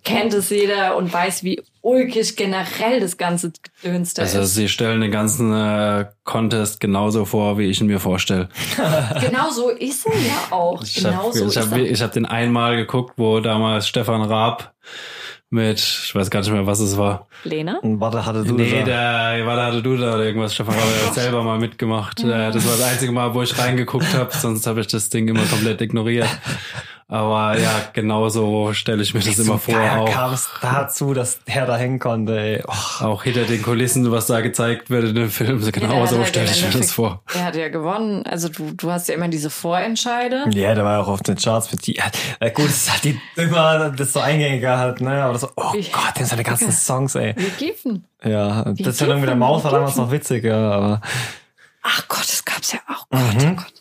kennt 0.03 0.33
es 0.33 0.49
jeder 0.49 0.97
und 0.97 1.13
weiß, 1.13 1.43
wie 1.43 1.61
ulkig 1.81 2.35
generell 2.35 2.99
das 2.99 3.17
ganze 3.17 3.51
Gedöns 3.81 4.15
da 4.15 4.23
Also 4.23 4.39
ist. 4.39 4.55
sie 4.55 4.67
stellen 4.67 5.01
den 5.01 5.11
ganzen 5.11 5.53
äh, 5.53 6.05
Contest 6.23 6.79
genauso 6.79 7.25
vor, 7.25 7.59
wie 7.59 7.65
ich 7.65 7.79
ihn 7.81 7.87
mir 7.87 7.99
vorstelle. 7.99 8.49
Genau 9.21 9.49
so 9.51 9.69
ist 9.69 10.07
er 10.07 10.13
ja 10.15 10.47
auch. 10.51 10.83
Ich 10.83 10.95
genau 10.95 11.31
habe 11.31 11.39
hab, 11.39 11.71
er. 11.71 11.91
ich 11.91 12.01
hab 12.01 12.11
den 12.13 12.25
einmal 12.25 12.75
geguckt, 12.77 13.13
wo 13.17 13.39
damals 13.39 13.87
Stefan 13.87 14.21
Raab 14.23 14.73
mit, 15.51 15.79
ich 15.79 16.15
weiß 16.15 16.29
gar 16.29 16.39
nicht 16.39 16.51
mehr, 16.51 16.65
was 16.65 16.79
es 16.79 16.97
war. 16.97 17.27
Lena? 17.43 17.79
Warte, 17.83 18.25
hatte 18.25 18.43
du 18.43 18.55
nee, 18.55 18.79
da? 18.79 19.35
der, 19.35 19.45
war 19.45 19.57
da 19.57 19.65
hatte 19.67 19.83
du 19.83 19.97
da 19.97 20.15
oder 20.15 20.23
irgendwas. 20.23 20.53
Stefan 20.53 20.73
Raab 20.75 21.07
hat 21.07 21.13
selber 21.13 21.43
mal 21.43 21.59
mitgemacht. 21.59 22.23
Äh, 22.23 22.27
Das 22.51 22.65
war 22.65 22.77
das 22.77 22.83
einzige 22.83 23.11
Mal, 23.11 23.33
wo 23.33 23.41
ich 23.41 23.57
reingeguckt 23.59 24.13
habe. 24.13 24.29
Sonst 24.35 24.65
habe 24.65 24.79
ich 24.79 24.87
das 24.87 25.09
Ding 25.09 25.27
immer 25.27 25.43
komplett 25.43 25.81
ignoriert. 25.81 26.29
Aber 27.11 27.59
ja, 27.59 27.69
genauso 27.91 28.71
stelle 28.71 29.03
ich 29.03 29.13
mir 29.13 29.19
das 29.19 29.37
immer 29.37 29.57
vor. 29.59 29.75
Auch, 29.75 30.09
kam 30.09 30.31
es 30.33 30.47
dazu, 30.61 31.13
dass 31.13 31.43
der 31.43 31.65
da 31.65 31.75
hängen 31.75 31.99
konnte, 31.99 32.39
ey. 32.39 32.63
Oh. 32.65 33.03
auch 33.03 33.23
hinter 33.23 33.43
den 33.43 33.61
Kulissen, 33.61 34.09
was 34.13 34.27
da 34.27 34.39
gezeigt 34.39 34.89
wird 34.89 35.03
in 35.09 35.15
dem 35.15 35.29
Film. 35.29 35.61
der 35.61 35.73
Genau 35.73 36.01
hat 36.03 36.09
so 36.09 36.17
halt 36.17 36.29
stelle 36.29 36.49
ich 36.49 36.63
mir 36.65 36.71
das 36.71 36.93
vor. 36.93 37.21
Er 37.35 37.43
hat 37.43 37.57
ja 37.57 37.67
gewonnen. 37.67 38.25
Also 38.25 38.47
du, 38.47 38.71
du 38.71 38.89
hast 38.89 39.09
ja 39.09 39.15
immer 39.15 39.27
diese 39.27 39.49
Vorentscheide. 39.49 40.45
Ja, 40.53 40.73
der 40.73 40.85
war 40.85 40.93
ja 40.93 41.01
auch 41.01 41.09
auf 41.09 41.21
den 41.21 41.35
Charts 41.35 41.67
für 41.67 41.75
die. 41.75 41.95
Ja, 41.95 42.49
gut, 42.49 42.69
es 42.69 42.89
hat 42.89 43.03
die 43.03 43.19
immer 43.35 43.89
das 43.89 44.13
so 44.13 44.21
eingängiger 44.21 44.77
halt, 44.77 45.01
ne? 45.01 45.21
Aber 45.21 45.33
das 45.33 45.41
so, 45.41 45.49
oh 45.57 45.73
Wie- 45.73 45.81
Gott, 45.91 46.17
den 46.17 46.25
seine 46.25 46.43
ganzen 46.43 46.71
Songs, 46.71 47.15
ey. 47.15 47.33
Wir 47.35 47.49
giefen. 47.49 48.05
Ja, 48.23 48.63
das 48.63 48.87
ist 48.87 49.01
ja 49.01 49.07
irgendwie 49.07 49.27
der 49.27 49.35
Maus 49.35 49.65
war 49.65 49.71
damals 49.71 49.97
noch 49.97 50.11
witzig, 50.11 50.45
ja, 50.45 50.71
aber 50.71 51.01
Ach 51.83 52.07
Gott, 52.07 52.23
das 52.23 52.45
gab's 52.45 52.71
ja 52.71 52.79
auch. 52.87 53.05
Gott, 53.09 53.33
Mhm. 53.43 53.51
oh 53.51 53.55
Gott. 53.55 53.80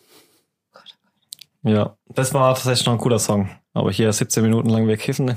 Ja, 1.63 1.97
das 2.09 2.33
war 2.35 2.55
tatsächlich 2.55 2.87
noch 2.87 2.95
ein 2.95 2.99
cooler 2.99 3.19
Song. 3.19 3.51
Aber 3.73 3.93
hier 3.93 4.13
17 4.13 4.43
Minuten 4.43 4.69
lang 4.69 4.89
wegkiffen. 4.89 5.27
Der 5.27 5.35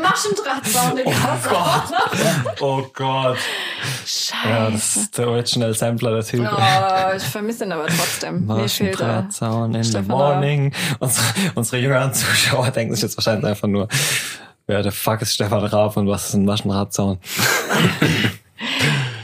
Maschendrahtzaun, 0.00 0.94
den 0.94 1.04
noch. 1.04 2.60
oh 2.60 2.84
Gott. 2.94 3.36
Ja, 4.44 4.70
das 4.70 4.80
Scheiße. 4.80 5.00
ist 5.00 5.18
der 5.18 5.28
Original 5.28 5.74
Sampler, 5.74 6.12
der 6.12 6.24
Typ. 6.24 6.48
Oh, 6.48 7.16
ich 7.16 7.22
vermisse 7.24 7.64
ihn 7.64 7.72
aber 7.72 7.88
trotzdem. 7.88 8.46
Maschendrahtzaun 8.46 9.74
in 9.74 9.82
the 9.82 10.02
morning. 10.02 10.72
Unsere, 11.00 11.26
unsere 11.56 11.82
jüngeren 11.82 12.14
Zuschauer 12.14 12.70
denken 12.70 12.94
sich 12.94 13.02
jetzt 13.02 13.16
wahrscheinlich 13.16 13.44
einfach 13.44 13.66
nur, 13.68 13.88
wer 14.68 14.82
der 14.84 14.92
fuck 14.92 15.22
ist 15.22 15.34
Stefan 15.34 15.64
Raab 15.64 15.96
und 15.96 16.06
was 16.06 16.28
ist 16.28 16.34
ein 16.34 16.44
Maschendrahtzaun? 16.44 17.18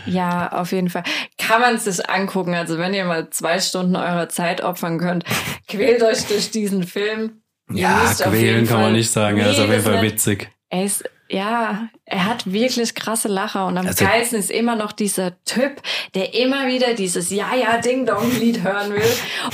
Ja, 0.04 0.52
auf 0.52 0.72
jeden 0.72 0.90
Fall. 0.90 1.04
Kann 1.46 1.60
man 1.60 1.74
es 1.76 1.84
sich 1.84 2.08
angucken. 2.08 2.54
Also 2.54 2.78
wenn 2.78 2.94
ihr 2.94 3.04
mal 3.04 3.28
zwei 3.30 3.58
Stunden 3.60 3.96
eurer 3.96 4.28
Zeit 4.28 4.60
opfern 4.62 4.98
könnt, 4.98 5.24
quält 5.68 6.02
euch 6.02 6.24
durch 6.26 6.50
diesen 6.50 6.84
Film. 6.86 7.42
Ja, 7.70 8.12
quälen 8.18 8.66
kann 8.66 8.80
man 8.80 8.92
nicht 8.92 9.10
sagen. 9.10 9.38
Er 9.38 9.50
ist 9.50 9.58
auf 9.58 9.68
jeden 9.68 9.82
Fall 9.82 10.00
nicht. 10.02 10.12
witzig. 10.12 10.50
Er 10.68 10.84
ist, 10.84 11.04
ja, 11.28 11.88
er 12.04 12.24
hat 12.26 12.50
wirklich 12.52 12.94
krasse 12.94 13.28
Lacher 13.28 13.66
und 13.66 13.78
am 13.78 13.86
Also- 13.86 14.04
geilsten 14.04 14.38
ist 14.38 14.50
immer 14.50 14.76
noch 14.76 14.92
dieser 14.92 15.42
Typ, 15.44 15.80
der 16.14 16.34
immer 16.34 16.66
wieder 16.66 16.92
dieses 16.94 17.30
Ja-Ja 17.30 17.78
Ding-Dong-Lied 17.78 18.62
hören 18.62 18.92
will 18.92 19.12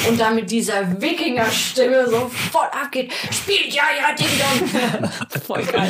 und 0.09 0.19
dann 0.21 0.35
mit 0.35 0.51
dieser 0.51 1.01
Wikinger-Stimme 1.01 2.09
so 2.09 2.29
voll 2.53 2.67
abgeht. 2.83 3.13
Spielt 3.31 3.73
Ja-Ja 3.73 4.15
Ding-Dong! 4.19 5.11
voll 5.47 5.63
geil. 5.65 5.89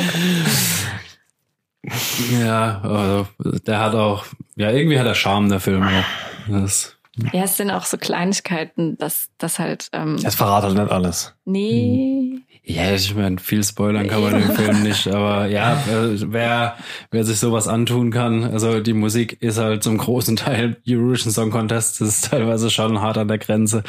Ja, 2.39 2.81
also, 2.83 3.27
der 3.65 3.79
hat 3.79 3.95
auch, 3.95 4.25
ja, 4.59 4.71
irgendwie 4.71 4.99
hat 4.99 5.07
er 5.07 5.15
Charme, 5.15 5.49
der 5.49 5.59
Film. 5.59 5.83
auch. 5.83 6.51
Das, 6.51 6.97
Ja, 7.33 7.43
es 7.43 7.57
sind 7.57 7.71
auch 7.71 7.85
so 7.85 7.97
Kleinigkeiten, 7.97 8.97
dass 8.97 9.29
das 9.37 9.57
halt, 9.57 9.89
ähm, 9.93 10.17
Das 10.21 10.35
verrate 10.35 10.67
halt 10.67 10.77
nicht 10.77 10.91
alles. 10.91 11.33
nee, 11.45 12.39
Ja, 12.63 12.91
ich 12.93 13.15
meine, 13.15 13.39
viel 13.39 13.63
spoilern 13.63 14.07
kann 14.07 14.21
man 14.21 14.33
den 14.33 14.51
Film 14.51 14.83
nicht, 14.83 15.07
aber 15.07 15.45
ja, 15.47 15.81
wer, 15.87 16.75
wer 17.09 17.23
sich 17.23 17.39
sowas 17.39 17.67
antun 17.67 18.11
kann, 18.11 18.43
also 18.43 18.79
die 18.79 18.93
Musik 18.93 19.41
ist 19.41 19.57
halt 19.57 19.81
zum 19.83 19.97
großen 19.97 20.35
Teil 20.35 20.77
Eurovision 20.87 21.31
Song 21.33 21.49
Contest, 21.49 21.99
das 21.99 22.07
ist 22.09 22.29
teilweise 22.29 22.69
schon 22.69 23.01
hart 23.01 23.17
an 23.17 23.27
der 23.27 23.39
Grenze, 23.39 23.83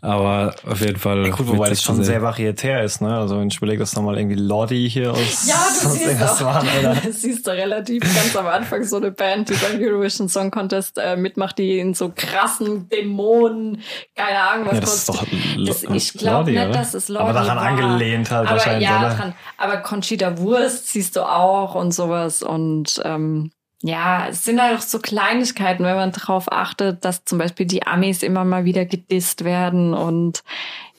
aber 0.00 0.54
auf 0.64 0.80
jeden 0.80 0.98
Fall. 0.98 1.26
Ja, 1.26 1.34
gut, 1.34 1.48
wobei 1.48 1.70
das 1.70 1.82
schon 1.82 1.96
sehen. 1.96 2.04
sehr 2.04 2.22
varietär 2.22 2.84
ist, 2.84 3.00
ne? 3.00 3.16
Also 3.18 3.40
wenn 3.40 3.48
ich 3.48 3.56
überlege, 3.56 3.80
dass 3.80 3.96
nochmal 3.96 4.16
irgendwie 4.18 4.36
Lordi 4.40 4.88
hier 4.88 5.10
aus, 5.12 5.46
Ja, 5.48 5.54
du 5.82 5.88
aus 5.88 5.94
siehst 5.94 6.20
doch, 6.20 6.40
waren, 6.42 6.66
du 7.04 7.12
siehst 7.12 7.46
doch 7.48 7.52
relativ 7.52 8.02
ganz 8.02 8.36
am 8.36 8.46
Anfang 8.46 8.84
so 8.84 8.96
eine 8.98 9.10
Band, 9.10 9.48
die 9.48 9.54
beim 9.54 9.80
Eurovision 9.82 10.28
Song 10.28 10.52
Contest 10.52 10.98
äh, 10.98 11.16
mitmacht, 11.16 11.58
die 11.58 11.78
in 11.80 11.94
so 11.94 12.12
krassen 12.14 12.88
Dämonen, 12.90 13.82
keine 14.14 14.38
Ahnung 14.38 14.66
was. 14.66 14.74
Ja, 14.74 14.80
das 14.82 14.94
ist 14.94 15.08
doch 15.08 15.26
das, 15.66 15.82
Lo- 15.82 15.94
Ich 15.94 16.12
glaube 16.12 16.50
nicht, 16.52 16.60
oder? 16.62 16.70
dass 16.70 16.94
es 16.94 17.08
Lordi 17.08 17.30
Aber 17.30 17.40
daran 17.40 17.56
war. 17.56 17.64
Angelehnt 17.94 18.30
halt 18.30 18.46
aber 18.46 18.58
wahrscheinlich, 18.58 18.88
ja, 18.88 18.98
oder? 18.98 19.14
Dran. 19.14 19.34
Aber 19.56 19.76
Conchita 19.78 20.38
Wurst 20.38 20.88
siehst 20.88 21.16
du 21.16 21.22
auch 21.22 21.74
und 21.74 21.92
sowas 21.92 22.42
und 22.42 23.00
ähm, 23.04 23.50
ja, 23.82 24.28
es 24.28 24.44
sind 24.44 24.62
halt 24.62 24.78
auch 24.78 24.82
so 24.82 24.98
Kleinigkeiten, 24.98 25.84
wenn 25.84 25.96
man 25.96 26.12
darauf 26.12 26.50
achtet, 26.50 27.04
dass 27.04 27.24
zum 27.24 27.38
Beispiel 27.38 27.66
die 27.66 27.86
Amis 27.86 28.22
immer 28.22 28.44
mal 28.44 28.64
wieder 28.64 28.86
gedisst 28.86 29.44
werden 29.44 29.92
und 29.92 30.42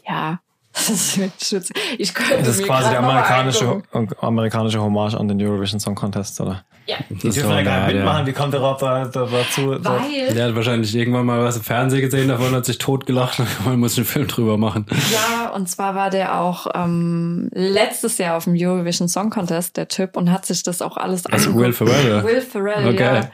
ja, 0.08 0.40
das 0.76 1.18
ist. 1.54 1.72
Ich 1.98 2.14
könnte 2.14 2.38
Das 2.40 2.48
ist 2.50 2.62
mir 2.62 2.68
quasi 2.68 2.90
der 2.90 3.00
amerikanische, 3.00 3.82
amerikanische 4.22 4.82
Hommage 4.82 5.16
an 5.16 5.28
den 5.28 5.42
Eurovision 5.42 5.80
Song 5.80 5.96
Contest, 5.96 6.40
oder? 6.42 6.64
Ja, 6.88 6.98
Die 7.10 7.16
dürfen 7.30 7.50
ja 7.50 7.64
gar 7.64 7.86
nicht 7.88 7.96
mitmachen, 7.96 8.20
ja. 8.20 8.28
wie 8.28 8.34
kommt 8.34 8.54
der 8.54 8.60
überhaupt 8.60 8.84
da, 8.84 9.06
da, 9.06 9.26
dazu? 9.26 9.76
weil 9.80 10.34
Der 10.36 10.46
hat 10.50 10.56
wahrscheinlich 10.56 10.94
irgendwann 10.94 11.26
mal 11.26 11.44
was 11.44 11.58
im 11.58 11.64
Fernsehen 11.64 12.02
gesehen 12.02 12.28
davon, 12.28 12.54
hat 12.54 12.66
sich 12.66 12.78
totgelacht 12.78 13.40
und 13.40 13.48
man 13.66 13.80
muss 13.80 13.98
einen 13.98 14.06
Film 14.06 14.28
drüber 14.28 14.58
machen. 14.58 14.86
Ja, 15.12 15.50
und 15.50 15.68
zwar 15.68 15.96
war 15.96 16.12
der 16.12 16.40
auch 16.40 16.68
ähm, 16.76 17.50
letztes 17.54 18.20
Jahr 18.20 18.38
auf 18.38 18.44
dem 18.44 18.54
Eurovision 18.56 19.08
Song 19.08 19.32
Contest, 19.32 19.78
der 19.78 19.88
Typ, 19.88 20.16
und 20.16 20.32
hat 20.32 20.46
sich 20.46 20.62
das 20.62 20.84
auch 20.84 20.98
alles 20.98 21.26
Also 21.26 21.56
Will 21.56 21.74
Ferrell? 21.74 22.24
Will 22.24 22.42
Ferrell, 22.42 22.88
Okay. 22.90 23.16
ja. 23.16 23.30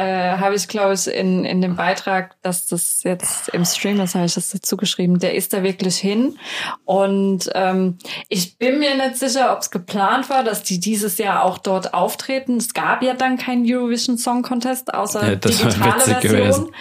Äh, 0.00 0.38
habe 0.38 0.54
ich, 0.54 0.66
glaube 0.66 0.94
ich, 0.94 1.06
in, 1.08 1.44
in 1.44 1.60
dem 1.60 1.76
Beitrag, 1.76 2.40
dass 2.40 2.64
das 2.64 3.02
jetzt 3.02 3.50
im 3.50 3.66
Stream 3.66 4.00
ist, 4.00 4.14
habe 4.14 4.24
ich 4.24 4.32
das 4.32 4.48
dazu 4.48 4.78
geschrieben. 4.78 5.18
Der 5.18 5.34
ist 5.34 5.52
da 5.52 5.62
wirklich 5.62 5.98
hin. 5.98 6.38
Und 6.86 7.50
ähm, 7.54 7.98
ich 8.30 8.56
bin 8.56 8.78
mir 8.78 8.96
nicht 8.96 9.18
sicher, 9.18 9.52
ob 9.52 9.58
es 9.58 9.70
geplant 9.70 10.30
war, 10.30 10.42
dass 10.42 10.62
die 10.62 10.80
dieses 10.80 11.18
Jahr 11.18 11.44
auch 11.44 11.58
dort 11.58 11.92
auftreten. 11.92 12.56
Es 12.56 12.72
gab 12.72 13.02
ja 13.02 13.12
dann 13.12 13.36
keinen 13.36 13.70
Eurovision 13.70 14.16
Song 14.16 14.40
Contest, 14.40 14.94
außer 14.94 15.32
Ja, 15.32 15.36
digitale 15.36 16.00
witzig 16.00 16.30
Version. 16.30 16.32
gewesen. 16.32 16.74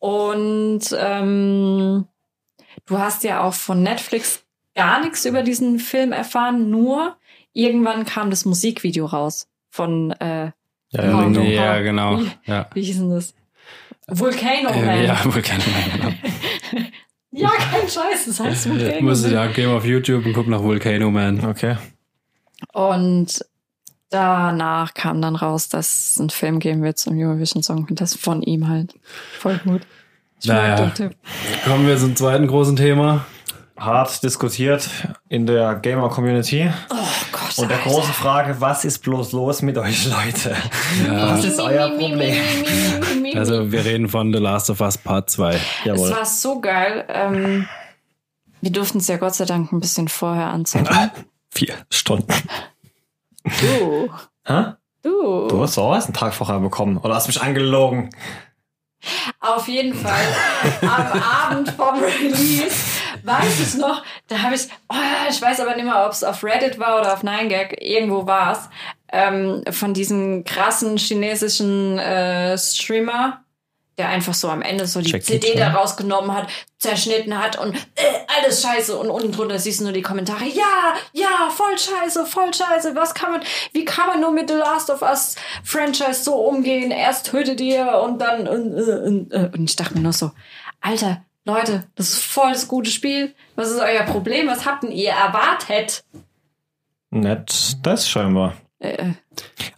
Und 0.00 0.80
ähm, 0.98 2.08
du 2.86 2.98
hast 2.98 3.22
ja 3.22 3.44
auch 3.44 3.54
von 3.54 3.84
Netflix 3.84 4.42
gar 4.74 5.00
nichts 5.00 5.24
über 5.26 5.44
diesen 5.44 5.78
Film 5.78 6.10
erfahren, 6.10 6.70
nur 6.70 7.16
irgendwann 7.52 8.04
kam 8.04 8.30
das 8.30 8.44
Musikvideo 8.44 9.06
raus 9.06 9.48
von 9.70 10.10
äh, 10.10 10.50
Ja, 10.90 11.04
Ja, 11.04 11.26
nee. 11.28 11.54
Ja, 11.54 11.80
genau. 11.80 12.20
Wie- 12.20 12.30
Ja. 12.46 12.66
wie 12.74 12.82
hieß 12.82 12.98
denn 12.98 13.10
das? 13.10 13.34
Volcano 14.06 14.70
Man. 14.70 14.88
Äh, 14.88 15.06
Ja, 15.06 15.14
ja, 15.24 15.24
wohl 15.34 15.42
keine 15.42 15.62
Ahnung. 16.00 16.14
kein 17.32 17.88
Scheiß, 17.88 18.24
das 18.26 18.40
heißt 18.40 18.70
Volcano 18.70 19.02
Muss 19.02 19.24
ich 19.24 19.32
Man. 19.34 19.48
angeben 19.48 19.72
auf 19.72 19.84
YouTube 19.84 20.24
und 20.24 20.32
guck 20.32 20.48
nach 20.48 20.62
Volcano 20.62 21.10
Man. 21.10 21.44
Okay. 21.44 21.76
Und 22.72 23.44
danach 24.10 24.94
kam 24.94 25.20
dann 25.20 25.36
raus, 25.36 25.68
dass 25.68 26.12
es 26.12 26.20
einen 26.20 26.30
Film 26.30 26.58
geben 26.58 26.82
wird 26.82 26.98
zum 26.98 27.18
Eurovision 27.18 27.62
Song 27.62 27.86
Contest 27.86 28.18
von 28.18 28.42
ihm 28.42 28.68
halt. 28.68 28.94
Voll 29.38 29.58
gut. 29.64 29.82
Ich 30.40 30.48
Naja. 30.48 30.90
Kommen 31.64 31.86
wir 31.86 31.96
zum 31.98 32.16
zweiten 32.16 32.46
großen 32.46 32.76
Thema. 32.76 33.26
Hart 33.78 34.22
diskutiert 34.22 34.88
in 35.28 35.46
der 35.46 35.76
Gamer-Community. 35.76 36.70
Oh 36.90 36.96
Gott. 37.32 37.58
Und 37.58 37.68
der 37.70 37.78
Alter. 37.78 37.90
große 37.90 38.12
Frage, 38.12 38.60
was 38.60 38.84
ist 38.84 38.98
bloß 39.00 39.32
los 39.32 39.62
mit 39.62 39.78
euch, 39.78 40.06
Leute? 40.06 40.56
Ja. 41.06 41.32
Was 41.32 41.44
ist 41.44 41.60
euer 41.60 41.88
Problem? 41.90 42.34
Also 43.36 43.70
wir 43.70 43.84
reden 43.84 44.08
von 44.08 44.32
The 44.32 44.38
Last 44.38 44.70
of 44.70 44.80
Us 44.80 44.98
Part 44.98 45.30
2. 45.30 45.54
Es 45.54 45.60
Jawohl. 45.84 46.10
war 46.10 46.24
so 46.24 46.60
geil. 46.60 47.04
Ähm, 47.08 47.68
wir 48.60 48.72
durften 48.72 48.98
es 48.98 49.06
ja 49.08 49.16
Gott 49.16 49.34
sei 49.34 49.44
Dank 49.44 49.72
ein 49.72 49.80
bisschen 49.80 50.08
vorher 50.08 50.48
anzocken. 50.48 50.88
Vier 51.50 51.74
Stunden. 51.90 52.32
Du. 53.44 54.10
Hä? 54.44 54.72
Du. 55.02 55.48
Du 55.48 55.62
hast 55.62 55.78
auch 55.78 55.94
erst 55.94 56.08
einen 56.08 56.14
Tag 56.14 56.34
vorher 56.34 56.58
bekommen. 56.58 56.98
Oder 56.98 57.14
hast 57.14 57.28
mich 57.28 57.40
angelogen? 57.40 58.10
Auf 59.40 59.68
jeden 59.68 59.94
Fall 59.94 60.26
am 60.82 61.22
Abend 61.22 61.70
vom 61.70 62.00
Release 62.00 62.97
weiß 63.28 63.60
ich 63.60 63.74
noch, 63.74 64.02
da 64.26 64.42
habe 64.42 64.54
ich, 64.54 64.68
oh, 64.88 64.94
ich 65.30 65.40
weiß 65.40 65.60
aber 65.60 65.76
nicht 65.76 65.84
mehr, 65.84 66.04
ob 66.04 66.12
es 66.12 66.24
auf 66.24 66.42
Reddit 66.42 66.78
war 66.78 67.00
oder 67.00 67.14
auf 67.14 67.22
9gag, 67.22 67.80
irgendwo 67.80 68.26
war 68.26 68.52
es, 68.52 68.68
ähm, 69.12 69.62
von 69.70 69.94
diesem 69.94 70.44
krassen 70.44 70.96
chinesischen 70.96 71.98
äh, 71.98 72.56
Streamer, 72.58 73.44
der 73.98 74.08
einfach 74.08 74.34
so 74.34 74.48
am 74.48 74.62
Ende 74.62 74.86
so 74.86 75.00
die 75.00 75.10
Jackie 75.10 75.40
CD 75.40 75.54
da 75.54 75.72
rausgenommen 75.72 76.32
hat, 76.32 76.48
zerschnitten 76.78 77.36
hat 77.36 77.58
und 77.58 77.74
äh, 77.74 78.02
alles 78.38 78.62
scheiße 78.62 78.96
und 78.96 79.10
unten 79.10 79.32
drunter 79.32 79.58
siehst 79.58 79.80
du 79.80 79.84
nur 79.84 79.92
die 79.92 80.02
Kommentare, 80.02 80.44
ja, 80.44 80.94
ja, 81.12 81.50
voll 81.50 81.76
scheiße, 81.76 82.24
voll 82.24 82.54
scheiße, 82.54 82.94
was 82.94 83.14
kann 83.14 83.32
man, 83.32 83.42
wie 83.72 83.84
kann 83.84 84.06
man 84.06 84.20
nur 84.20 84.30
mit 84.30 84.48
The 84.48 84.56
Last 84.56 84.90
of 84.90 85.02
Us 85.02 85.34
Franchise 85.64 86.22
so 86.22 86.34
umgehen, 86.34 86.92
erst 86.92 87.26
tötet 87.26 87.60
ihr 87.60 88.00
und 88.00 88.20
dann 88.20 88.46
und, 88.46 88.72
äh, 88.76 89.06
und, 89.06 89.32
äh, 89.32 89.50
und 89.52 89.68
ich 89.68 89.74
dachte 89.74 89.94
mir 89.94 90.00
nur 90.00 90.12
so, 90.12 90.30
Alter, 90.80 91.24
Leute, 91.48 91.84
das 91.94 92.10
ist 92.10 92.22
voll 92.24 92.52
das 92.52 92.68
gute 92.68 92.90
Spiel, 92.90 93.34
was 93.56 93.70
ist 93.70 93.80
euer 93.80 94.02
Problem, 94.04 94.46
was 94.46 94.66
habt 94.66 94.82
denn 94.82 94.92
ihr 94.92 95.10
erwartet? 95.12 96.04
Nett, 97.10 97.78
das 97.82 98.08
scheinbar. 98.08 98.52
Äh, 98.80 99.12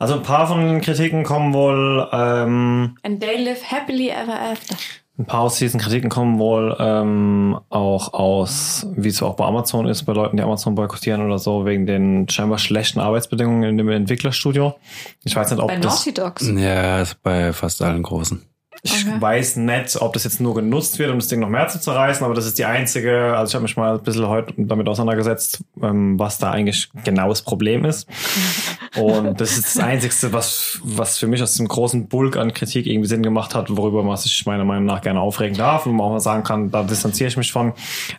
Also 0.01 0.15
ein 0.15 0.23
paar 0.25 0.49
von 0.49 0.67
den 0.67 0.81
Kritiken 0.81 1.23
kommen 1.23 1.55
wohl, 1.55 2.09
ähm, 2.13 2.97
and 3.05 3.21
they 3.21 3.37
live 3.43 3.63
happily 3.71 4.09
ever 4.11 4.35
after. 4.39 4.75
ein 5.17 5.27
paar 5.27 5.43
aus 5.43 5.59
diesen 5.59 5.79
Kritiken 5.79 6.11
kommen 6.11 6.39
wohl 6.41 6.77
ähm, 6.81 7.61
auch 7.69 8.15
aus, 8.15 8.87
wie 8.97 9.09
es 9.09 9.23
auch 9.23 9.37
bei 9.37 9.45
Amazon 9.45 9.87
ist, 9.87 10.03
bei 10.03 10.13
Leuten, 10.13 10.39
die 10.39 10.43
Amazon 10.43 10.75
boykottieren 10.75 11.25
oder 11.25 11.39
so, 11.39 11.67
wegen 11.67 11.87
den 11.87 12.29
scheinbar 12.29 12.59
schlechten 12.59 12.99
Arbeitsbedingungen 12.99 13.63
in 13.63 13.79
dem 13.79 13.91
Entwicklerstudio. 13.91 14.75
Ich 15.23 15.37
weiß 15.37 15.51
nicht, 15.53 15.61
ob 15.61 15.69
Bei 15.69 15.77
das. 15.77 16.05
Naughty 16.05 16.15
Dogs. 16.15 16.49
Ja, 16.49 17.01
ist 17.01 17.23
bei 17.23 17.53
fast 17.53 17.81
allen 17.83 18.03
großen. 18.03 18.43
Ich 18.83 19.07
Okay. 19.07 19.21
weiß 19.21 19.57
nicht, 19.57 20.01
ob 20.01 20.13
das 20.15 20.25
jetzt 20.25 20.41
nur 20.41 20.55
genutzt 20.55 20.99
wird, 20.99 21.11
um 21.11 21.19
das 21.19 21.29
Ding 21.29 21.41
noch 21.41 21.49
mehr 21.49 21.69
zu 21.69 21.81
zerreißen, 21.81 22.25
aber 22.25 22.35
das 22.35 22.47
ist 22.47 22.59
die 22.59 22.65
einzige, 22.65 23.37
also 23.37 23.51
ich 23.51 23.55
habe 23.55 23.63
mich 23.63 23.77
mal 23.77 23.97
ein 23.99 24.03
bisschen 24.03 24.27
heute 24.27 24.55
damit 24.57 24.89
auseinandergesetzt, 24.89 25.63
ähm, 25.83 26.19
was 26.19 26.39
da 26.39 26.51
eigentlich 26.51 26.89
genau 27.05 27.29
das 27.29 27.43
Problem 27.43 27.85
ist. 27.85 28.09
Und 28.97 29.41
das 29.41 29.53
ist 29.59 29.77
das 29.77 29.85
Einzige, 29.85 30.33
was, 30.33 30.81
was 30.83 31.19
für 31.19 31.27
mich 31.29 31.43
aus 31.43 31.55
dem 31.55 31.69
großen 31.69 32.09
Bulk 32.09 32.37
an 32.37 32.53
Kritik 32.53 32.87
irgendwie 32.87 33.09
Sinn 33.09 33.23
gemacht 33.23 33.55
hat, 33.55 33.75
worüber 33.77 34.03
man 34.03 34.17
sich 34.17 34.45
meiner 34.47 34.65
Meinung 34.65 34.85
nach 34.87 35.01
gerne 35.01 35.21
aufregen 35.21 35.57
darf 35.57 35.87
und 35.87 35.95
man 35.95 36.07
auch 36.07 36.11
mal 36.13 36.21
sagen 36.21 36.43
kann, 36.43 36.71
da 36.71 36.83
distanziere 36.83 37.29
ich 37.29 37.37
mich 37.37 37.53
von. 37.53 37.73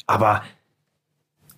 Aber 0.07 0.43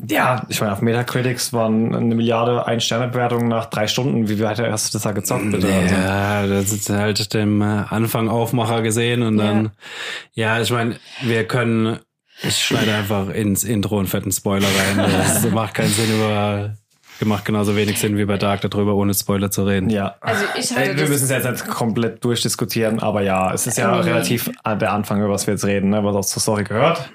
ja, 0.09 0.45
ich 0.49 0.59
meine, 0.59 0.73
auf 0.73 0.81
Metacritics 0.81 1.53
waren 1.53 1.95
eine 1.95 2.15
Milliarde 2.15 2.65
Ein-Sterne-Bewertungen 2.65 3.47
nach 3.47 3.65
drei 3.65 3.87
Stunden. 3.87 4.27
Wie 4.27 4.39
weit 4.41 4.59
hast 4.59 4.93
du 4.93 4.97
das 4.97 5.03
da 5.03 5.11
gezockt, 5.11 5.51
bitte? 5.51 5.67
Ja, 5.69 6.45
das 6.45 6.71
ist 6.71 6.89
halt 6.89 7.33
dem 7.33 7.61
äh, 7.61 7.65
Anfang 7.89 8.29
Aufmacher 8.29 8.81
gesehen 8.81 9.21
und 9.21 9.37
dann, 9.37 9.71
ja, 10.33 10.59
ich 10.59 10.71
meine, 10.71 10.97
wir 11.21 11.45
können, 11.45 11.99
ich 12.41 12.57
schneide 12.57 12.93
einfach 12.95 13.29
ins 13.29 13.63
Intro 13.63 13.99
einen 13.99 14.07
fetten 14.07 14.31
Spoiler 14.31 14.67
rein. 14.67 14.97
Das 14.97 15.49
macht 15.51 15.75
keinen 15.75 15.91
Sinn 15.91 16.13
über, 16.13 16.75
macht 17.21 17.45
genauso 17.45 17.75
wenig 17.75 17.99
Sinn 17.99 18.17
wie 18.17 18.25
bei 18.25 18.37
Dark 18.37 18.61
darüber, 18.61 18.95
ohne 18.95 19.13
Spoiler 19.13 19.49
zu 19.51 19.63
reden. 19.65 19.89
ja. 19.89 20.15
Also 20.21 20.43
ich 20.57 20.71
hatte 20.71 20.89
Ey, 20.91 20.97
wir 20.97 21.07
müssen 21.07 21.23
es 21.25 21.29
jetzt 21.29 21.49
nicht 21.49 21.67
komplett 21.67 22.23
durchdiskutieren, 22.23 22.99
aber 22.99 23.21
ja, 23.21 23.53
es 23.53 23.65
ist 23.67 23.77
ja 23.77 23.95
Nee. 23.95 24.09
relativ 24.09 24.49
der 24.65 24.91
Anfang, 24.91 25.19
über 25.19 25.29
was 25.29 25.47
wir 25.47 25.53
jetzt 25.53 25.65
reden, 25.65 25.89
ne, 25.91 26.03
was 26.03 26.15
auch 26.15 26.25
zur 26.25 26.41
Story 26.41 26.63
gehört. 26.63 27.09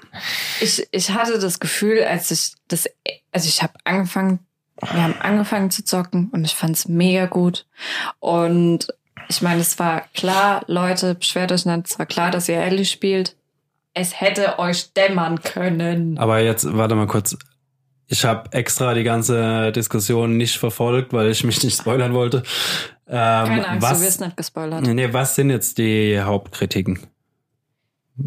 ich, 0.61 0.87
ich 0.91 1.11
hatte 1.11 1.37
das 1.39 1.59
Gefühl, 1.59 2.03
als 2.03 2.31
ich 2.31 2.53
das, 2.67 2.87
also 3.31 3.47
ich 3.47 3.61
habe 3.61 3.73
angefangen, 3.83 4.39
wir 4.81 5.03
haben 5.03 5.15
angefangen 5.19 5.69
zu 5.71 5.83
zocken 5.83 6.29
und 6.31 6.45
ich 6.45 6.55
fand's 6.55 6.87
mega 6.87 7.25
gut. 7.25 7.65
Und 8.19 8.87
ich 9.27 9.41
meine, 9.41 9.61
es 9.61 9.77
war 9.77 10.03
klar, 10.13 10.63
Leute, 10.67 11.15
beschwert 11.15 11.51
euch 11.51 11.65
nicht, 11.65 11.87
es 11.87 11.99
war 11.99 12.05
klar, 12.05 12.31
dass 12.31 12.47
ihr 12.49 12.57
Ellie 12.57 12.85
spielt. 12.85 13.35
Es 13.93 14.21
hätte 14.21 14.57
euch 14.59 14.93
dämmern 14.93 15.41
können. 15.41 16.17
Aber 16.17 16.39
jetzt, 16.39 16.65
warte 16.77 16.95
mal 16.95 17.07
kurz. 17.07 17.35
Ich 18.11 18.25
habe 18.25 18.51
extra 18.53 18.95
die 18.95 19.03
ganze 19.03 19.71
Diskussion 19.71 20.35
nicht 20.35 20.57
verfolgt, 20.57 21.13
weil 21.13 21.29
ich 21.29 21.43
mich 21.43 21.63
nicht 21.63 21.77
spoilern 21.77 22.13
wollte. 22.13 22.37
Ähm, 23.07 23.13
Keine 23.45 23.67
Angst, 23.67 23.87
was, 23.87 23.99
du 23.99 24.05
wirst 24.05 24.21
nicht 24.21 24.35
gespoilert. 24.35 24.81
Nee, 24.81 25.13
was 25.13 25.35
sind 25.35 25.51
jetzt 25.51 25.77
die 25.77 26.19
Hauptkritiken? 26.19 26.99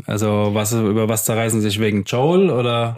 Also, 0.07 0.51
was, 0.53 0.73
über 0.73 1.09
was 1.09 1.25
zerreißen 1.25 1.61
sich 1.61 1.81
wegen 1.81 2.05
Joel 2.05 2.51
oder? 2.51 2.97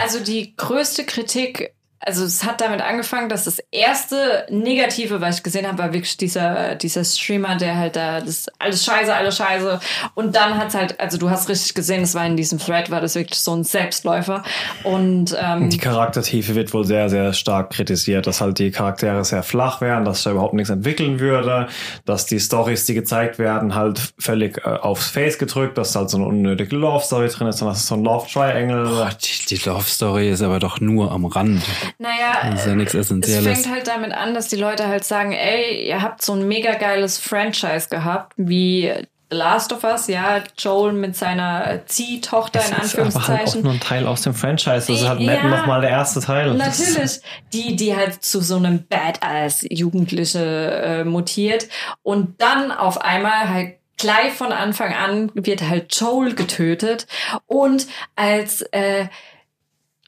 Also 0.00 0.20
die 0.22 0.54
größte 0.54 1.04
Kritik 1.04 1.71
also 2.04 2.24
es 2.24 2.44
hat 2.44 2.60
damit 2.60 2.80
angefangen, 2.80 3.28
dass 3.28 3.44
das 3.44 3.62
erste 3.70 4.46
Negative, 4.50 5.20
was 5.20 5.38
ich 5.38 5.42
gesehen 5.42 5.66
habe, 5.66 5.78
war 5.78 5.92
wirklich 5.92 6.16
dieser, 6.16 6.74
dieser 6.74 7.04
Streamer, 7.04 7.56
der 7.56 7.76
halt 7.76 7.96
da, 7.96 8.20
das 8.20 8.46
alles 8.58 8.84
scheiße, 8.84 9.14
alles 9.14 9.36
scheiße. 9.36 9.80
Und 10.14 10.34
dann 10.34 10.58
hat's 10.58 10.74
halt, 10.74 10.98
also 11.00 11.16
du 11.16 11.30
hast 11.30 11.48
richtig 11.48 11.74
gesehen, 11.74 12.02
es 12.02 12.14
war 12.14 12.26
in 12.26 12.36
diesem 12.36 12.58
Thread, 12.58 12.90
war 12.90 13.00
das 13.00 13.14
wirklich 13.14 13.38
so 13.38 13.54
ein 13.54 13.64
Selbstläufer. 13.64 14.42
Und 14.82 15.36
ähm, 15.40 15.70
Die 15.70 15.78
Charaktertiefe 15.78 16.54
wird 16.54 16.74
wohl 16.74 16.84
sehr, 16.84 17.08
sehr 17.08 17.32
stark 17.32 17.70
kritisiert, 17.70 18.26
dass 18.26 18.40
halt 18.40 18.58
die 18.58 18.70
Charaktere 18.70 19.24
sehr 19.24 19.42
flach 19.42 19.80
wären, 19.80 20.04
dass 20.04 20.24
da 20.24 20.32
überhaupt 20.32 20.54
nichts 20.54 20.70
entwickeln 20.70 21.20
würde, 21.20 21.68
dass 22.04 22.26
die 22.26 22.40
Stories, 22.40 22.84
die 22.86 22.94
gezeigt 22.94 23.38
werden, 23.38 23.74
halt 23.74 24.12
völlig 24.18 24.58
äh, 24.58 24.70
aufs 24.70 25.08
Face 25.08 25.38
gedrückt, 25.38 25.78
dass 25.78 25.94
halt 25.94 26.10
so 26.10 26.16
eine 26.16 26.26
unnötige 26.26 26.74
Love-Story 26.76 27.28
drin 27.28 27.46
ist, 27.46 27.62
und 27.62 27.68
dass 27.68 27.78
es 27.78 27.86
so 27.86 27.94
ein 27.94 28.02
Love-Triangle. 28.02 28.88
Boah, 28.88 29.10
die, 29.22 29.54
die 29.54 29.68
Love 29.68 29.84
Story 29.84 30.30
ist 30.30 30.42
aber 30.42 30.58
doch 30.58 30.80
nur 30.80 31.12
am 31.12 31.26
Rand. 31.26 31.62
Naja, 31.98 32.50
Das 32.50 32.60
ist 32.60 32.66
ja 32.66 32.74
nichts 32.74 32.94
es 32.94 33.00
Essentielles. 33.06 33.44
fängt 33.62 33.74
halt 33.74 33.88
damit 33.88 34.12
an, 34.12 34.34
dass 34.34 34.48
die 34.48 34.56
Leute 34.56 34.88
halt 34.88 35.04
sagen, 35.04 35.32
ey, 35.32 35.86
ihr 35.88 36.02
habt 36.02 36.22
so 36.22 36.34
ein 36.34 36.46
mega 36.48 36.74
geiles 36.74 37.18
Franchise 37.18 37.88
gehabt, 37.88 38.32
wie 38.36 38.92
The 39.30 39.38
Last 39.38 39.72
of 39.72 39.82
Us, 39.82 40.08
ja, 40.08 40.42
Joel 40.58 40.92
mit 40.92 41.16
seiner 41.16 41.80
Ziehtochter 41.86 42.60
in 42.62 42.74
Das 42.76 42.84
ist 42.86 42.98
aber 42.98 43.04
halt 43.04 43.14
auch 43.14 43.20
Anführungszeichen. 43.20 43.62
nur 43.62 43.72
ein 43.72 43.80
Teil 43.80 44.06
aus 44.06 44.20
dem 44.22 44.34
Franchise. 44.34 44.74
Das 44.74 44.88
ist 44.90 45.08
halt 45.08 45.20
nicht 45.20 45.30
Ja. 45.32 45.44
nochmal 45.48 45.80
der 45.80 45.88
erste 45.90 46.20
Teil. 46.20 46.54
Das 46.58 46.78
ist- 46.80 46.90
Natürlich, 46.98 47.20
die, 47.54 47.76
die 47.76 47.96
halt 47.96 48.22
zu 48.22 48.42
so 48.42 48.56
einem 48.56 48.84
Badass-Jugendliche 48.86 50.40
äh, 50.40 51.04
mutiert 51.04 51.68
und 52.02 52.40
dann 52.40 52.72
auf 52.72 53.00
einmal 53.00 53.48
halt 53.48 53.74
gleich 53.98 54.32
von 54.32 54.52
Anfang 54.52 54.92
an 54.94 55.30
wird 55.34 55.62
halt 55.62 55.94
Joel 55.94 56.34
getötet 56.34 57.06
und 57.46 57.86
als 58.16 58.62
äh, 58.72 59.06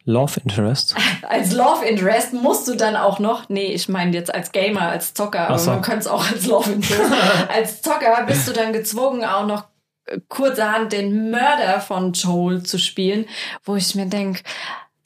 Love 0.04 0.40
Interest. 0.44 0.94
als 1.28 1.52
Love 1.52 1.84
Interest 1.84 2.32
musst 2.32 2.68
du 2.68 2.74
dann 2.74 2.96
auch 2.96 3.18
noch, 3.18 3.48
nee, 3.48 3.72
ich 3.72 3.88
meine 3.88 4.12
jetzt 4.12 4.34
als 4.34 4.52
Gamer, 4.52 4.88
als 4.88 5.14
Zocker, 5.14 5.48
aber 5.48 5.58
so. 5.58 5.70
man 5.70 5.82
könnte 5.82 6.00
es 6.00 6.06
auch 6.06 6.30
als 6.30 6.46
Love 6.46 6.72
Interest, 6.72 7.12
als 7.48 7.82
Zocker 7.82 8.24
bist 8.26 8.46
du 8.46 8.52
dann 8.52 8.72
gezwungen 8.72 9.24
auch 9.24 9.46
noch 9.46 9.64
äh, 10.06 10.20
kurzerhand 10.28 10.92
den 10.92 11.30
Mörder 11.30 11.80
von 11.80 12.12
Joel 12.12 12.62
zu 12.62 12.78
spielen, 12.78 13.26
wo 13.64 13.76
ich 13.76 13.94
mir 13.94 14.06
denk, 14.06 14.42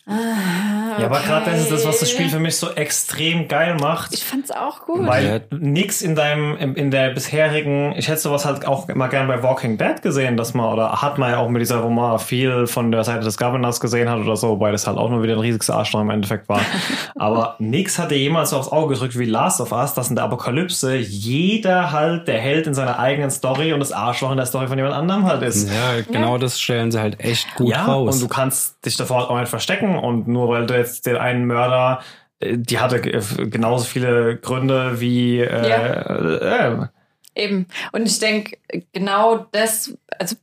ah, 0.09 1.01
Ja, 1.01 1.07
aber 1.07 1.21
gerade 1.21 1.51
das 1.51 1.61
ist 1.61 1.71
das, 1.71 1.87
was 1.87 2.01
das 2.01 2.09
okay. 2.09 2.19
Spiel 2.19 2.31
für 2.31 2.39
mich 2.39 2.57
so 2.57 2.71
extrem 2.71 3.47
geil 3.49 3.77
macht. 3.81 4.15
Ich 4.15 4.25
fand's 4.25 4.51
auch 4.51 4.87
gut. 4.87 5.07
Weil 5.07 5.43
nix 5.51 6.03
in 6.03 6.15
deinem, 6.15 6.57
in, 6.57 6.75
in 6.75 6.91
der 6.91 7.11
bisherigen, 7.11 7.93
ich 7.97 8.09
hätte 8.09 8.21
sowas 8.21 8.45
halt 8.45 8.67
auch 8.67 8.89
immer 8.89 9.09
gern 9.09 9.29
bei 9.29 9.43
Walking 9.43 9.79
Dead 9.79 10.01
gesehen, 10.03 10.37
dass 10.37 10.55
man, 10.55 10.73
oder 10.73 11.03
hat 11.03 11.19
man 11.19 11.31
ja 11.31 11.39
auch 11.39 11.49
mit 11.49 11.61
dieser 11.61 11.79
Roman 11.79 12.19
viel 12.19 12.67
von 12.67 12.91
der 12.91 13.05
Seite 13.05 13.25
des 13.25 13.37
Governors 13.37 13.81
gesehen 13.81 14.09
hat 14.09 14.19
oder 14.19 14.37
so, 14.37 14.49
wobei 14.51 14.73
das 14.73 14.87
halt 14.87 14.99
auch 14.99 15.11
nur 15.11 15.23
wieder 15.23 15.35
ein 15.35 15.41
riesiges 15.41 15.71
Arschloch 15.71 16.01
im 16.01 16.11
Endeffekt 16.11 16.49
war. 16.49 16.61
Aber 17.15 17.57
nix 17.59 17.99
hatte 17.99 18.15
jemals 18.15 18.51
so 18.51 18.57
aufs 18.57 18.73
Auge 18.73 18.95
gedrückt 18.95 19.19
wie 19.19 19.25
Last 19.25 19.61
of 19.61 19.73
Us, 19.73 19.95
dass 19.95 20.09
in 20.09 20.17
der 20.17 20.25
Apokalypse 20.25 20.97
jeder 20.97 21.93
halt 21.93 22.29
der 22.29 22.39
Held 22.39 22.67
in 22.67 22.75
seiner 22.75 22.99
eigenen 22.99 23.31
Story 23.31 23.73
und 23.73 23.81
das 23.81 23.93
Arschloch 23.93 24.31
in 24.31 24.37
der 24.37 24.47
Story 24.47 24.69
von 24.69 24.79
jemand 24.79 24.95
anderem 24.95 25.25
halt 25.25 25.43
ist. 25.43 25.69
Ja, 25.69 26.01
genau 26.11 26.39
das 26.39 26.61
stellen 26.61 26.91
sie 26.91 26.99
halt 26.99 27.21
echt 27.21 27.55
gut 27.57 27.71
ja, 27.71 27.85
raus. 27.85 28.15
und 28.15 28.23
du 28.23 28.29
kannst 28.29 28.85
dich 28.85 28.97
davor 28.97 29.31
auch 29.31 29.39
nicht 29.39 29.49
verstecken 29.49 29.98
und 29.99 30.29
nur 30.29 30.49
weil 30.49 30.67
du 30.67 30.77
jetzt 30.77 31.07
den 31.07 31.17
einen 31.17 31.47
Mörder, 31.47 32.01
äh, 32.41 32.57
die 32.57 32.79
hatte 32.79 33.01
g- 33.01 33.21
genauso 33.51 33.85
viele 33.85 34.37
Gründe 34.39 35.01
wie 35.01 35.41
äh, 35.41 35.69
Ja. 35.69 36.83
äh, 36.83 36.87
Eben. 37.35 37.67
Und 37.93 38.07
ich 38.07 38.19
denke, 38.19 38.57
genau 38.93 39.47
das, 39.53 39.97
also 40.19 40.35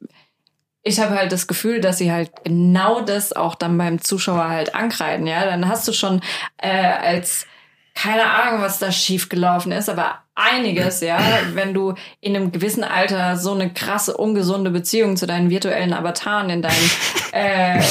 ich 0.81 0.99
habe 0.99 1.15
halt 1.15 1.31
das 1.31 1.47
Gefühl, 1.47 1.81
dass 1.81 1.97
sie 1.97 2.11
halt 2.11 2.31
genau 2.45 3.01
das 3.01 3.33
auch 3.33 3.55
dann 3.55 3.77
beim 3.77 3.99
Zuschauer 4.01 4.47
halt 4.47 4.75
ankreiden, 4.75 5.27
ja. 5.27 5.43
Dann 5.45 5.67
hast 5.67 5.87
du 5.87 5.93
schon 5.93 6.21
äh, 6.57 6.69
als 6.69 7.47
keine 7.95 8.29
Ahnung, 8.29 8.61
was 8.61 8.77
da 8.79 8.91
schiefgelaufen 8.91 9.71
ist, 9.71 9.89
aber 9.89 10.19
einiges, 10.35 10.99
ja, 10.99 11.17
wenn 11.53 11.73
du 11.73 11.93
in 12.19 12.35
einem 12.35 12.51
gewissen 12.51 12.83
Alter 12.83 13.37
so 13.37 13.53
eine 13.53 13.71
krasse, 13.71 14.17
ungesunde 14.17 14.69
Beziehung 14.69 15.15
zu 15.15 15.25
deinen 15.25 15.49
virtuellen 15.49 15.93
Avataren 15.93 16.49
in 16.49 16.61
deinen 16.61 16.91
äh, 17.31 17.81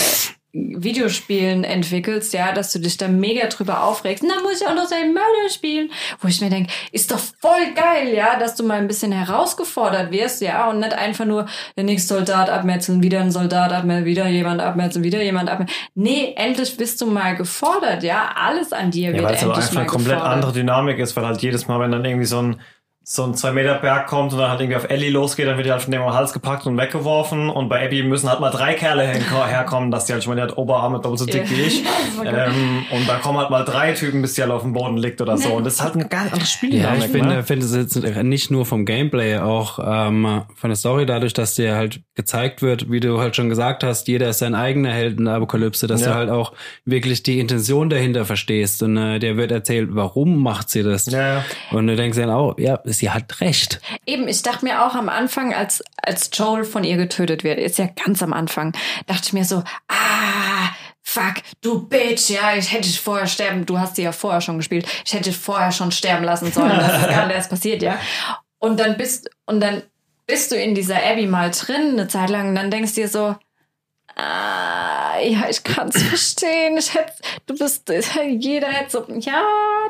Videospielen 0.55 1.65
entwickelst, 1.65 2.33
ja, 2.33 2.53
dass 2.53 2.71
du 2.71 2.79
dich 2.79 2.97
da 2.97 3.09
mega 3.09 3.49
drüber 3.49 3.83
aufregst. 3.83 4.25
Na, 4.27 4.41
muss 4.41 4.61
ich 4.61 4.67
auch 4.67 4.75
noch 4.75 4.87
seinen 4.87 5.13
Mörder 5.13 5.49
spielen. 5.53 5.91
Wo 6.21 6.29
ich 6.29 6.41
mir 6.41 6.49
denke, 6.49 6.73
ist 6.93 7.11
doch 7.11 7.19
voll 7.19 7.75
geil, 7.75 8.15
ja, 8.15 8.39
dass 8.39 8.55
du 8.55 8.63
mal 8.63 8.79
ein 8.79 8.87
bisschen 8.87 9.11
herausgefordert 9.11 10.13
wirst, 10.13 10.41
ja, 10.43 10.71
und 10.71 10.79
nicht 10.79 10.95
einfach 10.95 11.25
nur 11.25 11.47
der 11.77 11.83
nächste 11.83 12.15
Soldat 12.15 12.51
abmetzeln, 12.51 13.03
wieder 13.03 13.21
ein 13.21 13.33
Soldat 13.33 13.73
abmetzeln, 13.73 14.05
wieder 14.05 14.29
jemand 14.29 14.61
abmetzeln, 14.61 15.05
wieder 15.05 15.23
jemand 15.23 15.51
abmetzeln. 15.51 15.77
Nee, 15.97 16.35
endlich 16.37 16.77
bist 16.77 17.01
du 17.01 17.07
mal 17.07 17.35
gefordert, 17.35 18.05
ja. 18.05 18.31
Alles 18.37 18.73
an 18.73 18.93
dir 18.93 19.09
ja, 19.09 19.15
wird 19.15 19.25
weil 19.25 19.35
es 19.35 19.43
endlich 19.43 19.59
einfach 19.59 19.75
mal 19.75 19.81
eine 19.81 19.89
komplett 19.89 20.15
gefordert. 20.15 20.35
andere 20.35 20.53
Dynamik 20.53 20.99
ist, 21.01 21.17
weil 21.17 21.27
halt 21.27 21.43
jedes 21.43 21.67
Mal, 21.67 21.81
wenn 21.81 21.91
dann 21.91 22.05
irgendwie 22.05 22.27
so 22.27 22.41
ein 22.41 22.61
so 23.07 23.23
ein 23.25 23.35
2 23.35 23.53
Meter 23.53 23.75
Berg 23.75 24.07
kommt 24.07 24.33
und 24.33 24.39
dann 24.39 24.51
halt 24.51 24.61
irgendwie 24.61 24.77
auf 24.77 24.89
Ellie 24.89 25.11
losgeht, 25.11 25.47
dann 25.47 25.57
wird 25.59 25.67
die 25.67 25.71
halt 25.73 25.83
von 25.83 25.93
dem 25.93 26.01
am 26.03 26.15
Hals 26.15 26.33
gepackt 26.33 26.67
und 26.67 26.79
weggeworfen 26.79 27.51
und 27.51 27.69
bei 27.69 27.85
Abby 27.85 28.03
müssen 28.03 28.31
halt 28.31 28.41
mal 28.41 28.51
drei 28.51 28.73
Kerle 28.75 29.07
her- 29.07 29.47
herkommen, 29.47 29.91
dass 29.91 30.07
die 30.07 30.15
halt 30.15 30.25
schon 30.25 30.35
mal 30.35 30.37
die 30.37 30.51
hat 30.51 30.57
Oberarme 30.57 31.01
doppelt 31.01 31.19
so 31.19 31.27
dick 31.27 31.49
wie 31.51 31.63
ich. 31.63 31.85
Ähm, 32.25 32.85
und 32.91 33.09
dann 33.09 33.21
kommen 33.21 33.39
halt 33.39 33.51
mal 33.51 33.65
drei 33.65 33.93
Typen, 33.93 34.23
bis 34.23 34.35
die 34.35 34.43
halt 34.43 34.51
auf 34.51 34.63
dem 34.63 34.73
Boden 34.73 34.97
liegt 34.97 35.21
oder 35.21 35.37
so. 35.37 35.51
Und 35.55 35.65
das 35.65 35.75
ist 35.75 35.83
halt 35.83 35.95
ein 35.97 36.09
ganz 36.09 36.33
anderes 36.33 36.51
Spiel. 36.51 36.75
Ja, 36.75 36.95
ich 36.97 37.05
finde, 37.05 37.29
ne? 37.29 37.43
finde 37.43 37.67
es 37.67 37.75
jetzt 37.75 37.97
nicht 38.23 38.51
nur 38.51 38.65
vom 38.65 38.87
Gameplay, 38.87 39.39
auch 39.39 39.79
ähm, 39.85 40.43
von 40.55 40.71
der 40.71 40.77
Story, 40.77 41.05
dadurch, 41.05 41.33
dass 41.35 41.55
dir 41.55 41.75
halt 41.75 42.01
gezeigt 42.15 42.63
wird, 42.63 42.91
wie 42.91 43.01
du 43.01 43.21
halt 43.21 43.37
schon 43.37 43.49
gesagt 43.49 43.85
hast, 43.85 44.09
jeder 44.09 44.31
ist 44.31 44.39
sein 44.39 44.55
eigener 44.55 44.91
Held 44.93 45.19
in 45.19 45.27
der 45.27 45.35
Apokalypse, 45.35 45.87
dass 45.87 46.01
Ja. 46.03 46.09
du 46.09 46.15
halt 46.15 46.31
auch 46.31 46.53
wirklich 46.85 47.23
die 47.23 47.41
Intention 47.41 47.91
dahinter 47.91 48.25
verstehst 48.25 48.83
und 48.83 48.97
äh, 48.97 49.19
dir 49.19 49.37
wird 49.37 49.51
erzählt, 49.53 49.91
warum 49.93 50.43
macht 50.43 50.71
sie 50.71 50.83
das? 50.83 51.07
Ja. 51.07 51.45
Und 51.73 51.87
du 51.89 51.97
denkst 51.97 52.17
dann 52.17 52.31
auch, 52.31 52.59
ja, 52.59 52.79
sie 52.95 53.11
hat 53.11 53.41
recht. 53.41 53.81
Eben, 54.07 54.29
ich 54.29 54.43
dachte 54.43 54.65
mir 54.65 54.85
auch 54.85 54.95
am 54.95 55.09
Anfang, 55.09 55.55
als, 55.55 55.83
als 55.97 56.31
Joel 56.33 56.65
von 56.65 56.85
ihr 56.85 56.97
getötet 56.97 57.45
wird, 57.45 57.59
ist 57.59 57.79
ja 57.79 57.87
ganz 57.87 58.23
am 58.23 58.33
Anfang, 58.33 58.73
dachte 59.07 59.23
ich 59.27 59.33
mir 59.33 59.45
so, 59.45 59.63
ah, 59.89 60.71
fuck, 61.03 61.35
du 61.61 61.87
Bitch, 61.87 62.31
ja, 62.31 62.57
ich 62.57 62.73
hätte 62.73 62.89
vorher 62.89 63.27
sterben, 63.27 63.67
du 63.67 63.79
hast 63.79 63.97
sie 63.97 64.03
ja 64.03 64.13
vorher 64.13 64.41
schon 64.41 64.59
gespielt, 64.59 64.87
ich 65.05 65.13
hätte 65.13 65.33
vorher 65.33 65.71
schon 65.71 65.93
sterben 65.93 66.25
lassen 66.25 66.51
sollen, 66.51 66.79
das 66.79 67.03
ist 67.03 67.09
gar 67.09 67.31
erst 67.31 67.51
passiert, 67.51 67.83
ja. 67.83 67.99
Und 68.59 68.81
dann 68.81 68.97
bist, 68.97 69.31
und 69.47 69.61
dann 69.61 69.83
bist 70.27 70.51
du 70.51 70.57
in 70.57 70.75
dieser 70.75 71.05
Abby 71.05 71.27
mal 71.27 71.51
drin 71.51 71.93
eine 71.93 72.09
Zeit 72.09 72.31
lang 72.31 72.49
und 72.49 72.55
dann 72.55 72.71
denkst 72.71 72.95
du 72.95 73.03
dir 73.03 73.09
so, 73.09 73.37
Ah, 74.17 75.19
ja, 75.21 75.49
ich 75.51 75.65
kann 75.65 75.89
es 75.89 76.03
verstehen. 76.03 76.77
Ich 76.77 76.95
hätte, 76.95 77.13
du 77.47 77.57
bist, 77.57 77.91
jeder 78.39 78.69
hätte 78.69 78.91
so, 78.91 79.05
ja, 79.19 79.43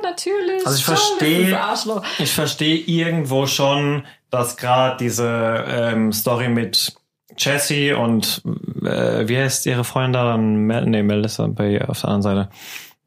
natürlich. 0.03 0.67
Also 0.67 0.79
ich 0.79 0.85
verstehe-. 0.85 2.03
Ich 2.19 2.33
verstehe 2.33 2.77
irgendwo 2.79 3.47
schon, 3.47 4.07
dass 4.31 4.57
gerade 4.57 4.97
diese 4.99 5.65
ähm, 5.69 6.13
Story 6.13 6.49
mit 6.49 6.95
Jessie 7.37 7.93
und 7.93 8.43
äh, 8.83 9.29
wie 9.29 9.39
heißt 9.39 9.67
ihre 9.67 9.85
Freundin 9.85 10.13
da? 10.13 10.37
Mel 10.37 10.87
nee, 10.87 11.03
Melissa 11.03 11.47
bei, 11.49 11.87
auf 11.87 12.01
der 12.01 12.11
anderen 12.11 12.23
Seite. 12.23 12.51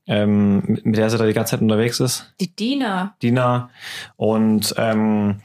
Ähm, 0.05 0.79
mit 0.83 0.97
der 0.97 1.09
sie 1.09 1.17
da 1.17 1.25
die 1.25 1.33
ganze 1.33 1.51
Zeit 1.51 1.61
unterwegs 1.61 1.99
ist. 1.99 2.33
Die 2.39 2.55
Diener. 2.55 3.15
Dina. 3.21 3.69
Und 4.15 4.73
ähm, 4.77 5.41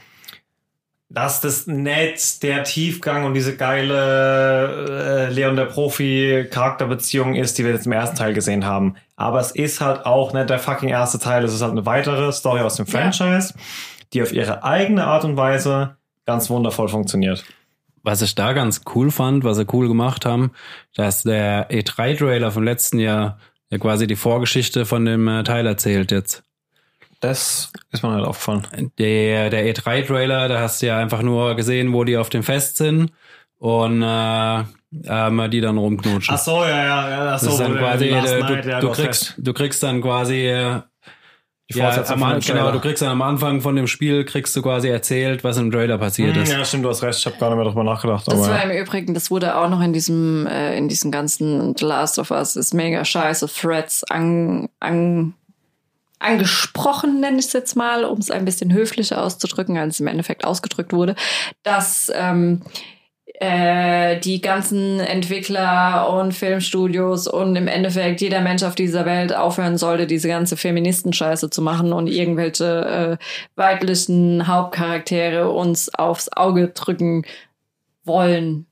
dass 1.14 1.40
das 1.40 1.66
nicht 1.66 2.42
der 2.42 2.64
Tiefgang 2.64 3.24
und 3.24 3.34
diese 3.34 3.56
geile 3.56 5.28
äh, 5.28 5.32
Leon 5.32 5.56
der 5.56 5.66
Profi 5.66 6.46
Charakterbeziehung 6.50 7.34
ist, 7.34 7.58
die 7.58 7.64
wir 7.64 7.72
jetzt 7.72 7.86
im 7.86 7.92
ersten 7.92 8.16
Teil 8.16 8.32
gesehen 8.32 8.64
haben. 8.64 8.96
Aber 9.16 9.38
es 9.40 9.50
ist 9.50 9.80
halt 9.80 10.06
auch 10.06 10.32
nicht 10.32 10.48
der 10.48 10.58
fucking 10.58 10.88
erste 10.88 11.18
Teil. 11.18 11.44
Es 11.44 11.52
ist 11.52 11.60
halt 11.60 11.72
eine 11.72 11.84
weitere 11.84 12.32
Story 12.32 12.60
aus 12.60 12.76
dem 12.76 12.86
Ja. 12.86 12.92
Franchise, 12.92 13.54
die 14.12 14.22
auf 14.22 14.32
ihre 14.32 14.64
eigene 14.64 15.04
Art 15.04 15.24
und 15.24 15.36
Weise 15.36 15.96
ganz 16.24 16.48
wundervoll 16.48 16.88
funktioniert. 16.88 17.44
Was 18.02 18.22
ich 18.22 18.34
da 18.34 18.52
ganz 18.52 18.82
cool 18.94 19.10
fand, 19.10 19.44
was 19.44 19.58
sie 19.58 19.66
cool 19.72 19.88
gemacht 19.88 20.24
haben, 20.24 20.52
dass 20.96 21.22
der 21.22 21.70
E3-Trailer 21.70 22.50
vom 22.50 22.64
letzten 22.64 22.98
Jahr 22.98 23.38
ja 23.70 23.78
quasi 23.78 24.06
die 24.06 24.16
Vorgeschichte 24.16 24.86
von 24.86 25.04
dem 25.04 25.28
äh, 25.28 25.44
Teil 25.44 25.66
erzählt 25.66 26.10
jetzt. 26.10 26.42
Das 27.22 27.70
ist 27.92 28.02
mir 28.02 28.10
halt 28.10 28.26
aufgefallen. 28.26 28.66
Der, 28.98 29.48
der 29.48 29.64
E3-Trailer, 29.72 30.48
da 30.48 30.58
hast 30.58 30.82
du 30.82 30.86
ja 30.86 30.98
einfach 30.98 31.22
nur 31.22 31.54
gesehen, 31.54 31.92
wo 31.92 32.02
die 32.02 32.16
auf 32.16 32.30
dem 32.30 32.42
Fest 32.42 32.78
sind 32.78 33.12
und 33.58 34.02
äh, 34.02 34.64
ähm, 35.04 35.50
die 35.52 35.60
dann 35.60 35.78
rumknutschen. 35.78 36.34
Ach 36.34 36.38
so, 36.38 36.64
ja, 36.64 36.68
ja, 36.68 37.10
ja. 37.10 37.26
Ach 37.28 37.32
das 37.34 37.42
so, 37.42 37.50
ist 37.50 37.60
dann 37.60 37.76
quasi, 37.76 38.08
äh, 38.08 38.20
Night, 38.40 38.64
du, 38.64 38.68
ja, 38.68 38.80
du, 38.80 38.90
kriegst, 38.90 39.34
du 39.38 39.52
kriegst 39.52 39.80
dann 39.84 40.02
quasi, 40.02 40.48
äh, 40.48 40.80
die 41.70 41.78
ja, 41.78 41.84
Fortsetzung 41.84 42.16
am, 42.16 42.22
An- 42.24 42.40
dem 42.40 42.54
genau, 42.56 42.72
du 42.72 42.80
kriegst 42.80 43.02
dann 43.02 43.10
am 43.10 43.22
Anfang 43.22 43.60
von 43.60 43.76
dem 43.76 43.86
Spiel, 43.86 44.24
kriegst 44.24 44.56
du 44.56 44.62
quasi 44.62 44.88
erzählt, 44.88 45.44
was 45.44 45.58
im 45.58 45.70
Trailer 45.70 45.98
passiert 45.98 46.34
Hm, 46.34 46.42
ist. 46.42 46.50
Ja, 46.50 46.64
stimmt, 46.64 46.84
du 46.84 46.88
hast 46.88 47.04
recht. 47.04 47.20
Ich 47.20 47.26
habe 47.26 47.36
gar 47.38 47.50
nicht 47.50 47.56
mehr 47.56 47.66
drüber 47.66 47.84
nachgedacht. 47.84 48.26
Das 48.26 48.34
aber 48.34 48.48
war 48.48 48.64
ja. 48.66 48.70
im 48.70 48.82
Übrigen, 48.82 49.14
das 49.14 49.30
wurde 49.30 49.56
auch 49.56 49.68
noch 49.68 49.80
in 49.80 49.92
diesem, 49.92 50.48
äh, 50.48 50.76
in 50.76 50.88
diesem 50.88 51.12
ganzen 51.12 51.76
The 51.76 51.84
Last 51.84 52.18
of 52.18 52.32
Us 52.32 52.56
ist 52.56 52.74
mega 52.74 53.04
scheiße 53.04 53.46
Threads 53.46 54.02
an, 54.04 54.68
an, 54.80 55.34
angesprochen, 56.22 57.20
nenne 57.20 57.38
ich 57.38 57.46
es 57.46 57.52
jetzt 57.52 57.76
mal, 57.76 58.04
um 58.04 58.18
es 58.18 58.30
ein 58.30 58.44
bisschen 58.44 58.72
höflicher 58.72 59.22
auszudrücken, 59.22 59.78
als 59.78 59.94
es 59.94 60.00
im 60.00 60.06
Endeffekt 60.06 60.44
ausgedrückt 60.44 60.92
wurde, 60.92 61.14
dass 61.62 62.10
ähm, 62.14 62.62
äh, 63.42 64.20
die 64.20 64.40
ganzen 64.40 65.00
Entwickler 65.00 66.08
und 66.12 66.32
Filmstudios 66.32 67.26
und 67.26 67.56
im 67.56 67.66
Endeffekt 67.66 68.20
jeder 68.20 68.40
Mensch 68.40 68.62
auf 68.62 68.74
dieser 68.74 69.04
Welt 69.04 69.34
aufhören 69.34 69.78
sollte, 69.78 70.06
diese 70.06 70.28
ganze 70.28 70.56
Feministenscheiße 70.56 71.50
zu 71.50 71.60
machen 71.60 71.92
und 71.92 72.06
irgendwelche 72.06 73.18
äh, 73.18 73.24
weiblichen 73.60 74.46
Hauptcharaktere 74.46 75.50
uns 75.50 75.92
aufs 75.92 76.28
Auge 76.28 76.68
drücken 76.68 77.24
wollen. 78.04 78.66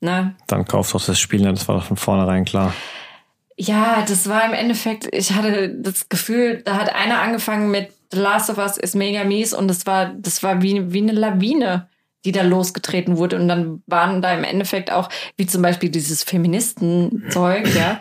Ne? 0.00 0.34
Dann 0.48 0.64
kaufst 0.66 0.92
du 0.92 0.98
das 0.98 1.18
Spiel, 1.18 1.40
ne? 1.40 1.52
das 1.52 1.66
war 1.66 1.76
doch 1.76 1.84
von 1.84 1.96
vornherein 1.96 2.44
klar. 2.44 2.74
Ja, 3.60 4.04
das 4.06 4.28
war 4.28 4.44
im 4.44 4.54
Endeffekt, 4.54 5.08
ich 5.12 5.32
hatte 5.32 5.74
das 5.74 6.08
Gefühl, 6.08 6.62
da 6.64 6.76
hat 6.76 6.94
einer 6.94 7.20
angefangen 7.20 7.72
mit 7.72 7.90
The 8.12 8.18
Last 8.18 8.50
of 8.50 8.58
Us 8.58 8.78
ist 8.78 8.94
mega 8.94 9.24
mies 9.24 9.52
und 9.52 9.66
das 9.66 9.84
war, 9.84 10.14
das 10.16 10.44
war 10.44 10.62
wie, 10.62 10.92
wie 10.92 11.02
eine 11.02 11.12
Lawine, 11.12 11.88
die 12.24 12.30
da 12.30 12.42
losgetreten 12.42 13.18
wurde. 13.18 13.36
Und 13.36 13.48
dann 13.48 13.82
waren 13.86 14.22
da 14.22 14.32
im 14.32 14.44
Endeffekt 14.44 14.92
auch, 14.92 15.08
wie 15.36 15.46
zum 15.46 15.60
Beispiel 15.62 15.90
dieses 15.90 16.22
Feministenzeug, 16.22 17.74
ja. 17.74 18.00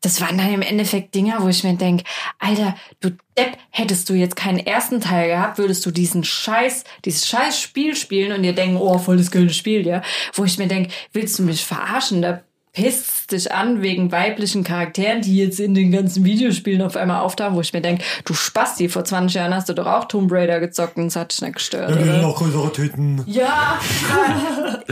Das 0.00 0.20
waren 0.20 0.36
dann 0.38 0.52
im 0.52 0.62
Endeffekt 0.62 1.14
Dinger, 1.14 1.42
wo 1.42 1.48
ich 1.48 1.62
mir 1.62 1.74
denke, 1.74 2.04
Alter, 2.40 2.74
du 3.00 3.10
Depp, 3.38 3.56
hättest 3.70 4.08
du 4.08 4.14
jetzt 4.14 4.34
keinen 4.34 4.58
ersten 4.58 5.00
Teil 5.00 5.28
gehabt, 5.28 5.58
würdest 5.58 5.84
du 5.86 5.90
diesen 5.92 6.24
Scheiß, 6.24 6.84
dieses 7.04 7.28
Scheiß 7.28 7.60
Spiel 7.60 7.94
spielen 7.94 8.32
und 8.32 8.42
dir 8.42 8.52
denken, 8.52 8.78
oh, 8.78 8.98
voll 8.98 9.16
das 9.16 9.30
geile 9.30 9.50
Spiel, 9.50 9.86
ja. 9.86 10.02
Wo 10.34 10.44
ich 10.44 10.58
mir 10.58 10.68
denke, 10.68 10.90
willst 11.12 11.38
du 11.38 11.42
mich 11.42 11.64
verarschen? 11.64 12.22
Da 12.22 12.42
pisst 12.72 13.32
dich 13.32 13.52
an 13.52 13.82
wegen 13.82 14.12
weiblichen 14.12 14.64
Charakteren, 14.64 15.20
die 15.20 15.36
jetzt 15.36 15.60
in 15.60 15.74
den 15.74 15.92
ganzen 15.92 16.24
Videospielen 16.24 16.80
auf 16.80 16.96
einmal 16.96 17.20
auftauchen, 17.20 17.54
wo 17.54 17.60
ich 17.60 17.72
mir 17.72 17.82
denke, 17.82 18.02
du 18.24 18.32
Spasti, 18.32 18.88
vor 18.88 19.04
20 19.04 19.34
Jahren 19.34 19.54
hast 19.54 19.68
du 19.68 19.74
doch 19.74 19.86
auch 19.86 20.06
Tomb 20.06 20.32
Raider 20.32 20.58
gezockt 20.58 20.96
und 20.96 21.06
es 21.06 21.16
hat 21.16 21.32
dich 21.32 21.42
nicht 21.42 21.56
gestört. 21.56 21.90
Ja, 21.90 22.02
oder? 22.02 22.22
noch 22.22 22.36
größere 22.36 22.72
Tüten. 22.72 23.22
Ja, 23.26 23.78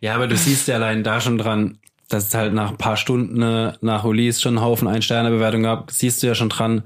Ja, 0.00 0.14
aber 0.14 0.26
du 0.26 0.36
siehst 0.36 0.68
ja 0.68 0.76
allein 0.76 1.02
da 1.02 1.20
schon 1.20 1.38
dran, 1.38 1.78
dass 2.08 2.28
es 2.28 2.34
halt 2.34 2.54
nach 2.54 2.70
ein 2.70 2.76
paar 2.76 2.96
Stunden 2.96 3.42
äh, 3.42 3.72
nach 3.80 4.04
Release 4.04 4.40
schon 4.40 4.56
einen 4.56 4.64
Haufen 4.64 4.88
Ein-Sterne-Bewertungen 4.88 5.64
gab. 5.64 5.90
Siehst 5.90 6.22
du 6.22 6.26
ja 6.26 6.34
schon 6.34 6.48
dran, 6.48 6.82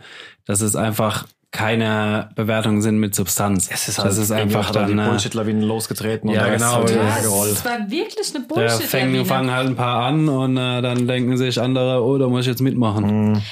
dass 0.46 0.60
es 0.60 0.76
einfach 0.76 1.26
keine 1.52 2.30
Bewertungen 2.34 2.80
sind 2.80 2.98
mit 2.98 3.14
Substanz. 3.14 3.68
Es 3.70 3.86
ist 3.86 3.98
das 3.98 4.16
ist 4.16 4.30
einfach 4.32 4.68
hat 4.68 4.88
die 4.88 4.94
dann, 4.94 4.98
äh, 4.98 5.10
Bullshit-Lawinen 5.10 5.62
losgetreten 5.62 6.30
Ja, 6.30 6.40
und 6.40 6.48
da 6.48 6.54
genau, 6.54 6.82
ist 6.82 6.94
ja. 6.94 7.14
halt 7.14 7.24
es 7.24 7.64
war 7.64 7.90
wirklich 7.90 8.34
eine 8.34 8.46
da 8.48 8.54
bullshit 8.54 8.86
fängen, 8.86 9.26
fangen 9.26 9.50
halt 9.50 9.68
ein 9.68 9.76
paar 9.76 10.04
an 10.06 10.30
und 10.30 10.56
äh, 10.56 10.80
dann 10.80 11.06
denken 11.06 11.36
sich 11.36 11.60
andere, 11.60 12.02
oh, 12.02 12.16
da 12.16 12.26
muss 12.28 12.40
ich 12.40 12.46
jetzt 12.46 12.62
mitmachen. 12.62 13.42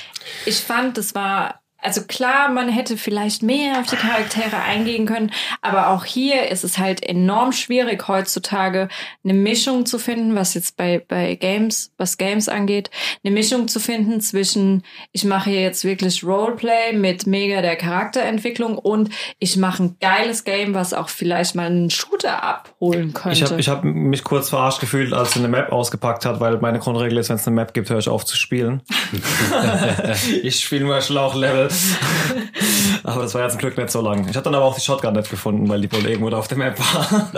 Ich 0.47 0.61
fand, 0.61 0.97
das 0.97 1.15
war, 1.15 1.61
also 1.83 2.03
klar, 2.03 2.51
man 2.51 2.69
hätte 2.69 2.97
vielleicht 2.97 3.43
mehr 3.43 3.81
auf 3.81 3.87
die 3.87 3.97
Charaktere 3.97 4.57
eingehen 4.57 5.07
können, 5.07 5.31
aber 5.63 5.89
auch 5.89 6.05
hier 6.05 6.49
ist 6.49 6.65
es 6.65 6.79
halt 6.79 7.03
enorm 7.03 7.53
schwierig 7.53 8.07
heutzutage 8.07 8.89
eine 9.25 9.35
Mischung 9.35 9.87
zu 9.87 9.99
finden, 9.99 10.35
was 10.35 10.55
jetzt 10.55 10.77
bei, 10.77 11.03
bei 11.07 11.35
Games, 11.37 11.93
was 11.97 12.19
Games 12.19 12.49
angeht, 12.49 12.91
eine 13.25 13.33
Mischung 13.33 13.69
zu 13.69 13.81
finden 13.81 14.21
zwischen, 14.21 14.83
ich 15.13 15.25
mache 15.25 15.51
hier 15.51 15.63
jetzt 15.63 15.85
wirklich 15.85 16.23
Roleplay 16.25 16.93
mit 16.93 17.27
mega 17.27 17.63
der 17.63 17.77
Charakterentwicklung 17.77 18.77
und 18.77 19.11
ich 19.39 19.57
mache 19.57 19.85
ein 19.85 19.97
geiles 20.01 20.45
Game, 20.45 20.75
was 20.75 20.93
auch 20.93 21.09
vielleicht 21.09 21.55
mal 21.55 21.67
einen 21.67 21.91
Shooter 21.91 22.43
abholen 22.43 23.15
könnte. 23.15 23.39
Ich 23.39 23.51
habe 23.51 23.61
ich 23.61 23.69
hab 23.69 23.85
mich 23.85 24.25
kurz 24.25 24.51
verarscht 24.51 24.81
gefühlt, 24.81 25.13
als 25.13 25.33
sie 25.33 25.39
eine 25.39 25.49
Map 25.49 25.73
ausgepackt 25.73 26.27
hat, 26.27 26.41
weil 26.41 26.59
meine 26.59 26.79
Grundregel 26.79 27.19
ist, 27.19 27.31
wenn 27.31 27.37
es 27.37 27.47
eine 27.47 27.57
Map 27.57 27.73
gibt, 27.73 27.89
höre 27.89 27.99
ich 27.99 28.09
auf 28.09 28.25
zu 28.25 28.37
spielen. 28.37 28.83
ich 30.43 30.61
spiele 30.61 30.85
nur 30.85 31.01
Schlauchlevel. 31.01 31.70
aber 33.05 33.23
das 33.23 33.35
war 33.35 33.43
ja 33.43 33.49
zum 33.49 33.59
Glück 33.59 33.77
nicht 33.77 33.91
so 33.91 34.01
lang. 34.01 34.29
Ich 34.29 34.37
habe 34.37 34.45
dann 34.45 34.55
aber 34.55 34.65
auch 34.65 34.75
die 34.75 34.81
Shotgun 34.81 35.15
nicht 35.15 35.31
gefunden, 35.31 35.69
weil 35.69 35.81
die 35.81 35.93
wohl 35.93 36.07
irgendwo 36.07 36.31
da 36.31 36.39
auf 36.39 36.49
der 36.49 36.59
Map 36.59 36.79
war. 36.79 37.33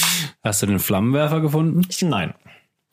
Hast 0.44 0.62
du 0.62 0.66
den 0.66 0.78
Flammenwerfer 0.78 1.40
gefunden? 1.40 1.86
Nein. 2.02 2.34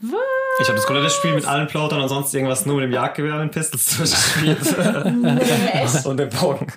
Ich 0.02 0.68
habe 0.68 0.76
das 0.76 0.86
komplette 0.86 1.10
Spiel 1.10 1.34
mit 1.34 1.46
allen 1.46 1.68
Plautern 1.68 2.02
und 2.02 2.10
sonst 2.10 2.34
irgendwas 2.34 2.66
nur 2.66 2.76
mit 2.76 2.86
dem 2.86 2.92
Jagdgewehr 2.92 3.34
und 3.34 3.42
den 3.42 3.52
Pistols 3.52 3.98
durchgespielt. 3.98 6.06
und 6.06 6.18
dem 6.18 6.30
Bogen. 6.30 6.68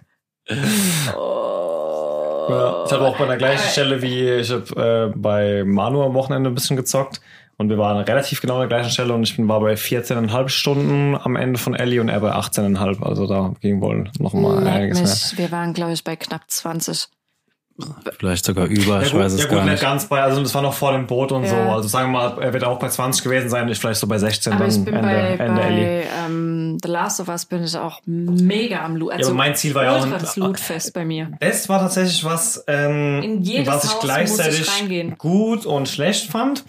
Ja, 2.48 2.84
ich 2.86 2.92
habe 2.92 3.06
auch 3.06 3.18
bei 3.18 3.26
der 3.26 3.36
gleichen 3.36 3.68
Stelle 3.68 4.00
wie 4.00 4.30
ich 4.30 4.50
habe 4.50 5.12
äh, 5.12 5.14
bei 5.14 5.64
Manu 5.64 6.02
am 6.02 6.14
Wochenende 6.14 6.48
ein 6.48 6.54
bisschen 6.54 6.76
gezockt 6.76 7.20
und 7.58 7.68
wir 7.68 7.76
waren 7.76 7.98
relativ 7.98 8.40
genau 8.40 8.54
an 8.54 8.60
der 8.60 8.68
gleichen 8.68 8.90
Stelle 8.90 9.12
und 9.12 9.24
ich 9.24 9.36
bin 9.36 9.48
war 9.48 9.60
bei 9.60 9.74
14,5 9.74 10.48
Stunden 10.48 11.16
am 11.16 11.34
Ende 11.36 11.58
von 11.58 11.74
Ellie 11.74 12.00
und 12.00 12.08
er 12.08 12.20
bei 12.20 12.32
18,5. 12.32 13.02
Also 13.02 13.26
da 13.26 13.52
ging 13.60 13.80
wohl 13.80 14.10
noch 14.18 14.32
mal 14.32 14.62
Leck 14.62 14.72
einiges 14.72 15.32
mehr. 15.32 15.38
wir 15.38 15.52
waren, 15.52 15.74
glaube 15.74 15.92
ich, 15.92 16.04
bei 16.04 16.14
knapp 16.14 16.42
20. 16.46 17.08
Vielleicht 18.18 18.44
sogar 18.44 18.66
über, 18.66 19.00
ich 19.02 19.08
ja, 19.08 19.12
gut, 19.12 19.20
weiß 19.20 19.32
es 19.34 19.40
ja, 19.40 19.46
gut, 19.46 19.56
gar 19.58 19.62
nicht 19.64 19.72
nicht. 19.74 19.82
ganz 19.82 20.06
bei, 20.06 20.20
also 20.20 20.42
das 20.42 20.52
war 20.54 20.62
noch 20.62 20.74
vor 20.74 20.92
dem 20.92 21.06
Boot 21.06 21.30
und 21.30 21.44
Ja. 21.44 21.50
so. 21.50 21.56
Also 21.72 21.88
sagen 21.88 22.10
wir 22.10 22.18
mal, 22.18 22.42
er 22.42 22.52
wird 22.52 22.64
auch 22.64 22.78
bei 22.78 22.88
20 22.88 23.22
gewesen 23.22 23.48
sein, 23.48 23.68
ich 23.68 23.78
vielleicht 23.78 24.00
so 24.00 24.06
bei 24.08 24.18
16 24.18 24.52
Aber 24.52 24.64
dann 24.66 24.74
ich 24.74 24.84
bin 24.84 24.94
Ende, 24.94 25.08
bei, 25.08 25.44
Ende 25.44 25.62
Ellie. 25.62 25.84
bei 26.02 26.04
ähm, 26.26 26.78
The 26.82 26.88
Last 26.88 27.20
of 27.20 27.28
Us 27.28 27.44
bin 27.44 27.62
ich 27.62 27.76
auch 27.76 28.00
mega 28.06 28.84
am 28.84 28.96
Loot. 28.96 29.10
Ja, 29.12 29.16
Also 29.18 29.30
aber 29.30 29.36
mein 29.38 29.54
Ziel 29.54 29.74
war 29.76 29.84
ja 29.84 29.96
auch 29.96 30.06
das 30.18 30.34
Lootfest 30.36 30.92
bei 30.92 31.04
mir. 31.04 31.30
Das 31.38 31.68
war 31.68 31.78
tatsächlich 31.78 32.24
was, 32.24 32.64
ähm, 32.66 33.22
In 33.22 33.42
jedes 33.42 33.68
was 33.68 33.84
ich 33.84 33.90
Haus 33.94 34.00
gleichzeitig 34.00 34.60
muss 34.60 34.80
ich 34.90 35.18
gut 35.18 35.64
und 35.66 35.88
schlecht 35.88 36.30
fand. 36.30 36.64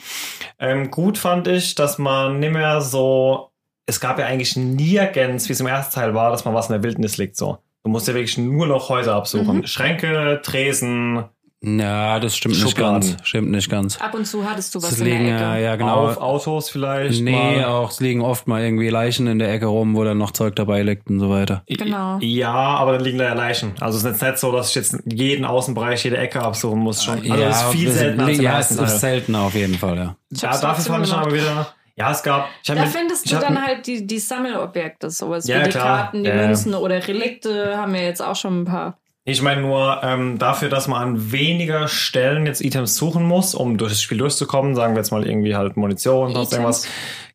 Ähm, 0.60 0.92
gut 0.92 1.18
fand 1.18 1.48
ich, 1.48 1.74
dass 1.74 1.98
man 1.98 2.40
nicht 2.40 2.54
mehr 2.54 2.82
so, 2.82 3.50
es 3.88 4.00
gab 4.00 4.20
ja 4.20 4.26
eigentlich 4.28 4.56
nirgends, 4.56 5.50
wie 5.50 5.54
es 5.54 5.60
im 5.60 5.68
ersten 5.68 5.96
Teil 5.96 6.14
war, 6.14 6.30
dass 6.32 6.46
man 6.46 6.54
was 6.54 6.68
in 6.70 6.74
der 6.74 6.84
Wildnis 6.84 7.18
liegt 7.18 7.36
so. 7.36 7.58
Du 7.90 7.94
musst 7.94 8.08
ja 8.08 8.14
wirklich 8.14 8.38
nur 8.38 8.68
noch 8.68 8.88
Häuser 8.90 9.16
absuchen. 9.16 9.58
Mhm. 9.58 9.66
Schränke, 9.66 10.40
Tresen, 10.44 11.24
Ja, 11.60 12.20
das 12.20 12.38
stimmt 12.38 12.64
nicht 12.64 12.78
ganz. 12.78 13.18
Stimmt 13.24 13.50
nicht 13.50 13.68
ganz. 13.68 14.00
Ab 14.00 14.14
und 14.14 14.26
zu 14.28 14.48
hattest 14.48 14.76
du 14.76 14.84
was 14.84 14.92
Es 14.92 15.00
in 15.00 15.08
liegen, 15.08 15.26
der 15.26 15.36
Ecke. 15.38 15.42
ja, 15.44 15.58
ja, 15.58 15.76
genau. 15.76 16.06
auf 16.08 16.18
Autos 16.18 16.70
vielleicht. 16.70 17.20
Nee, 17.24 17.32
mal. 17.32 17.66
auch 17.66 17.90
es 17.90 18.00
liegen 18.00 18.22
oft 18.22 18.48
mal 18.48 18.62
irgendwie 18.64 18.90
Leichen 18.90 19.26
in 19.26 19.40
der 19.40 19.52
Ecke 19.52 19.66
rum, 19.66 19.96
wo 19.96 20.04
dann 20.04 20.20
noch 20.20 20.30
Zeug 20.30 20.56
dabei 20.56 20.84
liegt 20.84 21.10
und 21.10 21.20
so 21.20 21.32
weiter. 21.32 21.64
Genau. 21.68 22.20
Ja, 22.22 22.54
aber 22.54 22.92
dann 22.92 23.04
liegen 23.04 23.18
da 23.18 23.24
ja 23.24 23.34
Leichen. 23.34 23.72
Also 23.80 23.98
es 23.98 24.04
ist 24.04 24.22
jetzt 24.22 24.22
nicht 24.22 24.38
so, 24.38 24.52
dass 24.52 24.70
ich 24.70 24.76
jetzt 24.76 25.00
jeden 25.06 25.46
Außenbereich, 25.46 26.04
jede 26.04 26.18
Ecke 26.18 26.44
absuchen 26.44 26.80
muss. 26.80 27.04
Schon. 27.04 27.20
Also 27.32 27.44
es 27.44 27.56
ist 27.56 27.72
viel 27.72 27.90
seltener 27.92 28.30
Ja, 28.30 28.60
es 28.60 28.70
ist 28.70 29.00
seltener 29.00 29.42
auf 29.42 29.56
jeden 29.56 29.80
Fall, 29.80 29.98
ja. 29.98 30.16
Ich 30.30 30.44
Ja, 30.44 30.56
dafür 30.62 30.84
fand 30.94 31.08
ich 31.08 31.12
aber 31.12 31.34
wieder. 31.34 31.74
Ja, 32.00 32.12
es 32.12 32.24
gab. 32.24 32.48
Da 32.66 32.76
mit- 32.76 32.88
findest 32.88 33.30
du 33.30 33.36
dann 33.36 33.62
halt 33.62 33.86
die, 33.86 34.08
die 34.08 34.20
Sammelobjekte, 34.20 35.10
sowas 35.10 35.46
Ja, 35.48 35.60
wie 35.60 35.64
die 35.66 35.70
klar. 35.72 36.04
Karten, 36.04 36.24
die 36.24 36.30
ja. 36.30 36.36
Münzen 36.36 36.74
oder 36.74 37.06
Relikte 37.06 37.76
haben 37.78 37.94
wir 37.94 38.02
jetzt 38.04 38.22
auch 38.22 38.38
schon 38.38 38.62
ein 38.62 38.66
paar. 38.66 38.98
Ich 39.26 39.42
meine 39.42 39.62
nur 39.62 40.00
ähm, 40.02 40.38
dafür, 40.40 40.70
dass 40.70 40.88
man 40.88 41.02
an 41.02 41.32
weniger 41.34 41.88
Stellen 41.90 42.46
jetzt 42.46 42.62
Items 42.62 42.96
suchen 42.96 43.24
muss, 43.26 43.54
um 43.54 43.78
durch 43.78 43.92
das 43.92 44.02
Spiel 44.02 44.18
durchzukommen, 44.18 44.76
sagen 44.76 44.94
wir 44.96 45.00
jetzt 45.02 45.12
mal 45.12 45.28
irgendwie 45.28 45.56
halt 45.58 45.76
Munition, 45.76 46.34
sonst 46.34 46.54
Items? 46.54 46.54
irgendwas, 46.54 46.88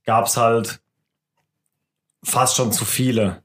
gab's 0.07 0.37
halt 0.39 0.81
fast 2.25 2.57
schon 2.57 2.73
zu 2.73 2.85
viele. 2.85 3.43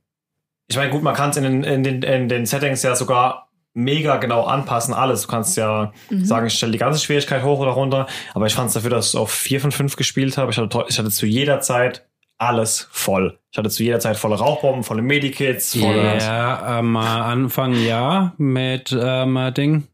Ich 0.68 0.78
meine, 0.78 0.90
gut, 0.92 1.04
man 1.04 1.16
kann 1.16 1.32
es 1.32 1.38
in 1.38 1.44
den, 1.44 1.64
in, 1.64 1.84
den, 1.84 2.02
in 2.02 2.30
den 2.30 2.46
Settings 2.46 2.82
ja 2.82 2.96
sogar 2.96 3.49
mega 3.74 4.18
genau 4.18 4.44
anpassen, 4.44 4.94
alles. 4.94 5.24
Du 5.24 5.28
kannst 5.28 5.56
ja 5.58 5.94
Mhm. 6.10 6.26
sagen, 6.26 6.48
ich 6.48 6.54
stelle 6.54 6.72
die 6.72 6.78
ganze 6.78 7.00
Schwierigkeit 7.00 7.44
hoch 7.44 7.60
oder 7.60 7.72
runter, 7.72 8.08
aber 8.34 8.46
ich 8.48 8.54
fand 8.56 8.68
es 8.68 8.74
dafür, 8.74 8.90
dass 8.90 9.14
ich 9.14 9.20
auf 9.20 9.32
4 9.32 9.62
von 9.62 9.72
5 9.72 9.96
gespielt 9.96 10.38
habe. 10.38 10.52
Ich 10.52 10.58
hatte, 10.58 10.86
ich 10.88 10.98
hatte 11.00 11.10
zu 11.12 11.26
jeder 11.26 11.62
Zeit 11.62 12.06
alles 12.38 12.88
voll. 12.92 13.38
Ich 13.52 13.58
hatte 13.58 13.70
zu 13.70 13.84
jeder 13.84 14.00
Zeit 14.00 14.16
volle 14.18 14.36
Rauchbomben, 14.36 14.84
volle 14.84 15.02
Medikits, 15.02 15.76
volle... 15.78 16.18
Ja, 16.20 16.78
am 16.80 16.96
Anfang 16.96 17.74
ja, 17.74 18.34
mit 18.38 18.96
ähm, 18.98 19.54
Ding. 19.56 19.88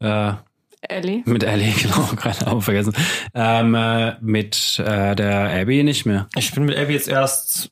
Äh, 0.00 0.32
Ellie? 0.88 1.22
mit 1.24 1.42
Ellie, 1.42 1.72
genau, 1.82 2.08
gerade 2.16 2.46
auch 2.46 2.62
vergessen. 2.62 2.92
Ähm, 3.34 3.74
äh, 3.74 4.14
mit 4.20 4.78
äh, 4.78 5.16
der 5.16 5.60
Abby 5.60 5.82
nicht 5.82 6.06
mehr. 6.06 6.28
Ich 6.36 6.52
bin 6.54 6.64
mit 6.64 6.76
Abby 6.78 6.92
jetzt 6.92 7.08
erst. 7.08 7.70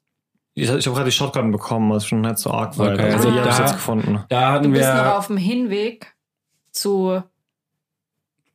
Ich, 0.55 0.69
habe 0.69 0.79
gerade 0.81 1.05
die 1.07 1.13
Shotgun 1.13 1.51
bekommen, 1.51 1.91
was 1.91 2.07
schon 2.07 2.21
nicht 2.21 2.39
so 2.39 2.51
arg 2.51 2.79
war. 2.79 2.93
Okay, 2.95 3.11
also 3.13 3.31
habe 3.33 3.49
ich 3.51 3.59
jetzt 3.59 3.73
gefunden. 3.73 4.25
Da 4.29 4.41
Du 4.41 4.53
hatten 4.55 4.73
bist 4.73 4.89
noch 4.89 4.95
wir 4.95 5.19
auf 5.19 5.27
dem 5.27 5.37
Hinweg 5.37 6.15
zu. 6.71 7.23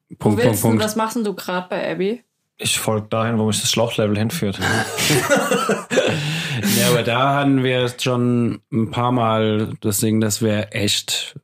Wo 0.10 0.16
Punkt, 0.18 0.41
Punkt, 0.41 0.58
du, 0.58 0.62
Punkt. 0.62 0.84
was 0.84 0.95
machst 0.95 1.18
denn 1.18 1.24
du 1.24 1.34
gerade 1.34 1.68
bei 1.70 1.91
Abby? 1.91 2.24
Ich 2.58 2.80
folge 2.80 3.08
dahin, 3.10 3.38
wo 3.38 3.45
mich 3.45 3.60
das 3.62 3.70
Schlauchlevel 3.72 4.18
hinführt. 4.18 4.60
Ja, 6.78 6.89
aber 6.89 7.04
da 7.04 7.36
hatten 7.36 7.64
wir 7.64 7.88
schon 7.97 8.62
ein 8.72 8.91
paar 8.91 9.12
Mal 9.12 9.74
das 9.82 10.00
Ding, 10.00 10.20
dass 10.20 10.41
wir 10.41 10.68
echt 10.72 11.39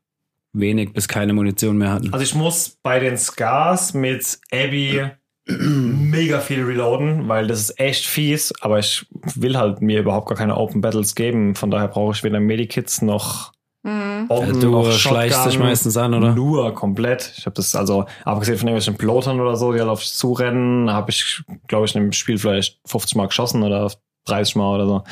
wenig 0.53 0.93
bis 0.93 1.07
keine 1.07 1.33
Munition 1.33 1.77
mehr 1.77 1.91
hatten. 1.91 2.11
Also 2.13 2.23
ich 2.23 2.35
muss 2.35 2.77
bei 2.83 2.99
den 2.99 3.17
Scars 3.17 3.93
mit 3.93 4.39
Abby 4.51 5.05
mega 5.47 6.39
viel 6.39 6.63
reloaden, 6.63 7.27
weil 7.27 7.47
das 7.47 7.69
ist 7.69 7.79
echt 7.79 8.05
fies, 8.05 8.53
aber 8.61 8.79
ich 8.79 9.05
will 9.35 9.57
halt 9.57 9.81
mir 9.81 9.99
überhaupt 9.99 10.27
gar 10.27 10.37
keine 10.37 10.57
Open 10.57 10.81
Battles 10.81 11.15
geben. 11.15 11.55
Von 11.55 11.69
daher 11.69 11.87
brauche 11.87 12.13
ich 12.13 12.23
weder 12.23 12.39
Medikits 12.39 13.01
noch 13.01 13.53
Mhm. 13.85 14.27
Bomben 14.27 14.47
Also 14.47 14.59
du 14.61 14.71
noch 14.71 14.91
schleichst 14.91 15.45
dich 15.45 15.59
meistens 15.59 15.95
an, 15.95 16.15
oder? 16.15 16.33
Nur 16.33 16.73
komplett. 16.73 17.31
Ich 17.37 17.45
habe 17.45 17.53
das 17.53 17.75
also, 17.75 18.05
abgesehen 18.23 18.57
von 18.57 18.67
irgendwelchen 18.67 18.97
Pilotern 18.97 19.39
oder 19.39 19.55
so, 19.55 19.73
die 19.73 19.79
halt 19.79 19.91
auf 19.91 19.99
dich 19.99 20.11
zurennen, 20.11 20.91
habe 20.91 21.11
ich, 21.11 21.43
glaube 21.67 21.85
ich, 21.85 21.95
in 21.95 22.01
dem 22.01 22.11
Spiel 22.11 22.39
vielleicht 22.39 22.79
50 22.85 23.15
Mal 23.15 23.27
geschossen 23.27 23.61
oder 23.61 23.91
30 24.25 24.55
Mal 24.55 24.73
oder 24.75 24.87
so. 24.87 25.03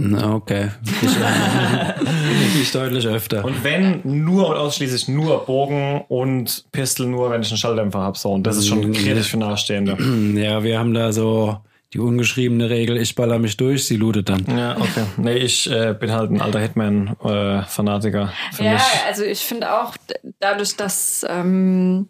Okay. 0.00 0.70
Ich, 1.02 1.10
ich 2.62 2.72
deutlich 2.72 3.06
öfter. 3.06 3.44
Und 3.44 3.62
wenn, 3.62 4.00
nur 4.04 4.48
und 4.48 4.56
ausschließlich 4.56 5.08
nur 5.08 5.44
Bogen 5.44 6.02
und 6.08 6.64
Pistol 6.72 7.06
nur, 7.06 7.30
wenn 7.30 7.42
ich 7.42 7.48
einen 7.48 7.58
Schalldämpfer 7.58 7.98
habe. 7.98 8.16
So, 8.16 8.32
und 8.32 8.44
das 8.46 8.56
ist 8.56 8.68
schon 8.68 8.92
kritisch 8.92 9.28
für 9.28 9.38
Nahestehende. 9.38 9.96
Ja, 10.42 10.62
wir 10.62 10.78
haben 10.78 10.94
da 10.94 11.12
so 11.12 11.58
die 11.92 11.98
ungeschriebene 11.98 12.70
Regel, 12.70 12.96
ich 12.96 13.14
baller 13.14 13.38
mich 13.38 13.56
durch, 13.56 13.86
sie 13.86 13.96
lootet 13.96 14.28
dann. 14.28 14.44
Ja, 14.48 14.76
okay. 14.76 15.04
Nee, 15.18 15.36
ich 15.36 15.70
äh, 15.70 15.94
bin 15.98 16.10
halt 16.10 16.30
ein 16.30 16.40
alter 16.40 16.58
Hitman-Fanatiker. 16.60 18.32
Für 18.52 18.64
ja, 18.64 18.72
mich. 18.72 18.82
also 19.06 19.24
ich 19.24 19.40
finde 19.40 19.78
auch, 19.78 19.94
dadurch, 20.40 20.76
dass 20.76 21.24
ähm, 21.28 22.08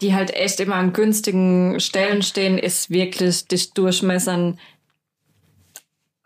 die 0.00 0.14
halt 0.14 0.34
echt 0.34 0.58
immer 0.60 0.76
an 0.76 0.92
günstigen 0.92 1.80
Stellen 1.80 2.22
stehen, 2.22 2.56
ist 2.56 2.88
wirklich 2.90 3.46
dich 3.46 3.72
durchmessern 3.74 4.58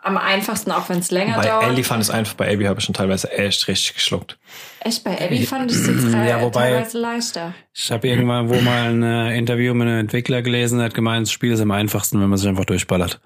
am 0.09 0.19
einfachsten, 0.19 0.73
auch 0.73 0.89
wenn 0.89 0.99
es 0.99 1.11
länger 1.11 1.37
Bei 1.37 1.47
dauert. 1.47 1.65
Ellie 1.69 1.85
fand 1.85 2.03
es 2.03 2.11
einfach, 2.11 2.35
bei 2.35 2.53
Abby 2.53 2.65
habe 2.65 2.81
ich 2.81 2.85
schon 2.87 2.95
teilweise 2.95 3.31
echt 3.33 3.69
richtig 3.69 3.95
geschluckt. 3.95 4.39
Echt, 4.81 5.05
bei 5.05 5.13
Abby 5.21 5.45
fand 5.47 5.71
ich 5.71 5.77
es 5.79 5.87
jetzt 5.87 6.13
Ja, 6.13 6.25
ja, 6.25 6.41
wobei- 6.43 6.71
teilweise 6.73 6.99
leichter. 6.99 7.55
Ich 7.73 7.91
habe 7.93 8.09
irgendwann 8.09 8.49
wo 8.49 8.61
mal 8.61 8.89
ein 8.91 9.03
äh, 9.03 9.37
Interview 9.39 9.73
mit 9.75 9.87
einem 9.89 10.01
Entwickler 10.01 10.43
gelesen, 10.43 10.79
der 10.79 10.87
hat 10.87 10.95
gemeint, 10.95 11.27
das 11.27 11.33
Spiel 11.33 11.53
ist 11.53 11.61
am 11.61 11.71
einfachsten, 11.71 12.21
wenn 12.21 12.29
man 12.29 12.39
sich 12.39 12.49
einfach 12.49 12.65
durchballert. 12.65 13.21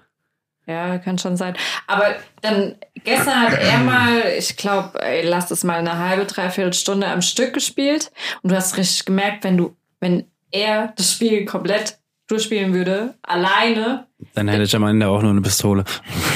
Ja, 0.65 0.97
kann 0.97 1.17
schon 1.17 1.35
sein. 1.35 1.55
Aber 1.87 2.15
dann, 2.41 2.75
gestern 3.03 3.41
hat 3.41 3.59
er 3.59 3.77
mal, 3.83 4.21
ich 4.37 4.55
glaube, 4.55 4.97
lass 5.23 5.51
es 5.51 5.63
mal 5.65 5.79
eine 5.79 5.97
halbe, 5.97 6.25
dreiviertel 6.25 6.71
Stunde 6.73 7.07
am 7.07 7.21
Stück 7.21 7.53
gespielt. 7.53 8.11
Und 8.41 8.51
du 8.51 8.55
hast 8.55 8.77
richtig 8.77 9.03
gemerkt, 9.03 9.43
wenn 9.43 9.57
du, 9.57 9.75
wenn 9.99 10.23
er 10.51 10.93
das 10.95 11.11
Spiel 11.11 11.43
komplett 11.45 11.97
durchspielen 12.27 12.73
würde, 12.73 13.15
alleine, 13.23 14.07
Dann 14.33 14.47
hätte 14.47 14.63
ich 14.63 14.75
am 14.75 14.83
Ende 14.83 15.07
auch 15.09 15.21
nur 15.21 15.31
eine 15.31 15.41
Pistole. 15.41 15.83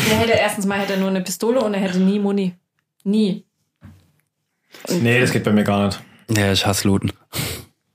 der 0.10 0.18
hätte 0.18 0.34
erstens 0.34 0.66
mal 0.66 0.80
hätte 0.80 0.94
er 0.94 1.00
nur 1.00 1.10
eine 1.10 1.22
Pistole 1.22 1.62
und 1.62 1.74
er 1.74 1.80
hätte 1.80 2.00
nie 2.00 2.20
Muni. 2.20 2.56
Nie. 3.04 3.46
Nee, 4.90 5.20
das 5.22 5.32
geht 5.32 5.44
bei 5.44 5.52
mir 5.52 5.64
gar 5.64 5.88
nicht. 5.88 6.00
Ja, 6.30 6.52
ich 6.52 6.66
hasse 6.66 6.88
Looten. 6.88 7.12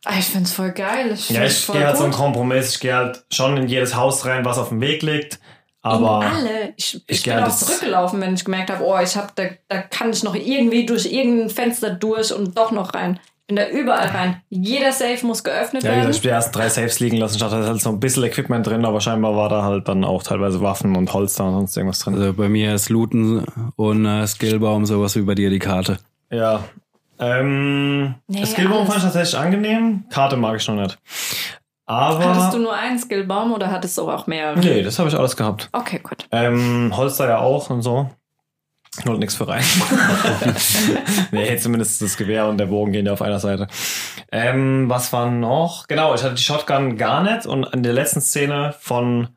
Ah, 0.04 0.18
ich 0.18 0.26
find's 0.26 0.52
voll 0.52 0.72
geil. 0.72 1.12
Ich 1.12 1.30
Ja, 1.30 1.44
ich 1.44 1.66
gehe 1.66 1.86
halt 1.86 1.96
so 1.96 2.04
einen. 2.04 2.12
Kompromiss. 2.12 2.74
Ich 2.74 2.80
gehe 2.80 2.94
halt 2.94 3.24
schon 3.30 3.56
in 3.56 3.68
jedes 3.68 3.94
Haus 3.94 4.24
rein, 4.26 4.44
was 4.44 4.58
auf 4.58 4.70
dem 4.70 4.80
Weg 4.80 5.02
liegt. 5.02 5.34
In 5.34 5.90
Aber 5.90 6.20
alle. 6.20 6.74
Ich, 6.76 6.94
ich, 6.94 7.02
ich 7.06 7.22
bin 7.22 7.34
gern 7.34 7.44
auch 7.44 7.56
zurückgelaufen, 7.56 8.20
wenn 8.20 8.34
ich 8.34 8.44
gemerkt 8.44 8.70
habe, 8.70 8.84
oh, 8.84 8.98
ich 8.98 9.16
hab, 9.16 9.34
da, 9.36 9.44
da 9.68 9.82
kann 9.82 10.10
ich 10.10 10.22
noch 10.22 10.34
irgendwie 10.34 10.86
durch 10.86 11.06
irgendein 11.06 11.50
Fenster 11.50 11.90
durch 11.90 12.32
und 12.32 12.56
doch 12.56 12.72
noch 12.72 12.94
rein. 12.94 13.20
Bin 13.54 13.56
da 13.56 13.68
überall 13.68 14.08
rein. 14.08 14.42
Jeder 14.48 14.92
Safe 14.92 15.26
muss 15.26 15.44
geöffnet 15.44 15.82
ja, 15.82 15.90
wie 15.90 15.96
werden. 15.96 16.06
gesagt, 16.06 16.14
ich 16.14 16.20
habe 16.20 16.28
die 16.28 16.34
ersten 16.34 16.52
drei 16.52 16.68
Saves 16.70 17.00
liegen 17.00 17.18
lassen. 17.18 17.34
Ich 17.34 17.40
dachte, 17.40 17.56
da 17.56 17.60
ist 17.62 17.68
halt 17.68 17.80
so 17.82 17.90
ein 17.90 18.00
bisschen 18.00 18.24
Equipment 18.24 18.66
drin, 18.66 18.86
aber 18.86 19.02
scheinbar 19.02 19.36
war 19.36 19.50
da 19.50 19.62
halt 19.62 19.88
dann 19.88 20.04
auch 20.04 20.22
teilweise 20.22 20.62
Waffen 20.62 20.96
und 20.96 21.12
Holster 21.12 21.44
und 21.44 21.52
sonst 21.52 21.76
irgendwas 21.76 21.98
drin. 21.98 22.14
Also 22.14 22.32
bei 22.32 22.48
mir 22.48 22.74
ist 22.74 22.88
Looten 22.88 23.44
und 23.76 24.06
äh, 24.06 24.26
Skillbaum 24.26 24.86
sowas 24.86 25.16
wie 25.16 25.20
bei 25.22 25.34
dir 25.34 25.50
die 25.50 25.58
Karte. 25.58 25.98
Ja. 26.30 26.64
Ähm, 27.18 28.14
Nee, 28.26 28.46
Skillbaum 28.46 28.78
alles. 28.78 28.88
fand 28.88 28.98
ich 28.98 29.04
tatsächlich 29.04 29.38
angenehm. 29.38 30.04
Karte 30.08 30.36
mag 30.38 30.56
ich 30.56 30.66
noch 30.66 30.76
nicht. 30.76 30.98
Aber. 31.84 32.24
Hattest 32.24 32.54
du 32.54 32.58
nur 32.58 32.72
einen 32.74 32.98
Skillbaum 32.98 33.52
oder 33.52 33.70
hattest 33.70 33.98
du 33.98 34.10
auch 34.10 34.26
mehrere? 34.26 34.58
nee, 34.60 34.82
das 34.82 34.98
habe 34.98 35.10
ich 35.10 35.14
alles 35.18 35.36
gehabt. 35.36 35.68
Okay, 35.72 36.00
gut. 36.02 36.26
Ähm, 36.32 36.92
Holster 36.96 37.28
ja 37.28 37.38
auch 37.40 37.68
und 37.68 37.82
so. 37.82 38.08
Nur 39.04 39.16
nichts 39.18 39.36
für 39.36 39.48
rein. 39.48 39.64
nee, 41.32 41.56
zumindest 41.56 42.02
das 42.02 42.16
Gewehr 42.18 42.46
und 42.46 42.58
der 42.58 42.66
Bogen 42.66 42.92
gehen 42.92 43.06
ja 43.06 43.12
auf 43.12 43.22
einer 43.22 43.40
Seite. 43.40 43.66
Ähm, 44.30 44.88
was 44.88 45.12
war 45.14 45.30
noch? 45.30 45.86
Genau, 45.88 46.14
ich 46.14 46.22
hatte 46.22 46.34
die 46.34 46.42
Shotgun 46.42 46.98
gar 46.98 47.22
nicht 47.22 47.46
und 47.46 47.64
in 47.72 47.82
der 47.82 47.94
letzten 47.94 48.20
Szene 48.20 48.74
von 48.78 49.28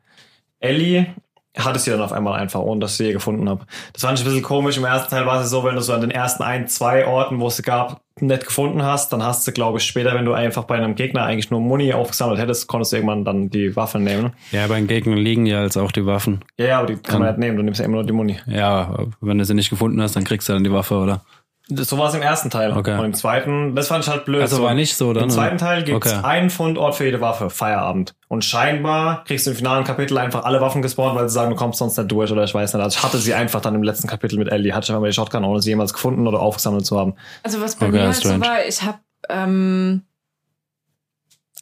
Ellie 0.60 1.14
hatte 1.56 1.78
ich 1.78 1.84
sie 1.84 1.90
dann 1.90 2.02
auf 2.02 2.12
einmal 2.12 2.38
einfach, 2.38 2.60
ohne 2.60 2.80
dass 2.80 2.92
ich 2.92 3.06
sie 3.06 3.12
gefunden 3.12 3.48
habe. 3.48 3.64
Das 3.92 4.02
fand 4.02 4.18
ich 4.18 4.24
ein 4.24 4.28
bisschen 4.28 4.42
komisch. 4.42 4.76
Im 4.76 4.84
ersten 4.84 5.10
Teil 5.10 5.26
war 5.26 5.40
es 5.40 5.50
so, 5.50 5.64
wenn 5.64 5.74
du 5.74 5.80
so 5.80 5.92
an 5.92 6.00
den 6.00 6.10
ersten 6.10 6.42
ein, 6.42 6.68
zwei 6.68 7.06
Orten, 7.06 7.40
wo 7.40 7.48
es 7.48 7.56
sie 7.56 7.62
gab, 7.62 8.00
nicht 8.20 8.46
gefunden 8.46 8.82
hast, 8.82 9.12
dann 9.12 9.22
hast 9.22 9.46
du, 9.46 9.52
glaube 9.52 9.78
ich, 9.78 9.84
später, 9.84 10.14
wenn 10.14 10.24
du 10.24 10.32
einfach 10.32 10.64
bei 10.64 10.76
einem 10.76 10.94
Gegner 10.94 11.24
eigentlich 11.24 11.50
nur 11.50 11.60
Muni 11.60 11.92
aufgesammelt 11.92 12.40
hättest, 12.40 12.66
konntest 12.66 12.92
du 12.92 12.96
irgendwann 12.96 13.24
dann 13.24 13.50
die 13.50 13.76
Waffe 13.76 13.98
nehmen. 13.98 14.32
Ja, 14.52 14.66
bei 14.66 14.76
den 14.76 14.86
Gegnern 14.86 15.18
liegen 15.18 15.44
ja 15.44 15.62
jetzt 15.62 15.76
auch 15.76 15.92
die 15.92 16.06
Waffen. 16.06 16.40
Ja, 16.58 16.66
ja, 16.66 16.78
aber 16.78 16.86
die 16.86 16.96
kann 16.96 17.20
man 17.20 17.28
nicht 17.28 17.38
nehmen, 17.38 17.58
du 17.58 17.62
nimmst 17.62 17.78
ja 17.78 17.84
immer 17.84 17.96
nur 17.96 18.04
die 18.04 18.14
Muni. 18.14 18.38
Ja, 18.46 19.06
wenn 19.20 19.36
du 19.36 19.44
sie 19.44 19.52
nicht 19.52 19.68
gefunden 19.68 20.00
hast, 20.00 20.16
dann 20.16 20.24
kriegst 20.24 20.48
du 20.48 20.54
dann 20.54 20.64
die 20.64 20.72
Waffe, 20.72 20.94
oder? 20.94 21.20
Das, 21.68 21.88
so 21.88 21.98
war 21.98 22.08
es 22.08 22.14
im 22.14 22.22
ersten 22.22 22.48
Teil. 22.48 22.76
Okay. 22.76 22.96
Und 22.96 23.04
im 23.04 23.14
zweiten, 23.14 23.74
das 23.74 23.88
fand 23.88 24.04
ich 24.04 24.10
halt 24.10 24.24
blöd. 24.24 24.40
Also 24.42 24.62
war 24.62 24.74
nicht 24.74 24.94
so 24.96 25.12
dann? 25.12 25.24
Im 25.24 25.30
zweiten 25.30 25.56
oder? 25.56 25.64
Teil 25.66 25.82
gibt 25.82 26.06
es 26.06 26.12
Okay. 26.12 26.24
einen 26.24 26.48
Fundort 26.50 26.94
für 26.94 27.04
jede 27.04 27.20
Waffe, 27.20 27.50
Feierabend. 27.50 28.14
Und 28.28 28.44
scheinbar 28.44 29.24
kriegst 29.24 29.46
du 29.46 29.50
im 29.50 29.56
finalen 29.56 29.82
Kapitel 29.82 30.16
einfach 30.18 30.44
alle 30.44 30.60
Waffen 30.60 30.80
gespawnt, 30.80 31.16
weil 31.16 31.28
sie 31.28 31.34
sagen, 31.34 31.50
du 31.50 31.56
kommst 31.56 31.80
sonst 31.80 31.98
nicht 31.98 32.10
durch 32.12 32.30
oder 32.30 32.44
ich 32.44 32.54
weiß 32.54 32.72
nicht. 32.72 32.82
Also 32.82 32.96
ich 32.98 33.02
hatte 33.02 33.18
sie 33.18 33.34
einfach 33.34 33.60
dann 33.60 33.74
im 33.74 33.82
letzten 33.82 34.06
Kapitel 34.06 34.38
mit 34.38 34.46
Ellie. 34.52 34.72
Hatte 34.74 34.84
ich 34.84 34.90
einfach 34.90 35.00
mal 35.00 35.08
die 35.08 35.14
Shotgun, 35.14 35.42
ohne 35.44 35.60
sie 35.60 35.70
jemals 35.70 35.92
gefunden 35.92 36.28
oder 36.28 36.38
aufgesammelt 36.38 36.86
zu 36.86 36.98
haben. 36.98 37.14
Also 37.42 37.60
was 37.60 37.74
bei 37.74 37.86
Okay, 37.88 37.96
mir 37.96 38.04
halt 38.04 38.14
so 38.14 38.40
war, 38.40 38.64
ich 38.64 38.82
habe 38.82 38.98
ähm, 39.28 40.02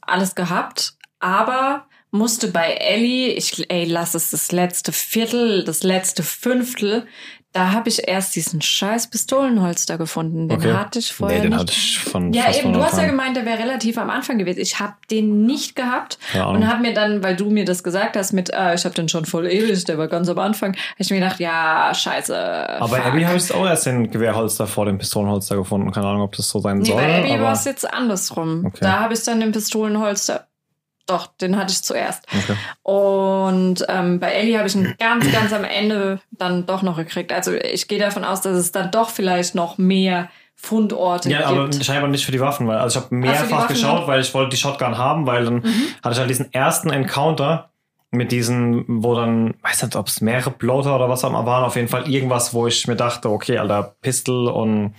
alles 0.03 0.35
gehabt, 0.35 0.95
aber 1.19 1.87
musste 2.11 2.49
bei 2.49 2.75
Ellie, 2.75 3.29
ich, 3.33 3.71
ey, 3.71 3.87
lass 3.87 4.15
es 4.15 4.31
das 4.31 4.53
letzte 4.53 4.93
Viertel, 4.93 5.65
das 5.65 5.83
letzte 5.83 6.23
Fünftel, 6.23 7.07
da 7.55 7.71
habe 7.73 7.89
ich 7.89 8.07
erst 8.07 8.35
diesen 8.37 8.61
scheiß 8.61 9.09
Pistolenholster 9.11 9.97
gefunden. 9.97 10.49
Den 10.49 10.59
Okay. 10.59 10.73
hatte 10.75 10.99
ich 10.99 11.13
vorher 11.13 11.39
nee, 11.39 11.43
den 11.45 11.51
nicht. 11.53 11.61
hatte 11.61 11.73
ich 11.73 11.99
von 12.01 12.33
Ja, 12.33 12.53
eben, 12.53 12.73
du 12.73 12.83
hast 12.83 12.99
ja 12.99 13.07
gemeint, 13.07 13.37
der 13.37 13.47
wäre 13.47 13.59
relativ 13.61 13.97
am 13.97 14.11
Anfang 14.11 14.39
gewesen. 14.39 14.59
Ich 14.61 14.81
habe 14.81 14.95
den 15.11 15.47
nicht 15.47 15.77
gehabt 15.77 16.19
Ahnung. 16.35 16.57
und 16.57 16.69
habe 16.69 16.83
mir 16.83 16.93
dann, 16.93 17.23
weil 17.23 17.37
du 17.37 17.51
mir 17.51 17.65
das 17.65 17.83
gesagt 17.85 18.17
hast, 18.17 18.33
mit, 18.33 18.53
ah, 18.53 18.75
ich 18.75 18.85
habe 18.85 18.95
den 18.95 19.09
schon 19.09 19.25
voll 19.25 19.47
ewig, 19.47 19.85
der 19.85 19.97
war 19.99 20.09
ganz 20.09 20.29
am 20.29 20.39
Anfang, 20.41 20.73
habe 20.75 20.83
ich 20.99 21.11
mir 21.11 21.21
gedacht, 21.21 21.39
ja, 21.41 21.93
scheiße. 21.95 22.37
Aber 22.37 22.89
bei 22.91 22.97
fuck. 22.99 23.07
Abby 23.07 23.23
habe 23.23 23.37
ich 23.37 23.55
auch 23.55 23.65
erst 23.67 23.87
den 23.87 24.11
Gewehrholster 24.11 24.67
vor 24.67 24.87
dem 24.87 24.99
Pistolenholster 24.99 25.57
gefunden. 25.57 25.93
Keine 25.93 26.09
Ahnung, 26.09 26.23
ob 26.23 26.37
das 26.37 26.49
so 26.51 26.59
sein 26.59 26.79
Nee, 26.79 26.87
soll. 26.91 26.97
bei 26.97 27.19
Abby 27.21 27.41
war 27.41 27.53
es 27.53 27.65
jetzt 27.65 27.89
andersrum. 27.89 28.65
Okay. 28.67 28.79
Da 28.81 28.99
habe 29.01 29.15
ich 29.15 29.23
dann 29.23 29.39
den 29.41 29.53
Pistolenholster. 29.53 30.49
Doch, 31.07 31.27
den 31.27 31.57
hatte 31.59 31.73
ich 31.73 31.83
zuerst. 31.83 32.25
okay. 32.35 32.57
Und 32.83 33.85
ähm, 33.89 34.21
bei 34.21 34.31
Ellie 34.33 34.57
habe 34.57 34.69
ich 34.69 34.75
ihn 34.75 34.95
ganz, 34.99 35.31
ganz 35.33 35.53
am 35.53 35.65
Ende 35.65 36.21
dann 36.31 36.65
doch 36.67 36.83
noch 36.83 36.97
gekriegt. 36.97 37.33
Also 37.33 37.53
ich 37.53 37.89
gehe 37.89 37.99
davon 37.99 38.25
aus, 38.25 38.41
dass 38.41 38.57
es 38.57 38.73
dann 38.73 38.91
doch 38.91 39.11
vielleicht 39.11 39.55
noch 39.55 39.77
mehr 39.79 40.29
Fundorte 40.55 41.29
Ja, 41.31 41.47
aber 41.47 41.69
gibt. 41.69 41.85
scheinbar 41.85 42.09
nicht 42.09 42.25
für 42.25 42.33
die 42.33 42.41
Waffen, 42.41 42.67
weil 42.67 42.79
also 42.79 42.99
ich 42.99 43.05
habe 43.05 43.15
mehrfach 43.15 43.69
geschaut, 43.69 44.07
weil 44.07 44.21
ich 44.21 44.33
wollte 44.33 44.51
die 44.51 44.57
Shotgun 44.57 44.97
haben, 44.97 45.27
weil 45.27 45.45
dann 45.45 45.57
Mhm. 45.57 45.87
hatte 46.03 46.13
ich 46.15 46.19
halt 46.19 46.31
diesen 46.31 46.53
ersten 46.55 46.89
Encounter 46.91 47.71
mit 48.11 48.33
diesen, 48.33 48.85
wo 49.03 49.15
dann, 49.15 49.55
weiß 49.63 49.83
nicht, 49.83 49.97
ob 49.97 50.07
es 50.07 50.21
mehrere 50.21 50.51
Bloater 50.53 50.95
oder 50.95 51.09
was 51.09 51.25
auch 51.25 51.31
immer 51.31 51.45
waren, 51.45 51.65
auf 51.65 51.77
jeden 51.77 51.89
Fall 51.89 52.09
irgendwas, 52.09 52.55
wo 52.55 52.67
ich 52.67 52.87
mir 52.87 52.97
dachte, 52.97 53.29
okay, 53.29 53.59
Alter, 53.59 53.97
Pistol 54.01 54.49
und 54.49 54.95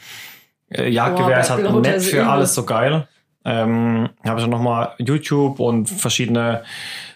äh, 0.70 0.90
Jagdgewehr 0.90 1.36
Boah, 1.36 1.40
ist 1.42 1.50
halt 1.50 1.72
nett 1.82 2.04
für 2.04 2.28
alles 2.28 2.54
so 2.54 2.64
geil. 2.66 3.08
Ähm, 3.46 4.10
habe 4.26 4.40
ich 4.40 4.44
dann 4.44 4.50
nochmal 4.50 4.94
YouTube 4.98 5.60
und 5.60 5.88
verschiedene 5.88 6.64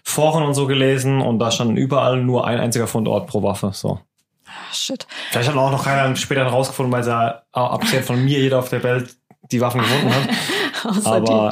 Foren 0.04 0.44
und 0.44 0.54
so 0.54 0.68
gelesen 0.68 1.22
und 1.22 1.40
da 1.40 1.52
stand 1.52 1.78
überall 1.78 2.22
nur 2.22 2.46
ein 2.46 2.60
einziger 2.60 2.88
Fundort 2.88 3.28
pro 3.28 3.42
Waffe. 3.42 3.72
So. 3.74 4.00
Ah, 4.46 4.74
shit. 4.74 5.08
Vielleicht 5.32 5.50
hat 5.50 5.58
auch 5.58 5.72
noch 5.72 5.84
keiner 5.84 6.16
später 6.16 6.44
rausgefunden, 6.44 6.92
weil 6.92 7.06
ja 7.08 7.44
abgesehen 7.52 8.04
von 8.04 8.24
mir 8.24 8.40
jeder 8.40 8.60
auf 8.60 8.70
der 8.70 8.84
Welt 8.84 9.16
die 9.52 9.62
Waffen 9.62 9.82
gefunden 9.82 10.14
hat. 10.14 11.06
Aber 11.06 11.52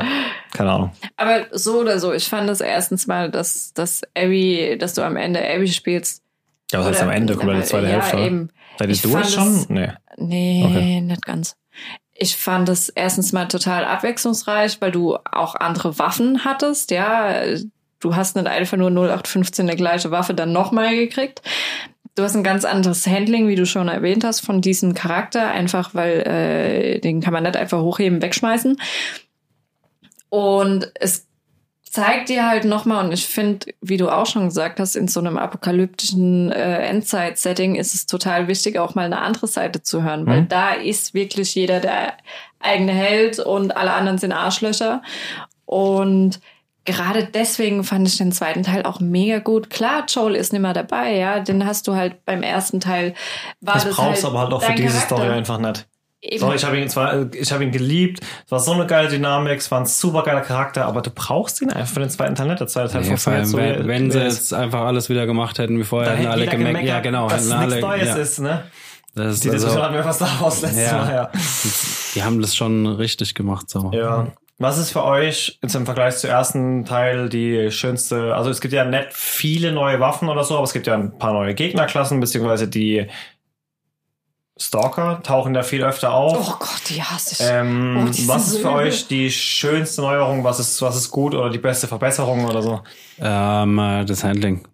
keine 0.54 0.72
Ahnung. 0.72 0.92
Aber 1.18 1.46
so 1.52 1.80
oder 1.80 2.00
so, 2.00 2.14
ich 2.14 2.28
fand 2.28 2.50
es 2.50 2.62
erstens 2.62 3.08
mal, 3.08 3.30
dass, 3.30 3.74
dass 3.74 4.02
Abby, 4.16 4.78
dass 4.80 4.94
du 4.94 5.04
am 5.04 5.16
Ende 5.16 5.40
Abby 5.48 5.68
spielst. 5.68 6.24
Ja, 6.72 6.80
was 6.80 6.88
heißt 6.88 7.04
am 7.04 7.10
Ende? 7.10 7.36
Kommt 7.36 7.52
ja 7.52 7.60
die 7.60 7.66
zweite 7.66 7.88
ja, 7.88 7.94
Hälfte. 7.94 8.18
Eben. 8.18 8.50
Seid 8.78 8.90
ihr 8.90 9.12
durch 9.12 9.30
schon? 9.30 9.66
Nee. 9.70 9.92
Nee, 10.18 10.64
Okay. 10.66 11.02
nicht 11.02 11.26
ganz. 11.26 11.56
Ich 12.20 12.36
fand 12.36 12.68
es 12.70 12.90
erstens 12.90 13.32
mal 13.32 13.48
total 13.48 13.86
abwechslungsreich, 13.86 14.82
weil 14.82 14.92
du 14.92 15.18
auch 15.32 15.56
andere 15.56 16.00
Waffen 16.00 16.44
hattest, 16.44 16.92
ja. 16.92 17.42
Du 18.00 18.16
hast 18.16 18.36
nicht 18.36 18.48
einfach 18.48 18.78
nur 18.78 18.90
0815 18.90 19.68
eine 19.68 19.76
gleiche 19.76 20.12
Waffe 20.12 20.34
dann 20.34 20.52
nochmal 20.52 20.96
gekriegt. 20.96 21.42
Du 22.16 22.24
hast 22.24 22.36
ein 22.36 22.44
ganz 22.44 22.66
anderes 22.66 23.06
Handling, 23.06 23.48
wie 23.48 23.56
du 23.56 23.68
schon 23.68 23.88
erwähnt 23.88 24.24
hast, 24.24 24.40
von 24.40 24.62
diesem 24.62 24.96
Charakter, 24.96 25.52
einfach 25.52 25.94
weil 25.94 26.22
äh, 26.28 27.00
den 27.00 27.22
kann 27.22 27.34
man 27.34 27.44
nicht 27.44 27.56
einfach 27.56 27.80
hochheben, 27.82 28.22
wegschmeißen. 28.24 28.78
Und 30.30 30.92
es 30.96 31.27
zeigt 31.98 32.30
dir 32.30 32.48
halt 32.48 32.64
nochmal, 32.64 33.04
und 33.06 33.12
ich 33.12 33.26
finde, 33.26 33.66
wie 33.82 33.98
du 33.98 34.10
auch 34.10 34.28
schon 34.28 34.46
gesagt 34.46 34.80
hast, 34.80 34.96
in 34.96 35.08
so 35.08 35.20
einem 35.20 35.38
apokalyptischen 35.40 36.52
äh, 36.52 36.78
Endzeit-Setting 36.88 37.74
ist 37.76 37.96
es 37.96 38.06
total 38.06 38.48
wichtig, 38.48 38.78
auch 38.78 38.94
mal 38.94 39.06
eine 39.06 39.20
andere 39.20 39.48
Seite 39.48 39.82
zu 39.82 40.04
hören, 40.04 40.28
weil 40.28 40.42
Mhm. 40.42 40.48
da 40.50 40.74
ist 40.74 41.14
wirklich 41.16 41.56
jeder 41.56 41.80
der 41.80 42.14
eigene 42.60 42.92
Held 42.92 43.40
und 43.40 43.76
alle 43.76 43.94
anderen 43.94 44.20
sind 44.20 44.32
Arschlöcher. 44.32 45.02
Und 45.66 46.40
gerade 46.86 47.26
deswegen 47.26 47.84
fand 47.84 48.08
ich 48.08 48.18
den 48.18 48.32
zweiten 48.32 48.62
Teil 48.64 48.84
auch 48.84 49.00
mega 49.00 49.40
gut. 49.40 49.70
Klar, 49.70 50.06
Joel 50.08 50.36
ist 50.36 50.54
nicht 50.54 50.62
mehr 50.62 50.74
dabei, 50.74 51.16
ja, 51.18 51.40
den 51.40 51.66
hast 51.66 51.88
du 51.88 51.96
halt 51.96 52.24
beim 52.26 52.44
ersten 52.44 52.80
Teil 52.80 53.16
war 53.60 53.74
Das 53.74 53.86
das 53.86 53.96
brauchst 53.96 54.24
halt 54.24 54.26
aber 54.34 54.40
halt 54.42 54.54
auch 54.54 54.62
für 54.62 54.74
diese 54.74 54.90
Charakter. 54.94 55.16
Story 55.18 55.30
einfach 55.30 55.58
nicht. 55.60 55.88
Eben. 56.30 56.40
Sorry, 56.40 56.56
ich 56.56 56.66
habe 56.66 56.78
ihn 56.78 56.90
zwar, 56.90 57.34
ich 57.34 57.52
habe 57.52 57.64
ihn 57.64 57.72
geliebt. 57.72 58.20
Es 58.46 58.52
war 58.52 58.60
so 58.60 58.74
eine 58.74 58.86
geile 58.86 59.08
Dynamik, 59.08 59.60
es 59.60 59.72
war 59.72 59.80
ein 59.80 59.86
super 59.86 60.24
geiler 60.24 60.42
Charakter, 60.42 60.86
aber 60.86 61.02
du 61.02 61.10
brauchst 61.10 61.62
ihn 61.62 61.70
einfach 61.70 61.94
für 61.94 62.00
den 62.02 62.10
zweiten 62.10 62.36
Teil 62.36 62.48
nicht. 62.48 62.60
Der 62.60 62.68
zweite 62.68 62.92
Teil 62.92 63.02
Nee, 63.02 63.08
funktioniert 63.08 63.48
so, 63.48 63.58
wenn, 63.58 63.88
wenn 63.88 64.12
sie 64.12 64.20
jetzt 64.20 64.54
einfach 64.54 64.82
alles 64.82 65.10
wieder 65.10 65.26
gemacht 65.26 65.58
hätten 65.58 65.80
wie 65.80 65.84
vorher, 65.84 66.12
hätten 66.12 66.22
hätte 66.24 66.32
alle 66.32 66.48
gemerkt. 66.48 66.84
Ja, 66.84 67.00
genau. 67.00 67.30
dass 67.30 67.44
hätten 67.44 67.48
es 67.48 67.54
alle, 67.54 67.68
nichts 67.68 67.82
Neues 67.82 68.08
ja, 68.08 68.16
ist, 68.16 68.40
ne? 68.40 68.64
das 69.16 69.34
ist 69.36 69.44
Die 69.44 69.50
Diskussion 69.50 69.72
also, 69.72 69.84
hatten 69.84 69.96
wir 69.96 70.04
fast 70.04 70.22
auch 70.24 70.46
das 70.46 70.62
letzte 70.62 70.82
Ja. 70.82 70.98
Mal, 70.98 71.14
ja. 71.14 71.32
die 72.16 72.24
haben 72.24 72.42
das 72.42 72.56
schon 72.56 72.86
richtig 72.88 73.34
gemacht. 73.34 73.70
So. 73.70 73.92
Ja. 73.94 74.28
Was 74.60 74.80
ist 74.80 74.92
für 74.92 75.04
euch 75.04 75.60
jetzt 75.62 75.76
im 75.76 75.86
Vergleich 75.86 76.18
zum 76.18 76.32
ersten 76.32 76.84
Teil 76.86 77.30
die 77.30 77.70
schönste? 77.72 78.36
Also 78.36 78.50
es 78.50 78.60
gibt 78.60 78.74
ja 78.74 78.86
nicht 78.86 79.10
viele 79.12 79.72
neue 79.72 80.00
Waffen 80.00 80.30
oder 80.30 80.44
so, 80.44 80.56
aber 80.56 80.64
es 80.64 80.74
gibt 80.74 80.88
ja 80.88 80.96
ein 80.96 81.18
paar 81.18 81.34
neue 81.34 81.54
Gegnerklassen, 81.54 82.20
beziehungsweise 82.20 82.68
die 82.68 83.08
Stalker 84.60 85.22
tauchen 85.24 85.54
da 85.54 85.64
viel 85.64 85.84
öfter 85.84 86.14
auf. 86.14 86.38
Oh 86.40 86.56
Gott, 86.60 86.82
die 86.90 87.02
hasse 87.02 87.34
ich. 87.34 87.50
Ähm, 87.50 88.08
Oh, 88.08 88.28
was 88.28 88.48
ist 88.54 88.60
für 88.60 88.72
euch 88.72 89.08
die 89.08 89.30
schönste 89.32 90.02
Neuerung? 90.02 90.44
Was 90.44 90.60
ist, 90.60 90.82
was 90.82 90.96
ist 90.96 91.12
gut 91.12 91.36
oder 91.36 91.50
die 91.50 91.58
beste 91.60 91.88
Verbesserung 91.88 92.46
oder 92.46 92.62
so? 92.62 92.82
Ähm, 93.20 93.78
äh, 93.80 94.06
das 94.06 94.24
Handling. 94.24 94.68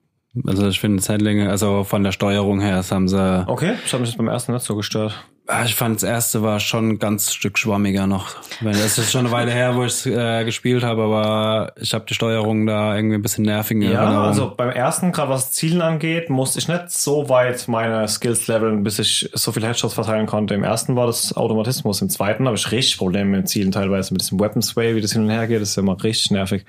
Also 0.47 0.67
ich 0.67 0.79
finde 0.79 1.03
Handling, 1.03 1.47
also 1.47 1.83
von 1.83 2.03
der 2.03 2.11
Steuerung 2.11 2.59
her, 2.59 2.77
das 2.77 2.91
haben 2.91 3.07
sie. 3.07 3.47
Okay, 3.47 3.73
ich 3.85 3.93
habe 3.93 4.01
mich 4.01 4.09
jetzt 4.09 4.17
beim 4.17 4.27
ersten 4.27 4.51
nicht 4.53 4.65
so 4.65 4.75
gestört. 4.75 5.13
Ah, 5.45 5.65
Ich 5.65 5.75
fand 5.75 5.97
das 5.97 6.03
erste 6.03 6.41
war 6.41 6.59
schon 6.61 6.89
ein 6.91 6.99
ganz 6.99 7.33
Stück 7.33 7.59
schwammiger 7.59 8.07
noch. 8.07 8.29
Es 8.65 8.97
ist 8.97 9.11
schon 9.11 9.25
eine 9.25 9.31
Weile 9.31 9.51
her, 9.51 9.75
wo 9.75 9.83
ich 9.83 9.91
es 9.91 10.05
äh, 10.05 10.43
gespielt 10.45 10.83
habe, 10.83 11.03
aber 11.03 11.73
ich 11.79 11.93
habe 11.93 12.05
die 12.07 12.13
Steuerung 12.13 12.65
da 12.65 12.95
irgendwie 12.95 13.15
ein 13.17 13.21
bisschen 13.21 13.43
nervig 13.43 13.75
in 13.75 13.81
Ja, 13.83 14.03
Erinnerung. 14.03 14.25
also 14.25 14.53
beim 14.55 14.69
ersten, 14.69 15.11
gerade 15.11 15.29
was 15.31 15.51
Zielen 15.51 15.81
angeht, 15.81 16.29
musste 16.29 16.59
ich 16.59 16.67
nicht 16.69 16.89
so 16.91 17.27
weit 17.27 17.67
meine 17.67 18.07
Skills 18.07 18.47
leveln, 18.47 18.83
bis 18.83 18.99
ich 18.99 19.29
so 19.33 19.51
viele 19.51 19.67
Headshots 19.67 19.93
verteilen 19.93 20.25
konnte. 20.27 20.53
Im 20.55 20.63
ersten 20.63 20.95
war 20.95 21.07
das 21.07 21.35
Automatismus, 21.35 22.01
im 22.01 22.09
zweiten 22.09 22.45
habe 22.47 22.55
ich 22.55 22.71
richtig 22.71 22.97
Probleme 22.97 23.37
mit 23.37 23.49
Zielen 23.49 23.71
teilweise, 23.73 24.13
mit 24.13 24.21
diesem 24.21 24.39
Weapon 24.39 24.61
Sway, 24.61 24.95
wie 24.95 25.01
das 25.01 25.11
hin 25.11 25.23
und 25.23 25.29
her 25.29 25.45
geht, 25.47 25.61
das 25.61 25.71
ist 25.71 25.77
immer 25.77 26.01
richtig 26.01 26.31
nervig. 26.31 26.65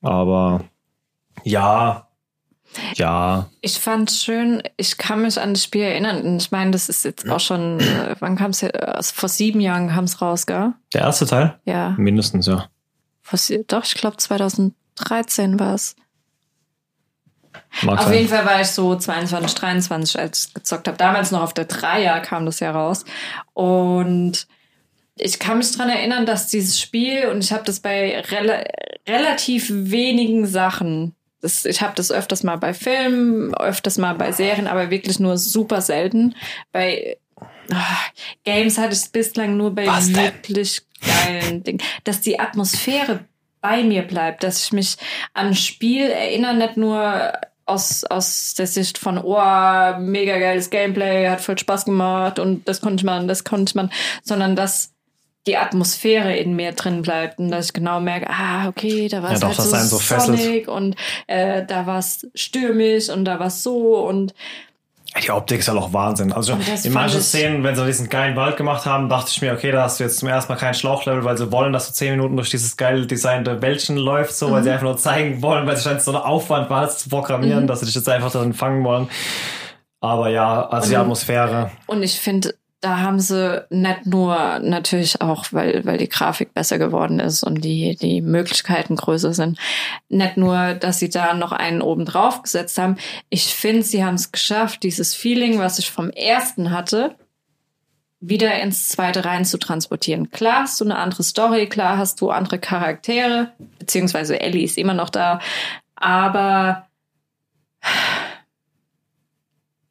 Aber 0.00 0.64
ja, 1.46 2.06
ja, 2.94 3.48
Ich 3.60 3.78
fand's 3.78 4.22
schön, 4.22 4.62
ich 4.76 4.98
kann 4.98 5.22
mich 5.22 5.40
an 5.40 5.54
das 5.54 5.64
Spiel 5.64 5.82
erinnern. 5.82 6.22
Und 6.22 6.42
ich 6.42 6.50
meine, 6.50 6.70
das 6.70 6.88
ist 6.88 7.04
jetzt 7.04 7.28
auch 7.28 7.40
schon, 7.40 7.80
äh, 7.80 8.16
wann 8.18 8.36
kam's 8.36 8.60
ja? 8.60 8.70
Also 8.70 9.14
vor 9.14 9.28
sieben 9.28 9.60
Jahren 9.60 9.88
kam's 9.88 10.20
raus, 10.20 10.46
gell? 10.46 10.72
der 10.92 11.02
erste 11.02 11.26
Teil? 11.26 11.58
Ja. 11.64 11.94
Mindestens, 11.96 12.46
ja. 12.46 12.68
Vor, 13.22 13.38
doch, 13.68 13.84
ich 13.84 13.94
glaube 13.94 14.16
2013 14.16 15.58
war's. 15.58 15.96
Mag 17.82 17.98
Auf 17.98 18.04
sein. 18.06 18.14
jeden 18.14 18.28
Fall 18.28 18.44
war 18.44 18.60
ich 18.60 18.68
so 18.68 18.94
22, 18.94 19.54
23, 19.54 20.18
als 20.18 20.46
ich 20.46 20.54
gezockt 20.54 20.88
habe. 20.88 20.98
Damals 20.98 21.30
noch 21.30 21.42
auf 21.42 21.54
der 21.54 21.64
Dreier 21.64 22.20
kam 22.20 22.46
das 22.46 22.60
ja 22.60 22.70
raus. 22.70 23.04
Und 23.54 24.46
ich 25.16 25.38
kann 25.38 25.58
mich 25.58 25.72
dran 25.72 25.88
erinnern, 25.88 26.26
dass 26.26 26.48
dieses 26.48 26.78
Spiel, 26.78 27.28
und 27.28 27.42
ich 27.42 27.52
habe 27.52 27.64
das 27.64 27.80
bei 27.80 28.20
rela 28.20 28.62
relativ 29.08 29.70
wenigen 29.70 30.46
Sachen, 30.46 31.14
das, 31.46 31.64
ich 31.64 31.80
habe 31.80 31.92
das 31.94 32.10
öfters 32.10 32.42
mal 32.42 32.56
bei 32.56 32.74
Filmen, 32.74 33.54
öfters 33.54 33.98
mal 33.98 34.14
bei 34.14 34.32
Serien, 34.32 34.66
aber 34.66 34.90
wirklich 34.90 35.20
nur 35.20 35.38
super 35.38 35.80
selten. 35.80 36.34
Bei 36.72 37.18
ah, 37.70 37.98
Games 38.44 38.78
hatte 38.78 38.94
ich 38.94 39.02
es 39.02 39.08
bislang 39.08 39.56
nur 39.56 39.72
bei 39.72 39.86
Was 39.86 40.06
denn? 40.06 40.16
wirklich 40.16 40.82
geilen 41.00 41.62
Dingen. 41.62 41.82
Dass 42.02 42.20
die 42.20 42.40
Atmosphäre 42.40 43.20
bei 43.60 43.84
mir 43.84 44.02
bleibt, 44.02 44.42
dass 44.42 44.64
ich 44.64 44.72
mich 44.72 44.96
an 45.34 45.48
ein 45.48 45.54
Spiel 45.54 46.10
erinnere, 46.10 46.54
nicht 46.54 46.76
nur 46.76 47.32
aus, 47.64 48.02
aus 48.02 48.54
der 48.54 48.66
Sicht 48.66 48.98
von, 48.98 49.18
oh, 49.18 49.98
mega 50.00 50.38
geiles 50.38 50.70
Gameplay, 50.70 51.28
hat 51.28 51.40
voll 51.40 51.58
Spaß 51.58 51.84
gemacht 51.84 52.40
und 52.40 52.66
das 52.66 52.80
konnte 52.80 53.06
man, 53.06 53.28
das 53.28 53.44
konnte 53.44 53.76
man, 53.76 53.92
sondern 54.24 54.56
dass 54.56 54.95
die 55.46 55.56
Atmosphäre 55.56 56.36
in 56.36 56.56
mir 56.56 56.72
drin 56.72 57.02
bleibt 57.02 57.38
und 57.38 57.50
dass 57.50 57.66
ich 57.66 57.72
genau 57.72 58.00
merke, 58.00 58.28
ah, 58.30 58.68
okay, 58.68 59.08
da 59.08 59.22
war 59.22 59.32
es 59.32 59.40
Ja, 59.40 59.48
halt 59.48 59.56
so, 59.56 59.62
so 59.98 60.18
sonnig 60.18 60.68
und 60.68 60.96
äh, 61.28 61.64
da 61.64 61.86
war 61.86 61.98
es 61.98 62.26
stürmisch 62.34 63.08
und 63.08 63.24
da 63.24 63.38
war 63.38 63.46
es 63.46 63.62
so 63.62 64.06
und 64.06 64.34
Die 65.22 65.30
Optik 65.30 65.60
ist 65.60 65.68
halt 65.68 65.78
auch 65.78 65.92
Wahnsinn. 65.92 66.32
Also 66.32 66.58
in 66.84 66.92
manchen 66.92 67.20
Szenen, 67.22 67.62
wenn 67.64 67.74
sie 67.76 67.86
diesen 67.86 68.08
geilen 68.08 68.36
Wald 68.36 68.56
gemacht 68.56 68.84
haben, 68.86 69.08
dachte 69.08 69.30
ich 69.32 69.40
mir, 69.40 69.52
okay, 69.54 69.70
da 69.72 69.84
hast 69.84 69.98
du 70.00 70.04
jetzt 70.04 70.18
zum 70.18 70.28
ersten 70.28 70.52
Mal 70.52 70.58
kein 70.58 70.74
Schlauchlevel, 70.74 71.24
weil 71.24 71.38
sie 71.38 71.50
wollen, 71.52 71.72
dass 71.72 71.86
du 71.86 71.94
zehn 71.94 72.10
Minuten 72.16 72.36
durch 72.36 72.50
dieses 72.50 72.76
geile 72.76 73.06
designte 73.06 73.62
Wäldchen 73.62 73.96
läufst, 73.96 74.38
so, 74.40 74.50
weil 74.50 74.60
Mhm. 74.60 74.64
sie 74.64 74.70
einfach 74.72 74.84
nur 74.84 74.96
zeigen 74.98 75.40
wollen, 75.42 75.66
weil 75.66 75.74
es 75.76 75.84
scheint 75.84 76.02
so 76.02 76.10
ein 76.10 76.16
Aufwand 76.18 76.68
war, 76.70 76.82
das 76.82 76.98
zu 76.98 77.08
programmieren, 77.08 77.62
Mhm. 77.62 77.66
dass 77.68 77.80
sie 77.80 77.86
dich 77.86 77.94
jetzt 77.94 78.08
einfach 78.08 78.32
darin 78.32 78.52
fangen 78.52 78.84
wollen. 78.84 79.08
Aber 80.00 80.28
ja, 80.28 80.68
also 80.68 80.88
die 80.90 80.96
Und- 80.96 81.00
Atmosphäre. 81.02 81.70
Und 81.86 82.02
ich 82.02 82.20
finde, 82.20 82.54
da 82.80 83.00
haben 83.00 83.18
sie 83.20 83.64
nicht 83.70 84.06
nur 84.06 84.58
natürlich 84.60 85.20
auch, 85.20 85.46
weil, 85.50 85.84
weil 85.84 85.98
die 85.98 86.08
Grafik 86.08 86.52
besser 86.52 86.78
geworden 86.78 87.20
ist 87.20 87.42
und 87.42 87.64
die, 87.64 87.96
die 87.96 88.20
Möglichkeiten 88.20 88.96
größer 88.96 89.32
sind, 89.32 89.58
nicht 90.08 90.36
nur, 90.36 90.74
dass 90.74 90.98
sie 90.98 91.08
da 91.08 91.34
noch 91.34 91.52
einen 91.52 91.80
oben 91.82 92.04
drauf 92.04 92.42
gesetzt 92.42 92.78
haben. 92.78 92.96
Ich 93.30 93.54
finde, 93.54 93.82
sie 93.82 94.04
haben 94.04 94.14
es 94.14 94.30
geschafft, 94.30 94.82
dieses 94.82 95.14
Feeling, 95.14 95.58
was 95.58 95.78
ich 95.78 95.90
vom 95.90 96.10
ersten 96.10 96.70
hatte, 96.70 97.16
wieder 98.20 98.60
ins 98.60 98.88
zweite 98.88 99.24
rein 99.24 99.44
zu 99.44 99.58
transportieren. 99.58 100.30
Klar 100.30 100.62
hast 100.62 100.80
du 100.80 100.84
eine 100.84 100.96
andere 100.96 101.22
Story, 101.22 101.68
klar 101.68 101.96
hast 101.96 102.20
du 102.20 102.30
andere 102.30 102.58
Charaktere, 102.58 103.52
beziehungsweise 103.78 104.40
Ellie 104.40 104.64
ist 104.64 104.78
immer 104.78 104.94
noch 104.94 105.10
da, 105.10 105.40
aber 105.94 106.86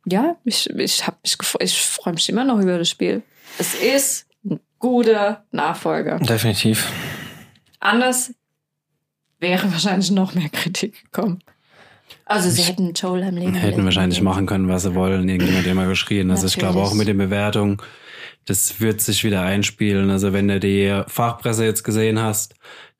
ja, 0.06 0.36
ich, 0.44 0.70
ich, 0.70 1.06
hab 1.06 1.22
mich 1.24 1.38
ich 1.60 1.82
freue 1.82 2.14
mich 2.14 2.30
immer 2.30 2.44
noch 2.44 2.60
über 2.60 2.78
das 2.78 2.90
Spiel. 2.90 3.24
Es 3.58 3.74
ist 3.74 4.28
ein 4.44 4.60
guter 4.80 5.46
Nachfolger. 5.52 6.20
Definitiv. 6.20 6.92
Anders 7.80 8.34
wäre 9.40 9.72
wahrscheinlich 9.72 10.12
noch 10.12 10.34
mehr 10.34 10.50
Kritik 10.50 11.04
gekommen. 11.06 11.42
Also 12.26 12.50
sie 12.50 12.64
hätten 12.64 12.94
Joel 12.94 13.24
am 13.24 13.38
Leben 13.38 13.54
Hätten 13.54 13.86
wahrscheinlich 13.86 14.20
können. 14.20 14.26
machen 14.26 14.46
können, 14.46 14.68
was 14.68 14.84
sie 14.84 14.96
wollen. 14.96 15.28
Irgendjemand 15.28 15.66
hat 15.66 15.72
immer 15.72 15.88
geschrien. 15.88 16.32
Also 16.32 16.48
ich 16.48 16.58
glaube 16.58 16.80
auch 16.80 16.94
mit 16.94 17.08
den 17.08 17.18
Bewertungen, 17.18 17.78
das 18.46 18.80
wird 18.80 19.02
sich 19.02 19.24
wieder 19.24 19.42
einspielen. 19.42 20.10
Also 20.10 20.34
wenn 20.34 20.48
du 20.48 20.60
die 20.60 21.04
Fachpresse 21.08 21.66
jetzt 21.66 21.84
gesehen 21.84 22.20
hast, 22.20 22.56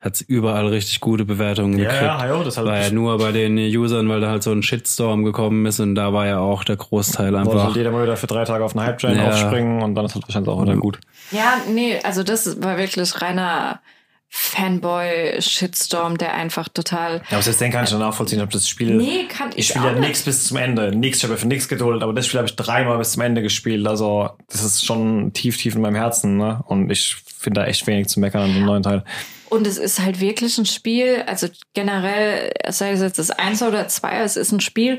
hat's 0.06 0.22
überall 0.22 0.66
richtig 0.68 1.00
gute 1.00 1.24
Bewertungen 1.26 1.78
Ja, 1.78 1.84
gekriegt. 1.84 2.02
ja, 2.02 2.28
jo, 2.28 2.42
das 2.42 2.56
war 2.56 2.64
ja 2.76 2.82
halt, 2.84 2.92
nur 2.94 3.18
bei 3.18 3.32
den 3.32 3.58
Usern, 3.58 4.08
weil 4.08 4.20
da 4.20 4.30
halt 4.30 4.42
so 4.42 4.52
ein 4.52 4.62
Shitstorm 4.62 5.24
gekommen 5.24 5.66
ist 5.66 5.78
und 5.80 5.94
da 5.94 6.12
war 6.14 6.26
ja 6.26 6.38
auch 6.38 6.64
der 6.64 6.76
Großteil 6.76 7.32
wollte 7.34 7.50
einfach. 7.50 7.64
halt 7.66 7.76
jeder 7.76 7.90
mal 7.90 8.02
wieder 8.04 8.16
für 8.16 8.26
drei 8.26 8.44
Tage 8.44 8.64
auf 8.64 8.74
einen 8.74 8.86
Hype-Train 8.86 9.16
Ja. 9.18 9.28
aufspringen 9.28 9.82
und 9.82 9.94
dann 9.94 10.06
ist 10.06 10.14
halt 10.14 10.24
wahrscheinlich 10.26 10.48
auch 10.48 10.62
wieder 10.62 10.76
gut. 10.76 10.98
Ja, 11.30 11.58
nee, 11.70 11.98
also 12.02 12.22
das 12.22 12.62
war 12.62 12.78
wirklich 12.78 13.20
reiner 13.20 13.80
Fanboy-Shitstorm, 14.28 16.18
der 16.18 16.34
einfach 16.34 16.68
total. 16.68 17.16
Ja, 17.30 17.36
aber 17.36 17.42
selbst 17.42 17.60
den 17.60 17.72
kann 17.72 17.84
ich 17.84 17.90
schon 17.90 18.00
nachvollziehen, 18.00 18.40
ob 18.40 18.50
das 18.50 18.68
Spiel. 18.68 18.94
Nee, 18.96 19.24
kann 19.28 19.50
ich, 19.50 19.58
Ich 19.58 19.68
spiele 19.68 19.86
ja 19.86 19.92
nicht. 19.92 20.00
nichts 20.00 20.22
bis 20.22 20.44
zum 20.46 20.56
Ende. 20.56 20.94
Nix, 20.94 21.18
ich 21.18 21.24
habe 21.24 21.34
ja 21.34 21.38
für 21.40 21.46
nichts 21.48 21.68
geduldet, 21.68 22.02
aber 22.02 22.12
das 22.12 22.26
Spiel 22.26 22.38
habe 22.38 22.48
ich 22.48 22.56
dreimal 22.56 22.98
bis 22.98 23.12
zum 23.12 23.22
Ende 23.22 23.42
gespielt. 23.42 23.86
Also, 23.86 24.30
das 24.50 24.64
ist 24.64 24.84
schon 24.84 25.32
tief, 25.32 25.56
tief 25.56 25.74
in 25.74 25.80
meinem 25.80 25.94
Herzen, 25.96 26.36
ne? 26.36 26.62
Und 26.66 26.90
ich 26.90 27.16
finde 27.38 27.60
da 27.60 27.66
echt 27.66 27.86
wenig 27.86 28.08
zu 28.08 28.20
meckern 28.20 28.42
an 28.42 28.54
dem 28.54 28.64
neuen 28.64 28.82
Teil. 28.82 29.04
Und 29.48 29.66
es 29.66 29.78
ist 29.78 30.00
halt 30.00 30.20
wirklich 30.20 30.58
ein 30.58 30.66
Spiel, 30.66 31.22
also 31.26 31.46
generell, 31.74 32.52
sei 32.68 32.90
es 32.92 33.00
jetzt 33.00 33.18
das 33.18 33.30
Eins 33.30 33.62
oder 33.62 33.86
Zwei, 33.88 34.18
es 34.20 34.36
ist 34.36 34.52
ein 34.52 34.60
Spiel, 34.60 34.98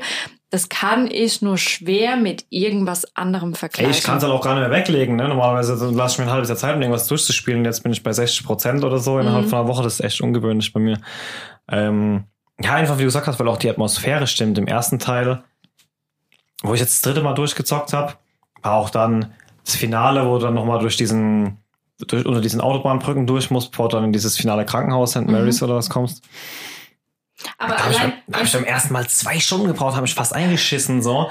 das 0.50 0.70
kann 0.70 1.10
ich 1.10 1.42
nur 1.42 1.58
schwer 1.58 2.16
mit 2.16 2.46
irgendwas 2.48 3.04
anderem 3.14 3.50
Ey, 3.52 3.56
vergleichen. 3.58 3.90
ich 3.92 4.02
kann 4.02 4.16
es 4.16 4.22
halt 4.24 4.32
auch 4.32 4.40
gar 4.42 4.54
nicht 4.54 4.66
mehr 4.66 4.70
weglegen, 4.78 5.16
ne? 5.16 5.28
Normalerweise 5.28 5.74
lasse 5.90 6.14
ich 6.14 6.18
mir 6.18 6.24
ein 6.24 6.30
halbes 6.32 6.48
Jahr 6.48 6.56
Zeit, 6.56 6.74
um 6.74 6.80
irgendwas 6.80 7.06
durchzuspielen. 7.06 7.64
Jetzt 7.66 7.82
bin 7.82 7.92
ich 7.92 8.02
bei 8.02 8.12
60 8.12 8.44
Prozent 8.46 8.82
oder 8.84 8.98
so 8.98 9.18
innerhalb 9.18 9.44
Mhm. 9.44 9.48
von 9.50 9.58
einer 9.58 9.68
Woche. 9.68 9.82
Das 9.82 9.94
ist 9.94 10.00
echt 10.04 10.20
ungewöhnlich 10.22 10.72
bei 10.72 10.80
mir. 10.80 10.98
Ähm, 11.70 12.24
ja, 12.62 12.74
einfach 12.74 12.96
wie 12.96 13.02
du 13.02 13.08
gesagt 13.08 13.26
hast, 13.26 13.38
weil 13.38 13.48
auch 13.48 13.58
die 13.58 13.68
Atmosphäre 13.68 14.26
stimmt. 14.26 14.56
Im 14.56 14.66
ersten 14.66 14.98
Teil, 14.98 15.44
wo 16.62 16.72
ich 16.72 16.80
jetzt 16.80 16.94
das 16.94 17.02
dritte 17.02 17.22
Mal 17.22 17.34
durchgezockt 17.34 17.92
habe, 17.92 18.14
war 18.62 18.72
auch 18.72 18.88
dann 18.88 19.34
das 19.66 19.76
Finale, 19.76 20.26
wo 20.26 20.38
du 20.38 20.46
dann 20.46 20.54
nochmal 20.54 20.78
durch 20.78 20.96
diesen 20.96 21.58
durch, 22.06 22.24
unter 22.26 22.40
diesen 22.40 22.60
Autobahnbrücken 22.60 23.26
durch 23.26 23.50
musst, 23.50 23.70
bevor 23.72 23.88
du 23.88 23.96
dann 23.96 24.04
in 24.04 24.12
dieses 24.12 24.36
finale 24.36 24.64
Krankenhaus 24.64 25.10
St. 25.12 25.26
Mary's 25.26 25.62
oder 25.62 25.74
was 25.74 25.90
kommst. 25.90 26.22
Aber 27.58 27.74
Da 27.74 27.84
habe 27.84 27.92
ich, 27.92 28.00
hab 28.00 28.42
ich 28.44 28.52
beim 28.52 28.64
ersten 28.64 28.92
Mal 28.92 29.06
zwei 29.08 29.38
Stunden 29.38 29.68
gebraucht, 29.68 29.94
habe 29.94 30.06
ich 30.06 30.14
fast 30.14 30.34
eingeschissen 30.34 31.02
so. 31.02 31.30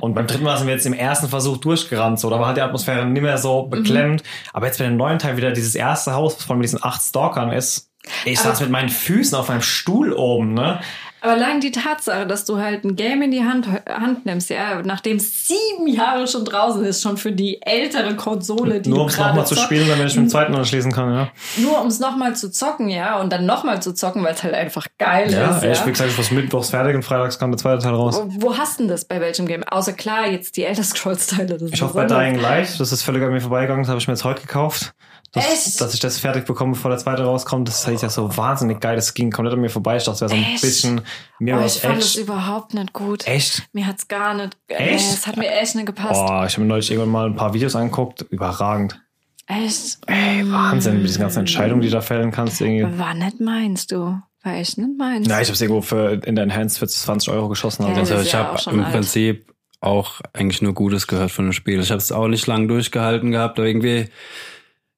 Und 0.00 0.14
beim 0.14 0.26
dritten 0.26 0.44
Mal 0.44 0.58
sind 0.58 0.66
wir 0.66 0.74
jetzt 0.74 0.84
im 0.84 0.92
ersten 0.92 1.28
Versuch 1.28 1.56
durchgerannt. 1.58 2.20
So, 2.20 2.28
da 2.28 2.38
war 2.38 2.48
halt 2.48 2.58
die 2.58 2.62
Atmosphäre 2.62 3.06
nicht 3.06 3.22
mehr 3.22 3.38
so 3.38 3.62
beklemmt. 3.62 4.22
Aber 4.52 4.66
jetzt 4.66 4.78
bei 4.78 4.84
dem 4.84 4.96
neuen 4.98 5.18
Teil 5.18 5.38
wieder 5.38 5.52
dieses 5.52 5.74
erste 5.74 6.12
Haus, 6.12 6.36
was 6.36 6.44
von 6.44 6.60
diesen 6.60 6.82
acht 6.84 7.00
Stalkern 7.02 7.52
ist. 7.52 7.90
Ich 8.26 8.38
Aber- 8.38 8.50
saß 8.50 8.60
mit 8.60 8.70
meinen 8.70 8.90
Füßen 8.90 9.36
auf 9.36 9.48
meinem 9.48 9.62
Stuhl 9.62 10.12
oben, 10.12 10.52
ne? 10.54 10.80
Aber 11.22 11.32
allein 11.32 11.60
die 11.60 11.70
Tatsache, 11.72 12.26
dass 12.26 12.44
du 12.44 12.58
halt 12.58 12.84
ein 12.84 12.94
Game 12.94 13.22
in 13.22 13.30
die 13.30 13.42
Hand, 13.44 13.66
Hand 13.88 14.26
nimmst, 14.26 14.50
ja, 14.50 14.82
nachdem 14.84 15.16
es 15.16 15.48
sieben 15.48 15.86
Jahre 15.88 16.28
schon 16.28 16.44
draußen 16.44 16.84
ist, 16.84 17.02
schon 17.02 17.16
für 17.16 17.32
die 17.32 17.60
ältere 17.62 18.14
Konsole, 18.16 18.80
die 18.80 18.90
Nur 18.90 19.00
um 19.02 19.08
es 19.08 19.18
nochmal 19.18 19.46
zu 19.46 19.56
spielen, 19.56 19.88
damit 19.88 20.08
ich 20.08 20.16
mit 20.16 20.26
dem 20.26 20.28
zweiten 20.30 20.54
anschließen 20.54 20.92
kann, 20.92 21.12
ja. 21.14 21.28
Nur 21.56 21.80
um 21.80 21.88
es 21.88 21.98
nochmal 21.98 22.36
zu 22.36 22.50
zocken, 22.50 22.88
ja, 22.88 23.18
und 23.20 23.32
dann 23.32 23.46
nochmal 23.46 23.80
zu 23.82 23.92
zocken, 23.94 24.22
weil 24.22 24.34
es 24.34 24.42
halt 24.42 24.54
einfach 24.54 24.86
geil 24.98 25.32
Ja, 25.32 25.56
ist. 25.56 25.62
ey, 25.62 25.68
ja. 25.70 25.72
ich 25.74 25.86
wie 25.86 25.90
gesagt, 25.90 26.10
ich 26.10 26.18
war 26.30 26.36
mittwochs 26.38 26.70
fertig 26.70 26.94
und 26.94 27.02
freitags 27.02 27.38
kam 27.38 27.50
der 27.50 27.58
zweite 27.58 27.82
Teil 27.82 27.94
raus. 27.94 28.20
Wo- 28.26 28.48
Wo 28.48 28.58
hast 28.58 28.78
du 28.78 28.84
denn 28.84 28.90
das 28.90 29.04
bei 29.06 29.20
welchem 29.20 29.46
Game? 29.46 29.64
Außer 29.64 29.94
klar, 29.94 30.28
jetzt 30.28 30.56
die 30.56 30.64
Elder 30.64 30.82
Scrolls-Teile. 30.84 31.58
Ich 31.72 31.82
hoffe 31.82 31.94
bei 31.94 32.04
was. 32.04 32.12
Dying 32.12 32.38
Light, 32.40 32.78
das 32.78 32.92
ist 32.92 33.02
völlig 33.02 33.22
an 33.22 33.32
mir 33.32 33.40
vorbeigegangen, 33.40 33.82
das 33.82 33.88
habe 33.88 33.98
ich 34.00 34.06
mir 34.06 34.14
jetzt 34.14 34.24
heute 34.24 34.42
gekauft. 34.42 34.92
Das, 35.32 35.44
Echt? 35.66 35.80
Dass 35.80 35.92
ich 35.92 36.00
das 36.00 36.18
fertig 36.18 36.46
bekomme, 36.46 36.72
bevor 36.72 36.90
der 36.90 36.98
zweite 36.98 37.24
rauskommt, 37.24 37.68
das 37.68 37.86
ist 37.86 38.02
ja 38.02 38.08
so 38.08 38.34
wahnsinnig 38.36 38.80
geil. 38.80 38.96
Das 38.96 39.12
ging 39.12 39.30
komplett 39.30 39.54
an 39.54 39.60
mir 39.60 39.68
vorbei. 39.68 39.96
Ich 39.96 40.04
dachte, 40.04 40.24
es 40.24 40.30
wäre 40.30 40.30
so 40.30 40.36
ein 40.36 40.52
Echt? 40.54 40.62
bisschen 40.62 41.00
Oh, 41.00 41.02
Mirror's 41.40 41.76
ich 41.76 41.82
fand 41.82 41.98
es 41.98 42.14
Edge. 42.14 42.22
überhaupt 42.24 42.74
nicht 42.74 42.92
gut. 42.92 43.26
Echt? 43.26 43.62
Mir 43.72 43.86
hat's 43.86 44.08
gar 44.08 44.34
nicht. 44.34 44.56
Echt? 44.68 44.80
Nee, 44.80 44.94
es 45.14 45.26
hat 45.26 45.36
mir 45.36 45.50
echt 45.50 45.74
nicht 45.74 45.86
gepasst. 45.86 46.20
Oh, 46.22 46.44
ich 46.46 46.52
habe 46.54 46.60
mir 46.62 46.66
neulich 46.68 46.90
irgendwann 46.90 47.10
mal 47.10 47.26
ein 47.26 47.36
paar 47.36 47.52
Videos 47.54 47.76
angeguckt. 47.76 48.22
Überragend. 48.30 49.00
Echt? 49.46 49.98
Ey, 50.06 50.50
Wahnsinn, 50.50 50.98
mit 50.98 51.08
diesen 51.08 51.20
ganzen 51.20 51.40
Entscheidungen, 51.40 51.80
die 51.80 51.88
du 51.88 51.94
da 51.94 52.00
fällen 52.00 52.30
kannst. 52.32 52.60
Irgendwie. 52.60 52.98
War 52.98 53.14
nicht 53.14 53.40
meins, 53.40 53.86
du. 53.86 54.20
War 54.42 54.54
echt 54.54 54.78
nicht 54.78 54.96
meins. 54.98 55.26
Na, 55.28 55.40
ich 55.40 55.48
habe 55.48 55.54
es 55.54 55.60
irgendwo 55.60 55.82
für, 55.82 56.20
in 56.24 56.34
der 56.34 56.44
Enhanced 56.44 56.78
für 56.78 56.86
20 56.88 57.32
Euro 57.32 57.48
geschossen. 57.48 57.82
Ja, 57.82 57.88
Also. 57.94 58.14
Also 58.14 58.26
ich 58.26 58.32
ja 58.32 58.44
habe 58.54 58.70
im 58.70 58.82
alt. 58.84 58.92
Prinzip 58.92 59.52
auch 59.80 60.20
eigentlich 60.32 60.62
nur 60.62 60.72
Gutes 60.72 61.06
gehört 61.06 61.30
von 61.30 61.46
dem 61.46 61.52
Spiel. 61.52 61.80
Ich 61.80 61.90
habe 61.90 61.98
es 61.98 62.10
auch 62.10 62.28
nicht 62.28 62.46
lang 62.46 62.66
durchgehalten 62.66 63.30
gehabt, 63.30 63.58
aber 63.58 63.68
irgendwie, 63.68 64.08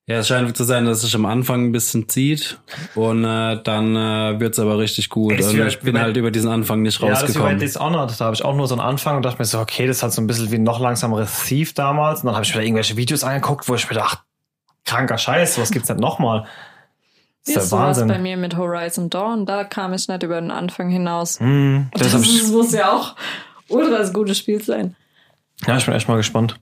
ja, 0.09 0.17
es 0.19 0.27
scheint 0.29 0.57
zu 0.57 0.65
sein, 0.65 0.87
dass 0.87 0.97
es 0.99 1.03
sich 1.05 1.15
am 1.15 1.27
Anfang 1.27 1.67
ein 1.67 1.73
bisschen 1.73 2.09
zieht 2.09 2.59
und 2.95 3.25
äh, 3.25 3.63
dann 3.63 3.95
äh, 3.95 4.41
wird's 4.41 4.59
aber 4.59 4.79
richtig 4.79 5.11
gut. 5.11 5.33
Ey, 5.33 5.37
das 5.37 5.47
ist 5.49 5.53
und 5.53 5.59
wie- 5.61 5.69
ich 5.69 5.79
bin 5.81 5.93
bei- 5.95 6.01
halt 6.01 6.17
über 6.17 6.31
diesen 6.31 6.51
Anfang 6.51 6.83
nicht 6.83 7.01
Ja, 7.01 7.09
das 7.11 7.23
ist 7.23 7.29
wie 7.29 7.33
bei 7.35 7.39
rausgekommen. 7.45 7.61
Dishonored. 7.61 8.19
Da 8.21 8.25
habe 8.25 8.35
ich 8.35 8.45
auch 8.45 8.57
nur 8.57 8.67
so 8.67 8.75
einen 8.75 8.81
Anfang 8.81 9.17
und 9.17 9.23
dachte 9.25 9.39
mir 9.39 9.45
so, 9.45 9.59
okay, 9.61 9.87
das 9.87 10.03
hat 10.03 10.13
so 10.13 10.21
ein 10.23 10.27
bisschen 10.27 10.51
wie 10.51 10.59
noch 10.59 10.81
langsameres 10.81 11.45
Thief 11.45 11.75
damals. 11.75 12.21
Und 12.23 12.27
dann 12.27 12.35
habe 12.35 12.45
ich 12.45 12.53
mir 12.55 12.61
da 12.61 12.65
irgendwelche 12.65 12.97
Videos 12.97 13.23
angeguckt, 13.23 13.69
wo 13.69 13.75
ich 13.75 13.89
mir 13.89 13.97
dachte, 13.97 14.23
kranker 14.85 15.19
Scheiß, 15.19 15.59
was 15.61 15.71
gibt's 15.71 15.89
denn 15.89 15.99
nochmal? 15.99 16.47
Das 17.45 17.49
ist 17.49 17.55
der 17.57 17.63
ist 17.65 17.73
Wahnsinn. 17.73 18.09
bei 18.09 18.19
mir 18.19 18.37
mit 18.39 18.57
Horizon 18.57 19.11
Dawn? 19.11 19.45
Da 19.47 19.65
kam 19.65 19.93
ich 19.93 20.09
nicht 20.09 20.23
über 20.23 20.41
den 20.41 20.51
Anfang 20.51 20.89
hinaus. 20.91 21.39
Hm, 21.41 21.89
das 21.93 22.13
Das, 22.13 22.23
ich, 22.23 22.49
muss 22.49 22.73
ja 22.73 22.93
auch 22.93 23.15
ultra 23.69 23.99
das 23.99 24.13
gute 24.15 24.35
Spiel 24.35 24.63
sein. 24.63 24.97
ja, 25.67 25.77
ich 25.77 25.85
bin 25.85 25.95
echt 25.95 26.09
mal 26.09 26.17
gespannt. 26.17 26.59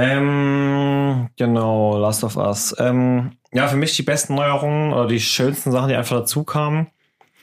Ähm, 0.00 1.28
genau, 1.36 1.98
Last 1.98 2.24
of 2.24 2.36
Us. 2.36 2.74
Ähm, 2.78 3.32
ja, 3.52 3.68
für 3.68 3.76
mich 3.76 3.96
die 3.96 4.02
besten 4.02 4.34
Neuerungen 4.34 4.92
oder 4.92 5.08
die 5.08 5.20
schönsten 5.20 5.72
Sachen, 5.72 5.88
die 5.88 5.94
einfach 5.96 6.16
dazu 6.18 6.44
kamen. 6.44 6.88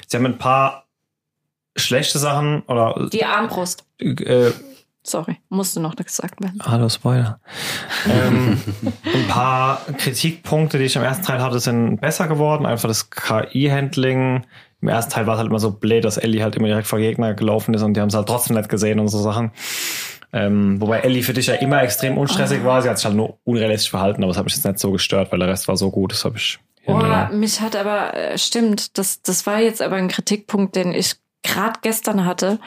Sie 0.07 0.17
haben 0.17 0.25
ein 0.25 0.38
paar 0.38 0.85
schlechte 1.75 2.17
Sachen 2.19 2.61
oder 2.63 3.07
Die 3.11 3.25
Armbrust. 3.25 3.85
äh, 3.99 4.51
Sorry, 5.03 5.38
musste 5.47 5.79
noch 5.79 5.95
gesagt 5.95 6.41
werden. 6.41 6.59
Hallo 6.65 6.89
Spoiler. 6.89 7.39
ähm, 8.09 8.61
ein 9.05 9.27
paar 9.29 9.81
Kritikpunkte, 9.97 10.77
die 10.79 10.85
ich 10.85 10.95
im 10.97 11.03
ersten 11.03 11.23
Teil 11.25 11.41
hatte, 11.41 11.59
sind 11.61 12.01
besser 12.01 12.27
geworden. 12.27 12.65
Einfach 12.65 12.89
das 12.89 13.09
KI-Handling. 13.09 14.45
Im 14.81 14.88
ersten 14.89 15.11
Teil 15.13 15.25
war 15.25 15.35
es 15.35 15.39
halt 15.39 15.49
immer 15.49 15.59
so 15.59 15.71
blöd, 15.71 16.03
dass 16.03 16.17
Ellie 16.17 16.43
halt 16.43 16.55
immer 16.57 16.67
direkt 16.67 16.88
vor 16.88 16.99
Gegner 16.99 17.34
gelaufen 17.35 17.73
ist 17.73 17.84
und 17.84 17.93
die 17.93 18.01
haben 18.01 18.09
es 18.09 18.15
halt 18.15 18.27
trotzdem 18.27 18.57
nicht 18.57 18.67
gesehen 18.69 18.99
und 18.99 19.07
so 19.07 19.19
Sachen. 19.19 19.51
Ähm, 20.38 20.80
wobei 20.80 20.99
Ellie 20.99 21.23
für 21.23 21.34
dich 21.34 21.47
ja 21.47 21.55
immer 21.55 21.81
extrem 21.81 22.18
unstressig 22.18 22.64
war. 22.64 22.81
Sie 22.81 22.89
hat 22.89 22.97
sich 22.97 23.05
halt 23.05 23.15
nur 23.15 23.39
unrealistisch 23.43 23.89
verhalten, 23.89 24.23
aber 24.23 24.31
das 24.31 24.38
hat 24.38 24.45
mich 24.45 24.53
jetzt 24.53 24.65
nicht 24.65 24.77
so 24.77 24.91
gestört, 24.91 25.31
weil 25.31 25.39
der 25.39 25.47
Rest 25.47 25.68
war 25.68 25.77
so 25.77 25.89
gut. 25.89 26.11
Das 26.11 26.26
habe 26.26 26.38
ich 26.38 26.59
Oh, 26.88 27.01
mich 27.34 27.59
hat 27.59 27.76
aber, 27.76 28.14
äh, 28.14 28.38
stimmt, 28.38 28.97
das, 28.97 29.22
das 29.22 29.45
war 29.45 29.59
jetzt 29.59 29.81
aber 29.81 29.97
ein 29.97 30.07
Kritikpunkt, 30.07 30.77
den 30.77 30.93
ich 30.93 31.15
gerade 31.43 31.80
gestern 31.81 32.26
hatte. 32.26 32.59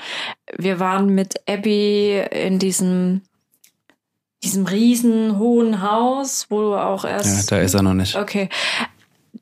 Wir 0.59 0.78
waren 0.78 1.14
mit 1.14 1.48
Abby 1.48 2.22
in 2.30 2.59
diesem, 2.59 3.22
diesem 4.44 4.66
riesen 4.66 5.38
hohen 5.38 5.80
Haus, 5.80 6.47
wo 6.51 6.60
du 6.60 6.74
auch 6.74 7.05
ja, 7.05 7.10
erst. 7.10 7.51
da 7.51 7.60
ist 7.60 7.72
er 7.72 7.82
noch 7.82 7.94
nicht. 7.94 8.14
Okay. 8.14 8.51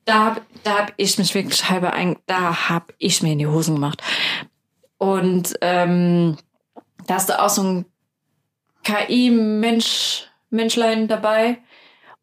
Da 0.04 0.26
hab, 0.26 0.42
da 0.62 0.78
hab 0.78 0.92
ich 0.96 1.18
mich 1.18 1.34
wirklich 1.34 1.68
halber 1.68 1.92
ein, 1.92 2.16
da 2.26 2.68
hab 2.68 2.92
ich 2.98 3.20
mir 3.20 3.32
in 3.32 3.38
die 3.38 3.48
Hosen 3.48 3.74
gemacht. 3.74 4.00
Und 4.96 5.54
ähm, 5.60 6.36
da 7.06 7.14
hast 7.14 7.30
du 7.30 7.40
auch 7.40 7.48
so 7.48 7.62
ein 7.64 7.84
KI-Mensch, 8.84 10.24
Menschlein 10.50 11.08
dabei. 11.08 11.58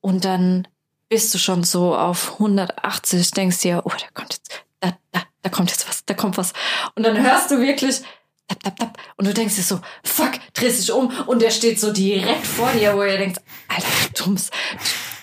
Und 0.01 0.25
dann 0.25 0.67
bist 1.09 1.33
du 1.33 1.37
schon 1.37 1.63
so 1.63 1.95
auf 1.95 2.33
180, 2.33 3.31
denkst 3.31 3.59
dir, 3.59 3.81
oh, 3.85 3.89
da 3.91 4.05
kommt 4.13 4.33
jetzt, 4.33 4.65
da, 4.79 4.97
da, 5.11 5.21
da 5.41 5.49
kommt 5.49 5.71
jetzt 5.71 5.87
was, 5.87 6.05
da 6.05 6.13
kommt 6.13 6.37
was. 6.37 6.53
Und 6.95 7.03
dann 7.03 7.21
hörst 7.21 7.51
du 7.51 7.59
wirklich, 7.59 8.01
tap, 8.47 8.63
tap, 8.63 8.75
tap, 8.77 8.97
und 9.17 9.27
du 9.27 9.33
denkst 9.33 9.55
dir 9.55 9.61
so, 9.61 9.79
fuck, 10.03 10.31
drehst 10.53 10.81
dich 10.81 10.91
um 10.91 11.11
und 11.27 11.41
der 11.41 11.51
steht 11.51 11.79
so 11.79 11.91
direkt 11.93 12.45
vor 12.45 12.71
dir, 12.71 12.95
wo 12.95 13.03
ihr 13.03 13.17
denkt, 13.17 13.41
Alter, 13.67 13.87
du 14.15 14.23
dummes, 14.23 14.49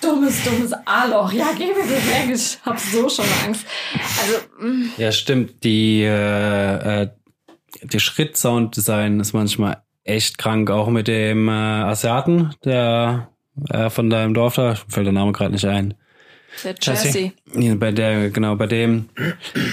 du 0.00 0.08
dummes, 0.08 0.44
dummes 0.44 0.72
A-Loch. 0.84 1.32
Ja, 1.32 1.52
geh 1.56 1.66
mir 1.66 1.74
das 1.82 1.88
weg, 1.90 2.30
ich 2.34 2.58
hab 2.64 2.78
so 2.78 3.08
schon 3.08 3.26
Angst. 3.44 3.66
Also, 4.20 4.38
mm, 4.66 4.92
Ja, 4.96 5.12
stimmt. 5.12 5.62
Die, 5.64 6.02
äh, 6.02 7.02
äh, 7.02 7.10
die 7.82 8.00
Schritt-Sound-Design 8.00 9.18
ist 9.20 9.32
manchmal 9.32 9.82
echt 10.04 10.38
krank, 10.38 10.70
auch 10.70 10.88
mit 10.88 11.08
dem 11.08 11.48
äh, 11.48 11.52
Asiaten, 11.52 12.54
der 12.64 13.28
äh, 13.70 13.90
von 13.90 14.10
deinem 14.10 14.34
Dorf 14.34 14.54
da, 14.54 14.74
fällt 14.88 15.06
der 15.06 15.12
Name 15.12 15.32
gerade 15.32 15.52
nicht 15.52 15.66
ein. 15.66 15.94
der 16.64 16.74
Jesse. 16.80 17.06
Jesse. 17.06 17.32
Ja, 17.54 17.74
Bei 17.74 17.92
der, 17.92 18.30
genau, 18.30 18.56
bei 18.56 18.66
dem 18.66 19.08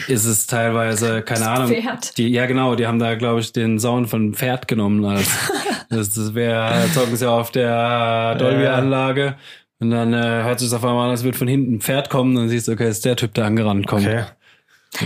ist 0.07 0.25
es 0.25 0.47
teilweise, 0.47 1.21
keine 1.21 1.39
Das 1.39 1.47
Ahnung. 1.47 1.67
Pferd. 1.69 2.17
Die, 2.17 2.27
ja, 2.29 2.45
genau, 2.45 2.75
die 2.75 2.87
haben 2.87 2.99
da, 2.99 3.15
glaube 3.15 3.39
ich, 3.39 3.51
den 3.53 3.79
Sound 3.79 4.09
von 4.09 4.33
Pferd 4.33 4.67
genommen. 4.67 5.03
Als, 5.05 5.29
das 5.89 6.09
das 6.11 6.35
wäre, 6.35 6.85
zocken 6.93 7.15
sie 7.15 7.29
auf 7.29 7.51
der 7.51 8.35
Dolby-Anlage. 8.35 9.35
Und 9.81 9.91
dann 9.91 10.13
äh, 10.13 10.43
hört 10.43 10.59
sich 10.59 10.73
auf 10.73 10.83
einmal 10.83 11.05
an, 11.05 11.11
als 11.11 11.23
wird 11.23 11.37
von 11.37 11.47
hinten 11.47 11.75
ein 11.75 11.81
Pferd 11.81 12.09
kommen. 12.09 12.35
Dann 12.35 12.49
siehst 12.49 12.67
du, 12.67 12.73
okay, 12.73 12.89
ist 12.89 13.05
der 13.05 13.15
Typ, 13.15 13.33
der 13.33 13.45
angerannt 13.45 13.87
kommt. 13.87 14.05
Okay. 14.05 14.25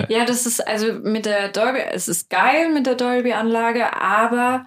Ja, 0.08 0.26
das 0.26 0.46
ist 0.46 0.66
also 0.66 0.94
mit 0.94 1.26
der 1.26 1.50
Dolby, 1.50 1.80
es 1.92 2.08
ist 2.08 2.30
geil 2.30 2.72
mit 2.74 2.86
der 2.86 2.96
Dolby-Anlage, 2.96 3.94
aber 4.02 4.66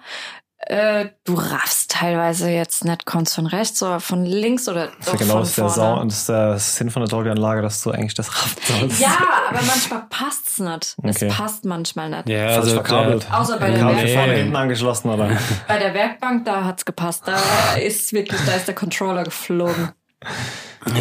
äh, 0.69 1.09
du 1.23 1.33
raffst 1.35 1.91
teilweise 1.91 2.49
jetzt 2.49 2.83
nicht 2.83 3.05
konntest 3.05 3.35
von 3.35 3.47
rechts 3.47 3.81
oder 3.81 4.01
von 4.01 4.25
links 4.25 4.67
oder 4.67 4.87
Das 4.97 5.05
doch 5.05 5.13
ist 5.13 5.19
genau 5.19 5.33
von 5.33 5.39
das 5.41 5.49
ist 5.49 5.77
der, 5.77 6.03
das 6.03 6.17
ist 6.17 6.29
der 6.29 6.59
Sinn 6.59 6.89
von 6.89 7.01
der 7.03 7.09
Dolby-Anlage, 7.09 7.61
dass 7.61 7.81
du 7.83 7.91
eigentlich 7.91 8.15
das 8.15 8.29
raffen 8.29 8.61
sollst. 8.61 8.99
Ja, 8.99 9.17
aber 9.49 9.61
manchmal 9.65 10.03
passt's 10.09 10.59
nicht. 10.59 10.95
Okay. 10.97 11.27
Es 11.27 11.35
passt 11.35 11.63
manchmal 11.63 12.09
nicht. 12.09 12.27
Ja, 12.27 12.47
also 12.47 12.73
verkabelt. 12.73 13.23
der, 13.23 13.39
Außer 13.39 13.59
bei 13.59 13.69
der 13.71 13.79
Kabel 13.79 13.95
Werkbank. 13.95 14.17
vorne 14.17 14.33
hinten 14.33 14.55
angeschlossen, 14.57 15.09
oder? 15.09 15.29
Bei 15.69 15.79
der 15.79 15.93
Werkbank, 15.93 16.43
da 16.43 16.65
hat's 16.65 16.83
gepasst. 16.83 17.23
Da 17.25 17.37
ist 17.81 18.11
wirklich, 18.11 18.41
da 18.45 18.53
ist 18.53 18.67
der 18.67 18.75
Controller 18.75 19.23
geflogen. 19.23 19.93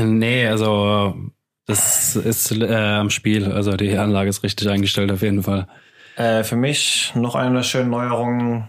Nee, 0.00 0.46
also 0.46 1.14
das 1.66 2.14
ist 2.14 2.52
äh, 2.52 2.72
am 2.72 3.10
Spiel. 3.10 3.50
Also 3.50 3.72
die 3.76 3.98
Anlage 3.98 4.30
ist 4.30 4.44
richtig 4.44 4.68
eingestellt 4.68 5.10
auf 5.10 5.22
jeden 5.22 5.42
Fall. 5.42 5.66
Äh, 6.16 6.44
für 6.44 6.56
mich 6.56 7.12
noch 7.14 7.34
eine 7.34 7.56
der 7.56 7.62
schönen 7.64 7.90
Neuerungen. 7.90 8.68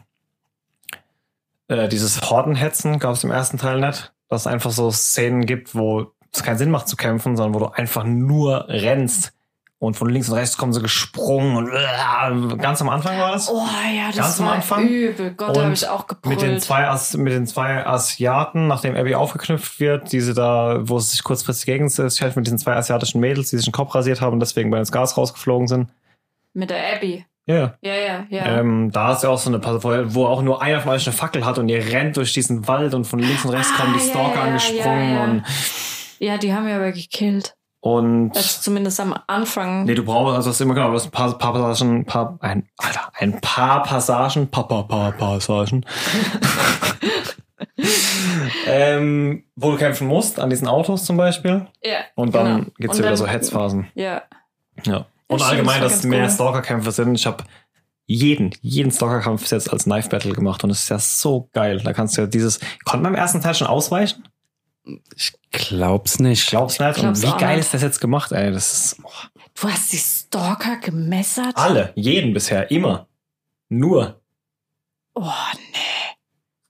Äh, 1.67 1.87
dieses 1.89 2.29
Hordenhetzen 2.29 2.99
gab 2.99 3.13
es 3.13 3.23
im 3.23 3.31
ersten 3.31 3.57
Teil 3.57 3.79
nicht. 3.79 4.13
Dass 4.29 4.41
es 4.41 4.47
einfach 4.47 4.71
so 4.71 4.91
Szenen 4.91 5.45
gibt, 5.45 5.73
wo 5.73 6.11
es 6.33 6.43
keinen 6.43 6.57
Sinn 6.57 6.71
macht 6.71 6.87
zu 6.87 6.97
kämpfen, 6.97 7.37
sondern 7.37 7.53
wo 7.55 7.65
du 7.65 7.71
einfach 7.73 8.03
nur 8.03 8.67
rennst. 8.67 9.33
Und 9.79 9.95
von 9.95 10.09
links 10.09 10.27
und 10.27 10.35
rechts 10.35 10.57
kommen 10.57 10.73
sie 10.73 10.81
gesprungen 10.81 11.55
und 11.55 11.69
äh, 11.69 12.57
ganz 12.57 12.81
am 12.81 12.89
Anfang 12.89 13.19
war 13.19 13.33
das. 13.33 13.47
Oh 13.47 13.63
ja, 13.95 14.07
das 14.07 14.15
Ganz 14.15 14.39
am 14.39 14.47
war 14.47 14.53
Anfang. 14.53 14.87
übel. 14.87 15.35
Gott, 15.35 15.55
da 15.55 15.65
habe 15.65 15.73
ich 15.73 15.87
auch 15.87 16.07
gebrüllt. 16.07 16.41
Mit 16.41 16.49
den 16.49 16.59
zwei 16.59 16.87
As 16.87 17.15
mit 17.15 17.31
den 17.31 17.45
zwei 17.45 17.85
Asiaten, 17.85 18.65
nachdem 18.65 18.95
Abby 18.95 19.13
aufgeknüpft 19.13 19.79
wird, 19.79 20.11
diese 20.11 20.33
da, 20.33 20.79
wo 20.81 20.97
sie 20.97 21.11
sich 21.11 21.23
kurzfristig 21.23 21.67
gegen 21.67 21.89
sich 21.89 22.35
mit 22.35 22.47
diesen 22.47 22.57
zwei 22.57 22.75
asiatischen 22.75 23.21
Mädels, 23.21 23.51
die 23.51 23.57
sich 23.57 23.67
den 23.67 23.71
Kopf 23.71 23.93
rasiert 23.93 24.19
haben 24.19 24.33
und 24.33 24.39
deswegen 24.39 24.71
bei 24.71 24.79
ins 24.79 24.91
Gas 24.91 25.15
rausgeflogen 25.15 25.67
sind. 25.67 25.89
Mit 26.53 26.71
der 26.71 26.95
Abby. 26.95 27.27
Ja. 27.47 27.75
Ja, 27.81 27.95
ja, 27.95 28.25
ja. 28.29 28.59
Ähm, 28.59 28.91
da 28.91 29.13
ist 29.13 29.23
ja 29.23 29.29
auch 29.29 29.37
so 29.37 29.49
eine 29.49 29.59
Passage, 29.59 30.13
wo 30.13 30.25
auch 30.25 30.41
nur 30.41 30.61
einer 30.61 30.81
von 30.81 30.91
euch 30.91 31.07
eine 31.07 31.15
Fackel 31.15 31.45
hat 31.45 31.57
und 31.57 31.69
ihr 31.69 31.83
rennt 31.93 32.17
durch 32.17 32.33
diesen 32.33 32.67
Wald 32.67 32.93
und 32.93 33.05
von 33.05 33.19
links 33.19 33.45
und 33.45 33.51
rechts 33.51 33.71
Ah, 33.73 33.81
kommen 33.81 33.93
die 33.97 34.05
ja, 34.05 34.11
Stalker 34.11 34.35
ja, 34.35 34.41
angesprungen 34.43 35.09
ja, 35.09 35.15
ja. 35.15 35.23
und 35.23 35.43
ja, 36.19 36.37
die 36.37 36.53
haben 36.53 36.67
wir 36.67 36.75
aber 36.75 36.91
gekillt. 36.91 37.55
und 37.79 38.31
Also 38.35 38.61
zumindest 38.61 38.99
am 38.99 39.15
Anfang. 39.27 39.85
nee, 39.85 39.95
du 39.95 40.03
brauchst 40.03 40.35
also 40.35 40.49
das 40.49 40.59
immer 40.61 40.73
genau, 40.73 40.89
du 40.89 40.95
hast 40.95 41.05
ein 41.05 41.11
paar, 41.11 41.37
paar 41.37 41.53
Passagen, 41.53 42.05
paar 42.05 42.37
ein 42.41 42.67
Alter, 42.77 43.11
ein 43.17 43.39
paar 43.39 43.83
Passagen, 43.83 44.47
paar, 44.49 44.67
paar, 44.67 44.87
paar 44.87 45.11
Passagen. 45.13 45.85
ähm, 48.67 49.43
wo 49.55 49.71
du 49.71 49.77
kämpfen 49.77 50.07
musst, 50.07 50.39
an 50.39 50.49
diesen 50.49 50.67
Autos 50.67 51.05
zum 51.05 51.17
Beispiel. 51.17 51.67
Ja. 51.83 51.97
Und 52.15 52.35
dann 52.35 52.45
genau. 52.45 52.57
gibt's 52.77 52.97
Und 52.97 53.03
wieder 53.03 53.09
dann- 53.09 53.17
so 53.17 53.27
Hetzphasen. 53.27 53.87
Ja. 53.95 54.23
Ja. 54.85 55.05
Und 55.27 55.41
allgemein, 55.41 55.81
dass 55.81 56.03
mehr 56.03 56.23
cool. 56.25 56.29
Stalker-Kämpfe 56.29 56.91
sind. 56.91 57.15
Ich 57.15 57.25
habe 57.25 57.43
jeden, 58.05 58.51
jeden 58.61 58.91
Stalker-Kampf 58.91 59.41
bis 59.41 59.51
jetzt 59.51 59.71
als 59.71 59.83
Knife-Battle 59.83 60.33
gemacht 60.33 60.63
und 60.63 60.69
es 60.69 60.83
ist 60.83 60.89
ja 60.89 60.99
so 60.99 61.49
geil. 61.53 61.81
Da 61.83 61.91
kannst 61.93 62.15
du 62.17 62.21
ja 62.21 62.27
dieses, 62.27 62.59
konnte 62.85 63.03
man 63.03 63.13
im 63.13 63.19
ersten 63.19 63.41
Teil 63.41 63.53
schon 63.55 63.67
ausweichen? 63.67 64.27
Ich 65.15 65.33
glaub's 65.51 66.19
nicht. 66.19 66.43
Ich 66.43 66.47
glaub's 66.47 66.79
nicht. 66.79 66.95
Glaub's 66.95 67.21
und 67.21 67.21
wie 67.21 67.37
geil 67.39 67.57
nicht. 67.57 67.65
ist 67.65 67.73
das 67.73 67.81
jetzt 67.81 67.99
gemacht, 67.99 68.31
ey? 68.31 68.51
Das 68.53 68.71
ist, 68.73 69.01
boah. 69.03 69.11
Du 69.59 69.67
hast 69.69 69.91
die 69.91 69.97
Stalker 69.97 70.77
gemessert? 70.77 71.57
Alle, 71.57 71.91
jeden 71.95 72.33
bisher, 72.33 72.71
immer. 72.71 73.07
Nur. 73.67 74.21
Oh, 75.13 75.23
nee. 75.55 76.17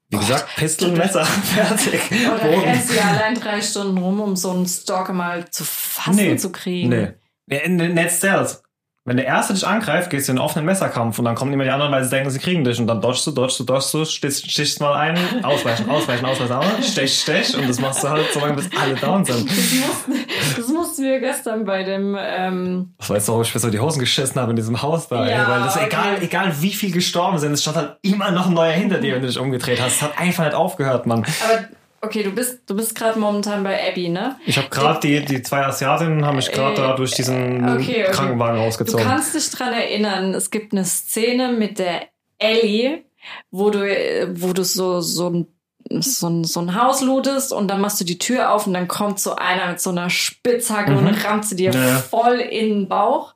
Wie 0.09 0.17
gesagt, 0.17 0.55
Pistol, 0.55 0.93
Messer, 0.93 1.25
fertig. 1.25 1.99
Oder 2.11 2.37
Bogen. 2.39 2.61
rennst 2.61 2.89
du 2.89 2.95
ja 2.95 3.03
allein 3.03 3.35
drei 3.35 3.61
Stunden 3.61 3.97
rum, 3.97 4.21
um 4.21 4.35
so 4.37 4.51
einen 4.51 4.65
Stalker 4.65 5.11
mal 5.13 5.47
zu 5.51 5.65
fassen 5.65 6.15
Nee, 6.15 6.37
zu 6.37 6.51
kriegen? 6.51 6.89
Nee. 6.89 7.11
Nee, 7.47 7.61
nee, 7.67 7.87
Net 7.89 8.11
Stealth. 8.11 8.61
Wenn 9.05 9.15
der 9.15 9.25
Erste 9.25 9.53
dich 9.53 9.65
angreift, 9.65 10.09
gehst 10.09 10.27
du 10.27 10.33
in 10.33 10.37
einen 10.37 10.45
offenen 10.45 10.65
Messerkampf 10.65 11.17
und 11.17 11.23
dann 11.23 11.33
kommen 11.35 11.53
immer 11.53 11.63
die 11.63 11.69
anderen, 11.69 11.93
weil 11.93 12.03
sie 12.03 12.09
denken, 12.09 12.29
sie 12.29 12.39
kriegen 12.39 12.65
dich 12.65 12.77
und 12.77 12.87
dann 12.87 12.99
dodgst 12.99 13.25
du, 13.25 13.31
dodgst 13.31 13.57
du, 13.57 13.63
dodgst 13.63 13.93
du, 13.93 14.03
stichst, 14.03 14.51
stichst 14.51 14.81
mal 14.81 14.95
ein, 14.95 15.45
ausweichen, 15.45 15.89
ausweichen, 15.89 16.25
ausweichen, 16.25 16.51
ausweichen, 16.51 16.83
stech, 16.83 17.17
stech 17.21 17.57
und 17.57 17.69
das 17.69 17.79
machst 17.79 18.03
du 18.03 18.09
halt 18.09 18.25
so 18.33 18.41
lange, 18.41 18.55
bis 18.55 18.69
alle 18.77 18.95
down 18.95 19.23
sind. 19.23 19.49
Das 19.49 19.55
mussten, 19.55 20.13
das 20.57 20.67
mussten 20.67 21.03
wir 21.05 21.21
gestern 21.21 21.63
bei 21.63 21.83
dem, 21.83 22.17
ähm, 22.19 22.95
Das 22.97 23.09
weißt 23.09 23.29
du, 23.29 23.31
warum 23.31 23.43
ich 23.43 23.53
mir 23.55 23.61
so 23.61 23.69
die 23.69 23.79
Hosen 23.79 23.99
geschissen 23.99 24.41
habe 24.41 24.49
in 24.49 24.57
diesem 24.57 24.81
Haus 24.81 25.07
da, 25.07 25.25
Ja, 25.25 25.43
ey, 25.43 25.47
weil 25.51 25.59
das 25.61 25.77
okay. 25.77 25.85
egal, 25.87 26.17
egal 26.23 26.53
wie 26.59 26.73
viel 26.73 26.91
gestorben 26.91 27.37
sind, 27.37 27.53
es 27.53 27.61
stand 27.61 27.77
halt 27.77 27.95
immer 28.01 28.31
noch 28.31 28.47
ein 28.47 28.53
neuer 28.55 28.73
hinter 28.73 28.97
dir, 28.97 29.15
wenn 29.15 29.21
du 29.21 29.29
dich 29.29 29.39
umgedreht 29.39 29.79
hast. 29.81 29.93
Es 29.95 30.01
hat 30.01 30.19
einfach 30.19 30.43
nicht 30.43 30.53
aufgehört, 30.53 31.05
Mann. 31.05 31.19
aber 31.45 31.63
okay, 32.01 32.23
du 32.23 32.31
bist, 32.31 32.61
du 32.67 32.75
bist 32.75 32.95
gerade 32.95 33.17
momentan 33.19 33.63
bei 33.63 33.87
Abby, 33.89 34.09
ne? 34.09 34.37
Ich 34.45 34.57
habe 34.57 34.69
gerade 34.69 34.99
die, 35.01 35.23
die 35.25 35.41
zwei 35.41 35.65
Asiatinnen 35.65 36.25
haben 36.25 36.35
mich 36.37 36.51
gerade 36.51 36.73
Äh, 36.73 36.87
da 36.87 36.95
durch 36.95 37.11
diesen 37.11 37.63
okay, 37.67 38.03
okay. 38.05 38.11
Krankenwagen 38.11 38.57
Du 38.57 38.63
rausgezogen. 38.63 39.05
kannst 39.05 39.35
dich 39.35 39.49
dran 39.51 39.73
erinnern, 39.73 40.33
es 40.33 40.51
gibt 40.51 40.73
eine 40.73 40.85
Szene 40.85 41.49
mit 41.53 41.79
der 41.79 42.03
Ellie, 42.37 43.03
wo 43.51 43.69
du, 43.69 43.79
äh, 43.87 44.27
wo 44.41 44.53
du 44.53 44.63
so, 44.63 45.01
so 45.01 45.29
ein 45.29 45.47
so 45.89 46.27
ein, 46.27 46.43
so 46.43 46.59
ein 46.59 46.75
Haus 46.75 47.01
lootest 47.01 47.53
und 47.53 47.69
dann 47.69 47.79
machst 47.79 48.01
du 48.01 48.03
die 48.03 48.17
Tür 48.17 48.51
auf 48.51 48.67
und 48.67 48.73
dann 48.73 48.89
kommt 48.89 49.21
so 49.21 49.35
einer 49.37 49.69
mit 49.69 49.79
so 49.79 49.89
einer 49.89 50.09
Spitzhacke 50.09 50.91
Mhm. 50.91 51.07
und 51.07 51.25
rammt 51.25 51.45
sie 51.45 51.55
dir 51.55 51.71
Ja. 51.71 51.97
voll 51.99 52.39
in 52.41 52.67
den 52.69 52.87
Bauch. 52.89 53.35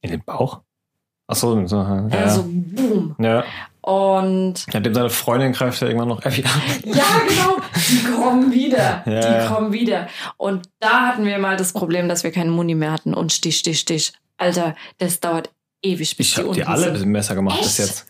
In 0.00 0.12
den 0.12 0.22
Bauch? 0.24 0.60
Ach 1.26 1.34
so, 1.34 1.66
so 1.66 1.76
ja. 1.78 2.06
Also 2.22 2.44
boom. 2.46 3.16
ja. 3.18 3.42
Und 3.86 4.66
Ja, 4.72 4.80
dem 4.80 4.94
seine 4.94 5.10
Freundin 5.10 5.52
greift 5.52 5.80
ja 5.80 5.86
irgendwann 5.86 6.08
noch 6.08 6.24
Abby 6.24 6.42
an. 6.42 6.60
ja, 6.92 7.04
genau, 7.28 7.56
die 7.88 8.02
kommen 8.04 8.52
wieder. 8.52 9.04
Ja, 9.06 9.20
die 9.20 9.44
ja. 9.44 9.46
kommen 9.46 9.72
wieder. 9.72 10.08
Und 10.36 10.68
da 10.80 11.06
hatten 11.06 11.24
wir 11.24 11.38
mal 11.38 11.56
das 11.56 11.72
Problem, 11.72 12.08
dass 12.08 12.24
wir 12.24 12.32
keinen 12.32 12.50
Muni 12.50 12.74
mehr 12.74 12.90
hatten 12.90 13.14
und 13.14 13.32
Stich, 13.32 13.58
Stich, 13.58 13.78
Stich. 13.78 14.12
Alter, 14.38 14.74
das 14.98 15.20
dauert 15.20 15.50
ewig, 15.82 16.16
bis 16.16 16.26
Ich 16.26 16.34
die 16.34 16.38
habe 16.40 16.48
unten 16.48 16.60
die 16.62 16.66
alle 16.66 16.90
mit 16.90 17.00
dem 17.00 17.12
Messer 17.12 17.36
gemacht 17.36 17.60
bis 17.60 17.78
Echt? 17.78 17.88
jetzt. 17.88 18.06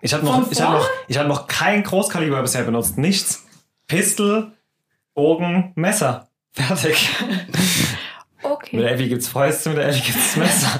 Ich 0.00 0.14
habe 0.14 0.24
noch, 0.24 0.50
ich 0.50 0.60
hab 0.62 0.72
noch, 0.72 0.88
ich 1.08 1.18
hab 1.18 1.26
noch 1.26 1.46
kein 1.46 1.82
Großkaliber 1.82 2.40
bisher 2.40 2.62
benutzt. 2.62 2.96
Nichts. 2.96 3.44
Pistol, 3.86 4.52
Bogen, 5.12 5.72
Messer. 5.74 6.28
Fertig. 6.52 7.06
Mit 7.20 7.38
Okay. 8.40 8.78
der 8.78 8.92
Abby 8.94 9.08
gibt's 9.08 9.26
Fäuste, 9.28 9.70
mit 9.70 9.78
der 9.78 9.88
Abby 9.88 10.00
gibt's 10.00 10.36
Messer. 10.36 10.78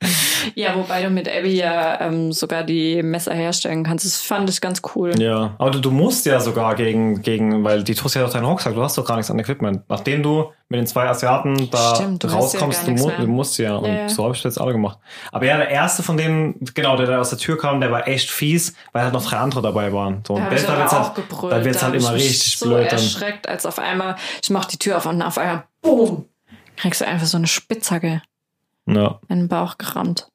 Ja, 0.54 0.76
wobei 0.76 1.02
du 1.02 1.10
mit 1.10 1.28
Abby 1.28 1.56
ja 1.56 2.00
ähm, 2.00 2.32
sogar 2.32 2.62
die 2.62 3.02
Messer 3.02 3.34
herstellen 3.34 3.84
kannst. 3.84 4.04
Das 4.04 4.20
fand 4.20 4.48
ich 4.50 4.60
ganz 4.60 4.80
cool. 4.94 5.12
ja. 5.20 5.54
Aber 5.58 5.70
du, 5.70 5.80
du 5.80 5.90
musst 5.90 6.26
ja 6.26 6.40
sogar 6.40 6.74
gegen, 6.74 7.22
gegen, 7.22 7.64
weil 7.64 7.82
die 7.84 7.94
tust 7.94 8.14
ja 8.14 8.22
doch 8.22 8.32
deinen 8.32 8.44
Rucksack, 8.44 8.74
du 8.74 8.82
hast 8.82 8.96
doch 8.98 9.04
gar 9.04 9.16
nichts 9.16 9.30
an 9.30 9.38
Equipment. 9.38 9.82
Nachdem 9.88 10.22
du 10.22 10.52
mit 10.68 10.78
den 10.80 10.86
zwei 10.86 11.08
Asiaten 11.08 11.70
da 11.70 11.94
Stimmt, 11.94 12.24
du 12.24 12.28
ja 12.28 12.34
rauskommst, 12.34 12.86
gar 12.86 12.94
du, 12.94 13.00
mu 13.00 13.06
mehr. 13.08 13.18
du 13.18 13.26
musst 13.28 13.58
ja. 13.58 13.76
Und 13.76 13.86
Ja, 13.86 13.94
ja. 14.02 14.08
so 14.08 14.24
habe 14.24 14.34
ich 14.34 14.42
das 14.42 14.54
jetzt 14.54 14.60
alle 14.60 14.72
gemacht. 14.72 14.98
Aber 15.32 15.44
ja, 15.46 15.56
der 15.58 15.68
erste 15.68 16.02
von 16.02 16.16
denen, 16.16 16.56
genau, 16.74 16.96
der 16.96 17.06
da 17.06 17.20
aus 17.20 17.30
der 17.30 17.38
Tür 17.38 17.56
kam, 17.58 17.80
der 17.80 17.90
war 17.92 18.08
echt 18.08 18.30
fies, 18.30 18.74
weil 18.92 19.02
halt 19.04 19.12
noch 19.12 19.24
drei 19.24 19.36
andere 19.38 19.62
dabei 19.62 19.92
waren. 19.92 20.22
So, 20.26 20.36
Da 20.36 20.46
und 20.48 20.52
ich 20.52 20.64
da 20.64 20.76
wird's 20.78 20.92
halt, 20.92 21.14
gebrüllt. 21.14 21.52
da 21.52 21.64
wird's 21.64 21.82
halt 21.82 21.94
ich 21.94 22.02
immer 22.02 22.14
richtig 22.14 22.58
so 22.58 22.66
blöd 22.66 22.86
dann. 22.86 22.98
erschreckt, 22.98 23.48
als 23.48 23.64
auf 23.64 23.78
einmal, 23.78 24.16
ich 24.42 24.50
mach 24.50 24.64
die 24.64 24.78
Tür 24.78 24.96
auf 24.96 25.06
und 25.06 25.22
auf 25.22 25.38
einmal, 25.38 25.64
boom, 25.82 26.24
kriegst 26.76 27.00
du 27.00 27.06
einfach 27.06 27.26
so 27.26 27.36
eine 27.36 27.46
Spitzhacke 27.46 28.22
Ja. 28.86 29.20
in 29.28 29.38
den 29.38 29.48
Bauch 29.48 29.78
gerammt. 29.78 30.26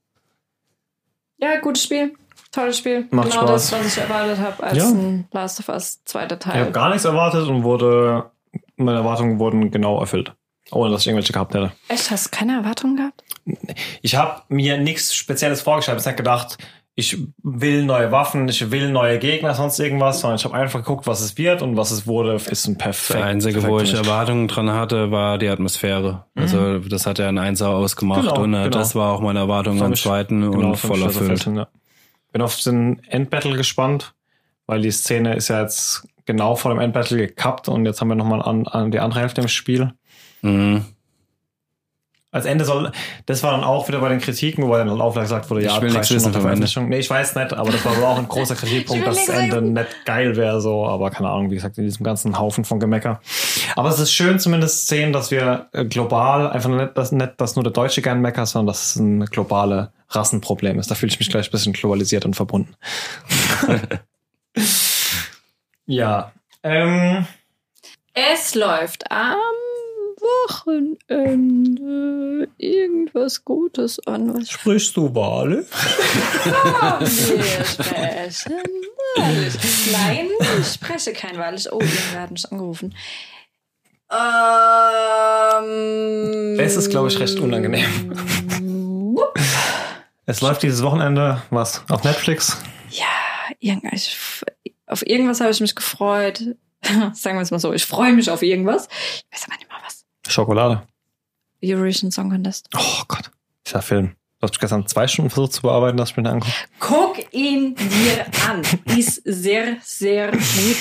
Ja, 1.41 1.59
gutes 1.59 1.83
Spiel. 1.83 2.13
Tolles 2.51 2.77
Spiel. 2.77 3.07
Macht 3.11 3.29
genau 3.31 3.43
Spaß. 3.47 3.69
das, 3.69 3.79
was 3.79 3.97
ich 3.97 4.03
erwartet 4.03 4.39
habe 4.39 4.61
als 4.63 4.77
Ja. 4.77 4.89
ein 4.89 5.27
Last 5.31 5.59
of 5.61 5.69
Us 5.69 6.03
zweiter 6.05 6.35
Ich 6.35 6.41
Teil. 6.41 6.61
habe 6.61 6.71
gar 6.71 6.89
nichts 6.89 7.05
erwartet 7.05 7.47
und 7.47 7.63
wurde, 7.63 8.29
meine 8.75 8.97
Erwartungen 8.99 9.39
wurden 9.39 9.71
genau 9.71 9.99
erfüllt. 9.99 10.33
Ohne 10.71 10.91
dass 10.91 11.01
ich 11.01 11.07
irgendwelche 11.07 11.33
gehabt 11.33 11.53
hätte. 11.53 11.71
Echt, 11.87 12.11
hast 12.11 12.27
du 12.27 12.37
keine 12.37 12.57
Erwartungen 12.57 12.95
gehabt? 12.97 13.23
Ich 14.01 14.15
habe 14.15 14.41
mir 14.49 14.77
nichts 14.77 15.13
Spezielles 15.15 15.61
vorgestellt. 15.61 15.99
Ich 15.99 16.05
habe 16.05 16.15
gedacht, 16.15 16.57
ich 17.01 17.17
will 17.41 17.83
neue 17.83 18.11
Waffen, 18.11 18.47
ich 18.47 18.69
will 18.69 18.91
neue 18.91 19.17
Gegner, 19.17 19.55
sonst 19.55 19.79
irgendwas, 19.79 20.21
sondern 20.21 20.37
ich 20.37 20.45
habe 20.45 20.55
einfach 20.55 20.79
geguckt, 20.79 21.07
was 21.07 21.19
es 21.21 21.35
wird 21.35 21.63
und 21.63 21.75
was 21.75 21.89
es 21.89 22.05
wurde, 22.05 22.35
ist 22.35 22.67
ein 22.67 22.77
perfekt. 22.77 23.19
Der 23.19 23.25
einzige, 23.25 23.63
wo 23.63 23.79
ich. 23.79 23.93
Erwartungen 23.93 24.47
dran 24.47 24.71
hatte, 24.71 25.09
war 25.11 25.37
die 25.39 25.47
Atmosphäre. 25.47 26.25
Also 26.35 26.79
das 26.79 27.05
hat 27.07 27.17
ja 27.19 27.27
ein 27.27 27.39
Einser 27.39 27.69
ausgemacht 27.69 28.21
Genau, 28.21 28.41
und 28.43 28.53
äh, 28.53 28.57
genau. 28.57 28.69
das 28.69 28.95
war 28.95 29.13
auch 29.13 29.19
meine 29.19 29.39
Erwartung 29.39 29.81
am 29.81 29.95
zweiten 29.95 30.51
Genau, 30.51 30.69
und 30.69 30.77
voll 30.77 31.01
erfüllt, 31.01 31.45
ja. 31.45 31.67
Bin 32.31 32.41
auf 32.41 32.59
den 32.61 33.01
Endbattle 33.09 33.57
gespannt, 33.57 34.13
weil 34.67 34.81
die 34.81 34.91
Szene 34.91 35.35
ist 35.35 35.49
ja 35.49 35.61
jetzt 35.61 36.07
genau 36.25 36.55
vor 36.55 36.71
dem 36.71 36.79
Endbattle 36.79 37.17
gekappt 37.17 37.67
und 37.67 37.85
jetzt 37.85 37.99
haben 37.99 38.07
wir 38.09 38.15
nochmal 38.15 38.41
an, 38.41 38.67
an 38.67 38.91
die 38.91 38.99
andere 38.99 39.21
Hälfte 39.21 39.41
im 39.41 39.47
Spiel. 39.47 39.91
Mhm. 40.41 40.85
Als 42.33 42.45
Ende 42.45 42.63
soll, 42.63 42.93
das 43.25 43.43
war 43.43 43.51
dann 43.51 43.65
auch 43.65 43.89
wieder 43.89 43.99
bei 43.99 44.07
den 44.07 44.19
Kritiken, 44.19 44.65
wo 44.65 44.73
dann 44.73 44.89
auch 45.01 45.13
gesagt 45.13 45.49
wurde, 45.49 45.63
ja, 45.63 45.75
Ich 45.75 45.81
will 45.81 45.89
Stunden. 46.01 46.31
Veröffentlichung. 46.31 46.87
Nee, 46.87 46.99
ich 46.99 47.09
weiß 47.09 47.35
nicht, 47.35 47.51
aber 47.51 47.71
das 47.71 47.83
war 47.83 47.97
wohl 47.97 48.05
auch 48.05 48.17
ein 48.17 48.27
großer 48.29 48.55
Kritikpunkt, 48.55 49.05
dass 49.05 49.25
das 49.25 49.35
Ende 49.35 49.61
nicht 49.61 50.05
geil 50.05 50.37
wäre, 50.37 50.61
so, 50.61 50.85
aber 50.87 51.11
keine 51.11 51.27
Ahnung, 51.29 51.51
wie 51.51 51.55
gesagt, 51.55 51.77
in 51.77 51.83
diesem 51.83 52.05
ganzen 52.05 52.39
Haufen 52.39 52.63
von 52.63 52.79
Gemecker. 52.79 53.19
Aber 53.75 53.89
es 53.89 53.99
ist 53.99 54.13
schön 54.13 54.39
zumindest 54.39 54.87
zu 54.87 54.95
sehen, 54.95 55.11
dass 55.11 55.29
wir 55.29 55.67
äh, 55.73 55.83
global, 55.83 56.49
einfach 56.49 56.69
nicht, 56.69 56.97
dass, 56.97 57.11
nicht, 57.11 57.33
dass 57.35 57.57
nur 57.57 57.63
der 57.63 57.73
Deutsche 57.73 58.01
gern 58.01 58.21
meckert, 58.21 58.47
sondern 58.47 58.67
dass 58.67 58.85
es 58.85 58.95
ein 58.95 59.25
globale 59.25 59.91
Rassenproblem 60.09 60.79
ist. 60.79 60.89
Da 60.89 60.95
fühle 60.95 61.11
ich 61.11 61.19
mich 61.19 61.29
gleich 61.29 61.49
ein 61.49 61.51
bisschen 61.51 61.73
globalisiert 61.73 62.23
und 62.23 62.35
verbunden. 62.35 62.75
ja. 65.85 66.31
Ähm, 66.63 67.25
Es 68.13 68.55
läuft 68.55 69.11
am 69.11 69.35
Wochenende 70.49 72.47
irgendwas 72.57 73.43
Gutes 73.45 73.99
an. 74.07 74.33
Was 74.33 74.49
sprichst 74.49 74.95
du 74.97 75.13
Wale? 75.13 75.65
wir 76.99 77.65
sprechen 77.65 78.61
Walisch. 79.17 79.53
Nein, 79.91 80.27
ich 80.59 80.67
spreche 80.67 81.13
kein 81.13 81.37
Walisch. 81.37 81.67
Oh, 81.71 81.79
irgendwer 81.79 82.21
hat 82.21 82.31
mich 82.31 82.51
angerufen. 82.51 82.93
Ähm, 85.61 86.59
Es 86.59 86.75
ist, 86.75 86.89
glaube 86.89 87.07
ich, 87.09 87.19
recht 87.19 87.39
unangenehm. 87.39 87.85
Wupp. 89.15 89.39
Es 90.25 90.41
läuft 90.41 90.63
dieses 90.63 90.81
Wochenende, 90.83 91.41
was? 91.49 91.83
Auf 91.89 92.03
Netflix? 92.03 92.57
Ja, 92.89 93.05
irgendwas. 93.59 94.43
Auf 94.87 95.05
irgendwas 95.07 95.39
habe 95.41 95.51
ich 95.51 95.61
mich 95.61 95.75
gefreut. 95.75 96.39
Sagen 97.13 97.37
wir 97.37 97.41
es 97.41 97.51
mal 97.51 97.59
so. 97.59 97.73
Ich 97.73 97.85
freue 97.85 98.13
mich 98.13 98.29
auf 98.29 98.41
irgendwas. 98.41 98.87
Ich 98.91 99.25
weiß 99.31 99.45
aber 99.47 99.55
nicht. 99.57 99.67
Schokolade. 100.27 100.87
Eurovision 101.63 102.11
Song 102.11 102.29
Contest. 102.29 102.69
Oh 102.75 103.03
Gott. 103.07 103.31
Dieser 103.65 103.81
Film. 103.81 104.15
Du 104.39 104.47
hast 104.47 104.59
gestern 104.59 104.87
zwei 104.87 105.07
Stunden 105.07 105.29
versucht 105.29 105.53
zu 105.53 105.61
bearbeiten, 105.61 105.97
dass 105.97 106.09
ich 106.11 106.17
mir 106.17 106.23
den 106.23 106.33
angucke. 106.33 106.53
Guck 106.79 107.33
ihn 107.33 107.75
dir 107.75 108.25
an. 108.47 108.63
Ist 108.97 109.21
sehr, 109.23 109.77
sehr 109.83 110.31
gut. 110.31 110.77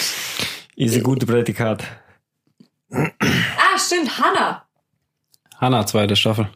Easy 0.77 1.01
gute 1.01 1.27
Prädikat. 1.27 1.85
Ah, 2.91 3.79
stimmt. 3.79 4.19
Hannah. 4.19 4.65
Hanna, 5.59 5.87
zweite 5.87 6.17
Staffel. 6.17 6.49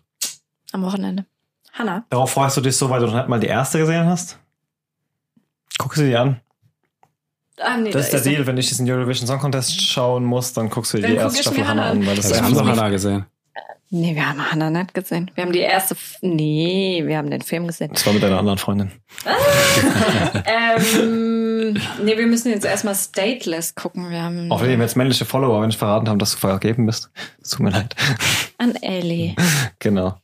Am 0.72 0.82
Wochenende. 0.82 1.26
Hannah. 1.74 2.06
Darauf 2.08 2.30
freust 2.32 2.56
du 2.56 2.62
dich 2.62 2.76
so, 2.76 2.88
weil 2.88 3.00
du 3.00 3.06
noch 3.06 3.14
nicht 3.14 3.28
mal 3.28 3.38
die 3.38 3.48
erste 3.48 3.78
gesehen 3.78 4.06
hast? 4.06 4.38
Guck 5.76 5.94
sie 5.94 6.06
dir 6.06 6.20
an. 6.22 6.40
Ah, 7.60 7.76
nee, 7.76 7.90
Das 7.90 8.06
ist 8.06 8.14
da 8.14 8.18
der 8.18 8.32
Deal, 8.32 8.46
wenn 8.46 8.56
ich 8.56 8.68
diesen 8.68 8.90
Eurovision 8.90 9.26
Song 9.28 9.38
Contest 9.38 9.80
schauen 9.80 10.24
muss, 10.24 10.52
dann 10.52 10.70
guckst 10.70 10.92
du 10.92 10.98
dir 10.98 11.06
die 11.08 11.14
erste 11.14 11.42
Staffel 11.42 11.66
Hannah 11.66 11.82
Hannah 11.84 11.90
an, 11.92 11.98
an. 12.00 12.06
weil 12.06 12.16
das 12.16 12.24
ist 12.26 12.30
Wir 12.34 12.42
haben 12.42 12.52
doch 12.52 12.60
einfach 12.60 12.72
mich- 12.72 12.80
Hanna 12.80 12.90
gesehen. 12.90 13.26
Nee, 13.90 14.14
wir 14.16 14.28
haben 14.28 14.50
Hannah 14.50 14.70
nicht 14.70 14.92
gesehen. 14.92 15.30
Wir 15.36 15.44
haben 15.44 15.52
die 15.52 15.60
erste. 15.60 15.94
F 15.94 16.16
nee, 16.20 17.02
wir 17.06 17.16
haben 17.16 17.30
den 17.30 17.42
Film 17.42 17.68
gesehen. 17.68 17.90
Das 17.92 18.04
war 18.06 18.12
mit 18.12 18.24
deiner 18.24 18.38
anderen 18.40 18.58
Freundin. 18.58 18.90
ähm, 20.46 21.74
nee, 22.02 22.16
wir 22.16 22.26
müssen 22.26 22.50
jetzt 22.50 22.64
erstmal 22.64 22.94
Stateless 22.94 23.74
gucken. 23.74 24.10
Wir 24.10 24.22
haben 24.22 24.50
Auch 24.50 24.60
wenn 24.62 24.70
wir 24.70 24.78
jetzt 24.78 24.96
männliche 24.96 25.24
Follower, 25.24 25.60
wenn 25.62 25.70
ich 25.70 25.78
verraten 25.78 26.08
haben, 26.08 26.18
dass 26.18 26.32
du 26.32 26.38
vergeben 26.38 26.86
bist. 26.86 27.10
Es 27.42 27.50
tut 27.50 27.60
mir 27.60 27.70
leid. 27.70 27.94
an 28.58 28.74
Ellie. 28.76 29.34
Genau. 29.78 30.14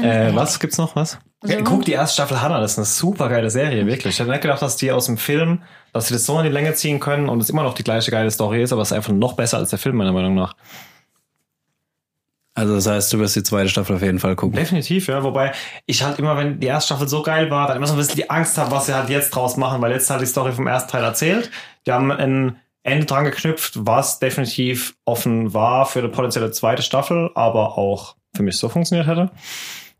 Äh, 0.00 0.34
was 0.34 0.58
gibt's 0.58 0.76
noch? 0.78 0.96
Was? 0.96 1.18
Also- 1.40 1.62
Guck 1.64 1.84
die 1.84 1.92
erste 1.92 2.14
Staffel 2.14 2.40
Hannah, 2.42 2.60
das 2.60 2.72
ist 2.72 2.78
eine 2.78 2.84
super 2.86 3.28
geile 3.28 3.50
Serie, 3.50 3.86
wirklich. 3.86 4.14
Ich 4.14 4.20
hätte 4.20 4.30
nicht 4.30 4.42
gedacht, 4.42 4.60
dass 4.62 4.76
die 4.76 4.90
aus 4.92 5.06
dem 5.06 5.18
Film, 5.18 5.62
dass 5.94 6.08
sie 6.08 6.14
das 6.14 6.26
so 6.26 6.36
in 6.38 6.44
die 6.44 6.50
Länge 6.50 6.74
ziehen 6.74 6.98
können 6.98 7.28
und 7.28 7.40
es 7.40 7.48
immer 7.48 7.62
noch 7.62 7.72
die 7.72 7.84
gleiche 7.84 8.10
geile 8.10 8.30
Story 8.30 8.62
ist, 8.62 8.72
aber 8.72 8.82
es 8.82 8.88
ist 8.88 8.96
einfach 8.96 9.12
noch 9.12 9.34
besser 9.34 9.58
als 9.58 9.70
der 9.70 9.78
Film, 9.78 9.96
meiner 9.96 10.12
Meinung 10.12 10.34
nach. 10.34 10.54
Also 12.52 12.74
das 12.74 12.86
heißt, 12.86 13.12
du 13.12 13.20
wirst 13.20 13.36
die 13.36 13.44
zweite 13.44 13.68
Staffel 13.68 13.96
auf 13.96 14.02
jeden 14.02 14.18
Fall 14.18 14.34
gucken. 14.34 14.56
Definitiv, 14.56 15.06
ja. 15.06 15.22
Wobei 15.22 15.52
ich 15.86 16.02
halt 16.02 16.18
immer, 16.18 16.36
wenn 16.36 16.58
die 16.58 16.66
erste 16.66 16.88
Staffel 16.88 17.08
so 17.08 17.22
geil 17.22 17.48
war, 17.50 17.68
dann 17.68 17.76
immer 17.76 17.86
so 17.86 17.94
ein 17.94 17.98
bisschen 17.98 18.16
die 18.16 18.28
Angst 18.28 18.58
habe, 18.58 18.72
was 18.72 18.86
sie 18.86 18.94
halt 18.94 19.08
jetzt 19.08 19.30
draus 19.30 19.56
machen, 19.56 19.80
weil 19.82 19.92
jetzt 19.92 20.10
halt 20.10 20.20
die 20.20 20.26
Story 20.26 20.52
vom 20.52 20.66
ersten 20.66 20.90
Teil 20.90 21.04
erzählt. 21.04 21.50
Die 21.86 21.92
haben 21.92 22.10
ein 22.10 22.56
Ende 22.82 23.06
dran 23.06 23.24
geknüpft, 23.24 23.86
was 23.86 24.18
definitiv 24.18 24.96
offen 25.04 25.54
war 25.54 25.86
für 25.86 26.00
eine 26.00 26.08
potenzielle 26.08 26.50
zweite 26.50 26.82
Staffel, 26.82 27.30
aber 27.36 27.78
auch 27.78 28.16
für 28.34 28.42
mich 28.42 28.56
so 28.56 28.68
funktioniert 28.68 29.06
hätte. 29.06 29.30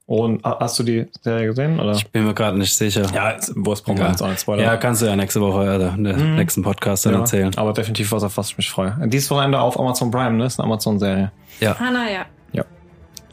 Und 0.07 0.45
ha- 0.45 0.59
hast 0.61 0.79
du 0.79 0.83
die 0.83 1.07
Serie 1.23 1.47
gesehen? 1.47 1.81
Oder? 1.81 1.93
Ich 1.93 2.07
bin 2.11 2.27
mir 2.27 2.35
gerade 2.35 2.59
nicht 2.59 2.77
sicher. 2.77 3.07
Ja, 3.15 3.37
Wurst 3.55 3.85
brauchen 3.85 3.97
wir 3.97 4.03
Egal. 4.03 4.11
jetzt 4.13 4.23
auch 4.23 4.29
nicht 4.29 4.41
spoilern. 4.41 4.65
Ja, 4.65 4.77
kannst 4.77 5.01
du 5.01 5.07
ja 5.07 5.17
nächste 5.17 5.41
Woche 5.41 5.61
oder 5.61 5.95
in 5.95 6.05
der 6.05 6.17
Mhm. 6.17 6.35
nächsten 6.37 6.63
Podcast 6.63 7.07
dann 7.07 7.15
Ja, 7.15 7.19
erzählen. 7.21 7.57
Aber 7.57 7.73
definitiv 7.73 8.13
was, 8.13 8.23
auf 8.23 8.37
was 8.37 8.51
ich 8.51 8.59
mich 8.59 8.71
freue. 8.71 8.95
Dieses 9.07 9.31
Wochenende 9.31 9.59
auf 9.61 9.81
Amazon 9.81 10.11
Prime, 10.11 10.33
ne? 10.33 10.45
Ist 10.45 10.61
eine 10.61 10.67
Amazon-Serie. 10.67 11.33
Ja. 11.61 11.77
Ah, 11.79 11.91
naja. 11.91 12.27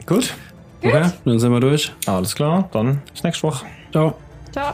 Gut. 0.06 0.34
Okay, 0.84 1.04
dann 1.24 1.38
sind 1.38 1.52
wir 1.52 1.60
durch. 1.60 1.92
Alles 2.06 2.34
klar. 2.34 2.68
Dann 2.72 3.02
bis 3.12 3.22
nächste 3.22 3.46
Woche. 3.46 3.66
Ciao. 3.92 4.14
Ciao. 4.50 4.72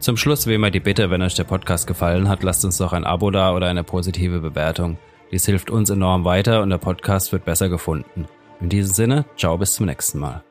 Zum 0.00 0.16
Schluss 0.16 0.48
wie 0.48 0.54
immer 0.54 0.70
die 0.72 0.80
Bitte, 0.80 1.10
wenn 1.10 1.22
euch 1.22 1.34
der 1.34 1.44
Podcast 1.44 1.86
gefallen 1.86 2.28
hat, 2.28 2.42
lasst 2.42 2.64
uns 2.64 2.78
doch 2.78 2.92
ein 2.92 3.04
Abo 3.04 3.30
da 3.30 3.52
oder 3.54 3.68
eine 3.68 3.84
positive 3.84 4.40
Bewertung. 4.40 4.98
Dies 5.30 5.46
hilft 5.46 5.70
uns 5.70 5.90
enorm 5.90 6.24
weiter 6.24 6.60
und 6.62 6.70
der 6.70 6.78
Podcast 6.78 7.30
wird 7.30 7.44
besser 7.44 7.68
gefunden. 7.68 8.26
In 8.62 8.68
diesem 8.68 8.94
Sinne, 8.94 9.24
ciao 9.36 9.58
bis 9.58 9.74
zum 9.74 9.86
nächsten 9.86 10.20
Mal. 10.20 10.44